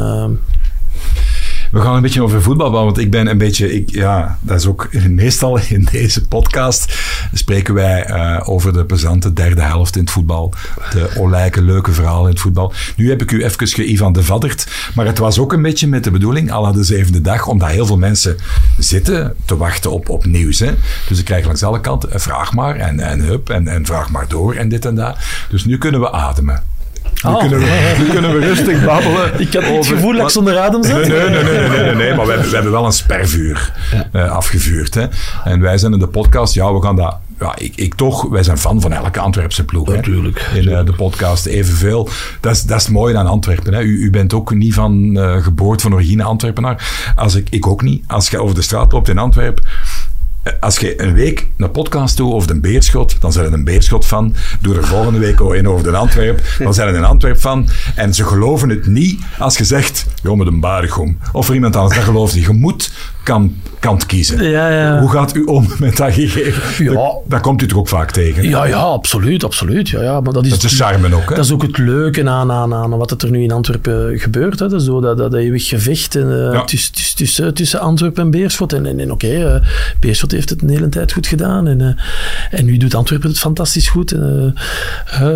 We 1.75 1.81
gaan 1.81 1.95
een 1.95 2.01
beetje 2.01 2.23
over 2.23 2.41
voetbal 2.41 2.71
want 2.71 2.97
ik 2.97 3.11
ben 3.11 3.27
een 3.27 3.37
beetje... 3.37 3.73
Ik, 3.73 3.89
ja, 3.89 4.37
dat 4.41 4.59
is 4.59 4.65
ook 4.65 4.89
meestal 5.09 5.59
in 5.59 5.87
deze 5.91 6.27
podcast 6.27 6.95
spreken 7.33 7.73
wij 7.73 8.03
eh, 8.03 8.49
over 8.49 8.73
de 8.73 8.85
plezante 8.85 9.33
derde 9.33 9.61
helft 9.61 9.95
in 9.95 10.01
het 10.01 10.11
voetbal. 10.11 10.53
De 10.91 11.09
olijke, 11.17 11.61
leuke 11.61 11.91
verhalen 11.91 12.23
in 12.23 12.29
het 12.29 12.39
voetbal. 12.39 12.73
Nu 12.95 13.09
heb 13.09 13.21
ik 13.21 13.31
u 13.31 13.43
even 13.43 13.67
ge-Ivan 13.67 14.13
de 14.13 14.23
Vaddert, 14.23 14.67
maar 14.95 15.05
het 15.05 15.17
was 15.17 15.39
ook 15.39 15.53
een 15.53 15.61
beetje 15.61 15.87
met 15.87 16.03
de 16.03 16.11
bedoeling, 16.11 16.49
la 16.51 16.71
de 16.71 16.83
zevende 16.83 17.21
dag, 17.21 17.47
omdat 17.47 17.69
heel 17.69 17.85
veel 17.85 17.97
mensen 17.97 18.37
zitten 18.77 19.35
te 19.45 19.57
wachten 19.57 19.91
op, 19.91 20.09
op 20.09 20.25
nieuws. 20.25 20.59
Hè? 20.59 20.71
Dus 21.07 21.19
ik 21.19 21.25
krijg 21.25 21.45
langs 21.45 21.63
alle 21.63 21.81
kanten, 21.81 22.11
eh, 22.11 22.19
vraag 22.19 22.53
maar 22.53 22.75
en, 22.75 22.99
en 22.99 23.19
hup, 23.19 23.49
en, 23.49 23.67
en 23.67 23.85
vraag 23.85 24.09
maar 24.09 24.27
door 24.27 24.53
en 24.53 24.69
dit 24.69 24.85
en 24.85 24.95
dat. 24.95 25.17
Dus 25.49 25.65
nu 25.65 25.77
kunnen 25.77 26.01
we 26.01 26.11
ademen. 26.11 26.74
Nu, 27.25 27.31
Oh. 27.31 27.39
kunnen, 27.39 27.59
we, 27.59 27.95
nu 27.99 28.05
kunnen 28.09 28.33
we 28.33 28.39
rustig 28.39 28.85
babbelen. 28.85 29.39
ik 29.39 29.53
had 29.53 29.63
niet 29.63 29.75
het 29.77 29.87
gevoel 29.87 30.13
dat 30.13 30.21
ik 30.21 30.29
zonder 30.29 30.59
adem 30.59 30.83
zat. 30.83 31.07
Nee, 31.07 31.09
nee, 31.09 31.29
nee, 31.29 31.43
nee, 31.43 31.69
nee, 31.69 31.79
nee, 31.83 31.95
nee, 31.95 32.13
maar 32.15 32.25
we 32.25 32.31
hebben, 32.31 32.49
we 32.49 32.53
hebben 32.55 32.71
wel 32.71 32.85
een 32.85 32.91
spervuur 32.93 33.71
eh, 34.11 34.31
afgevuurd. 34.31 34.93
Hè. 34.93 35.05
En 35.43 35.59
wij 35.61 35.77
zijn 35.77 35.93
in 35.93 35.99
de 35.99 36.07
podcast, 36.07 36.53
ja, 36.53 36.73
we 36.73 36.81
gaan 36.81 36.95
dat. 36.95 37.17
Ja, 37.39 37.53
ik, 37.57 37.73
ik 37.75 37.93
toch, 37.93 38.29
wij 38.29 38.43
zijn 38.43 38.57
fan 38.57 38.81
van 38.81 38.93
elke 38.93 39.19
Antwerpse 39.19 39.65
ploeg. 39.65 39.87
hè. 39.87 39.95
Natuurlijk, 39.95 40.49
In 40.53 40.67
eh, 40.69 40.85
de 40.85 40.93
podcast 40.93 41.45
evenveel. 41.45 42.09
Dat 42.39 42.55
is, 42.55 42.63
dat 42.63 42.77
is 42.77 42.83
het 42.83 42.93
mooie 42.93 43.17
aan 43.17 43.27
Antwerpen. 43.27 43.73
Hè. 43.73 43.81
U, 43.81 44.03
u 44.03 44.09
bent 44.09 44.33
ook 44.33 44.53
niet 44.53 44.73
van 44.73 45.17
eh, 45.17 45.43
geboorte 45.43 45.83
van 45.83 45.93
origine 45.93 46.23
Antwerpenaar. 46.23 47.11
Als 47.15 47.35
ik, 47.35 47.47
ik 47.49 47.67
ook 47.67 47.81
niet. 47.81 48.03
Als 48.07 48.29
je 48.29 48.41
over 48.41 48.55
de 48.55 48.61
straat 48.61 48.91
loopt 48.91 49.09
in 49.09 49.17
Antwerpen. 49.17 49.63
Als 50.59 50.77
je 50.77 51.01
een 51.01 51.13
week 51.13 51.47
een 51.57 51.71
podcast 51.71 52.17
doet 52.17 52.33
over 52.33 52.47
de 52.47 52.59
Beerschot, 52.59 53.21
dan 53.21 53.31
zijn 53.31 53.45
er 53.45 53.53
een 53.53 53.63
Beerschot 53.63 54.05
van. 54.05 54.35
Doe 54.61 54.75
er 54.75 54.85
volgende 54.85 55.19
week 55.19 55.41
ook 55.41 55.53
een 55.53 55.67
over 55.67 55.83
de 55.83 55.97
Antwerp, 55.97 56.41
dan 56.59 56.73
zijn 56.73 56.87
er 56.87 56.95
een 56.95 57.03
Antwerp 57.03 57.41
van. 57.41 57.67
En 57.95 58.13
ze 58.13 58.23
geloven 58.23 58.69
het 58.69 58.87
niet 58.87 59.21
als 59.39 59.57
je 59.57 59.63
zegt, 59.63 60.05
joh, 60.23 60.37
met 60.37 60.47
een 60.47 60.59
Baregom. 60.59 61.17
Of 61.31 61.45
voor 61.45 61.55
iemand 61.55 61.75
anders, 61.75 61.95
dat 61.95 62.03
gelooft 62.03 62.35
niet. 62.35 62.45
Je 62.45 62.53
moet 62.53 62.91
kan, 63.25 63.55
kant 63.79 64.05
kiezen. 64.05 64.43
Ja, 64.49 64.69
ja. 64.69 64.99
Hoe 64.99 65.09
gaat 65.09 65.35
u 65.35 65.43
om 65.43 65.67
met 65.79 65.97
dat 65.97 66.13
gegeven? 66.13 66.83
Ja. 66.85 66.93
Dat, 66.93 67.21
dat 67.27 67.41
komt 67.41 67.61
u 67.61 67.67
toch 67.67 67.77
ook 67.77 67.87
vaak 67.87 68.11
tegen? 68.11 68.49
Ja, 68.49 68.65
ja, 68.65 68.77
absoluut, 68.77 69.43
absoluut. 69.43 69.89
Ja, 69.89 70.01
ja, 70.01 70.19
maar 70.21 70.33
dat 70.33 70.43
is, 70.45 70.49
Dat 70.49 70.63
is 70.63 70.69
de 70.77 70.83
charme 70.83 71.15
ook, 71.15 71.29
hè? 71.29 71.35
dat 71.35 71.45
is 71.45 71.51
ook 71.51 71.61
het 71.61 71.77
leuke 71.77 72.29
aan, 72.29 72.51
aan, 72.51 72.73
aan 72.73 72.89
wat 72.89 73.21
er 73.23 73.29
nu 73.31 73.43
in 73.43 73.51
Antwerpen 73.51 74.19
gebeurt. 74.19 74.59
Hè. 74.59 74.67
Dat, 74.69 74.79
is 74.81 74.85
zo 74.87 75.01
dat, 75.01 75.17
dat 75.17 75.33
eeuwig 75.33 75.67
gevecht 75.67 76.15
eh, 76.15 76.21
Ja. 76.29 76.63
tussen, 76.63 77.53
tussen, 77.53 77.79
Antwerpen 77.79 78.23
en 78.23 78.31
Beerschot. 78.31 78.73
En, 78.73 78.85
en, 78.85 78.99
en 78.99 79.11
oké, 79.11 79.27
eh, 79.27 79.67
Beerschot 79.99 80.31
heeft 80.31 80.49
het 80.49 80.61
een 80.61 80.69
hele 80.69 80.89
tijd 80.89 81.11
goed 81.11 81.27
gedaan. 81.27 81.67
En, 81.67 81.81
eh, 81.81 82.59
en 82.59 82.65
nu 82.65 82.77
doet 82.77 82.95
Antwerpen 82.95 83.29
het 83.29 83.39
fantastisch 83.39 83.87
goed. 83.87 84.11
En, 84.11 84.55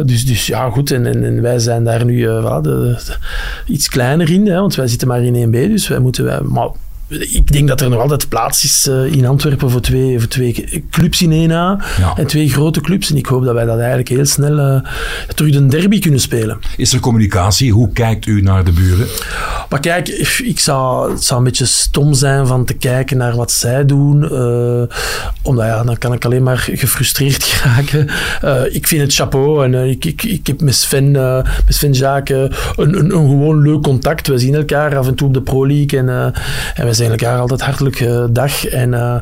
dus, 0.05 0.25
dus 0.25 0.47
ja, 0.47 0.69
goed. 0.69 0.91
En, 0.91 1.05
en, 1.05 1.23
en 1.23 1.41
wij 1.41 1.59
zijn 1.59 1.83
daar 1.83 2.05
nu 2.05 2.27
eh, 2.27 2.43
voilà, 2.43 2.61
de, 2.61 2.69
de- 3.05 3.15
iets 3.73 3.89
kleiner 3.89 4.29
in, 4.31 4.47
hè, 4.47 4.59
want 4.59 4.75
wij 4.75 4.87
zitten 4.87 5.07
maar 5.07 5.21
in 5.23 5.47
1B. 5.47 5.51
Dus 5.71 5.87
wij 5.87 5.99
moeten... 5.99 6.25
Wij, 6.25 6.39
maar, 6.41 6.67
ik 7.09 7.51
denk 7.51 7.67
dat 7.67 7.81
er 7.81 7.89
nog 7.89 8.01
altijd 8.01 8.29
plaats 8.29 8.63
is 8.63 8.87
eh, 8.87 9.05
in 9.05 9.25
Antwerpen 9.25 9.69
voor 9.69 9.81
twee, 9.81 10.19
voor 10.19 10.27
twee 10.27 10.83
clubs 10.89 11.21
in 11.21 11.49
1A. 11.49 11.51
Ja. 11.51 12.13
En 12.15 12.27
twee 12.27 12.49
grote 12.49 12.81
clubs. 12.81 13.09
En 13.09 13.17
ik 13.17 13.25
hoop 13.25 13.43
dat 13.43 13.53
wij 13.53 13.65
dat 13.65 13.77
eigenlijk 13.77 14.09
heel 14.09 14.25
snel 14.25 14.59
eh, 14.59 14.81
terug 15.35 15.55
een 15.55 15.69
derby 15.69 15.99
kunnen 15.99 16.19
spelen. 16.19 16.59
Is 16.77 16.93
er 16.93 16.99
communicatie? 16.99 17.71
Hoe 17.71 17.91
kijkt 17.91 18.25
u 18.25 18.41
naar 18.41 18.63
de 18.63 18.71
buren? 18.71 19.07
Maar 19.69 19.79
kijk, 19.79 20.07
ik 20.43 20.59
zou, 20.59 21.11
het 21.11 21.23
zou 21.23 21.39
een 21.39 21.45
beetje 21.45 21.65
stom 21.65 22.13
zijn 22.13 22.47
van 22.47 22.65
te 22.65 22.73
kijken 22.73 23.17
naar 23.17 23.35
wat 23.35 23.51
zij 23.51 23.85
doen. 23.85 24.23
eh, 24.23 24.97
omdat 25.41 25.65
ja, 25.65 25.83
dan 25.83 25.97
kan 25.97 26.13
ik 26.13 26.25
alleen 26.25 26.43
maar 26.43 26.57
gefrustreerd 26.57 27.43
geraken. 27.53 28.09
Ik 28.73 28.87
vind 28.87 29.01
het 29.01 29.13
chapeau. 29.13 29.63
En 29.63 29.89
ik, 29.89 30.05
ik, 30.05 30.23
ik 30.23 30.47
heb 30.47 30.61
met 30.61 30.75
Sven, 30.75 31.11
met 31.11 31.75
Sven 31.75 31.93
Jaak 31.93 32.29
een, 32.29 32.51
een, 32.75 32.95
een 32.95 33.11
gewoon 33.11 33.61
leuk 33.61 33.81
contact. 33.81 34.27
We 34.27 34.37
zien 34.37 34.55
elkaar 34.55 34.97
af 34.97 35.07
en 35.07 35.15
toe 35.15 35.27
op 35.27 35.33
de 35.33 35.41
Pro 35.41 35.67
League. 35.67 35.99
En, 35.99 36.33
en 36.75 36.85
we 36.85 36.93
zijn 36.99 37.11
elkaar 37.11 37.39
altijd 37.39 37.61
hartelijk 37.61 37.99
eh, 37.99 38.23
dag. 38.29 38.65
En, 38.65 38.93
eh, 38.93 39.15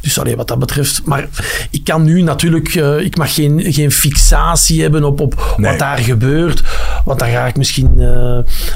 dus 0.00 0.18
allee, 0.18 0.36
wat 0.36 0.48
dat 0.48 0.58
betreft. 0.58 1.00
Maar 1.04 1.28
ik 1.70 1.84
kan 1.84 2.04
nu 2.04 2.22
natuurlijk... 2.22 2.74
eh, 2.74 2.98
ik 2.98 3.16
mag 3.16 3.34
geen, 3.34 3.72
geen 3.72 3.90
fixatie 3.90 4.82
hebben 4.82 5.04
op, 5.04 5.20
op 5.20 5.54
Nee. 5.56 5.70
wat 5.70 5.78
daar 5.78 5.98
gebeurt. 5.98 6.62
Want 7.04 7.18
dan 7.18 7.28
ga 7.28 7.46
ik 7.46 7.56
misschien 7.56 7.92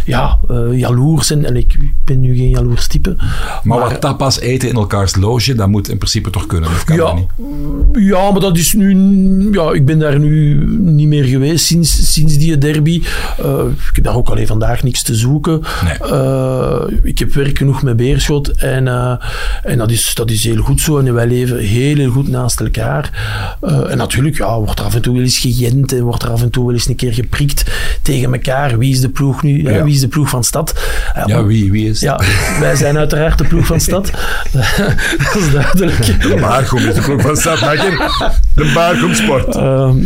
ja, 0.05 0.39
jaloers 0.73 1.27
zijn. 1.27 1.45
En 1.45 1.57
ik 1.57 1.79
ben 2.09 2.21
nu 2.21 2.37
geen 2.37 2.51
jaloers 2.51 2.87
type. 2.87 3.17
Maar, 3.63 3.79
wat 3.79 4.01
tapas 4.01 4.41
eten 4.41 4.69
in 4.69 4.75
elkaars 4.75 5.17
loge, 5.17 5.55
dat 5.55 5.69
moet 5.69 5.89
in 5.89 5.99
principe 5.99 6.31
toch 6.31 6.47
kunnen, 6.47 6.69
of 6.69 6.85
kan 6.85 6.97
dat 6.97 7.09
Ja, 7.09 7.15
niet? 7.15 8.05
ja, 8.05 8.31
maar 8.31 8.41
dat 8.41 8.57
is 8.57 8.73
nu... 8.73 8.97
Ja, 9.53 9.73
ik 9.73 9.85
ben 9.85 9.99
daar 9.99 10.19
nu 10.19 10.55
niet 10.79 11.09
meer 11.09 11.25
geweest 11.25 11.65
sinds, 11.65 12.13
sinds 12.13 12.39
die 12.39 12.59
derby. 12.59 13.03
Eh, 13.39 13.65
ik 13.89 13.95
heb 13.95 14.05
daar 14.05 14.17
ook 14.17 14.29
alleen 14.29 14.47
vandaag 14.47 14.83
niks 14.83 15.03
te 15.03 15.15
zoeken. 15.15 15.63
Nee. 15.85 16.11
Eh, 16.11 16.81
ik 17.03 17.19
heb 17.19 17.33
werk 17.33 17.59
genoeg 17.59 17.83
met 17.83 17.97
Beerschot. 17.97 18.51
En, 18.51 18.89
eh, 18.89 19.15
en 19.63 19.79
dat, 19.79 19.91
is, 19.91 20.15
dat 20.15 20.31
is 20.31 20.45
heel 20.45 20.63
goed 20.63 20.81
zo. 20.81 20.99
En 20.99 21.15
wij 21.15 21.27
leven 21.27 21.59
heel, 21.59 21.97
heel 21.97 22.11
goed 22.11 22.29
naast 22.29 22.61
elkaar. 22.61 23.11
En 23.89 23.97
natuurlijk 23.97 24.37
ja, 24.37 24.59
wordt 24.59 24.79
er 24.79 24.85
af 24.85 24.95
en 24.95 25.03
toe 25.03 25.15
wel 25.15 25.23
eens 25.23 25.39
gegend. 25.39 25.93
En 25.93 26.03
wordt 26.03 26.23
er 26.23 26.31
af 26.31 26.43
en 26.43 26.51
toe 26.51 26.65
wel 26.65 26.75
eens 26.75 26.89
een 26.89 26.97
keer 26.97 27.13
geprikt 27.13 27.65
tegen 28.03 28.33
elkaar. 28.33 28.79
Wie 28.79 28.93
is 28.93 29.01
de 29.01 29.09
ploeg 29.09 29.43
nu? 29.43 29.63
Ja. 29.63 29.85
Wie 29.85 29.95
is 29.95 30.01
de 30.01 30.09
ploeg 30.09 30.29
van 30.29 30.45
stad? 30.45 30.75
Ja, 31.27 31.45
wie, 31.45 31.71
wie 31.71 31.89
is 31.89 31.98
ja, 32.01 32.21
wij 32.61 32.77
zijn 32.77 32.99
uiteraard 32.99 33.39
de 33.39 33.45
ploeg 33.45 33.67
van 33.67 33.81
stad. 33.81 34.11
dat 34.53 35.35
is 35.37 35.53
duidelijk. 35.53 36.07
De 36.07 36.37
Baargom 36.41 36.79
is 36.79 36.95
de 36.95 37.01
ploeg 37.01 37.21
van 37.21 37.37
Stad 37.37 37.59
De 38.55 38.71
Baargom 38.75 39.15
Sport. 39.15 39.57
Ehm, 39.57 39.97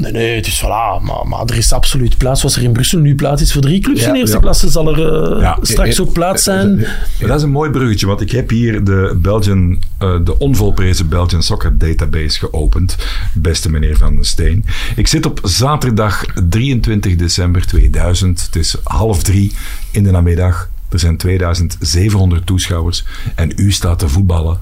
nee, 0.00 0.12
nee, 0.12 0.36
het 0.36 0.46
is 0.46 0.62
voilà. 0.64 1.02
Maar, 1.02 1.26
maar 1.28 1.42
er 1.46 1.56
is 1.56 1.72
absoluut 1.72 2.18
plaats. 2.18 2.40
Zoals 2.40 2.56
er 2.56 2.62
in 2.62 2.72
Brussel 2.72 2.98
nu 2.98 3.14
plaats 3.14 3.42
is 3.42 3.52
voor 3.52 3.62
drie 3.62 3.80
clubs 3.80 4.00
Ja, 4.00 4.08
in 4.08 4.14
eerste 4.14 4.36
ja. 4.36 4.42
klasse, 4.42 4.68
zal 4.68 4.96
er 4.96 5.32
eh, 5.34 5.40
Ja. 5.40 5.58
straks 5.62 6.00
ook 6.00 6.12
plaats 6.12 6.42
zijn. 6.42 6.76
Maar 6.76 7.28
dat 7.28 7.36
is 7.36 7.42
een 7.42 7.50
mooi 7.50 7.70
bruggetje, 7.70 8.06
want 8.06 8.20
ik 8.20 8.30
heb 8.30 8.50
hier 8.50 8.84
de, 8.84 9.18
Belgian, 9.22 9.82
eh, 9.98 10.14
de 10.24 10.38
onvolprezen 10.38 11.08
Belgian 11.08 11.42
Soccer 11.42 11.78
Database 11.78 12.38
geopend. 12.38 12.96
Beste 13.32 13.70
meneer 13.70 13.96
Van 13.96 14.14
den 14.14 14.24
Steen. 14.24 14.64
Ik 14.96 15.06
zit 15.06 15.26
op 15.26 15.40
zaterdag 15.42 16.24
23 16.48 17.16
december 17.16 17.66
2000. 17.66 18.42
Het 18.42 18.56
is 18.56 18.76
half 18.82 19.22
drie 19.22 19.52
in 19.90 20.02
de 20.02 20.10
namiddag. 20.10 20.68
Er 20.94 21.00
zijn 21.00 21.16
2700 21.16 22.46
toeschouwers. 22.46 23.04
En 23.34 23.52
u 23.56 23.72
staat 23.72 23.98
te 23.98 24.08
voetballen 24.08 24.58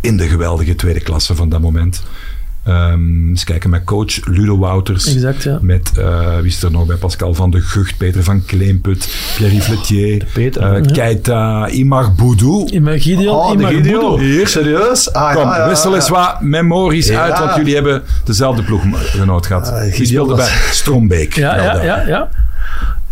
in 0.00 0.16
de 0.16 0.28
geweldige 0.28 0.74
tweede 0.74 1.00
klasse 1.00 1.34
van 1.34 1.48
dat 1.48 1.60
moment. 1.60 2.02
Ehm 2.64 3.28
eens 3.28 3.44
kijken 3.44 3.70
met 3.70 3.84
coach 3.84 4.26
Ludo 4.26 4.58
Wouters. 4.58 5.14
Exact, 5.14 5.42
ja. 5.42 5.58
Met, 5.62 5.92
eh, 5.98 6.36
wie 6.36 6.46
is 6.46 6.62
er 6.62 6.70
nog 6.70 6.86
bij? 6.86 6.96
Pascal 6.96 7.34
van 7.34 7.50
de 7.50 7.60
Gucht, 7.60 7.96
Peter 7.96 8.22
van 8.24 8.44
Kleemput, 8.44 9.14
Pierre-Yves 9.36 9.68
Letier, 9.68 10.26
Peter, 10.32 10.62
eh, 10.74 10.92
Keita, 10.92 11.68
Imar 11.68 12.12
Boudou. 12.14 12.80
Mijn 12.80 13.00
Gideon, 13.00 13.34
Oh, 13.36 13.50
Gideon. 13.50 13.82
Boedo. 13.82 14.18
Hier, 14.18 14.48
serieus? 14.48 15.12
Ah, 15.12 15.34
Kom, 15.34 15.42
ja, 15.42 15.56
ja, 15.58 15.68
wissel 15.68 15.94
eens 15.94 16.06
ja. 16.06 16.12
wat 16.12 16.40
memories 16.40 17.06
Ja. 17.08 17.20
uit, 17.22 17.38
want 17.38 17.54
jullie 17.56 17.74
hebben 17.74 18.02
dezelfde 18.24 18.62
ploeggenoot 18.62 19.46
gehad. 19.46 19.68
Ah, 19.72 19.80
Die 19.82 19.90
Gideon 19.90 20.06
speelde 20.06 20.34
was- 20.36 20.48
bij 20.48 20.72
Strombeek. 20.72 21.34
Ja, 21.34 21.56
ja, 21.82 21.82
ja, 22.06 22.28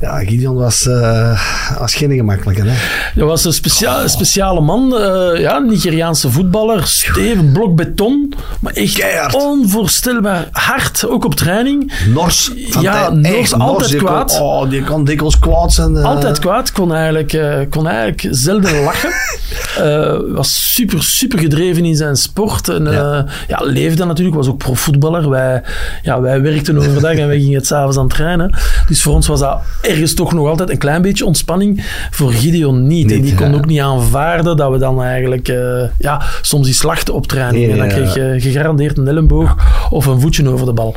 ja. 0.00 0.18
Gideon 0.18 0.54
was, 0.54 0.86
eh, 0.86 1.40
was 1.78 1.94
geen 1.94 2.12
gemakkelijke. 2.12 2.62
Hè? 2.64 2.74
Dat 3.20 3.28
was 3.28 3.44
een 3.44 3.52
specia 3.52 4.02
een 4.02 4.08
speciale 4.08 4.60
man. 4.60 4.96
eh 4.96 5.40
ja, 5.40 5.58
Nigeriaanse 5.58 6.30
voetballer. 6.30 6.86
Steven, 6.86 7.52
blok 7.52 7.76
beton. 7.76 8.32
Maar 8.60 8.72
echt 8.72 8.94
Keihard. 8.94 9.34
onvoorstelbaar 9.34 10.48
hard. 10.50 11.06
Ook 11.08 11.24
op 11.24 11.34
training. 11.34 11.92
Nors. 12.14 12.50
Van 12.68 12.82
Ja, 12.82 13.10
Nors, 13.10 13.34
echt, 13.34 13.52
altijd 13.52 13.90
die 13.90 13.98
kon- 13.98 14.06
kwaad. 14.08 14.38
oh, 14.40 14.70
die 14.70 14.84
kon 14.84 15.04
dikwijls 15.04 15.38
kwaad 15.38 15.72
zijn. 15.72 15.96
eh. 15.96 16.04
Altijd 16.04 16.38
kwaad, 16.38 16.72
kon 16.72 16.94
eigenlijk, 16.94 17.66
kon 17.70 17.86
eigenlijk 17.88 18.28
zelden 18.30 18.82
lachen. 18.82 19.10
Was 20.34 20.74
super, 20.74 21.02
super 21.02 21.38
gedreven 21.38 21.84
in 21.84 21.96
zijn 21.96 22.16
sport. 22.16 22.68
En, 22.68 22.84
ja. 22.84 23.24
ja, 23.48 23.58
leefde 23.62 24.04
natuurlijk, 24.04 24.36
was 24.36 24.48
ook 24.48 24.58
profvoetballer. 24.58 25.30
Wij, 25.30 25.62
ja, 26.02 26.20
wij 26.20 26.40
werkten 26.40 26.78
overdag 26.78 27.12
en 27.16 27.26
wij 27.26 27.38
gingen 27.40 27.56
het 27.58 27.66
s'avonds 27.66 27.96
aan 27.96 28.04
het 28.04 28.14
trainen. 28.14 28.54
Dus 28.88 29.02
voor 29.02 29.14
ons 29.14 29.26
was 29.26 29.40
dat 29.40 29.60
ergens 29.86 30.14
toch 30.14 30.32
nog 30.32 30.48
altijd 30.48 30.70
een 30.70 30.78
klein 30.78 31.02
beetje 31.02 31.24
ontspanning. 31.24 31.84
Voor 32.10 32.32
Gideon 32.32 32.86
niet. 32.86 33.10
en 33.10 33.16
Niet, 33.16 33.24
die 33.26 33.34
kon 33.34 33.50
ja. 33.50 33.56
ook 33.56 33.66
niet 33.66 33.80
aanvaarden 33.80 34.56
dat 34.56 34.70
we 34.70 34.78
dan 34.78 35.02
eigenlijk 35.02 35.48
eh, 35.48 35.82
ja, 35.98 36.22
soms 36.42 36.64
die 36.66 36.74
slachten 36.74 37.14
op 37.14 37.26
training. 37.26 37.70
En 37.72 37.76
dan 37.78 37.88
Ja. 37.88 37.94
kreeg 37.94 38.14
je 38.14 38.34
gegarandeerd 38.40 38.98
een 38.98 39.08
elleboog 39.08 39.56
of 39.90 40.06
een 40.06 40.20
voetje 40.20 40.48
over 40.48 40.66
de 40.66 40.72
bal. 40.72 40.94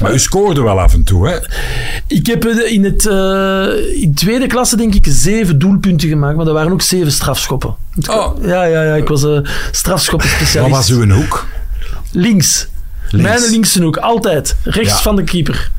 Maar 0.00 0.12
u 0.12 0.18
scoorde 0.18 0.62
wel 0.62 0.80
af 0.80 0.94
en 0.94 1.04
toe, 1.04 1.28
hè? 1.28 1.36
Ik 2.06 2.26
heb 2.26 2.44
eh, 2.44 2.72
in, 2.72 2.84
het, 2.84 3.06
eh, 3.06 4.02
in 4.02 4.14
tweede 4.14 4.46
klasse 4.46 4.76
denk 4.76 4.94
ik 4.94 5.04
zeven 5.08 5.58
doelpunten 5.58 6.08
gemaakt, 6.08 6.36
maar 6.36 6.44
dat 6.44 6.54
waren 6.54 6.72
ook 6.72 6.82
zeven 6.82 7.12
strafschoppen. 7.12 7.74
Oh. 8.10 8.44
Ja, 8.44 8.64
ja, 8.64 8.82
ja, 8.82 8.94
ik 8.94 9.08
was 9.08 9.22
een 9.22 9.46
strafschoppen 9.70 10.28
Wat 10.28 10.36
specialist. 10.36 10.70
was 10.74 10.90
uw 10.90 11.10
hoek? 11.10 11.46
Links. 12.12 12.68
Links. 13.10 13.28
Mijn 13.28 13.50
linkse 13.50 13.82
hoek, 13.82 13.96
altijd. 13.96 14.56
Rechts 14.62 14.92
Ja. 14.92 14.98
van 15.02 15.16
de 15.16 15.22
keeper. 15.24 15.70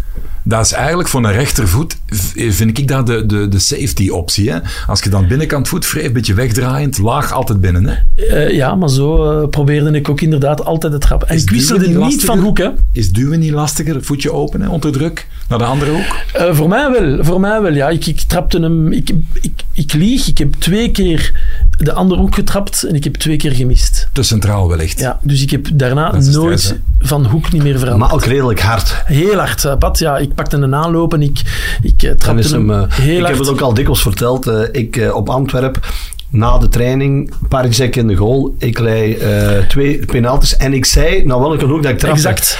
Dat 0.43 0.65
is 0.65 0.71
eigenlijk 0.71 1.09
voor 1.09 1.23
een 1.25 1.31
rechtervoet, 1.31 1.97
v- 2.07 2.55
vind 2.55 2.77
ik 2.77 2.87
dat 2.87 3.07
de, 3.07 3.25
de, 3.25 3.47
de 3.47 3.59
safety 3.59 4.09
optie. 4.09 4.51
Hè? 4.51 4.59
Als 4.87 5.03
je 5.03 5.09
dan 5.09 5.27
binnenkant 5.27 5.67
voet 5.67 5.85
vreef, 5.85 6.05
een 6.05 6.13
beetje 6.13 6.33
wegdraaiend, 6.33 6.97
laag 6.97 7.31
altijd 7.33 7.61
binnen. 7.61 7.85
Hè? 7.87 8.23
Eh, 8.25 8.55
ja, 8.55 8.75
maar 8.75 8.89
zo 8.89 9.39
eh, 9.41 9.47
probeerde 9.49 9.91
ik 9.91 10.09
ook 10.09 10.21
inderdaad 10.21 10.65
altijd 10.65 10.93
het 10.93 11.01
trap. 11.01 11.23
En 11.23 11.35
Is 11.35 11.43
ik 11.43 11.49
wisselde 11.49 11.87
niet 11.87 11.97
niet 11.97 12.25
van 12.25 12.39
hoek, 12.39 12.57
hè. 12.57 12.69
Is 12.91 13.11
duwen 13.11 13.39
niet 13.39 13.51
lastiger? 13.51 14.03
Voetje 14.03 14.31
open, 14.31 14.61
hè? 14.61 14.67
onder 14.69 14.91
druk, 14.91 15.27
naar 15.49 15.57
de 15.57 15.63
andere 15.65 15.91
hoek? 15.91 16.15
Eh, 16.33 16.53
voor 16.55 16.67
mij 16.69 16.91
wel, 16.91 17.23
voor 17.23 17.39
mij 17.39 17.61
wel. 17.61 17.73
Ja, 17.73 17.89
ik, 17.89 18.05
ik 18.05 18.21
trapte 18.21 18.59
hem. 18.59 18.91
Ik, 18.91 19.11
ik, 19.41 19.51
ik 19.73 19.93
lieg. 19.93 20.27
Ik 20.27 20.37
heb 20.37 20.53
twee 20.53 20.91
keer 20.91 21.39
de 21.77 21.93
andere 21.93 22.21
hoek 22.21 22.35
getrapt 22.35 22.83
en 22.83 22.95
ik 22.95 23.03
heb 23.03 23.15
twee 23.15 23.37
keer 23.37 23.51
gemist. 23.51 24.09
Te 24.13 24.23
centraal 24.23 24.67
wellicht. 24.69 24.99
Ja, 24.99 25.19
dus 25.23 25.41
ik 25.41 25.49
heb 25.51 25.67
daarna 25.73 26.11
nooit 26.11 26.59
stress, 26.59 26.73
van 26.99 27.25
hoek 27.25 27.51
niet 27.51 27.63
meer 27.63 27.79
veranderd. 27.79 27.99
Maar 28.11 28.13
ook 28.13 28.25
redelijk 28.25 28.59
hard. 28.61 29.01
Heel 29.05 29.35
hard, 29.37 29.65
eh, 29.65 29.77
Pat. 29.77 29.99
Ja, 29.99 30.17
ik 30.17 30.30
pakte 30.35 30.55
een 30.57 30.75
aanloop 30.75 31.13
en 31.13 31.21
ik, 31.21 31.41
ik 31.81 32.03
eh, 32.03 32.11
trapte 32.11 32.47
hem, 32.55 32.69
hem, 32.69 32.83
eh, 32.89 32.95
heel 32.97 33.11
ik 33.13 33.17
hard. 33.19 33.29
heb 33.29 33.39
het 33.39 33.49
ook 33.49 33.61
al 33.61 33.73
dikwijls 33.73 34.01
verteld. 34.01 34.47
eh, 34.47 34.61
ik 34.71 35.11
op 35.13 35.29
Antwerp, 35.29 35.87
na 36.29 36.57
de 36.57 36.69
training, 36.69 37.31
een 37.41 37.47
paar 37.47 37.73
sec 37.73 37.95
in 37.95 38.07
de 38.07 38.15
goal. 38.15 38.55
Ik 38.57 38.79
lei 38.79 39.13
eh, 39.15 39.63
twee 39.67 40.05
penalties. 40.05 40.57
En 40.57 40.73
ik 40.73 40.85
zei, 40.85 41.25
nou 41.25 41.41
welke 41.41 41.65
hoek 41.65 41.83
dat 41.83 41.91
ik 41.91 41.97
trapte. 41.97 42.17
Exact. 42.27 42.57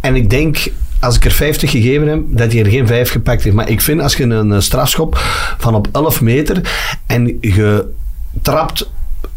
En 0.00 0.14
ik 0.16 0.30
denk, 0.30 0.58
als 1.00 1.16
ik 1.16 1.24
er 1.24 1.30
50 1.30 1.70
gegeven 1.70 2.08
heb, 2.08 2.20
dat 2.26 2.52
hij 2.52 2.64
er 2.64 2.70
geen 2.70 2.86
5 2.86 3.10
gepakt 3.10 3.42
heeft. 3.42 3.56
Maar 3.56 3.68
ik 3.70 3.80
vind, 3.80 4.00
als 4.00 4.16
je 4.16 4.24
een 4.24 4.62
strafschop 4.62 5.16
van 5.58 5.74
op 5.74 5.88
11 5.92 6.20
meter 6.20 6.60
en 7.06 7.38
je 7.40 7.84
trapt 8.42 8.90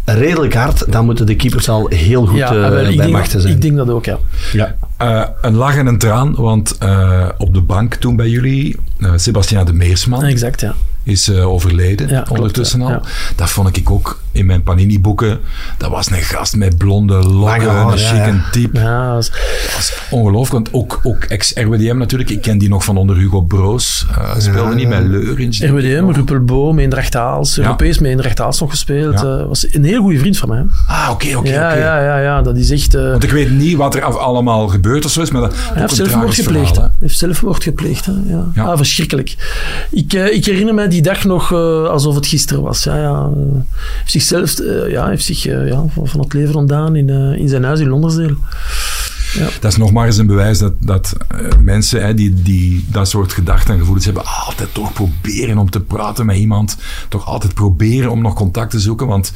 redelijk 0.06 0.54
hard, 0.54 0.92
dan 0.92 1.06
moeten 1.06 1.26
de 1.26 1.36
keepers 1.36 1.70
al 1.70 1.88
heel 1.88 2.26
goed 2.26 2.38
Ja, 2.38 2.54
eh, 2.54 2.90
ik, 2.90 2.96
bij 2.98 3.06
denk, 3.06 3.18
machten 3.18 3.42
zijn. 3.42 3.54
ik 3.54 3.62
denk 3.62 3.76
dat 3.76 3.90
ook, 3.90 4.06
ja. 4.06 4.18
ja. 4.52 4.76
Eh, 4.98 5.24
een 5.42 5.56
lach 5.56 5.78
en 5.78 5.88
een 5.88 5.98
traan, 5.98 6.36
want 6.36 6.78
eh, 6.78 7.30
op 7.38 7.54
de 7.54 7.62
bank 7.62 7.96
toen 7.96 8.16
bij 8.16 8.30
jullie, 8.30 8.76
eh 9.00 9.12
Sebastiaan 9.16 9.66
de 9.66 9.74
Meersman 9.74 10.24
Exact, 10.24 10.62
ja. 10.62 10.74
Is 11.04 11.28
eh, 11.30 11.48
overleden 11.52 12.08
Ja, 12.08 12.14
klopt, 12.22 12.30
ondertussen 12.40 12.80
ja. 12.80 12.86
al. 12.86 12.92
Ja. 12.92 13.02
Dat 13.36 13.50
vond 13.50 13.78
ik 13.78 13.92
ook 13.92 14.22
in 14.32 14.46
mijn 14.46 14.64
Panini-boeken. 14.64 15.40
Dat 15.78 15.90
was 15.90 16.12
een 16.12 16.22
gast 16.22 16.56
met 16.56 16.78
blonde 16.78 17.14
haar, 17.14 17.62
een 17.62 17.98
ja. 18.36 18.42
type. 18.52 18.80
ja 18.80 19.14
dat 19.16 19.32
was 19.76 19.94
ongelooflijk, 20.10 20.52
want 20.70 20.70
ook, 20.84 21.00
ook 21.04 21.24
ex-RWDM 21.24 21.98
natuurlijk. 21.98 22.30
Ik 22.30 22.42
ken 22.42 22.58
die 22.58 22.70
nog 22.70 22.84
van 22.84 22.98
onder 22.98 23.16
Hugo 23.18 23.42
Broos. 23.42 24.06
Eh 24.12 24.32
speelde 24.38 24.60
Ja, 24.70 24.74
niet 24.74 24.82
ja. 24.84 24.90
bij 24.90 25.02
Leurens. 25.04 25.62
RWDM, 25.62 26.10
Ruppelboom, 26.12 26.80
Eendracht 26.80 27.14
Haals, 27.14 27.56
Ja. 27.56 27.62
Europees 27.64 28.00
met 28.00 28.12
Eendracht 28.12 28.38
Haals 28.38 28.60
nog 28.60 28.70
gespeeld. 28.70 29.20
Ja. 29.22 29.38
Eh, 29.40 29.48
was 29.48 29.68
een 29.74 29.84
heel 29.84 30.02
goede 30.02 30.20
vriend 30.20 30.38
van 30.38 30.50
mij. 30.50 30.66
Ah, 30.88 31.08
oké, 31.12 31.36
oké, 31.38 31.50
ja, 31.50 31.70
oké. 31.72 31.80
ja, 31.80 32.00
ja, 32.04 32.20
ja, 32.20 32.42
dat 32.42 32.58
is 32.58 32.70
echt... 32.72 32.94
eh, 32.94 33.10
Want 33.10 33.24
ik 33.24 33.32
weet 33.32 33.52
niet 33.52 33.78
wat 33.78 33.96
er 33.96 34.02
af- 34.04 34.16
allemaal 34.18 34.68
gebeurd 34.68 35.06
of 35.06 35.12
zo 35.12 35.22
is, 35.22 35.32
maar 35.32 35.42
dat 35.42 35.54
Hij 35.56 35.82
heeft 35.82 35.96
zelfmoord 35.96 36.36
gepleegd. 36.36 36.76
Hij 36.76 36.90
heeft 37.00 37.18
zelfmoord 37.18 37.64
gepleegd. 37.64 38.06
Hè. 38.06 38.12
Ja. 38.26 38.46
Ja. 38.56 38.64
Ah, 38.64 38.78
verschrikkelijk. 38.78 39.36
Ik, 39.92 40.14
ik 40.14 40.46
herinner 40.46 40.74
me 40.74 40.88
die 40.94 41.02
dag 41.02 41.24
nog 41.24 41.52
eh, 41.52 41.84
alsof 41.86 42.16
het 42.16 42.26
gisteren 42.26 42.64
was. 42.64 42.84
Ja, 42.84 42.98
ja. 42.98 43.30
eh, 43.36 43.62
heeft 43.98 44.12
zichzelf 44.12 44.60
eh, 44.60 44.92
ja, 44.92 45.08
heeft 45.08 45.24
zich 45.24 45.44
ja, 45.44 45.86
van 46.04 46.20
het 46.20 46.34
leven 46.34 46.56
ontdaan 46.56 46.96
in, 46.96 47.10
in 47.38 47.50
zijn 47.50 47.64
huis 47.64 47.80
in 47.80 47.88
Londersdale. 47.88 48.36
Dat 49.60 49.72
is 49.72 49.78
nog 49.78 49.92
maar 49.92 50.06
eens 50.06 50.18
een 50.18 50.28
bewijs 50.28 50.60
dat, 50.60 50.74
dat 50.80 51.14
mensen 51.60 52.06
hè, 52.06 52.14
die, 52.14 52.34
die 52.42 52.86
dat 52.92 53.10
soort 53.10 53.34
gedachten 53.34 53.74
en 53.74 53.80
gevoelens 53.80 54.06
hebben, 54.06 54.24
altijd 54.26 54.74
toch 54.74 54.94
proberen 54.94 55.58
om 55.58 55.70
te 55.70 55.80
praten 55.80 56.26
met 56.26 56.38
iemand. 56.38 56.78
Toch 57.10 57.26
altijd 57.26 57.54
proberen 57.54 58.12
om 58.12 58.22
nog 58.22 58.34
contact 58.34 58.72
te 58.72 58.80
zoeken. 58.80 59.08
Want 59.08 59.32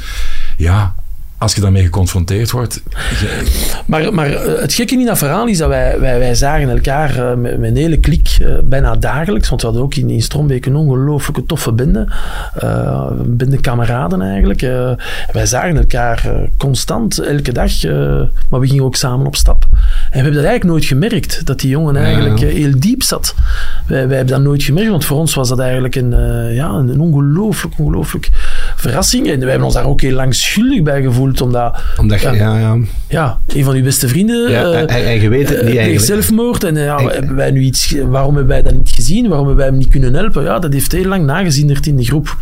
ja, 0.58 0.96
als 1.38 1.56
je 1.56 1.62
daarmee 1.62 1.84
geconfronteerd 1.84 2.52
wordt. 2.52 2.82
je- 3.20 3.44
Maar, 3.86 4.14
maar 4.14 4.30
eh, 4.34 4.62
het 4.62 4.74
gekke 4.74 4.94
in 5.00 5.06
dat 5.06 5.18
verhaal 5.18 5.48
is 5.48 5.58
dat 5.58 5.68
wij, 5.70 6.00
wij, 6.00 6.20
wij 6.20 6.36
zagen 6.36 6.70
elkaar 6.70 7.16
eh, 7.30 7.36
met, 7.38 7.60
met 7.60 7.70
een 7.70 7.76
hele 7.76 7.98
klik 7.98 8.38
eh, 8.42 8.48
bijna 8.64 8.96
dagelijks. 8.96 9.50
Want 9.50 9.62
we 9.62 9.68
hadden 9.68 9.86
ook 9.86 9.96
in, 9.96 10.10
in 10.10 10.22
Strombeek 10.22 10.66
een 10.66 10.76
ongelooflijke 10.76 11.46
toffe 11.46 11.72
bende. 11.72 12.08
Een 12.56 13.38
bende 13.38 13.60
kameraden 13.60 14.22
eigenlijk. 14.22 14.62
Wij 15.32 15.46
zagen 15.46 15.78
elkaar 15.78 16.30
constant, 16.58 17.20
elke 17.20 17.52
dag. 17.54 17.84
maar 18.50 18.60
we 18.60 18.68
gingen 18.68 18.84
ook 18.84 18.96
samen 18.96 19.26
op 19.26 19.36
stap. 19.36 19.66
En 19.72 19.78
we 20.10 20.16
hebben 20.16 20.34
dat 20.34 20.44
eigenlijk 20.44 20.64
nooit 20.64 20.86
gemerkt, 20.86 21.46
dat 21.46 21.60
die 21.60 21.70
jongen 21.70 21.96
eigenlijk 21.96 22.40
heel 22.40 22.80
diep 22.80 23.04
zat. 23.04 23.36
Wij, 23.88 24.08
wij 24.08 24.18
hebben 24.18 24.36
dat 24.36 24.44
nooit 24.46 24.64
gemerkt, 24.64 24.90
want 24.90 25.06
voor 25.06 25.18
ons 25.18 25.34
was 25.34 25.50
dat 25.50 25.60
eigenlijk 25.60 25.96
een, 25.96 26.10
ja, 26.54 26.70
een 26.70 27.00
ongelooflijk, 27.00 27.80
ongelooflijk 27.80 28.30
verrassing. 28.82 29.30
En 29.30 29.40
wij 29.40 29.48
hebben 29.50 29.66
ons 29.66 29.74
daar 29.76 29.86
ook 29.86 30.02
heel 30.02 30.12
lang 30.14 30.36
schuldig 30.36 30.82
bij 30.82 31.02
gevoeld, 31.02 31.42
omdat 31.42 31.78
Omdat 31.98 32.20
je, 32.22 32.28
Ja. 32.28 32.34
ja, 32.34 32.58
ja. 32.60 32.78
ja, 33.08 33.38
een 33.48 33.64
van 33.64 33.76
uw 33.76 33.84
beste 33.84 34.08
vrienden 34.08 34.52
Ja, 34.52 34.64
eh, 34.72 34.80
en, 34.80 34.88
en 34.88 35.22
je 35.22 35.30
weet 35.30 35.50
het 35.50 35.58
eh, 35.58 35.66
niet 35.68 35.76
eigenlijk. 35.78 36.06
zelfmoord. 36.06 36.64
En 36.64 36.78
eh, 36.78 36.84
ja, 36.86 37.00
hebben 37.00 37.36
wij 37.36 37.52
nu 37.52 37.60
iets, 37.62 37.96
waarom 38.10 38.36
hebben 38.36 38.54
wij 38.54 38.62
dat 38.64 38.74
niet 38.74 38.92
gezien? 38.96 39.28
Waarom 39.28 39.48
hebben 39.48 39.64
wij 39.64 39.72
hem 39.74 39.78
niet 39.84 39.90
kunnen 39.92 40.14
helpen? 40.14 40.44
Ja, 40.44 40.60
dat 40.60 40.74
heeft 40.74 40.92
heel 40.92 41.06
lang 41.06 41.26
nagezinderd 41.26 41.86
in 41.88 41.96
de 41.96 42.04
groep. 42.06 42.38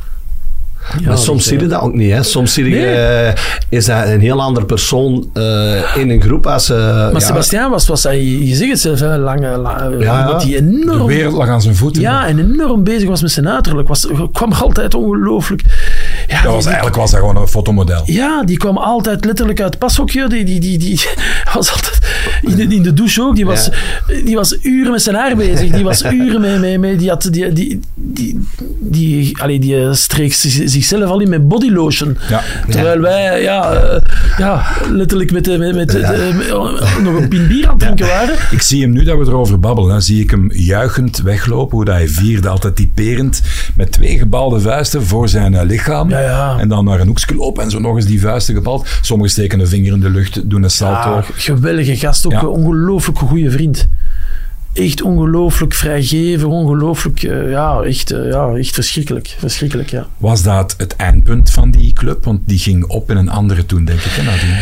Ja, 0.99 1.07
maar 1.07 1.17
soms 1.17 1.38
dus, 1.38 1.47
zie 1.47 1.59
je 1.59 1.67
dat 1.67 1.81
ook 1.81 1.93
niet. 1.93 2.11
Hè. 2.11 2.23
Soms 2.23 2.53
zie 2.53 2.63
je, 2.63 2.69
Nee. 2.75 2.86
eh, 2.86 3.33
is 3.69 3.86
dat 3.86 4.07
een 4.07 4.19
heel 4.19 4.41
andere 4.41 4.65
persoon 4.65 5.29
eh, 5.33 5.95
in 5.97 6.09
een 6.09 6.21
groep 6.21 6.47
als... 6.47 6.69
eh, 6.69 6.77
Maar 6.77 7.11
ja, 7.13 7.19
Sebastiaan 7.19 7.69
was, 7.71 7.88
was 7.88 8.03
hij, 8.03 8.23
je 8.25 8.55
zegt 8.55 8.71
het 8.71 8.79
zelf, 8.79 8.99
hè, 8.99 9.17
lange, 9.17 9.57
la, 9.57 9.89
Ja. 9.99 10.38
die 10.38 10.49
De 10.51 10.57
enorm, 10.57 11.05
wereld 11.05 11.33
lag 11.33 11.47
aan 11.47 11.61
zijn 11.61 11.75
voeten. 11.75 12.01
ja, 12.01 12.27
en 12.27 12.39
enorm 12.39 12.83
bezig 12.83 13.07
was 13.09 13.21
met 13.21 13.31
zijn 13.31 13.49
uiterlijk. 13.49 13.88
Was, 13.88 14.07
kwam 14.31 14.51
altijd 14.51 14.93
ongelooflijk. 14.93 15.61
Ja, 16.28 16.41
dat 16.41 16.51
was, 16.51 16.57
die- 16.57 16.65
eigenlijk 16.67 16.95
was 16.95 17.11
dat 17.11 17.19
gewoon 17.19 17.36
een 17.38 17.47
fotomodel. 17.47 18.01
Ja, 18.05 18.43
die 18.43 18.57
kwam 18.57 18.78
altijd 18.78 19.26
letterlijk 19.26 19.59
uit 19.61 19.69
het 19.69 19.80
pashokje. 19.80 20.28
Die, 20.30 20.45
die, 20.45 20.59
die, 20.59 20.78
die 20.78 21.05
was 21.53 21.71
altijd 21.71 21.99
in 22.41 22.55
de, 22.55 22.75
in 22.75 22.83
de 22.83 22.93
douche 22.93 23.21
ook. 23.21 23.36
Die 23.36 23.45
was, 23.45 23.69
die 24.25 24.36
was 24.36 24.57
uren 24.61 24.91
met 24.91 25.01
zijn 25.01 25.15
haar 25.15 25.36
bezig. 25.36 25.71
Die 25.71 25.83
was 25.83 26.03
uren 26.13 26.41
mee. 26.41 26.59
mee, 26.59 26.79
mee 26.79 26.95
die, 26.95 27.09
had, 27.09 27.27
die, 27.31 27.53
die, 27.53 27.79
die, 27.95 28.39
die, 28.79 29.38
allee, 29.41 29.59
die 29.59 29.81
eh, 29.81 29.93
streek 29.93 30.33
zich- 30.33 30.69
zichzelf 30.69 31.09
al 31.09 31.19
in 31.19 31.29
met 31.29 31.47
bodylotion. 31.47 32.17
Ja. 32.29 32.41
Terwijl 32.69 32.99
wij 32.99 33.41
ja, 33.41 33.71
eh, 33.73 34.01
ja, 34.38 34.65
letterlijk 34.91 35.31
met, 35.31 35.45
de- 35.45 35.57
met, 35.57 35.75
met, 35.75 35.93
eh, 35.95 36.11
nog 37.03 37.15
een 37.19 37.27
pint 37.27 37.47
bier 37.47 37.65
aan 37.65 37.71
het 37.71 37.79
drinken 37.79 38.07
waren. 38.07 38.36
Ik 38.51 38.61
zie 38.61 38.81
hem 38.81 38.91
nu 38.91 39.03
dat 39.03 39.17
we 39.17 39.25
erover 39.25 39.59
babbelen. 39.59 39.89
Dan 39.89 40.01
zie 40.01 40.21
ik 40.21 40.29
hem 40.31 40.51
juichend 40.53 41.17
weglopen. 41.21 41.75
Hoe 41.75 41.86
dat 41.86 41.95
hij 41.95 42.07
vierde, 42.07 42.49
altijd 42.49 42.75
typerend. 42.75 43.41
Met 43.75 43.91
twee 43.91 44.17
gebalde 44.17 44.59
vuisten 44.59 45.03
voor 45.05 45.29
zijn 45.29 45.55
eh, 45.55 45.65
lichaam. 45.65 46.11
En 46.11 46.67
dan 46.67 46.86
naar 46.86 46.99
een 46.99 47.07
hoekje 47.07 47.36
lopen 47.36 47.63
en 47.63 47.69
zo 47.69 47.79
nog 47.79 47.95
eens 47.95 48.05
die 48.05 48.19
vuisten 48.21 48.55
gebald. 48.55 48.88
Sommigen 49.01 49.31
steken 49.31 49.59
een 49.59 49.67
vinger 49.67 49.93
in 49.93 49.99
de 49.99 50.09
lucht, 50.09 50.49
doen 50.49 50.63
een 50.63 50.69
salto. 50.69 51.21
Geweldige 51.36 51.95
gast, 51.95 52.24
ook 52.26 52.32
Ja. 52.32 52.39
een 52.39 52.47
ongelooflijk 52.47 53.17
goede 53.17 53.51
vriend. 53.51 53.88
Echt 54.73 55.01
ongelooflijk 55.01 55.73
vrijgeven, 55.73 56.49
ongelooflijk, 56.49 57.23
eh, 57.23 57.49
ja, 57.49 57.82
echt, 57.82 58.11
eh, 58.11 58.30
ja, 58.32 58.53
echt 58.55 58.73
verschrikkelijk. 58.73 59.36
Verschrikkelijk, 59.39 59.89
ja. 59.89 60.07
Was 60.17 60.43
dat 60.43 60.76
het 60.78 60.95
eindpunt 60.95 61.51
van 61.51 61.71
die 61.71 61.93
club? 61.93 62.23
Want 62.23 62.39
die 62.45 62.59
ging 62.59 62.86
op 62.86 63.09
in 63.11 63.17
een 63.17 63.30
andere 63.30 63.65
toen, 63.65 63.86
denk 63.86 63.99
ik. 63.99 64.11
Hè, 64.11 64.23
nadien. 64.23 64.57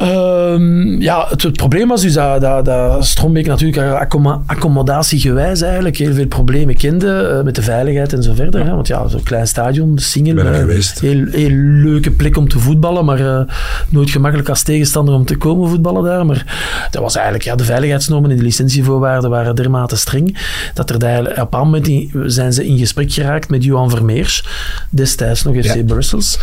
Ehm, 0.00 1.00
ja, 1.00 1.26
het, 1.28 1.42
het 1.42 1.56
probleem 1.56 1.88
was 1.88 2.02
dus 2.02 2.12
dat, 2.12 2.40
dat, 2.40 2.64
dat 2.64 3.06
Strombeek 3.06 3.46
natuurlijk 3.46 3.92
accommo- 4.00 4.42
accommodatiegewijs 4.46 5.60
eigenlijk 5.62 5.96
heel 5.96 6.14
veel 6.14 6.26
problemen 6.26 6.76
kende 6.76 7.20
eh, 7.38 7.44
met 7.44 7.54
de 7.54 7.62
veiligheid 7.62 8.12
en 8.12 8.22
zo 8.22 8.34
verder. 8.34 8.64
Hè? 8.64 8.70
Want 8.74 8.86
ja, 8.86 9.08
zo'n 9.08 9.22
klein 9.22 9.46
stadion, 9.46 9.94
de 9.94 10.02
single, 10.02 10.34
Ben 10.34 10.46
er 10.46 10.70
eh, 10.70 10.84
heel, 11.00 11.26
heel 11.30 11.50
leuke 11.50 12.10
plek 12.10 12.36
om 12.36 12.48
te 12.48 12.58
voetballen, 12.58 13.04
maar 13.04 13.20
eh, 13.20 13.40
nooit 13.88 14.10
gemakkelijk 14.10 14.48
als 14.48 14.62
tegenstander 14.62 15.14
om 15.14 15.24
te 15.24 15.36
komen 15.36 15.68
voetballen 15.68 16.04
daar. 16.04 16.26
Maar 16.26 16.44
dat 16.90 17.02
was 17.02 17.14
eigenlijk, 17.14 17.44
ja, 17.44 17.54
de 17.56 17.64
veiligheidsnormen 17.64 18.30
en 18.30 18.36
de 18.36 18.42
licentievoorwaarden 18.42 19.30
waren 19.30 19.54
dermate 19.56 19.96
streng, 19.96 20.38
dat 20.74 20.90
er 20.90 20.98
daar, 20.98 21.40
op 21.42 21.54
een 21.54 21.58
moment 21.60 21.88
in- 21.88 22.10
zijn 22.26 22.52
ze 22.52 22.66
in 22.66 22.78
gesprek 22.78 23.12
geraakt 23.12 23.50
met 23.50 23.64
Johan 23.64 23.90
Vermeers, 23.90 24.44
destijds 24.90 25.42
nog 25.42 25.54
FC 25.56 25.74
Ja. 25.74 25.82
Brussels. 25.84 26.38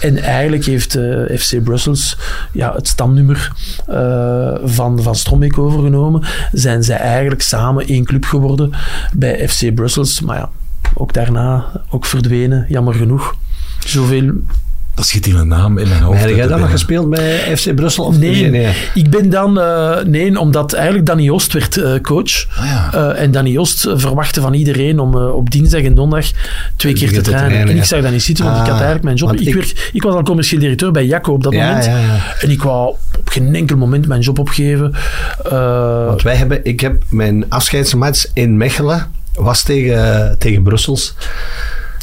En 0.00 0.16
eigenlijk 0.18 0.64
heeft 0.64 0.98
FC 1.38 1.62
Brussels 1.64 2.16
ja, 2.52 2.72
het 2.74 2.96
stamnummer 3.02 3.52
eh, 3.86 4.54
van, 4.64 5.02
van 5.02 5.14
Strombeek 5.14 5.58
overgenomen. 5.58 6.22
Zijn 6.52 6.82
zij 6.82 6.96
eigenlijk 6.96 7.42
samen 7.42 7.86
één 7.86 8.04
club 8.04 8.24
geworden 8.24 8.72
bij 9.12 9.48
FC 9.48 9.74
Brussels. 9.74 10.20
Maar 10.20 10.36
ja, 10.36 10.50
ook 10.94 11.12
daarna 11.12 11.82
ook 11.90 12.04
verdwenen, 12.04 12.66
jammer 12.68 12.94
genoeg. 12.94 13.34
Zoveel 13.78 14.32
Dat 14.94 15.06
schiet 15.06 15.26
in 15.26 15.36
een 15.36 15.48
naam 15.48 15.78
in 15.78 15.88
mijn 15.88 16.00
hoofd. 16.02 16.18
Maar 16.18 16.28
heb 16.28 16.36
jij 16.36 16.46
dan 16.46 16.60
nog 16.60 16.70
gespeeld 16.70 17.10
bij 17.10 17.56
FC 17.56 17.74
Brussel? 17.74 18.04
Of 18.04 18.18
Nee, 18.18 18.50
nee. 18.50 18.72
ik 18.94 19.10
ben 19.10 19.30
dan... 19.30 19.60
eh, 19.60 19.98
nee, 20.04 20.38
omdat 20.38 20.72
eigenlijk 20.72 21.06
Danny 21.06 21.30
Oost 21.30 21.52
werd 21.52 21.76
eh, 21.76 22.00
coach. 22.00 22.46
Ah, 22.58 22.64
ja. 22.66 22.90
Eh, 23.14 23.22
en 23.22 23.30
Danny 23.30 23.58
Oost 23.58 23.80
verwachtte 23.94 24.40
van 24.40 24.54
iedereen 24.54 24.98
om 24.98 25.14
op 25.14 25.50
dinsdag 25.50 25.82
en 25.82 25.94
donderdag 25.94 26.30
twee 26.76 26.92
keer 26.92 27.08
te 27.08 27.20
te 27.20 27.30
trainen. 27.30 27.58
En 27.68 27.76
ik 27.76 27.84
zag 27.84 28.02
dat 28.02 28.12
niet 28.12 28.22
zitten, 28.22 28.44
want 28.44 28.56
ik 28.56 28.62
had 28.62 28.70
Ah, 28.72 28.80
eigenlijk 28.80 29.04
mijn 29.04 29.16
job... 29.16 29.32
Ik, 29.32 29.40
ik- 29.40 29.54
werd, 29.54 29.90
ik 29.92 30.02
was 30.02 30.14
al 30.14 30.22
commercieel 30.22 30.60
directeur 30.60 30.90
bij 30.90 31.06
Jacco 31.06 31.32
op 31.32 31.42
dat 31.42 31.52
Ja, 31.52 31.66
moment. 31.66 31.84
ja, 31.84 31.98
ja. 31.98 32.18
En 32.40 32.50
ik 32.50 32.62
wou 32.62 32.88
op 33.18 33.28
geen 33.28 33.54
enkel 33.54 33.76
moment 33.76 34.06
mijn 34.06 34.20
job 34.20 34.38
opgeven. 34.38 34.94
Eh, 35.44 36.06
Want 36.06 36.22
wij 36.22 36.36
hebben, 36.36 36.64
ik 36.64 36.80
heb 36.80 37.02
mijn 37.08 37.44
afscheidsmatch 37.48 38.24
in 38.34 38.56
Mechelen 38.56 39.10
was 39.34 39.62
tegen, 39.62 40.36
tegen 40.38 40.62
Brussels. 40.62 41.14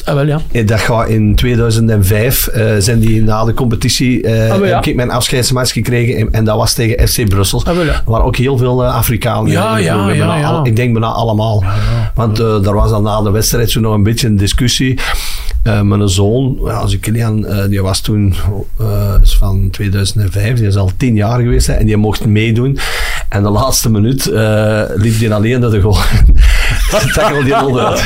Ah, 0.10 0.16
wel 0.16 0.26
ja. 0.28 0.39
Eh, 0.51 0.68
Dat 0.68 0.80
gaat 0.80 1.07
in 1.07 1.36
2005 1.36 2.47
eh, 2.47 2.72
zijn 2.80 2.99
die 2.99 3.24
na 3.24 3.43
de 3.45 3.53
competitie 3.53 4.28
Ah, 4.28 4.49
wel 4.49 4.66
ja. 4.66 4.76
heb 4.76 4.86
ik 4.86 4.95
mijn 4.95 5.12
afscheidsmatch 5.12 5.72
gekregen 5.72 6.18
en, 6.18 6.28
en 6.32 6.43
dat 6.45 6.55
was 6.57 6.74
tegen 6.74 7.07
FC 7.07 7.28
Brussel. 7.30 7.66
Ah, 7.66 7.76
wel 7.76 7.84
ja. 7.86 8.01
Waar 8.05 8.24
ook 8.24 8.36
heel 8.36 8.57
veel 8.57 8.86
Afrikanen 8.86 9.51
Ja, 9.51 9.78
ja, 9.78 10.10
ja, 10.12 10.41
al- 10.49 10.66
ik 10.66 10.76
denk 10.76 10.91
bijna 10.93 11.07
allemaal. 11.07 11.64
Want 12.16 12.39
eh 12.39 12.66
er 12.68 12.74
was 12.74 12.89
dan 12.89 13.03
na 13.03 13.22
de 13.22 13.32
wedstrijd 13.32 13.72
zo 13.72 13.80
nog 13.80 13.93
een 13.93 14.03
beetje 14.03 14.28
een 14.28 14.38
discussie. 14.38 14.99
Mijn 15.84 16.10
zoon, 16.10 16.57
als 16.72 16.93
ik 16.93 17.01
Kilian, 17.01 17.45
eh, 17.45 17.66
die 17.70 17.82
was 17.82 18.01
toen 18.01 18.36
is 19.24 19.36
van 19.38 19.68
2005, 19.72 20.55
die 20.57 20.68
is 20.68 20.76
al 20.76 20.91
tien 20.97 21.16
jaar 21.16 21.39
geweest 21.39 21.68
hè, 21.68 21.74
en 21.74 21.86
die 21.86 21.97
mocht 21.97 22.26
meedoen. 22.26 22.78
En 23.30 23.43
de 23.43 23.49
laatste 23.49 23.91
minuut 23.91 24.26
liep 24.95 25.20
die 25.20 25.34
alleen 25.34 25.60
naar 25.60 25.70
de 25.70 25.82
goal. 25.82 25.97
Tackelde 26.90 27.44
die 27.44 27.66
onderuit. 27.66 28.02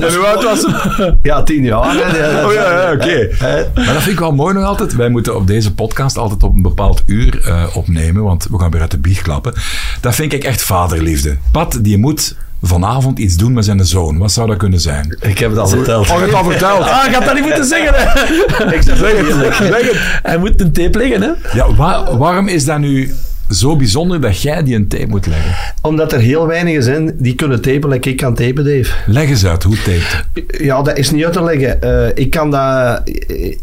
En 0.00 0.14
hoe 0.14 0.26
oud 0.26 0.42
was 0.44 0.62
het? 0.62 1.14
Ja, 1.22 1.42
tien 1.42 1.64
jaar. 1.64 1.94
hè. 1.94 2.46
Oh 2.46 2.52
ja, 2.52 2.80
ja 2.80 2.92
oké. 2.92 3.12
Eh, 3.14 3.38
Maar 3.74 3.92
dat 3.94 4.02
vind 4.02 4.06
ik 4.12 4.18
wel 4.18 4.32
mooi 4.32 4.54
nog 4.54 4.64
altijd. 4.64 4.94
Wij 4.96 5.08
moeten 5.08 5.36
op 5.36 5.46
deze 5.46 5.74
podcast 5.74 6.16
altijd 6.18 6.42
op 6.42 6.54
een 6.54 6.62
bepaald 6.62 7.02
uur 7.06 7.40
eh, 7.46 7.64
opnemen, 7.76 8.22
want 8.22 8.46
we 8.50 8.58
gaan 8.58 8.70
weer 8.70 8.80
uit 8.80 8.90
de 8.90 8.98
biecht 8.98 9.22
klappen. 9.22 9.52
Dat 10.00 10.14
vind 10.14 10.32
ik 10.32 10.44
echt 10.44 10.62
vaderliefde. 10.62 11.36
Pat, 11.52 11.78
die 11.80 11.98
moet 11.98 12.36
vanavond 12.62 13.18
iets 13.18 13.36
doen 13.36 13.52
met 13.52 13.64
zijn 13.64 13.84
zoon. 13.86 14.18
Wat 14.18 14.32
zou 14.32 14.48
dat 14.48 14.56
kunnen 14.56 14.80
zijn? 14.80 15.16
Ik 15.20 15.38
heb 15.38 15.50
het 15.50 15.58
al 15.58 15.66
verteld. 15.68 16.10
Oh, 16.10 16.14
je 16.14 16.18
hebt 16.20 16.26
het 16.32 16.34
al 16.44 16.50
verteld. 16.50 16.80
Ah, 16.82 17.06
ik 17.08 17.14
had 17.14 17.24
dat 17.24 17.34
niet 17.34 17.44
moeten 17.44 17.64
zeggen. 17.64 17.92
Hè. 17.96 18.74
Ik 18.74 18.82
zeg 18.82 18.98
het, 18.98 19.56
zeg 19.58 19.70
het. 19.86 20.20
Hij 20.22 20.38
moet 20.38 20.60
een 20.60 20.72
tape 20.72 20.98
leggen, 20.98 21.20
hè. 21.22 21.30
Ja, 21.58 21.74
wa- 21.74 22.16
waarom 22.16 22.48
is 22.48 22.64
dat 22.64 22.78
nu 22.78 23.14
zo 23.50 23.76
bijzonder 23.76 24.20
dat 24.20 24.42
jij 24.42 24.62
die 24.62 24.74
een 24.74 24.88
tape 24.88 25.06
moet 25.06 25.26
leggen? 25.26 25.54
Omdat 25.82 26.12
er 26.12 26.20
heel 26.20 26.46
weinigen 26.46 26.82
zijn 26.82 27.14
die 27.18 27.34
kunnen 27.34 27.60
tapen, 27.60 27.88
like 27.88 28.08
ik 28.10 28.16
kan 28.16 28.34
tapen, 28.34 28.64
Dave. 28.64 28.90
Leg 29.06 29.28
eens 29.28 29.46
uit, 29.46 29.62
hoe 29.62 29.76
tape? 29.76 30.64
Ja, 30.64 30.82
dat 30.82 30.98
is 30.98 31.10
niet 31.10 31.24
uit 31.24 31.32
te 31.32 31.42
leggen. 31.42 31.82
Eh, 31.82 32.08
ik 32.14 32.30
kan 32.30 32.50
dat... 32.50 33.02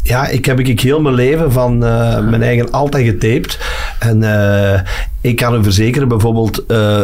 Ja, 0.02 0.28
ik 0.28 0.44
heb 0.44 0.60
ik 0.60 0.80
heel 0.80 1.00
mijn 1.00 1.14
leven 1.14 1.52
van 1.52 1.84
eh, 1.84 2.18
mijn 2.28 2.42
eigen 2.42 2.70
altijd 2.70 3.06
getaped. 3.06 3.58
En 3.98 4.22
eh, 4.22 4.80
ik 5.20 5.36
kan 5.36 5.54
u 5.54 5.62
verzekeren, 5.62 6.08
bijvoorbeeld 6.08 6.66
eh, 6.66 7.00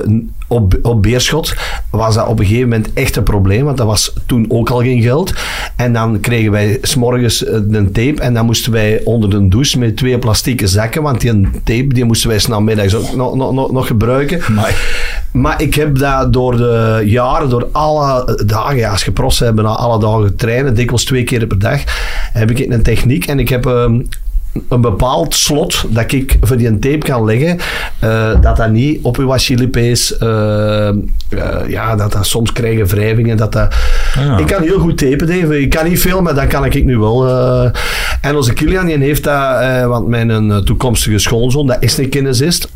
op, 0.48 0.78
op 0.82 1.02
Beerschot 1.02 1.54
was 1.90 2.14
dat 2.14 2.26
op 2.26 2.38
een 2.38 2.46
gegeven 2.46 2.68
moment 2.68 2.92
echt 2.92 3.16
een 3.16 3.22
probleem, 3.22 3.64
want 3.64 3.76
dat 3.76 3.86
was 3.86 4.12
toen 4.26 4.46
ook 4.48 4.70
al 4.70 4.80
geen 4.80 5.02
geld. 5.02 5.32
En 5.76 5.92
dan 5.92 6.20
kregen 6.20 6.50
wij 6.50 6.78
s'morgens 6.82 7.44
eh, 7.44 7.54
een 7.54 7.92
tape 7.92 8.20
en 8.20 8.34
dan 8.34 8.46
moesten 8.46 8.72
wij 8.72 9.00
onder 9.04 9.30
de 9.30 9.48
douche 9.48 9.78
met 9.78 9.96
twee 9.96 10.18
plastieke 10.18 10.66
zakken, 10.66 11.02
want 11.02 11.20
die 11.20 11.50
tape 11.64 11.86
die 11.86 12.04
moesten 12.04 12.28
wij 12.28 12.38
s'namiddags 12.38 12.94
ook 12.94 13.14
nog, 13.14 13.34
nog, 13.34 13.52
nog, 13.52 13.72
nog 13.72 13.86
gebruiken. 13.86 14.54
Maar, 14.54 14.74
Maar 15.32 15.62
ik 15.62 15.74
heb 15.74 15.98
dat 15.98 16.32
door 16.32 16.56
de 16.56 17.02
jaren, 17.04 17.48
door 17.48 17.68
alle 17.72 18.42
dagen, 18.46 18.76
ja, 18.76 18.90
als 18.90 19.04
je 19.04 19.12
pros 19.12 19.38
hebt, 19.38 19.54
bijna 19.54 19.70
alle 19.70 20.00
dagen 20.00 20.36
trainen, 20.36 20.74
dikwijls 20.74 21.04
twee 21.04 21.24
keer 21.24 21.46
per 21.46 21.58
dag, 21.58 21.80
heb 22.32 22.50
ik 22.50 22.58
een 22.58 22.82
techniek 22.82 23.26
en 23.26 23.38
ik 23.38 23.48
heb 23.48 23.66
ehm, 23.66 24.00
een 24.68 24.80
bepaald 24.80 25.34
slot 25.34 25.84
dat 25.88 26.12
ik 26.12 26.36
voor 26.40 26.56
die 26.56 26.66
een 26.66 26.80
tape 26.80 26.98
kan 26.98 27.24
leggen, 27.24 27.58
eh, 27.98 28.40
dat 28.40 28.56
dat 28.56 28.70
niet 28.70 28.98
op 29.02 29.16
uw 29.16 29.32
Achillespees, 29.32 30.16
eh, 30.16 30.88
eh, 30.88 30.94
ja, 31.68 31.96
dat 31.96 32.12
dat 32.12 32.26
soms 32.26 32.52
krijgen 32.52 32.86
wrijvingen, 32.86 33.36
dat 33.36 33.52
dat... 33.52 33.74
Ja. 34.14 34.38
Ik 34.38 34.46
kan 34.46 34.62
heel 34.62 34.78
goed 34.78 34.98
tapen, 34.98 35.26
Dave. 35.26 35.60
Ik 35.60 35.70
kan 35.70 35.88
niet 35.88 36.00
veel, 36.00 36.22
maar 36.22 36.34
dat 36.34 36.46
kan 36.46 36.64
ik 36.64 36.84
nu 36.84 36.98
wel. 36.98 37.28
en 38.20 38.36
onze 38.36 38.52
Kilian, 38.52 38.86
die 38.86 38.96
heeft 38.96 39.24
dat, 39.24 39.84
want 39.86 40.08
mijn 40.08 40.64
toekomstige 40.64 41.18
schoonzoon, 41.18 41.66
dat 41.66 41.76
is 41.80 41.98
een 41.98 42.08
kinesist, 42.08 42.68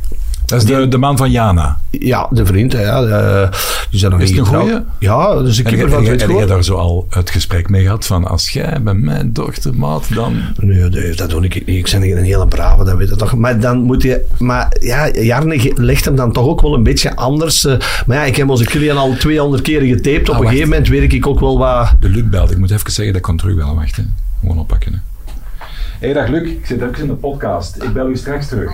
dat 0.52 0.60
is 0.62 0.76
de, 0.76 0.88
de 0.88 0.98
man 0.98 1.16
van 1.16 1.30
Jana. 1.30 1.78
ja, 1.90 2.28
de 2.30 2.46
vriend, 2.46 2.72
hè, 2.72 2.80
ja. 2.82 3.00
De, 3.00 3.48
die 3.90 3.98
zijn 3.98 4.12
nog 4.12 4.20
Is 4.20 4.30
niet 4.30 4.38
het 4.38 4.48
een 4.48 4.60
goeie? 4.60 4.78
Ja, 4.98 5.42
dus 5.42 5.56
Heb 5.56 5.66
keeper 5.66 5.90
van 5.90 6.04
heb 6.04 6.18
Witgoor. 6.18 6.46
daar 6.46 6.64
zo 6.64 6.74
al 6.74 7.06
het 7.10 7.30
gesprek 7.30 7.68
mee 7.68 7.82
gehad 7.82 8.06
van 8.06 8.24
als 8.28 8.48
jij 8.50 8.82
bij 8.82 8.94
mijn 8.94 9.32
dochter 9.32 9.74
maat, 9.74 10.14
dan... 10.14 10.36
Nee, 10.56 10.88
nee, 10.88 11.14
dat 11.14 11.30
doe 11.30 11.44
ik 11.44 11.66
niet. 11.66 11.94
Ik 11.94 12.00
ben 12.00 12.16
een 12.18 12.24
hele 12.24 12.46
brave, 12.48 12.84
dat 12.84 12.96
weet 12.96 13.08
je 13.08 13.16
toch. 13.16 13.34
Maar 13.36 13.60
dan 13.60 13.78
moet 13.82 14.02
je... 14.02 14.24
Maar 14.38 14.76
ja, 14.80 15.10
Jarne 15.10 15.72
legt 15.74 16.04
hem 16.04 16.16
dan 16.16 16.32
toch 16.32 16.46
ook 16.46 16.60
wel 16.60 16.74
een 16.74 16.82
beetje 16.82 17.16
anders. 17.16 17.64
eh. 17.64 17.76
maar 18.06 18.16
ja, 18.16 18.24
ik 18.24 18.36
heb 18.36 18.48
onze 18.48 18.64
Kilian 18.64 18.96
al 18.96 19.14
200 19.16 19.62
keren 19.62 19.88
getaped. 19.88 20.28
Op 20.28 20.34
Ah, 20.34 20.40
een 20.40 20.46
gegeven 20.46 20.68
moment 20.68 20.88
weet 20.88 21.12
ik 21.12 21.26
ook 21.26 21.40
wel 21.40 21.58
wat... 21.58 21.94
De 22.00 22.08
Luc 22.08 22.24
belt. 22.28 22.50
Ik 22.50 22.58
moet 22.58 22.70
even 22.70 22.90
zeggen 22.92 23.06
dat 23.06 23.16
ik 23.16 23.22
kan 23.22 23.36
terugbellen. 23.36 23.74
Wacht, 23.74 23.96
hè. 23.96 24.02
Gewoon 24.40 24.58
oppakken. 24.58 24.92
Hè. 24.92 24.98
Hey, 26.06 26.12
dag 26.12 26.28
Luc. 26.28 26.48
Ik 26.50 26.66
zit 26.66 26.80
even 26.82 26.98
in 27.00 27.06
de 27.06 27.12
podcast. 27.14 27.82
Ik 27.82 27.92
bel 27.92 28.08
u 28.08 28.16
straks 28.16 28.48
terug. 28.48 28.70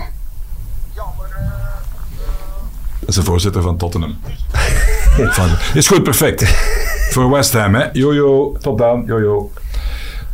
Dat 2.99 3.09
is 3.09 3.15
de 3.15 3.23
voorzitter 3.23 3.61
van 3.61 3.77
Tottenham. 3.77 4.17
Is 5.73 5.87
goed, 5.87 6.03
perfect. 6.03 6.43
Voor 7.11 7.29
West 7.29 7.53
Ham, 7.53 7.75
hè. 7.75 7.85
Jojo, 7.93 8.57
tot 8.61 8.77
dan. 8.77 9.03
Jojo. 9.05 9.51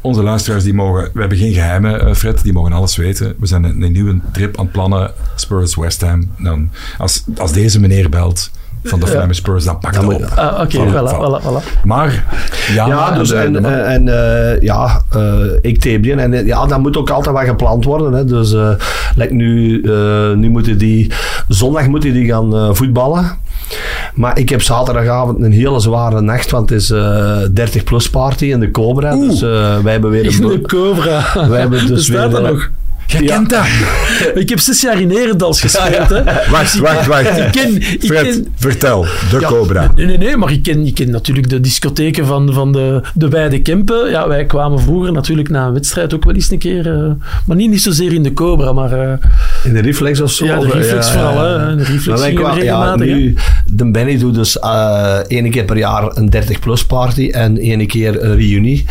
Onze 0.01 0.23
luisteraars, 0.23 0.63
die 0.63 0.73
mogen... 0.73 1.09
We 1.13 1.19
hebben 1.19 1.37
geen 1.37 1.53
geheimen, 1.53 2.05
eh, 2.05 2.13
Fred. 2.13 2.43
Die 2.43 2.53
mogen 2.53 2.71
alles 2.71 2.95
weten. 2.95 3.35
We 3.39 3.45
zijn 3.45 3.63
een, 3.63 3.81
een 3.81 3.91
nieuwe 3.91 4.19
trip 4.31 4.57
aan 4.57 4.63
het 4.63 4.73
plannen. 4.73 5.13
Spurs, 5.35 5.75
West 5.75 6.01
Ham. 6.01 6.31
Dan, 6.37 6.71
als, 6.97 7.23
als 7.37 7.51
deze 7.51 7.79
meneer 7.79 8.09
belt 8.09 8.51
van 8.89 8.99
de 8.99 9.07
Flemish 9.07 9.37
Spurs, 9.37 9.65
dat 9.65 10.01
moet- 10.03 10.13
op. 10.13 10.25
Ah, 10.35 10.59
Oké, 10.61 10.77
Voilà, 10.77 10.91
voilà, 10.91 10.93
voilà. 10.93 11.41
voilà, 11.41 11.43
voilà. 11.43 11.83
Maar... 11.83 12.23
Ja, 12.73 12.87
Ja, 12.87 13.11
dus 13.11 13.31
en, 13.31 13.53
de- 13.53 13.59
en, 13.59 13.85
en, 14.07 14.07
eh, 14.55 14.61
ja, 14.61 15.01
eh, 15.15 15.21
ik 15.61 15.81
die. 15.81 16.13
En 16.15 16.33
eh, 16.33 16.45
ja, 16.45 16.65
dat 16.65 16.79
moet 16.79 16.97
ook 16.97 17.09
altijd 17.09 17.35
wat 17.35 17.45
gepland 17.45 17.85
worden. 17.85 18.13
Hè. 18.13 18.25
Dus 18.25 18.53
eh, 18.53 18.69
like 19.15 19.33
nu, 19.33 19.81
eh, 19.81 20.31
nu 20.31 20.49
moeten 20.49 20.77
die... 20.77 21.11
Zondag 21.47 21.87
moeten 21.87 22.13
die 22.13 22.25
gaan 22.27 22.55
eh, 22.55 22.69
voetballen. 22.71 23.37
Maar 24.13 24.39
ik 24.39 24.49
heb 24.49 24.61
zaterdagavond 24.61 25.41
een 25.43 25.51
hele 25.51 25.79
zware 25.79 26.21
nacht, 26.21 26.51
want 26.51 26.69
het 26.69 26.81
is 26.81 26.89
eh 26.89 27.37
30 27.53 27.83
plus 27.83 28.09
party 28.09 28.45
in 28.45 28.59
de 28.59 28.71
Cobra. 28.71 29.15
Dus 29.15 29.41
eh, 29.41 29.77
wij 29.83 29.91
hebben 29.91 30.09
weer 30.11 30.25
In 30.25 30.43
een... 30.43 30.49
de 30.49 30.61
Cobra. 30.61 31.47
Wij 31.49 31.59
hebben 31.59 31.87
dus 31.87 32.07
Bestaat 32.07 32.31
weer, 32.31 32.43
eh, 32.43 32.49
nog? 32.49 32.69
Jij 33.07 33.21
Ja. 33.21 33.35
kent 33.35 33.49
dat. 33.49 33.65
Ik 34.43 34.49
heb 34.49 34.59
zes 34.59 34.81
jaar 34.81 35.01
in 35.01 35.09
Herendals 35.09 35.61
gespeeld, 35.61 36.09
hè. 36.09 36.23
Wacht, 36.49 36.77
wacht, 36.77 37.07
wacht. 37.07 37.37
Ik 37.37 37.51
ken... 37.51 37.75
Ik 37.75 38.03
Fred, 38.05 38.23
ken 38.23 38.47
vertel. 38.55 39.05
De 39.31 39.39
Ja, 39.39 39.47
Cobra. 39.47 39.91
Nee, 39.95 40.05
nee, 40.05 40.17
nee, 40.17 40.37
maar 40.37 40.51
ik 40.51 40.63
ken, 40.63 40.85
ik 40.85 40.93
ken 40.95 41.09
natuurlijk 41.09 41.49
de 41.49 41.59
discotheken 41.61 42.25
van, 42.25 42.53
van 42.53 42.71
de, 42.71 43.01
de 43.13 43.27
beide 43.27 43.61
Kempen. 43.61 44.09
Ja, 44.09 44.27
wij 44.27 44.45
kwamen 44.45 44.79
vroeger 44.79 45.11
natuurlijk 45.11 45.49
na 45.49 45.65
een 45.67 45.73
wedstrijd 45.73 46.13
ook 46.13 46.23
wel 46.25 46.33
eens 46.33 46.51
een 46.51 46.57
keer, 46.57 46.91
eh, 46.93 47.11
maar 47.45 47.55
niet, 47.57 47.69
niet 47.69 47.81
zozeer 47.81 48.13
in 48.13 48.23
de 48.23 48.33
Cobra, 48.33 48.73
maar 48.73 48.91
eh, 48.91 49.13
In 49.63 49.73
de 49.73 49.81
reflex 49.81 50.21
of 50.21 50.31
zo? 50.31 50.45
Ja, 50.45 50.59
de 50.59 50.69
reflex 50.71 51.11
vooral, 51.11 51.37
hè. 51.43 51.75
De 51.75 51.83
reflex 51.83 52.19
Maar 52.21 52.31
kwamen- 52.31 52.63
ja, 52.63 52.77
regelmatig, 52.79 53.05
nu, 53.05 53.35
de 53.65 53.91
Benny 53.91 54.17
doet 54.17 54.35
dus 54.35 54.59
eh 54.59 55.17
één 55.27 55.51
keer 55.51 55.63
per 55.63 55.77
jaar 55.77 56.17
een 56.17 56.29
30 56.29 56.59
plus 56.59 56.85
party 56.85 57.29
en 57.31 57.57
één 57.57 57.87
keer 57.87 58.23
een 58.23 58.35
reunie. 58.37 58.85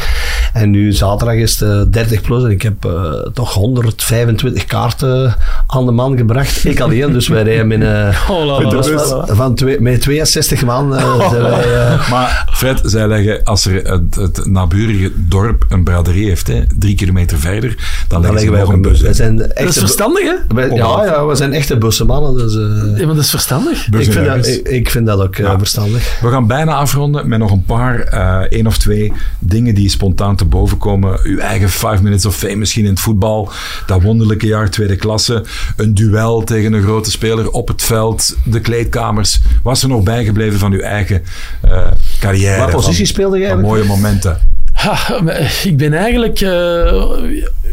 En 0.55 0.70
nu 0.70 0.93
zaterdag 0.93 1.35
is 1.36 1.60
het 1.60 1.93
30 1.93 2.20
plus 2.20 2.44
en 2.44 2.51
ik 2.51 2.62
heb 2.62 2.85
eh, 2.85 3.12
toch 3.32 3.52
125 3.55 4.64
kaarten 4.64 5.35
aan 5.66 5.86
de 5.86 5.93
man 5.93 6.16
gebracht. 6.16 6.64
Ik 6.64 6.81
alleen, 6.81 7.12
dus 7.12 7.28
wij 7.28 7.43
rijden 7.43 7.72
in, 7.72 7.82
eh, 7.82 8.28
la, 8.28 8.44
la, 8.44 9.24
la, 9.26 9.26
van- 9.35 9.55
twee, 9.55 9.81
met 9.81 10.01
62 10.01 10.64
man. 10.64 10.97
eh, 10.97 11.31
zijn 11.31 11.43
wij, 11.43 11.64
Maar 12.10 12.48
Fred, 12.52 12.81
zij 12.85 13.09
leggen, 13.09 13.44
als 13.44 13.64
er 13.66 13.74
het, 13.90 14.14
het 14.14 14.47
naburige 14.47 15.12
dorp 15.16 15.64
een 15.68 15.85
braderie 15.85 16.28
heeft, 16.28 16.47
hè, 16.47 16.62
drie 16.78 16.94
kilometer 16.94 17.39
verder, 17.39 17.76
dan 18.09 18.22
dan 18.22 18.32
leggen 18.32 18.51
wij 18.52 18.60
nog 18.60 18.68
ook 18.68 18.74
een 18.74 18.82
bus. 18.82 19.01
zijn 19.01 19.36
Dat 19.36 19.48
is 19.59 19.78
verstandig, 19.78 20.22
hè? 20.22 20.55
wij- 20.55 20.70
ja, 20.70 21.05
ja, 21.05 21.26
we 21.26 21.35
zijn 21.35 21.52
echte 21.52 21.76
bussenmannen. 21.78 22.36
Dus, 22.36 22.55
eh, 22.55 22.98
Ja, 22.98 23.06
maar 23.06 23.14
dat 23.14 23.24
is 23.24 23.31
verstandig. 23.31 23.86
Ik, 23.86 24.12
vind 24.12 24.26
dat, 24.26 24.47
ik, 24.47 24.68
ik 24.68 24.90
vind 24.90 25.06
dat 25.06 25.20
ook 25.20 25.36
Ja. 25.36 25.59
verstandig. 25.59 26.18
We 26.20 26.28
gaan 26.28 26.47
bijna 26.47 26.74
afronden 26.74 27.28
met 27.28 27.39
nog 27.39 27.51
een 27.51 27.64
paar, 27.64 28.01
eh 28.01 28.39
één 28.48 28.66
of 28.66 28.78
twee 28.78 29.12
dingen 29.39 29.74
die 29.74 29.89
spontaan 29.89 30.36
te 30.36 30.44
boven 30.49 30.79
komen. 30.79 31.19
Uw 31.23 31.39
eigen 31.39 31.71
five 31.71 32.03
minutes 32.03 32.27
of 32.27 32.37
fame 32.37 32.57
misschien 32.57 32.85
in 32.85 32.91
het 32.91 33.01
voetbal. 33.01 33.51
Dat 33.87 34.03
wonderlijke 34.03 34.47
jaar 34.47 34.71
tweede 34.71 34.97
klasse. 34.97 35.45
Een 35.77 35.95
duel 35.95 36.45
tegen 36.45 36.73
een 36.73 36.83
grote 36.83 37.11
speler 37.11 37.51
op 37.51 37.69
het 37.69 37.83
veld. 37.83 38.37
De 38.45 38.61
kleedkamers. 38.61 39.41
Was 39.62 39.83
er 39.83 39.89
nog 39.89 40.03
bijgebleven 40.03 40.59
van 40.59 40.73
uw 40.73 40.81
eigen 40.81 41.23
eh, 41.61 41.87
carrière? 42.21 42.61
Wat 42.61 42.71
positie 42.71 43.07
speelde 43.07 43.39
jij 43.39 43.57
mooie 43.57 43.85
momenten. 43.85 44.39
Ha, 44.75 45.21
ik 45.65 45.77
ben 45.77 45.93
eigenlijk... 45.95 46.41
eh, 46.41 47.03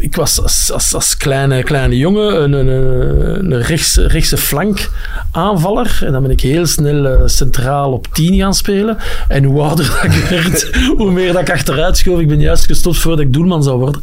ik 0.00 0.14
was 0.16 0.42
als, 0.42 0.70
als, 0.72 0.94
als 0.94 1.16
kleine, 1.16 1.62
kleine 1.62 1.98
jongen 1.98 2.42
een, 2.42 2.52
een, 2.52 3.52
een 3.52 3.62
rechtse, 3.62 4.06
rechtse 4.06 4.36
flank 4.36 4.90
aanvaller. 5.30 5.98
En 6.04 6.12
dan 6.12 6.22
ben 6.22 6.30
ik 6.30 6.40
heel 6.40 6.66
snel 6.66 7.06
eh, 7.06 7.20
centraal 7.26 7.92
op 7.92 8.06
10 8.12 8.34
gaan 8.38 8.54
spelen. 8.54 8.96
En 9.28 9.44
hoe 9.44 9.60
ouder 9.62 9.86
dat 9.86 10.04
ik 10.14 10.24
werd, 10.42 10.70
hoe 10.96 11.10
meer 11.10 11.32
dat 11.32 11.40
ik 11.42 11.50
achteruit 11.50 11.96
schoof. 11.96 12.20
Ik 12.20 12.28
ben 12.28 12.40
juist 12.40 12.64
gestopt 12.66 12.98
voordat 12.98 13.20
ik 13.20 13.32
doelman 13.32 13.62
zou 13.62 13.78
worden. 13.78 14.00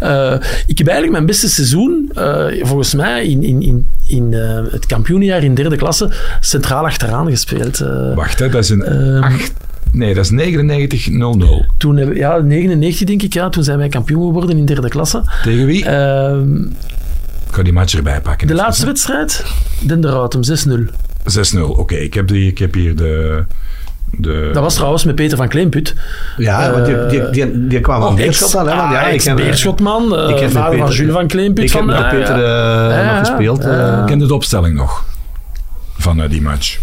Eh, 0.00 0.32
ik 0.66 0.78
heb 0.78 0.86
eigenlijk 0.86 1.10
mijn 1.12 1.26
beste 1.26 1.48
seizoen, 1.48 2.10
volgens 2.62 2.94
mij, 2.94 3.26
in, 3.26 3.42
in, 3.42 3.62
in, 3.62 3.86
in 4.06 4.32
het 4.70 4.86
kampioenjaar 4.86 5.42
in 5.42 5.54
derde 5.54 5.76
klasse, 5.76 6.10
centraal 6.40 6.84
achteraan 6.84 7.30
gespeeld. 7.30 7.78
Wacht, 8.14 8.38
hè, 8.38 8.48
dat 8.48 8.62
is 8.62 8.70
een 8.70 8.84
Ehm, 8.84 9.22
acht- 9.22 9.52
Nee, 9.96 10.14
dat 10.14 10.24
is 10.24 10.30
99-0-0. 10.30 11.66
toen 11.78 11.96
hebben, 11.96 12.16
ja, 12.16 12.36
99 12.38 13.06
denk 13.06 13.22
ik, 13.22 13.32
ja, 13.32 13.48
toen 13.48 13.64
zijn 13.64 13.78
wij 13.78 13.88
kampioen 13.88 14.26
geworden 14.26 14.56
in 14.56 14.64
derde 14.64 14.88
klasse. 14.88 15.22
Tegen 15.42 15.66
wie? 15.66 15.84
Ehm, 15.84 16.62
Ik 16.62 17.52
ga 17.52 17.62
die 17.62 17.72
match 17.72 17.94
erbij 17.94 18.20
pakken. 18.20 18.46
de 18.46 18.52
even, 18.52 18.64
laatste 18.64 18.86
wedstrijd, 18.86 19.44
Den 19.80 20.00
de 20.00 20.08
Routem, 20.08 20.40
6-0. 20.44 20.90
6-0. 21.24 21.60
Oké, 21.78 21.94
ik, 21.94 22.14
heb 22.14 22.28
die- 22.28 22.46
ik 22.48 22.58
heb 22.58 22.74
hier 22.74 22.96
de, 22.96 23.44
De, 24.18 24.50
Dat 24.52 24.62
was 24.62 24.74
trouwens 24.74 25.04
met 25.04 25.14
Peter 25.14 25.36
van 25.36 25.48
Kleinput. 25.48 25.94
Ja, 26.36 26.70
want 26.72 26.86
die, 26.86 27.06
die, 27.06 27.30
die, 27.30 27.66
die 27.66 27.80
kwam 27.80 28.00
van 28.00 28.08
Oh, 28.10 28.16
Beerschot. 28.16 28.52
Hè, 28.52 28.58
want 28.64 28.68
ja, 28.92 29.06
ik 29.06 29.22
heb, 29.22 29.36
Beerschotman, 29.36 30.16
eh, 30.16 30.22
ik 30.28 30.34
heb 30.34 30.40
met 30.42 30.52
vader 30.52 30.78
van 30.78 30.90
Jules 30.92 31.12
van 31.12 31.26
Kleinput. 31.26 31.64
ik 31.64 31.70
heb 31.70 31.78
van, 31.78 31.86
met 31.86 31.96
eh, 31.96 32.08
Peter 32.10 32.38
ja. 32.38 32.88
eh, 32.90 32.96
Ja, 33.04 33.10
nog 33.18 33.28
gespeeld. 33.28 33.62
ja. 33.62 33.92
eh. 33.94 34.00
Ik 34.00 34.06
kende 34.06 34.26
de 34.26 34.34
opstelling 34.34 34.74
nog 34.74 35.04
van 35.98 36.22
eh, 36.22 36.30
die 36.30 36.42
match. 36.42 36.78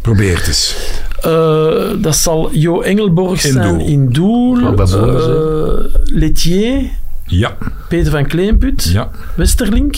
Probeer 0.00 0.36
het 0.36 0.46
eens. 0.46 0.76
Eh, 1.26 2.02
dat 2.02 2.16
zal 2.16 2.54
Jo 2.54 2.80
Engelborg 2.80 3.44
In 3.44 3.52
zijn 3.52 3.78
doel. 3.78 3.86
in 3.86 4.08
doel. 4.12 4.78
Eh, 4.78 5.84
Letier, 6.04 6.82
Ja, 7.24 7.56
Peter 7.88 8.10
van 8.10 8.26
Kleinput, 8.26 8.84
ja, 8.84 9.10
Westerlink, 9.36 9.96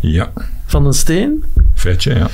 ja. 0.00 0.32
Van 0.66 0.82
den 0.82 0.92
Steen. 0.92 1.44
Fredje, 1.74 2.14
ja. 2.14 2.28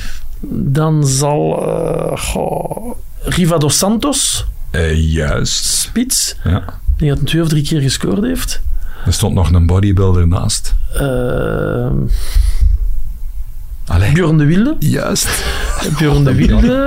Dan 0.51 1.07
zal 1.07 1.67
eh, 1.67 2.17
goh, 2.19 2.95
Riva 3.23 3.59
dos 3.59 3.79
Santos, 3.79 4.47
juist. 4.95 5.65
spits. 5.65 6.37
Ja. 6.45 6.59
Ik 6.59 6.65
denk 7.05 7.11
dat 7.11 7.19
hij 7.19 7.27
twee 7.29 7.43
of 7.43 7.49
drie 7.49 7.63
keer 7.63 7.81
gescoord 7.81 8.23
heeft. 8.23 8.61
Er 9.07 9.13
stond 9.13 9.35
nog 9.35 9.53
een 9.53 9.67
bodybuilder 9.67 10.29
naast. 10.29 10.75
Eh 10.95 11.91
Allee. 13.89 14.15
De 14.15 14.45
Wilde. 14.47 14.77
Juist. 14.79 15.29
De 15.99 16.35
Wilde. 16.35 16.85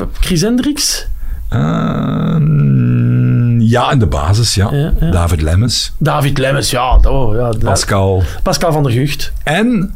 eh, 0.00 0.06
Chris 0.20 0.40
Hendricks. 0.40 1.06
Eh, 1.48 1.58
ja, 3.58 3.90
in 3.92 3.98
de 3.98 4.06
basis, 4.06 4.54
ja. 4.54 4.68
Ja, 4.72 4.92
ja. 5.00 5.10
David 5.10 5.40
Lemmens, 5.42 5.92
David 5.98 6.38
Lemmens, 6.38 6.70
ja. 6.70 6.98
Oh, 7.08 7.34
ja 7.34 7.50
da- 7.52 7.68
Pascal 7.70 8.22
Pascal 8.42 8.72
van 8.72 8.82
der 8.82 8.92
Gucht. 8.92 9.32
en, 9.44 9.94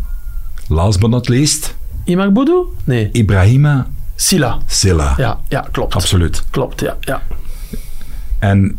last 0.68 1.00
but 1.00 1.10
not 1.10 1.28
least, 1.28 1.74
Imag 2.04 2.32
Boudou? 2.32 2.66
Nee. 2.84 3.08
Ibrahima 3.12 3.86
Silla. 4.16 4.58
Silla. 4.66 5.14
Ja, 5.16 5.38
ja, 5.48 5.64
klopt. 5.72 5.94
Absoluut. 5.94 6.42
Klopt, 6.50 6.80
ja. 6.80 6.96
ja. 7.00 7.20
En 8.38 8.78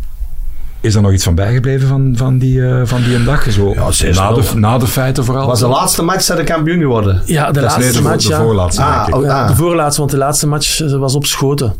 is 0.84 0.96
er 0.96 1.02
nog 1.02 1.12
iets 1.12 1.24
van 1.24 1.36
bijgebleven 1.36 1.88
van, 1.88 2.14
van, 2.16 2.38
die, 2.38 2.68
eh, 2.68 2.82
van 2.84 3.04
die 3.04 3.16
een 3.16 3.24
dag? 3.26 3.52
Zo, 3.52 3.74
Ja, 3.74 3.90
na, 4.14 4.32
de, 4.34 4.44
na 4.56 4.78
de 4.78 4.88
feiten 4.88 5.26
vooral? 5.26 5.48
was 5.48 5.60
de 5.60 5.68
laatste 5.68 6.04
match 6.04 6.22
zijn 6.24 6.38
de 6.38 6.44
kampioen 6.44 6.80
geworden. 6.80 7.22
Ja, 7.26 7.46
de 7.48 7.54
Dat 7.54 7.64
laatste 7.64 7.92
de, 7.98 8.02
match, 8.02 8.24
de 8.24 8.30
ja. 8.34 8.38
voorlaatste, 8.42 8.82
Ah, 8.82 8.96
denk 8.96 9.08
ik. 9.08 9.16
oh, 9.16 9.24
Ja, 9.24 9.42
ah. 9.42 9.48
de 9.48 9.56
voorlaatste, 9.56 10.00
want 10.00 10.12
de 10.12 10.18
laatste 10.18 10.48
match 10.48 10.82
eh, 10.82 10.92
was 10.96 11.16
op 11.16 11.26
Schoten. 11.26 11.74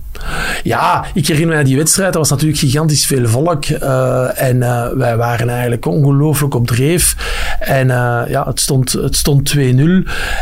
Ja, 0.64 1.06
ik 1.14 1.28
herinner 1.28 1.56
mij 1.56 1.64
die 1.64 1.78
wedstrijd. 1.78 2.14
Dat 2.14 2.22
was 2.22 2.30
natuurlijk 2.30 2.60
gigantisch 2.60 3.06
veel 3.06 3.28
volk. 3.28 3.66
eh, 3.66 4.42
en 4.42 4.64
eh, 4.64 4.88
wij 4.96 5.18
waren 5.18 5.50
eigenlijk 5.50 5.86
ongelooflijk 5.86 6.56
op 6.56 6.68
dreef. 6.68 7.16
En 7.60 7.90
eh, 7.92 8.22
ja, 8.28 8.44
het 8.48 8.60
stond, 8.60 8.92
het 8.92 9.16
stond 9.16 9.54
2-0. 9.58 9.60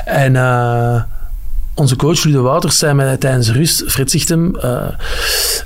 En 0.05 0.35
eh, 0.35 1.01
onze 1.73 1.95
coach 1.95 2.23
Ludo 2.23 2.41
Wouters 2.41 2.77
zei 2.77 2.93
mij 2.93 3.17
tijdens 3.17 3.47
de 3.47 3.53
rust, 3.53 3.83
Fred 3.87 4.11
zegt 4.11 4.29
hem, 4.29 4.55
eh, 4.55 4.87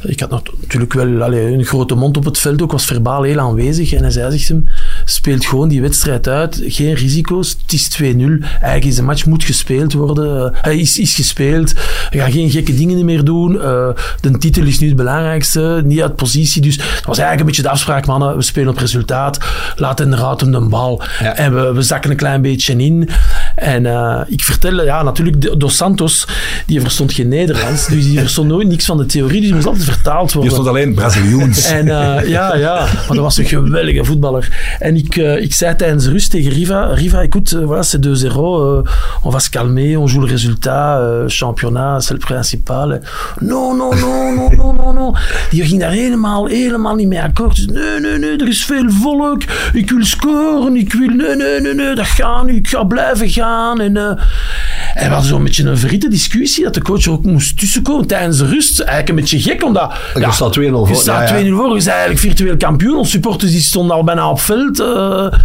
ik 0.02 0.20
had 0.20 0.30
nog 0.30 0.42
natuurlijk 0.62 0.94
wel 0.94 1.22
allee, 1.22 1.54
een 1.54 1.66
grote 1.66 1.96
mond 1.96 2.18
op 2.18 2.26
het 2.26 2.38
veld, 2.38 2.62
ook 2.62 2.72
was 2.72 2.86
verbaal 2.86 3.24
heel 3.24 3.40
aanwezig. 3.40 3.94
En 3.94 4.02
hij 4.02 4.12
zei, 4.12 4.32
zegt 4.32 4.48
hem, 4.48 4.68
speelt 5.06 5.46
gewoon 5.46 5.68
die 5.68 5.82
wedstrijd 5.82 6.28
uit, 6.28 6.62
geen 6.66 6.94
risico's, 6.94 7.58
het 7.62 7.74
is 7.74 7.88
2-0. 7.88 8.02
Eigenlijk 8.42 8.86
is 8.86 8.96
de 8.96 9.02
match 9.02 9.26
moet 9.26 9.44
gespeeld 9.44 9.94
worden, 9.94 10.24
Eh, 10.26 10.62
hij 10.62 10.78
is, 10.78 11.00
is 11.00 11.16
gespeeld, 11.16 11.74
we 12.10 12.18
gaan 12.18 12.32
geen 12.32 12.50
gekke 12.50 12.76
dingen 12.76 13.06
meer 13.06 13.24
doen, 13.24 13.62
Eh, 13.62 13.90
de 14.22 14.38
titel 14.38 14.64
is 14.64 14.80
nu 14.80 14.88
het 14.88 14.96
belangrijkste, 14.96 15.82
niet 15.86 16.02
uit 16.02 16.16
positie. 16.16 16.62
Dus 16.62 16.76
het 16.76 17.06
was 17.06 17.18
eigenlijk 17.18 17.40
een 17.40 17.46
beetje 17.46 17.62
de 17.62 17.70
afspraak, 17.70 18.06
mannen, 18.06 18.36
we 18.36 18.42
spelen 18.42 18.70
op 18.70 18.78
resultaat, 18.78 19.40
laat 19.76 20.00
inderdaad 20.00 20.42
hem 20.42 20.52
de 20.52 20.60
bal. 20.60 21.02
Ja. 21.20 21.36
En 21.36 21.56
we, 21.56 21.74
we 21.74 21.82
zakken 21.82 22.12
een 22.12 22.18
klein 22.18 22.42
beetje 22.42 22.76
in. 22.76 23.10
En 23.56 23.86
eh, 23.86 24.22
ik 24.28 24.44
vertelde, 24.44 24.84
ja, 24.84 25.04
natuurlijk, 25.04 25.60
Dos 25.60 25.76
Santos, 25.76 26.28
die 26.66 26.82
verstond 26.82 27.14
geen 27.14 27.28
Nederlands, 27.28 27.88
dus 27.88 28.04
die 28.06 28.20
verstond 28.20 28.48
nooit 28.48 28.68
niks 28.68 28.86
van 28.86 28.98
de 28.98 29.06
theorie, 29.06 29.38
dus 29.40 29.46
die 29.46 29.54
moest 29.54 29.68
altijd 29.68 29.86
vertaald 29.86 30.34
worden. 30.34 30.52
stond 30.52 30.68
alleen 30.68 30.94
Braziliaans. 30.94 31.66
En 31.66 31.88
eh, 31.88 32.28
ja, 32.30 32.56
ja, 32.56 32.76
maar 32.76 33.08
dat 33.08 33.18
was 33.18 33.38
een 33.38 33.46
geweldige 33.46 34.04
voetballer. 34.04 34.76
En 34.80 34.96
ik, 34.96 35.16
eh, 35.16 35.42
ik 35.42 35.54
zei 35.54 35.76
tijdens 35.76 36.04
de 36.04 36.10
rust 36.10 36.32
tegen 36.32 36.52
Riva, 36.52 36.86
Riva, 36.86 37.22
écoute, 37.22 37.66
voilà, 37.66 37.84
c'est 37.84 38.02
2-0, 38.02 38.06
euh, 38.06 38.84
on 39.22 39.32
va 39.32 39.40
se 39.40 39.50
calmer, 39.50 39.98
on 39.98 40.08
joue 40.08 40.22
le 40.22 40.28
résultat, 40.28 41.00
championnat, 41.28 42.02
c'est 42.02 42.14
le 42.14 42.26
principal. 42.26 43.02
Non, 43.40 43.76
non, 43.78 43.96
non, 43.96 44.36
non, 44.36 44.56
non, 44.56 44.76
non, 44.76 44.94
non. 44.94 45.16
Die 45.50 45.66
ging 45.66 45.80
daar 45.80 45.92
helemaal, 45.92 46.46
helemaal 46.46 46.96
niet 46.96 47.08
mee 47.08 47.22
akkoord. 47.22 47.56
Dus, 47.56 47.66
nee, 47.66 48.00
nee, 48.00 48.18
nee, 48.18 48.38
er 48.38 48.48
is 48.48 48.66
veel 48.66 48.90
volk, 48.90 49.44
ik 49.74 49.90
wil 49.90 50.06
scoren, 50.06 50.76
ik 50.76 50.94
wil, 50.94 51.08
nee, 51.08 51.36
nee, 51.36 51.62
nee, 51.62 51.74
nee, 51.74 51.96
dat 51.96 52.08
gaat 52.08 52.46
niet, 52.46 52.56
ik 52.56 52.68
ga 52.68 52.84
blijven 52.84 53.30
gaan. 53.30 53.45
En, 53.80 53.98
eh, 53.98 54.04
en 54.94 55.08
we 55.08 55.14
hadden 55.14 55.30
zo'n 55.30 55.44
beetje 55.44 55.64
een 55.64 55.78
verritte 55.78 56.10
discussie, 56.10 56.64
dat 56.64 56.74
de 56.74 56.82
coach 56.82 57.06
er 57.06 57.12
ook 57.12 57.24
moest 57.24 57.60
tussenkomen 57.60 58.08
tijdens 58.08 58.38
de 58.38 58.46
rust. 58.46 58.80
Eigenlijk 58.80 59.10
een 59.10 59.16
beetje 59.16 59.42
gek, 59.42 59.64
omdat... 59.64 59.94
Je 60.14 60.32
staat 60.32 60.60
2-0 60.60 60.62
voor. 60.72 60.88
Je 60.88 60.96
staat 60.96 61.30
ja, 61.30 61.36
ja. 61.36 61.52
2-0 61.52 61.56
voor, 61.56 61.68
je 61.68 61.74
bent 61.74 61.88
eigenlijk 61.88 62.20
virtueel 62.20 62.58
kampioen. 62.58 62.98
Onze 62.98 63.12
supporters 63.12 63.52
die 63.52 63.62
stonden 63.62 63.96
al 63.96 64.04
bijna 64.04 64.30
op 64.30 64.40
veld. 64.40 64.80
eh. 64.80 65.40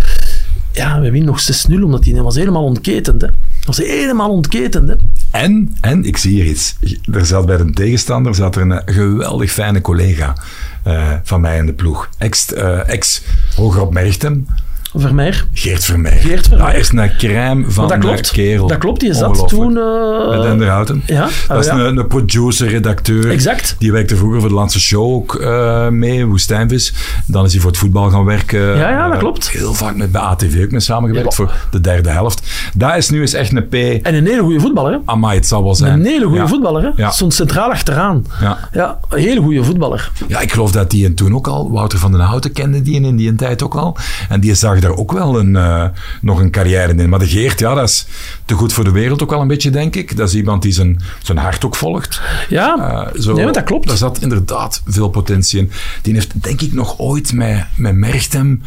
ja, 0.72 1.00
we 1.00 1.10
winnen 1.10 1.24
nog 1.24 1.66
6-0, 1.70 1.74
omdat 1.74 2.02
die 2.02 2.22
was 2.22 2.34
helemaal 2.34 2.64
ontketend. 2.64 3.20
Hè. 3.20 3.26
Dat 3.26 3.76
was 3.76 3.86
helemaal 3.86 4.30
ontketend. 4.30 4.88
Hè. 4.88 4.94
En, 5.30 5.76
en, 5.80 6.04
ik 6.04 6.16
zie 6.16 6.30
hier 6.30 6.44
iets. 6.44 6.76
Er 7.12 7.26
zat 7.26 7.46
bij 7.46 7.56
de 7.56 7.70
tegenstander 7.70 8.34
zat 8.34 8.56
er 8.56 8.62
een 8.62 8.82
geweldig 8.84 9.52
fijne 9.52 9.80
collega 9.80 10.36
eh, 10.82 11.12
van 11.22 11.40
mij 11.40 11.58
in 11.58 11.66
de 11.66 11.72
ploeg. 11.72 12.08
Ex, 12.18 12.52
eh, 12.52 12.88
ex 12.88 13.22
hoger 13.56 13.80
op 13.80 13.92
Merchtem, 13.92 14.46
Vermeer. 14.94 15.46
Geert 15.52 15.84
Vermeer. 15.84 16.12
Geert 16.12 16.46
Vermeer. 16.48 16.66
Dat 16.66 16.74
is 16.74 16.92
een 16.92 17.10
crème 17.18 17.70
van 17.70 17.88
dat 17.88 17.98
klopt. 17.98 18.30
kerel. 18.30 18.66
Dat 18.66 18.78
klopt, 18.78 19.00
die 19.00 19.14
zat 19.14 19.48
toen... 19.48 19.76
eh, 19.78 20.28
Met 20.30 20.42
Denderhouten. 20.42 21.02
ja, 21.06 21.28
Dat 21.48 21.64
is 21.64 21.68
ah, 21.68 21.78
ja. 21.78 21.84
een, 21.84 21.96
een 21.96 22.06
producer, 22.06 22.68
redacteur. 22.68 23.30
Exact. 23.30 23.76
Die 23.78 23.92
werkte 23.92 24.16
vroeger 24.16 24.40
voor 24.40 24.48
de 24.48 24.54
Landse 24.54 24.80
Show 24.80 25.14
ook 25.14 25.34
eh, 25.34 25.88
mee, 25.88 26.26
Woestijnvis. 26.26 26.92
Dan 27.26 27.44
is 27.44 27.52
hij 27.52 27.60
voor 27.60 27.70
het 27.70 27.78
voetbal 27.80 28.10
gaan 28.10 28.24
werken. 28.24 28.60
Ja, 28.60 28.90
ja, 28.90 29.04
dat 29.04 29.12
Eh, 29.12 29.18
klopt. 29.18 29.50
Heel 29.50 29.74
vaak 29.74 29.96
met 29.96 30.12
bij 30.12 30.20
ATV 30.20 30.60
ook 30.64 30.70
mee 30.70 30.80
samengewerkt 30.80 31.28
Ja. 31.30 31.36
voor 31.36 31.52
de 31.70 31.80
derde 31.80 32.08
helft. 32.10 32.50
Dat 32.74 32.96
is 32.96 33.10
nu 33.10 33.20
eens 33.20 33.32
echt 33.32 33.52
een 33.56 33.68
P. 33.68 33.74
En 33.74 34.14
een 34.14 34.26
hele 34.26 34.42
goede 34.42 34.60
voetballer. 34.60 34.92
Hè. 34.92 34.98
Amai, 35.04 35.36
het 35.36 35.46
zal 35.46 35.62
wel 35.64 35.74
zijn. 35.74 35.92
Een 36.00 36.04
hele 36.06 36.24
goede 36.24 36.40
ja. 36.40 36.46
voetballer. 36.48 36.82
Hè. 36.82 36.90
Ja. 36.96 37.10
Stond 37.10 37.34
centraal 37.34 37.70
achteraan. 37.70 38.24
Ja. 38.40 38.58
Ja, 38.72 38.98
een 39.08 39.18
hele 39.20 39.40
goede 39.40 39.64
voetballer. 39.64 40.10
Ja, 40.28 40.40
ik 40.40 40.52
geloof 40.52 40.72
dat 40.72 40.90
die 40.90 41.06
en 41.06 41.14
toen 41.14 41.34
ook 41.34 41.46
al, 41.46 41.70
Wouter 41.70 41.98
van 41.98 42.10
den 42.12 42.20
Houten 42.20 42.52
kende 42.52 42.82
die 42.82 43.00
in 43.00 43.16
die 43.16 43.34
tijd 43.34 43.62
ook 43.62 43.74
al. 43.74 43.96
En 44.28 44.40
die 44.40 44.54
zag 44.54 44.79
daar 44.80 44.96
ook 44.96 45.12
wel 45.12 45.38
een, 45.38 45.56
eh, 45.56 45.84
nog 46.20 46.40
een 46.40 46.50
carrière 46.50 46.94
in. 46.94 47.08
Maar 47.08 47.18
de 47.18 47.28
Geert, 47.28 47.58
ja, 47.58 47.74
dat 47.74 47.88
is 47.88 48.06
te 48.44 48.54
goed 48.54 48.72
voor 48.72 48.84
de 48.84 48.90
wereld 48.90 49.22
ook 49.22 49.30
wel 49.30 49.40
een 49.40 49.48
beetje, 49.48 49.70
denk 49.70 49.96
ik. 49.96 50.16
Dat 50.16 50.28
is 50.28 50.34
iemand 50.34 50.62
die 50.62 50.72
zijn, 50.72 51.00
zijn 51.22 51.38
hart 51.38 51.64
ook 51.64 51.76
volgt. 51.76 52.20
Ja, 52.48 52.76
Eh, 53.12 53.20
zo, 53.20 53.34
nee, 53.34 53.50
dat 53.50 53.64
klopt. 53.64 53.88
Daar 53.88 53.96
zat 53.96 54.20
inderdaad 54.20 54.82
veel 54.86 55.08
potentie 55.08 55.58
in. 55.58 55.70
Die 56.02 56.14
heeft, 56.14 56.42
denk 56.42 56.60
ik, 56.60 56.72
nog 56.72 56.98
ooit 56.98 57.32
met, 57.32 57.64
met 57.76 57.94
Merchtem 57.94 58.62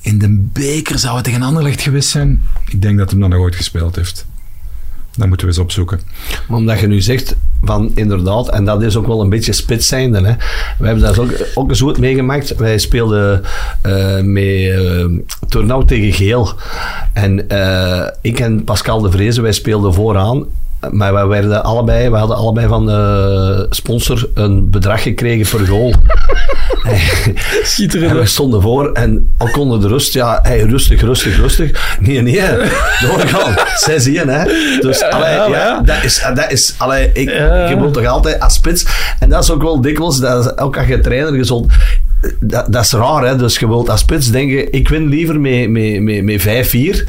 in 0.00 0.18
de 0.18 0.44
beker, 0.52 0.98
zou 0.98 1.14
het 1.14 1.24
tegen 1.24 1.42
Anderlecht 1.42 1.80
geweest 1.80 2.08
zijn? 2.08 2.42
Ik 2.68 2.82
denk 2.82 2.98
dat 2.98 3.10
hij 3.10 3.20
dat 3.20 3.28
nog 3.28 3.38
ooit 3.38 3.56
gespeeld 3.56 3.96
heeft. 3.96 4.26
Dat 5.16 5.28
moeten 5.28 5.46
we 5.46 5.52
eens 5.52 5.62
opzoeken. 5.62 6.00
Maar 6.48 6.58
omdat 6.58 6.80
je 6.80 6.86
nu 6.86 7.00
zegt 7.00 7.36
van 7.66 7.90
inderdaad, 7.94 8.48
en 8.48 8.64
dat 8.64 8.82
is 8.82 8.96
ook 8.96 9.06
wel 9.06 9.20
een 9.20 9.28
beetje 9.28 9.52
spits. 9.52 9.90
Hè. 9.90 10.10
We 10.78 10.86
hebben 10.86 11.00
dat 11.04 11.18
ook, 11.18 11.30
ook 11.54 11.68
eens 11.68 11.80
goed 11.80 11.98
meegemaakt. 11.98 12.56
Wij 12.56 12.78
speelden 12.78 13.42
eh 13.82 14.20
met 14.20 14.44
uh, 15.54 15.78
tegen 15.78 16.12
Geel. 16.12 16.48
En 17.12 17.48
eh, 17.48 18.06
ik 18.20 18.40
en 18.40 18.64
Pascal 18.64 19.00
de 19.00 19.10
Vrezen, 19.10 19.42
wij 19.42 19.52
speelden 19.52 19.94
vooraan. 19.94 20.46
Maar 20.90 21.12
wij 21.12 21.26
werden 21.26 21.64
allebei, 21.64 22.10
we 22.10 22.16
hadden 22.16 22.36
allebei 22.36 22.68
van 22.68 22.86
de 22.86 23.66
sponsor 23.70 24.28
een 24.34 24.70
bedrag 24.70 25.02
gekregen 25.02 25.58
per 25.58 25.66
goal. 25.66 25.94
Schitterend. 27.62 28.10
En 28.10 28.18
we 28.18 28.26
stonden 28.26 28.62
voor 28.62 28.92
en 28.92 29.32
ook 29.38 29.56
onder 29.56 29.80
de 29.80 29.88
rust, 29.88 30.12
ja, 30.12 30.38
hey, 30.42 30.60
rustig, 30.60 31.00
rustig, 31.00 31.36
rustig. 31.36 31.96
Nee, 32.00 32.22
nee, 32.22 32.40
doorgaan. 33.00 33.54
6-1, 33.54 34.28
hè. 34.28 34.44
Dus, 34.80 35.02
allee, 35.02 35.50
ja, 35.50 35.80
dat 35.80 36.04
is, 36.04 36.26
dat 36.34 36.52
is 36.52 36.74
allee, 36.78 37.10
ik, 37.12 37.30
Ja. 37.30 37.68
je 37.68 37.90
toch 37.90 38.06
altijd 38.06 38.40
als 38.40 38.54
spits. 38.54 38.86
En 39.18 39.28
dat 39.28 39.42
is 39.42 39.50
ook 39.50 39.62
wel 39.62 39.80
dikwijls, 39.80 40.20
dat 40.20 40.44
is, 40.44 40.58
ook 40.58 40.78
als 40.78 40.86
je 40.86 41.00
trainer 41.00 41.32
gezond, 41.32 41.72
dat, 42.40 42.72
dat 42.72 42.84
is 42.84 42.92
raar, 42.92 43.26
hè. 43.26 43.36
Dus 43.36 43.58
je 43.58 43.68
wilt 43.68 43.88
als 43.88 44.00
spits 44.00 44.30
denken, 44.30 44.72
ik 44.72 44.88
win 44.88 45.08
liever 45.08 45.40
met, 45.40 45.68
met, 45.70 46.00
met, 46.00 46.22
met 46.22 46.68
5-4 46.74 47.04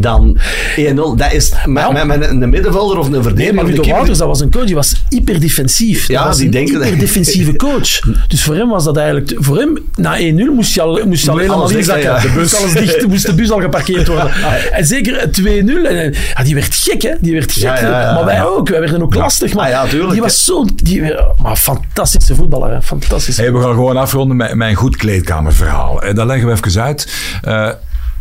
dan 0.00 0.38
1-0. 0.76 0.94
Dat 1.16 1.32
is 1.32 1.52
met, 1.64 1.92
met, 1.92 2.06
met 2.06 2.30
een 2.30 2.48
middenvelder 2.50 2.98
of 2.98 3.06
een 3.06 3.12
Nee, 3.12 3.22
verdediger. 3.22 3.54
maar 3.54 3.64
of 3.64 3.70
een 3.70 3.76
Ludo. 3.76 3.90
Wouters, 3.90 4.18
dat 4.18 4.26
was 4.26 4.40
een 4.40 4.50
coach, 4.50 4.64
die 4.64 4.74
was 4.74 5.02
hyperdefensief. 5.08 6.08
Ja, 6.08 6.18
dat 6.18 6.26
was 6.26 6.36
die 6.36 6.44
een 6.46 6.50
denken 6.52 6.72
dat- 6.74 6.82
hyperdefensieve 6.82 7.56
coach. 7.66 8.00
Dus 8.28 8.42
voor 8.42 8.54
hem 8.54 8.68
was 8.68 8.84
dat 8.84 8.96
eigenlijk... 8.96 9.34
Voor 9.38 9.56
hem, 9.58 9.78
na 9.94 10.18
1-0 10.18 10.22
moest 10.54 10.74
je 10.74 10.80
al, 10.82 11.00
moest 11.06 11.24
je 11.24 11.30
al 11.30 11.36
helemaal 11.36 11.58
alles 11.58 11.70
dicht, 11.72 11.80
inzakken. 11.88 12.10
ja. 12.10 12.20
De 12.20 12.28
bus 12.40 12.54
alles 12.56 12.72
dicht, 12.82 13.06
moest 13.06 13.26
de 13.26 13.34
bus 13.34 13.50
al 13.50 13.60
geparkeerd 13.60 14.06
worden. 14.06 14.30
En 14.72 14.86
zeker 14.86 15.28
2-0. 15.40 15.44
En, 15.44 16.14
ja, 16.34 16.42
die 16.44 16.54
werd 16.54 16.74
gek, 16.74 17.02
hè. 17.02 17.12
Die 17.20 17.32
werd 17.32 17.52
gek. 17.52 17.62
Ja, 17.62 17.80
ja, 17.80 18.00
ja. 18.00 18.14
maar 18.14 18.24
wij 18.24 18.44
ook. 18.44 18.68
Wij 18.68 18.80
werden 18.80 19.02
ook 19.02 19.14
lastig. 19.14 19.54
Maar 19.54 19.64
Ah, 19.64 19.70
ja, 19.70 19.86
tuurlijk. 19.86 20.12
die 20.12 20.20
was 20.20 20.44
zo'n... 20.44 20.70
die- 20.82 21.14
Maar 21.42 21.56
fantastische 21.56 22.34
voetballer, 22.34 22.70
hè. 22.72 22.82
Fantastisch. 22.82 23.36
Hey, 23.36 23.52
we 23.52 23.60
gaan 23.60 23.70
gewoon 23.74 23.96
afronden 23.96 24.36
met 24.36 24.54
mijn 24.54 24.74
goed 24.74 24.96
kleedkamerverhaal. 24.96 26.02
Eh, 26.02 26.14
Dat 26.14 26.26
leggen 26.26 26.46
we 26.48 26.52
even 26.64 26.82
uit. 26.82 27.12
Eh, 27.42 27.68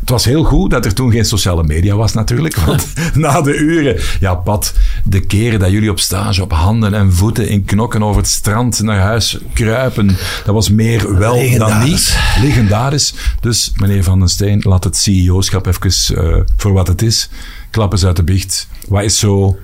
Het 0.05 0.13
was 0.13 0.25
heel 0.25 0.43
goed 0.43 0.71
dat 0.71 0.85
er 0.85 0.93
toen 0.93 1.11
geen 1.11 1.25
sociale 1.25 1.63
media 1.63 1.95
was 1.95 2.13
natuurlijk. 2.13 2.55
Want 2.55 2.87
na 3.13 3.41
de 3.41 3.55
uren, 3.55 4.01
ja 4.19 4.35
Pat, 4.35 4.73
de 5.03 5.19
keren 5.19 5.59
dat 5.59 5.71
jullie 5.71 5.89
op 5.89 5.99
stage 5.99 6.41
op 6.41 6.51
handen 6.51 6.93
en 6.93 7.13
voeten 7.13 7.47
in 7.47 7.65
knokken 7.65 8.03
over 8.03 8.21
het 8.21 8.29
strand 8.29 8.81
naar 8.81 8.99
huis 8.99 9.37
kruipen, 9.53 10.17
dat 10.45 10.53
was 10.53 10.69
meer 10.69 11.17
wel 11.17 11.57
dan 11.57 11.83
niet. 11.83 12.17
Legendarisch. 12.41 13.13
Dus 13.39 13.71
meneer 13.75 14.03
Van 14.03 14.19
den 14.19 14.27
Steen, 14.27 14.61
laat 14.63 14.83
het 14.83 14.97
CEO-schap 14.97 15.65
even 15.67 16.15
eh, 16.17 16.41
voor 16.57 16.73
wat 16.73 16.87
het 16.87 17.01
is. 17.01 17.29
Klap 17.69 17.91
eens 17.91 18.05
uit 18.05 18.15
de 18.15 18.23
biecht. 18.23 18.67
Wat 18.87 19.03
is 19.03 19.19
zo 19.19 19.57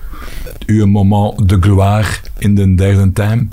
uw 0.65 0.85
moment 0.87 1.49
de 1.49 1.57
gloire 1.59 2.09
in 2.37 2.55
de 2.55 2.75
derde 2.75 3.13
time? 3.13 3.47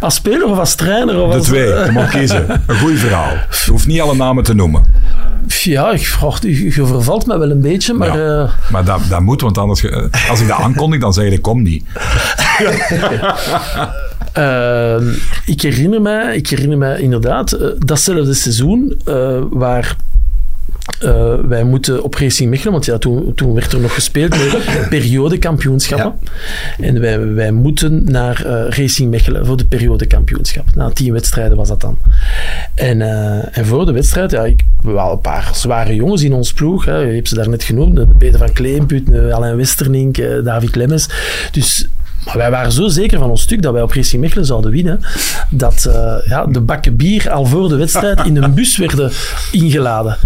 Als 0.00 0.14
speler 0.14 0.46
of 0.46 0.58
als 0.58 0.74
trainer? 0.74 1.20
Of 1.20 1.30
De 1.30 1.36
als, 1.36 1.46
twee, 1.46 1.66
je 1.66 1.90
mag 1.92 2.10
kiezen. 2.10 2.62
Een 2.66 2.78
goed 2.78 2.98
verhaal. 2.98 3.32
Je 3.64 3.70
hoeft 3.70 3.86
niet 3.86 4.00
alle 4.00 4.14
namen 4.14 4.44
te 4.44 4.54
noemen. 4.54 4.84
Ja, 5.46 5.90
ik 5.90 6.06
vraag, 6.06 6.42
je, 6.42 6.72
vervalt 6.72 7.26
me 7.26 7.38
wel 7.38 7.50
een 7.50 7.60
beetje, 7.60 7.92
maar... 7.94 8.18
Ja. 8.18 8.42
eh, 8.44 8.70
Maar 8.70 8.84
dat, 8.84 9.00
dat 9.08 9.20
moet, 9.20 9.40
want 9.40 9.58
anders, 9.58 9.84
als 10.30 10.40
ik 10.40 10.48
dat 10.48 10.58
aankondig, 10.58 11.00
dan 11.00 11.12
zeg 11.12 11.30
je, 11.30 11.38
kom 11.40 11.62
niet. 11.62 11.84
Ehm, 14.32 15.08
ik, 15.46 15.62
herinner 15.62 16.02
mij, 16.02 16.36
ik 16.36 16.46
herinner 16.48 16.78
mij 16.78 17.00
inderdaad 17.00 17.52
eh, 17.52 17.68
datzelfde 17.78 18.34
seizoen 18.34 19.00
eh, 19.04 19.38
waar 19.50 19.96
eh, 21.00 21.34
wij 21.34 21.64
moeten 21.64 22.02
op 22.02 22.14
Racing 22.14 22.50
Mechelen, 22.50 22.72
want 22.72 22.84
ja, 22.84 22.98
toen, 22.98 23.34
toen 23.34 23.54
werd 23.54 23.72
er 23.72 23.80
nog 23.80 23.94
gespeeld 23.94 24.30
met 24.30 24.88
periodekampioenschappen. 24.88 26.14
En 26.80 27.00
wij, 27.00 27.32
wij 27.32 27.50
moeten 27.52 28.04
naar 28.04 28.44
eh, 28.44 28.78
Racing 28.78 29.10
Mechelen 29.10 29.46
voor 29.46 29.56
de 29.56 29.66
periodekampioenschap. 29.66 30.74
Na 30.74 30.90
tien 30.90 31.12
wedstrijden 31.12 31.56
was 31.56 31.68
dat 31.68 31.80
dan. 31.80 31.98
En, 32.74 33.02
eh, 33.02 33.58
en 33.58 33.66
voor 33.66 33.86
de 33.86 33.92
wedstrijd, 33.92 34.30
ja, 34.30 34.44
ik, 34.44 34.64
we 34.82 34.90
hadden 34.90 35.12
een 35.12 35.20
paar 35.20 35.50
zware 35.54 35.94
jongens 35.94 36.22
in 36.22 36.32
ons 36.32 36.52
ploeg. 36.52 36.84
Hè, 36.84 36.98
je 36.98 37.14
hebt 37.14 37.28
ze 37.28 37.34
daar 37.34 37.48
net 37.48 37.64
genoemd. 37.64 38.18
Peter 38.18 38.38
van 38.38 38.52
Kleemput, 38.52 39.10
eh, 39.10 39.34
Alain 39.34 39.56
Westerlink, 39.56 40.18
eh, 40.18 40.44
David 40.44 40.76
Lemmens. 40.76 41.08
Dus 41.52 41.86
maar 42.24 42.36
wij 42.36 42.50
waren 42.50 42.72
zo 42.72 42.88
zeker 42.88 43.18
van 43.18 43.30
ons 43.30 43.42
stuk 43.42 43.62
dat 43.62 43.72
wij 43.72 43.82
op 43.82 43.92
Racing 43.92 44.22
Mechelen 44.22 44.46
zouden 44.46 44.70
winnen, 44.70 45.00
dat 45.50 45.88
ja, 46.24 46.46
de 46.46 46.60
bakken 46.60 46.96
bier 46.96 47.30
al 47.30 47.44
voor 47.44 47.68
de 47.68 47.76
wedstrijd 47.76 48.24
in 48.24 48.36
een 48.36 48.54
bus 48.54 48.76
werden 48.76 49.10
ingeladen. 49.52 50.16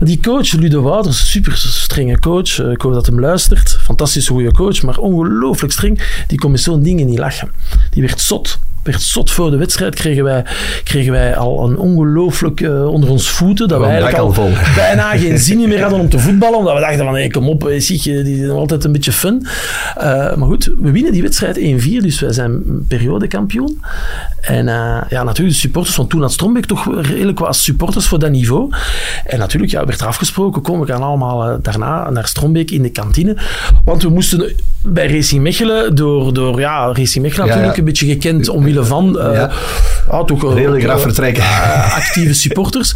Die 0.00 0.20
coach, 0.20 0.52
Ludo 0.52 0.82
Wouters, 0.82 1.30
super 1.30 1.56
strenge 1.56 2.18
coach, 2.18 2.58
eh, 2.58 2.70
ik 2.70 2.80
hoop 2.80 2.92
dat 2.92 3.06
hem 3.06 3.20
luistert, 3.20 3.78
fantastische 3.80 4.32
goede 4.32 4.52
coach, 4.52 4.82
maar 4.82 4.98
ongelooflijk 4.98 5.72
streng, 5.72 6.22
die 6.26 6.38
kon 6.38 6.50
met 6.50 6.60
zo'n 6.60 6.82
dingen 6.82 7.06
niet 7.06 7.18
lachen. 7.18 7.50
Die 7.90 8.02
werd 8.02 8.20
zot. 8.20 8.58
Werd 8.88 9.02
zot 9.02 9.30
voor 9.30 9.50
de 9.50 9.56
wedstrijd, 9.56 9.94
kregen 9.94 10.24
wij, 10.24 10.44
kregen 10.84 11.12
wij 11.12 11.36
al 11.36 11.68
een 11.68 11.78
ongelooflijk 11.78 12.60
eh, 12.60 12.86
onder 12.86 13.10
ons 13.10 13.30
voeten, 13.30 13.68
dat 13.68 13.78
wij 13.78 13.88
eigenlijk 13.88 14.18
al 14.18 14.32
vol. 14.32 14.50
bijna 14.74 15.16
geen 15.18 15.38
zin 15.38 15.68
meer 15.68 15.80
hadden 15.80 16.00
om 16.00 16.08
te 16.08 16.18
voetballen, 16.18 16.58
omdat 16.58 16.74
we 16.74 16.80
dachten 16.80 17.04
van, 17.04 17.14
hey, 17.14 17.28
kom 17.28 17.48
op, 17.48 17.66
eh, 17.66 17.80
zie 17.80 18.00
je, 18.02 18.22
die 18.22 18.36
zijn 18.36 18.50
altijd 18.50 18.84
een 18.84 18.92
beetje 18.92 19.12
fun. 19.12 19.46
Eh, 19.96 20.04
maar 20.34 20.48
goed, 20.48 20.70
we 20.80 20.90
winnen 20.90 21.12
die 21.12 21.22
wedstrijd 21.22 21.58
1-4, 21.58 22.02
dus 22.02 22.20
wij 22.20 22.32
zijn 22.32 22.62
periodekampioen. 22.88 23.80
En 24.40 24.66
ja, 25.08 25.22
natuurlijk 25.22 25.36
de 25.36 25.60
supporters 25.60 25.94
van 25.94 26.06
toen 26.06 26.20
had 26.20 26.32
Strombeek 26.32 26.66
toch 26.66 27.00
redelijk 27.00 27.38
wat 27.38 27.56
supporters 27.56 28.06
voor 28.06 28.18
dat 28.18 28.30
niveau. 28.30 28.70
En 29.24 29.38
natuurlijk, 29.38 29.72
ja, 29.72 29.84
werd 29.84 30.00
er 30.00 30.06
afgesproken, 30.06 30.62
kom, 30.62 30.80
we 30.80 30.86
gaan 30.86 31.02
allemaal 31.02 31.58
daarna 31.62 32.10
naar 32.10 32.26
Strombeek 32.26 32.70
in 32.70 32.82
de 32.82 32.90
kantine. 32.90 33.36
Want 33.84 34.02
we 34.02 34.08
moesten 34.08 34.52
bij 34.82 35.06
Racing 35.06 35.42
Mechelen, 35.42 35.94
door, 35.94 36.34
door 36.34 36.60
ja, 36.60 36.86
Racing 36.86 37.24
Mechelen 37.24 37.46
Ja, 37.46 37.54
natuurlijk 37.54 37.72
ja. 37.72 37.78
een 37.78 37.84
beetje 37.84 38.06
gekend 38.06 38.48
omwille 38.48 38.77
van... 38.84 39.18
eh, 39.18 39.32
Ja. 39.34 39.50
ja, 40.10 40.24
toch, 40.24 40.44
eh, 40.44 40.54
Redelijk 40.54 40.82
graf 40.82 40.96
eh, 40.96 41.02
vertrekken. 41.02 41.42
actieve 41.94 42.34
supporters, 42.34 42.94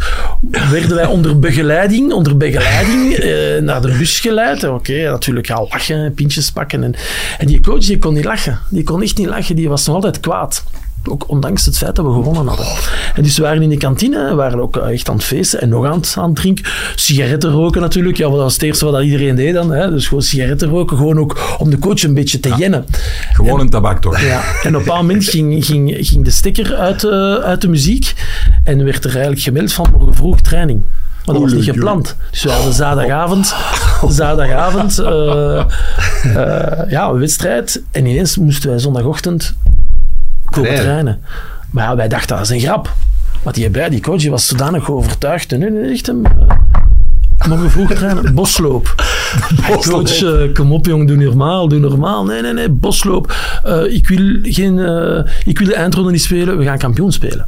werden 0.71 0.95
wij 0.95 1.05
onder 1.05 1.39
begeleiding, 1.39 2.11
onder 2.13 2.37
begeleiding 2.37 3.17
naar 3.63 3.81
de 3.81 3.95
bus 3.97 4.19
geleid. 4.19 4.63
Oké, 4.63 5.09
natuurlijk 5.09 5.47
gaan 5.47 5.67
lachen, 5.69 6.13
pintjes 6.13 6.51
pakken. 6.51 6.83
En, 6.83 6.95
en 7.37 7.47
die 7.47 7.61
coach 7.61 7.85
die 7.85 7.97
kon 7.97 8.13
niet 8.13 8.25
lachen. 8.25 8.59
Die 8.69 8.83
kon 8.83 9.01
echt 9.01 9.17
niet 9.17 9.27
lachen, 9.27 9.55
die 9.55 9.69
was 9.69 9.85
nog 9.85 9.95
altijd 9.95 10.19
kwaad. 10.19 10.63
Ook 11.09 11.29
ondanks 11.29 11.65
het 11.65 11.77
feit 11.77 11.95
dat 11.95 12.05
we 12.05 12.11
gewonnen 12.11 12.47
hadden. 12.47 12.65
En 13.15 13.23
dus 13.23 13.37
we 13.37 13.43
waren 13.43 13.61
in 13.61 13.69
de 13.69 13.77
kantine, 13.77 14.29
we 14.29 14.35
waren 14.35 14.61
ook 14.61 14.77
echt 14.77 15.09
aan 15.09 15.15
het 15.15 15.23
feesten 15.23 15.61
en 15.61 15.69
nog 15.69 15.85
aan 15.85 15.99
het, 15.99 16.15
aan 16.17 16.29
het 16.29 16.35
drinken. 16.35 16.65
Sigaretten 16.95 17.51
roken 17.51 17.81
natuurlijk, 17.81 18.17
ja, 18.17 18.29
dat 18.29 18.37
was 18.37 18.53
het 18.53 18.61
eerste 18.61 18.85
wat 18.85 19.03
iedereen 19.03 19.35
deed 19.35 19.53
dan. 19.53 19.71
Hè. 19.71 19.89
Dus 19.89 20.07
gewoon 20.07 20.23
sigaretten 20.23 20.67
roken, 20.67 20.97
gewoon 20.97 21.19
ook 21.19 21.55
om 21.57 21.69
de 21.69 21.79
coach 21.79 22.03
een 22.03 22.13
beetje 22.13 22.39
te 22.39 22.53
jennen. 22.57 22.85
Gewoon 23.33 23.59
een 23.59 23.69
tabak 23.69 24.01
toch? 24.01 24.21
Ja, 24.21 24.41
en 24.41 24.59
op 24.59 24.65
een 24.65 24.71
bepaald 24.71 25.01
moment 25.01 25.23
ging, 25.23 25.65
ging, 25.65 25.95
ging 25.99 26.23
de 26.23 26.31
stekker 26.31 26.75
uit, 26.75 27.03
eh, 27.03 27.35
uit 27.35 27.61
de 27.61 27.67
muziek 27.67 28.13
en 28.63 28.83
werd 28.83 29.03
er 29.03 29.11
eigenlijk 29.11 29.41
gemeld 29.41 29.73
van 29.73 29.87
morgen 29.91 30.15
vroeg 30.15 30.41
training. 30.41 30.83
Maar 31.25 31.35
dat 31.35 31.43
was 31.43 31.53
niet 31.53 31.63
gepland. 31.63 32.15
Dus 32.31 32.43
we 32.43 32.51
hadden 32.51 32.73
zaterdagavond, 32.73 33.55
zaterdagavond 34.09 34.99
eh, 34.99 35.59
eh, 35.59 36.91
ja, 36.91 37.07
een 37.09 37.19
wedstrijd. 37.19 37.81
En 37.91 38.05
ineens 38.05 38.37
moesten 38.37 38.69
wij 38.69 38.79
zondagochtend 38.79 39.55
komen 40.53 40.69
Trainen. 40.69 40.83
trainen. 40.91 41.21
Maar 41.69 41.83
ja, 41.83 41.95
wij 41.95 42.07
dachten 42.07 42.35
dat 42.35 42.45
is 42.45 42.51
een 42.51 42.59
grap. 42.59 42.93
Maar 43.43 43.53
die, 43.53 43.69
bij, 43.69 43.89
die 43.89 44.01
coach 44.01 44.19
die 44.19 44.29
was 44.31 44.47
zodanig 44.47 44.89
overtuigd. 44.91 45.51
Nee, 45.57 45.69
nee, 45.69 45.91
echt 45.91 46.07
hem. 46.07 46.25
eh, 46.25 47.47
Morgen 47.47 47.71
vroeg 47.71 47.93
trainen, 47.93 48.33
bosloop. 48.41 48.95
Coach, 49.81 50.21
eh, 50.23 50.53
kom 50.53 50.71
op 50.71 50.85
jong, 50.85 51.07
doe 51.07 51.17
normaal, 51.17 51.67
doe 51.67 51.79
normaal. 51.79 52.25
Nee, 52.25 52.41
nee, 52.41 52.53
nee, 52.53 52.69
bosloop. 52.69 53.35
Eh, 53.63 53.83
ik, 53.93 54.07
wil 54.07 54.39
geen, 54.41 54.77
ik 55.45 55.57
wil 55.59 55.67
de 55.67 55.75
eindronde 55.75 56.11
niet 56.11 56.21
spelen, 56.21 56.57
we 56.57 56.63
gaan 56.63 56.77
kampioen 56.77 57.11
spelen. 57.11 57.47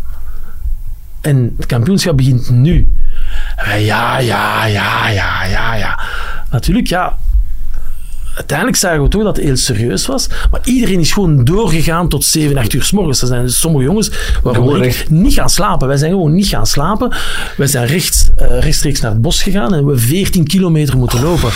En 1.22 1.54
het 1.58 1.66
kampioenschap 1.66 2.18
begint 2.18 2.50
nu. 2.50 2.88
En 3.56 3.82
Ja, 3.82 4.18
ja, 4.20 4.66
ja, 4.66 5.08
ja, 5.08 5.44
ja, 5.46 5.76
ja. 5.76 6.00
Natuurlijk, 6.52 6.88
ja. 6.88 7.18
Uiteindelijk 8.36 8.78
zagen 8.78 9.04
we 9.04 9.08
toch 9.10 9.24
dat 9.24 9.36
het 9.36 9.46
heel 9.46 9.56
serieus 9.58 10.06
was. 10.06 10.28
Maar 10.52 10.60
iedereen 10.64 11.00
is 11.00 11.12
gewoon 11.12 11.44
doorgegaan 11.44 12.10
tot 12.10 12.24
7, 12.26 12.58
8 12.58 12.74
uur 12.74 12.84
s 12.84 12.92
morgens. 12.92 13.22
Er 13.22 13.28
zijn 13.28 13.42
dus 13.42 13.60
sommige 13.60 13.84
jongens 13.84 14.10
Gewoon 14.44 14.84
ik 14.84 15.06
niet 15.10 15.34
gaan 15.34 15.50
slapen. 15.50 15.88
Wij 15.88 15.98
zijn 15.98 16.12
gewoon 16.12 16.34
niet 16.34 16.48
gaan 16.48 16.68
slapen. 16.68 17.14
Wij 17.58 17.68
zijn 17.68 17.88
rechts, 17.88 18.30
eh, 18.36 18.60
rechtstreeks 18.60 19.02
naar 19.02 19.12
het 19.12 19.22
bos 19.22 19.42
gegaan 19.44 19.64
en 19.64 19.70
we 19.70 19.76
hebben 19.76 20.00
14 20.00 20.48
kilometer 20.48 20.98
moeten 20.98 21.22
lopen. 21.22 21.50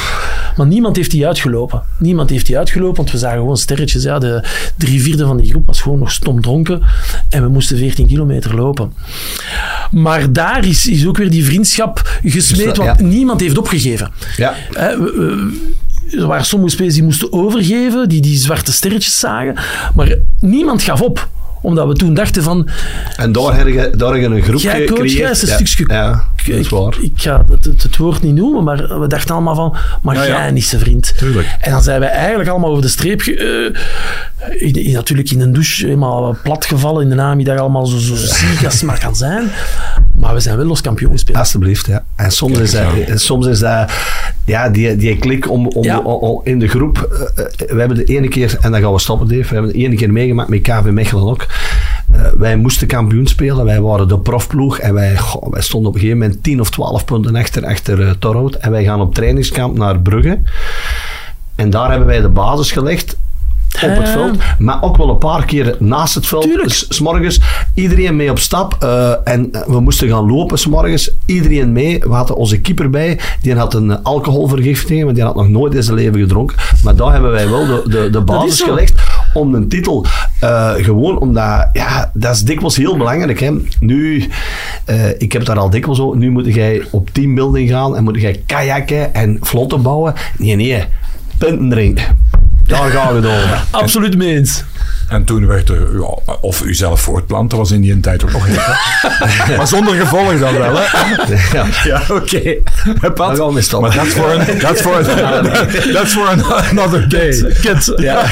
Maar 0.56 0.68
niemand 0.68 0.96
heeft 0.96 1.12
die 1.12 1.28
uitgelopen. 1.28 1.82
Niemand 1.98 2.30
heeft 2.30 2.46
die 2.46 2.58
uitgelopen, 2.58 2.96
want 2.96 3.12
we 3.12 3.18
zagen 3.18 3.38
gewoon 3.38 3.58
sterretjes. 3.58 4.04
Ja, 4.04 4.20
de 4.20 4.44
drie 4.78 5.02
vierde 5.02 5.26
van 5.26 5.38
die 5.38 5.50
groep 5.50 5.68
was 5.68 5.82
gewoon 5.82 6.00
nog 6.00 6.12
stom 6.12 6.42
dronken. 6.42 6.82
En 7.30 7.42
we 7.42 7.50
moesten 7.50 7.78
14 7.78 8.08
kilometer 8.08 8.56
lopen. 8.56 8.94
Maar 9.92 10.34
daar 10.34 10.66
is, 10.66 10.88
is 10.88 11.08
ook 11.08 11.18
weer 11.18 11.30
die 11.30 11.46
vriendschap 11.46 12.20
gesmeed, 12.24 12.76
Ja. 12.76 12.86
want 12.86 13.00
niemand 13.00 13.40
heeft 13.40 13.58
opgegeven. 13.58 14.12
Ja. 14.38 14.56
We- 14.72 14.98
we- 14.98 15.78
er 16.12 16.28
waren 16.28 16.46
sommige 16.46 16.72
spelers 16.72 16.94
die 16.94 17.04
moesten 17.04 17.34
overgeven, 17.34 18.10
die 18.10 18.22
die 18.22 18.38
zwarte 18.38 18.72
sterretjes 18.72 19.20
zagen. 19.20 19.56
Maar 19.96 20.16
niemand 20.40 20.82
gaf 20.82 21.02
op. 21.02 21.30
Omdat 21.62 21.88
we 21.88 21.94
toen 21.94 22.14
dachten 22.14 22.44
van... 22.44 22.68
En 23.16 23.32
daar 23.32 23.58
heb 23.58 23.68
je, 23.68 23.92
daar 23.98 24.12
heb 24.14 24.22
je 24.22 24.28
een 24.36 24.42
groep 24.42 24.60
Jij 24.62 24.86
coach, 24.86 25.12
jij 25.12 25.30
is 25.32 25.42
een 25.42 25.48
ja. 25.50 25.66
stukje- 25.66 25.94
Ja, 25.94 26.24
dat 26.46 26.56
is 26.56 26.66
ik, 26.66 26.70
waar. 26.72 26.96
ik 27.02 27.12
ga 27.16 27.46
het, 27.52 27.84
het, 27.84 27.98
woord 27.98 28.22
niet 28.22 28.36
noemen, 28.36 28.64
maar 28.64 29.00
we 29.00 29.08
dachten 29.08 29.34
allemaal 29.36 29.56
van... 29.56 29.76
Maar 30.02 30.16
Ja, 30.16 30.24
ja. 30.24 30.28
jij 30.30 30.52
niet 30.52 30.66
zijn 30.66 30.82
vriend. 30.82 31.14
Tuurlijk. 31.18 31.48
En 31.62 31.72
dan 31.72 31.84
zijn 31.84 32.00
wij 32.00 32.10
eigenlijk 32.10 32.50
allemaal 32.50 32.70
over 32.70 32.82
de 32.82 32.88
streep... 32.90 33.22
eh, 33.22 33.66
in, 34.68 34.74
in- 34.86 34.94
natuurlijk 34.94 35.32
in 35.32 35.42
een 35.42 35.54
douche 35.54 35.86
helemaal 35.86 36.38
platgevallen 36.44 37.02
in 37.04 37.10
de 37.10 37.16
namiddag. 37.16 37.58
Allemaal 37.60 37.86
zo, 37.86 37.98
zo 37.98 38.16
ziek 38.16 38.66
als 38.66 38.74
het 38.74 38.84
maar 38.84 39.00
kan 39.00 39.16
zijn. 39.16 39.50
Maar 40.20 40.34
we 40.34 40.40
zijn 40.40 40.58
wel 40.58 40.66
los 40.66 40.82
kampioen 40.82 41.12
gespeeld. 41.12 41.38
Alsjeblieft, 41.38 41.86
ja. 41.86 42.04
En 42.16 42.32
soms 42.32 42.52
Kijk 42.54 42.64
is, 42.66 42.72
dat, 42.72 43.10
aan. 43.10 43.20
soms 43.20 43.48
is 43.48 43.60
dat, 43.60 43.92
ja, 44.46 44.70
die, 44.70 44.96
die 44.96 45.18
klik 45.18 45.50
om, 45.52 45.68
om, 45.68 45.84
Ja. 45.84 46.00
om- 46.00 46.06
om- 46.30 46.42
in 46.44 46.60
de 46.60 46.68
groep. 46.68 46.98
eh, 47.36 47.44
eh, 47.46 47.72
we 47.72 47.80
hebben 47.80 47.98
de 47.98 48.04
ene 48.04 48.28
keer, 48.28 48.58
en 48.62 48.72
dan 48.72 48.82
gaan 48.82 48.94
we 48.94 49.00
stoppen, 49.00 49.28
Dave. 49.28 49.42
We 49.48 49.54
hebben 49.54 49.72
de 49.72 49.78
ene 49.78 49.96
keer 49.96 50.12
meegemaakt 50.12 50.50
met 50.50 50.62
KV 50.62 50.84
Mechelen 50.92 51.24
ook. 51.24 51.46
Eh, 52.12 52.22
wij 52.38 52.56
moesten 52.56 52.88
kampioen 52.88 53.28
spelen. 53.28 53.66
Wij 53.66 53.82
waren 53.82 54.08
de 54.08 54.20
profploeg. 54.20 54.80
En 54.80 54.94
wij, 54.94 55.18
goh, 55.18 55.52
wij 55.52 55.62
stonden 55.62 55.90
op 55.90 55.96
een 55.96 56.02
gegeven 56.02 56.22
moment 56.22 56.44
10 56.44 56.60
of 56.60 56.70
12 56.70 57.06
punten 57.06 57.36
achter, 57.36 57.66
achter 57.66 58.00
uh, 58.00 58.10
Torhout. 58.20 58.56
En 58.56 58.72
wij 58.72 58.84
gaan 58.84 59.02
op 59.02 59.16
trainingskamp 59.16 59.78
naar 59.78 60.00
Brugge. 60.00 60.40
En 61.56 61.70
daar 61.70 61.90
hebben 61.90 62.08
wij 62.08 62.22
de 62.22 62.30
basis 62.30 62.72
gelegd 62.72 63.18
op 63.84 63.90
het 63.90 64.08
Eh. 64.08 64.12
veld, 64.14 64.38
maar 64.60 64.82
ook 64.84 64.98
wel 64.98 65.10
een 65.10 65.18
paar 65.18 65.46
keer 65.46 65.76
naast 65.80 66.16
het 66.16 66.28
veld. 66.28 66.44
Tuurlijk. 66.44 66.70
S- 66.70 66.86
's 66.90 67.00
morgens 67.00 67.40
iedereen 67.74 68.16
mee 68.16 68.30
op 68.30 68.40
stap 68.40 68.76
eh, 68.80 69.12
en 69.24 69.50
we 69.68 69.80
moesten 69.80 70.08
gaan 70.10 70.32
lopen 70.32 70.58
's 70.60 70.66
morgens. 70.68 71.12
Iedereen 71.26 71.72
mee. 71.72 72.00
We 72.00 72.10
hadden 72.14 72.36
onze 72.36 72.60
keeper 72.62 72.90
bij. 72.90 73.20
Die 73.42 73.56
had 73.56 73.74
een 73.74 73.92
eh, 73.92 73.98
alcoholvergiftiging, 74.04 75.04
want 75.04 75.16
die 75.16 75.26
had 75.26 75.36
nog 75.36 75.48
nooit 75.50 75.74
in 75.74 75.84
zijn 75.84 75.96
leven 75.98 76.20
gedronken. 76.20 76.58
Maar 76.84 76.96
daar 76.96 77.12
hebben 77.12 77.32
wij 77.32 77.50
wel 77.50 77.66
de, 77.66 77.82
de, 77.90 78.10
de 78.10 78.18
is 78.20 78.24
basis 78.24 78.62
gelegd 78.62 78.94
om 79.34 79.54
een 79.56 79.68
titel. 79.68 80.06
Eh, 80.40 80.72
gewoon 80.74 81.20
omdat, 81.20 81.70
ja, 81.74 82.12
dat 82.14 82.36
is 82.36 82.42
dikwijls 82.42 82.76
heel 82.78 82.98
belangrijk. 82.98 83.40
Hè. 83.40 83.52
Nu, 83.80 84.28
eh, 84.86 85.10
ik 85.22 85.32
heb 85.32 85.46
daar 85.46 85.58
al 85.60 85.70
dikwijls 85.70 86.00
over. 86.00 86.18
Nu 86.18 86.30
moet 86.32 86.54
jij 86.54 86.82
op 86.92 87.10
teambuilding 87.10 87.70
gaan 87.70 87.96
en 87.96 88.04
moet 88.04 88.22
jij 88.22 88.44
kajakken 88.46 89.14
en 89.14 89.38
vlotten 89.42 89.82
bouwen. 89.82 90.14
Nee, 90.38 90.56
nee. 90.56 90.84
Punten 91.38 91.70
drinken. 91.70 92.04
Daar 92.70 92.90
gaan 92.90 93.22
we 93.22 93.28
over. 93.28 93.64
Absoluut 93.82 94.18
mee 94.18 94.36
eens. 94.36 94.64
En 95.08 95.24
toen 95.24 95.48
werd 95.48 95.70
er, 95.70 95.88
ja, 96.00 96.34
of 96.42 96.62
u 96.64 96.74
zelf 96.74 97.02
voortplanten, 97.02 97.58
was 97.58 97.72
in 97.72 97.82
die 97.82 98.00
tijd 98.00 98.24
ook 98.24 98.32
nog 98.32 98.48
niet. 98.48 98.58
maar 99.58 99.68
zonder 99.68 99.94
gevolg 99.96 100.40
dan 100.40 100.54
wel, 100.58 100.76
hè? 100.76 100.84
Ja. 101.58 101.66
Ja, 101.84 102.02
oké. 102.10 102.56
Daar 103.02 103.12
Pat, 103.12 103.38
gaan 103.38 103.48
we 103.48 103.54
mee 103.54 103.62
stoppen. 103.62 103.90
maar 103.90 103.98
dat 103.98 104.08
is 104.08 104.14
voor 104.14 104.30
een, 104.32 104.60
dat 104.60 104.76
is 104.76 104.82
voor 104.82 104.98
een, 104.98 105.94
dat 105.94 106.08
voor 106.08 106.30
een 106.30 106.44
another 106.44 107.10
day. 107.10 107.54
Kent. 107.62 107.94
Ja. 107.96 108.24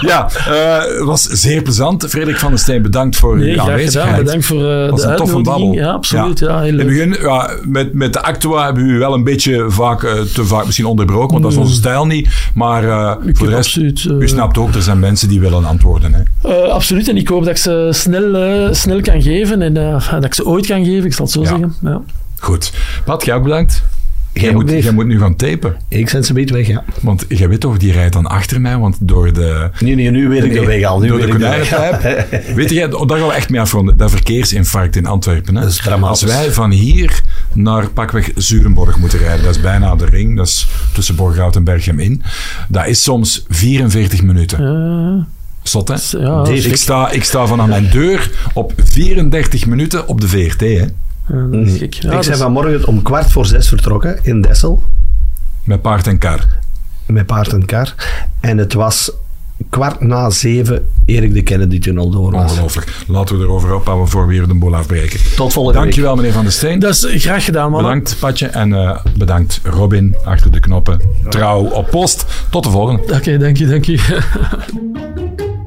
Ja, 0.00 0.28
eh, 0.48 0.78
het 0.78 1.04
was 1.04 1.22
zeer 1.22 1.62
plezant. 1.62 2.06
Frederik 2.08 2.38
van 2.38 2.50
der 2.50 2.58
Steen, 2.58 2.82
bedankt 2.82 3.16
voor 3.16 3.38
Nee, 3.38 3.52
uw 3.54 3.60
aanwezigheid. 3.60 4.08
gedaan. 4.08 4.24
Bedankt 4.24 4.46
voor 4.46 4.70
eh, 4.70 4.90
was 4.90 5.00
de 5.02 5.08
een 5.08 5.16
toffe 5.16 5.34
uitnodiging. 5.34 5.44
babbel. 5.44 5.72
Ja, 5.72 5.90
absoluut. 5.92 6.38
Ja. 6.38 6.60
heel 6.60 6.68
In 6.68 6.78
het 6.78 6.86
begin, 6.86 7.16
ja, 7.20 7.50
met, 7.62 7.92
met 7.94 8.12
de 8.12 8.22
Actua 8.22 8.64
hebben 8.64 8.82
we 8.86 8.90
u 8.90 8.98
wel 8.98 9.14
een 9.14 9.24
beetje 9.24 9.64
vaak, 9.68 10.02
eh, 10.02 10.12
te 10.34 10.44
vaak 10.44 10.64
misschien 10.64 10.86
onderbroken, 10.86 11.30
want 11.30 11.42
dat 11.42 11.52
is 11.52 11.58
onze 11.58 11.74
stijl 11.74 12.06
niet. 12.06 12.28
Maar 12.54 12.84
eh, 12.88 13.14
Ik 13.28 13.36
voor 13.36 13.46
de 13.46 13.52
heb 13.52 13.62
rest, 13.62 13.76
absoluut, 13.76 14.04
eh, 14.10 14.16
u 14.18 14.28
snapt 14.28 14.58
ook, 14.58 14.74
er 14.74 14.82
zijn 14.82 14.98
mensen 14.98 15.28
die 15.28 15.40
willen 15.40 15.64
antwoorden. 15.64 16.12
Hè. 16.14 16.22
Eh, 16.64 16.72
absoluut. 16.72 17.08
En 17.08 17.16
ik 17.16 17.28
hoop 17.28 17.40
dat 17.40 17.50
ik 17.50 17.56
ze 17.56 17.88
snel, 17.92 18.34
eh, 18.34 18.72
snel 18.74 19.00
kan 19.00 19.22
geven. 19.22 19.62
En 19.62 19.74
dat 20.10 20.24
ik 20.24 20.34
ze 20.34 20.46
ooit 20.46 20.66
kan 20.66 20.84
geven, 20.84 21.04
ik 21.04 21.12
zal 21.14 21.24
het 21.24 21.34
zo 21.34 21.40
Ja. 21.42 21.48
zeggen. 21.48 21.74
Ja. 21.82 22.00
Goed. 22.38 22.72
Pat, 23.04 23.24
jij 23.24 23.34
ook 23.34 23.42
bedankt. 23.42 23.82
Jij 24.40 24.52
moet, 24.52 24.70
jij 24.70 24.92
moet 24.92 25.06
nu 25.06 25.18
gaan 25.18 25.36
tapen. 25.36 25.76
Ik 25.88 26.08
zet 26.08 26.24
ze 26.24 26.30
een 26.30 26.36
beetje 26.36 26.54
weg, 26.54 26.66
ja. 26.66 26.84
Want 27.00 27.24
jij 27.28 27.48
weet 27.48 27.60
toch, 27.60 27.76
die 27.76 27.92
rijdt 27.92 28.12
dan 28.12 28.26
achter 28.26 28.60
mij, 28.60 28.78
want 28.78 28.96
door 29.00 29.32
de... 29.32 29.70
Nee, 29.80 29.94
nee, 29.94 30.10
nu 30.10 30.28
weet 30.28 30.44
ik 30.44 30.52
de 30.52 30.64
weg 30.64 30.84
al. 30.84 31.00
Nu 31.00 31.08
door 31.08 31.16
weet 31.26 31.26
de 31.26 31.32
konijnenpijp. 31.32 32.54
Weet 32.54 32.70
je, 32.70 32.88
daar 33.06 33.18
gaan 33.18 33.28
we 33.28 33.34
echt 33.34 33.50
mee 33.50 33.60
afronden. 33.60 33.96
Dat 33.96 34.10
verkeersinfarct 34.10 34.96
in 34.96 35.06
Antwerpen. 35.06 35.54
Hè? 35.54 35.60
Dat 35.60 35.70
is 35.70 35.76
dramatisch. 35.76 36.22
Als 36.22 36.32
wij 36.32 36.52
van 36.52 36.70
hier 36.70 37.22
naar 37.52 37.90
pakweg 37.90 38.30
Zurenborg 38.34 38.98
moeten 38.98 39.18
rijden, 39.18 39.44
dat 39.44 39.54
is 39.54 39.60
bijna 39.60 39.96
de 39.96 40.06
ring, 40.06 40.36
dat 40.36 40.46
is 40.46 40.68
tussen 40.92 41.16
Borghout 41.16 41.56
en 41.56 41.64
Berchem 41.64 41.98
in. 41.98 42.22
Dat 42.68 42.86
is 42.86 43.02
soms 43.02 43.44
44 43.48 44.22
minuten. 44.22 44.58
Eh, 44.58 45.24
Zot, 45.62 45.88
hè? 45.88 46.18
ja, 46.18 46.46
Ik 46.46 46.76
sta, 46.76 47.10
ik 47.10 47.24
sta 47.24 47.46
vanaf 47.46 47.66
mijn 47.66 47.90
deur 47.90 48.30
op 48.52 48.72
34 48.84 49.66
minuten 49.66 50.08
op 50.08 50.20
de 50.20 50.28
VRT, 50.28 50.60
hè? 50.60 50.84
Ja, 51.28 51.46
dat 51.50 51.66
is 51.66 51.78
gek. 51.78 51.94
Ja, 51.94 52.12
ik 52.12 52.20
ben 52.20 52.32
is- 52.32 52.38
vanmorgen 52.38 52.86
om 52.86 53.02
kwart 53.02 53.30
voor 53.30 53.46
zes 53.46 53.68
vertrokken 53.68 54.18
in 54.22 54.40
Dessel. 54.40 54.82
Met 55.64 55.82
paard 55.82 56.06
en 56.06 56.18
kar. 56.18 56.46
Met 57.06 57.26
paard 57.26 57.52
en 57.52 57.64
kar. 57.64 57.94
En 58.40 58.58
het 58.58 58.72
was 58.72 59.10
kwart 59.70 60.00
na 60.00 60.30
zeven 60.30 60.88
eer 61.06 61.22
ik 61.22 61.34
de 61.34 61.42
Kennedy-tunnel 61.42 62.10
door 62.10 62.32
was. 62.32 62.50
Ongelooflijk. 62.50 62.92
Laten 63.06 63.38
we 63.38 63.44
erover 63.44 63.74
ophouden 63.74 64.08
voor 64.08 64.26
we 64.26 64.32
weer 64.32 64.48
de 64.48 64.54
boel 64.54 64.76
afbreken. 64.76 65.20
Tot 65.36 65.52
volgende 65.52 65.78
week. 65.78 65.82
Dankjewel, 65.88 66.16
meneer 66.16 66.32
Van 66.32 66.42
der 66.42 66.52
Steen. 66.52 66.78
dat 66.78 66.90
is 66.90 67.22
graag 67.22 67.44
gedaan, 67.44 67.70
man. 67.70 67.82
Bedankt, 67.82 68.16
Patje. 68.20 68.46
En 68.46 68.72
eh, 68.72 68.98
bedankt, 69.16 69.60
Robin, 69.64 70.16
achter 70.24 70.52
de 70.52 70.60
knoppen. 70.60 71.00
Trouw 71.28 71.64
op 71.64 71.90
post. 71.90 72.24
Tot 72.50 72.64
de 72.64 72.70
volgende. 72.70 73.14
Oké, 73.14 73.38
dank 73.38 73.56
je, 73.56 73.66
dank 73.66 73.84
je. 73.84 73.98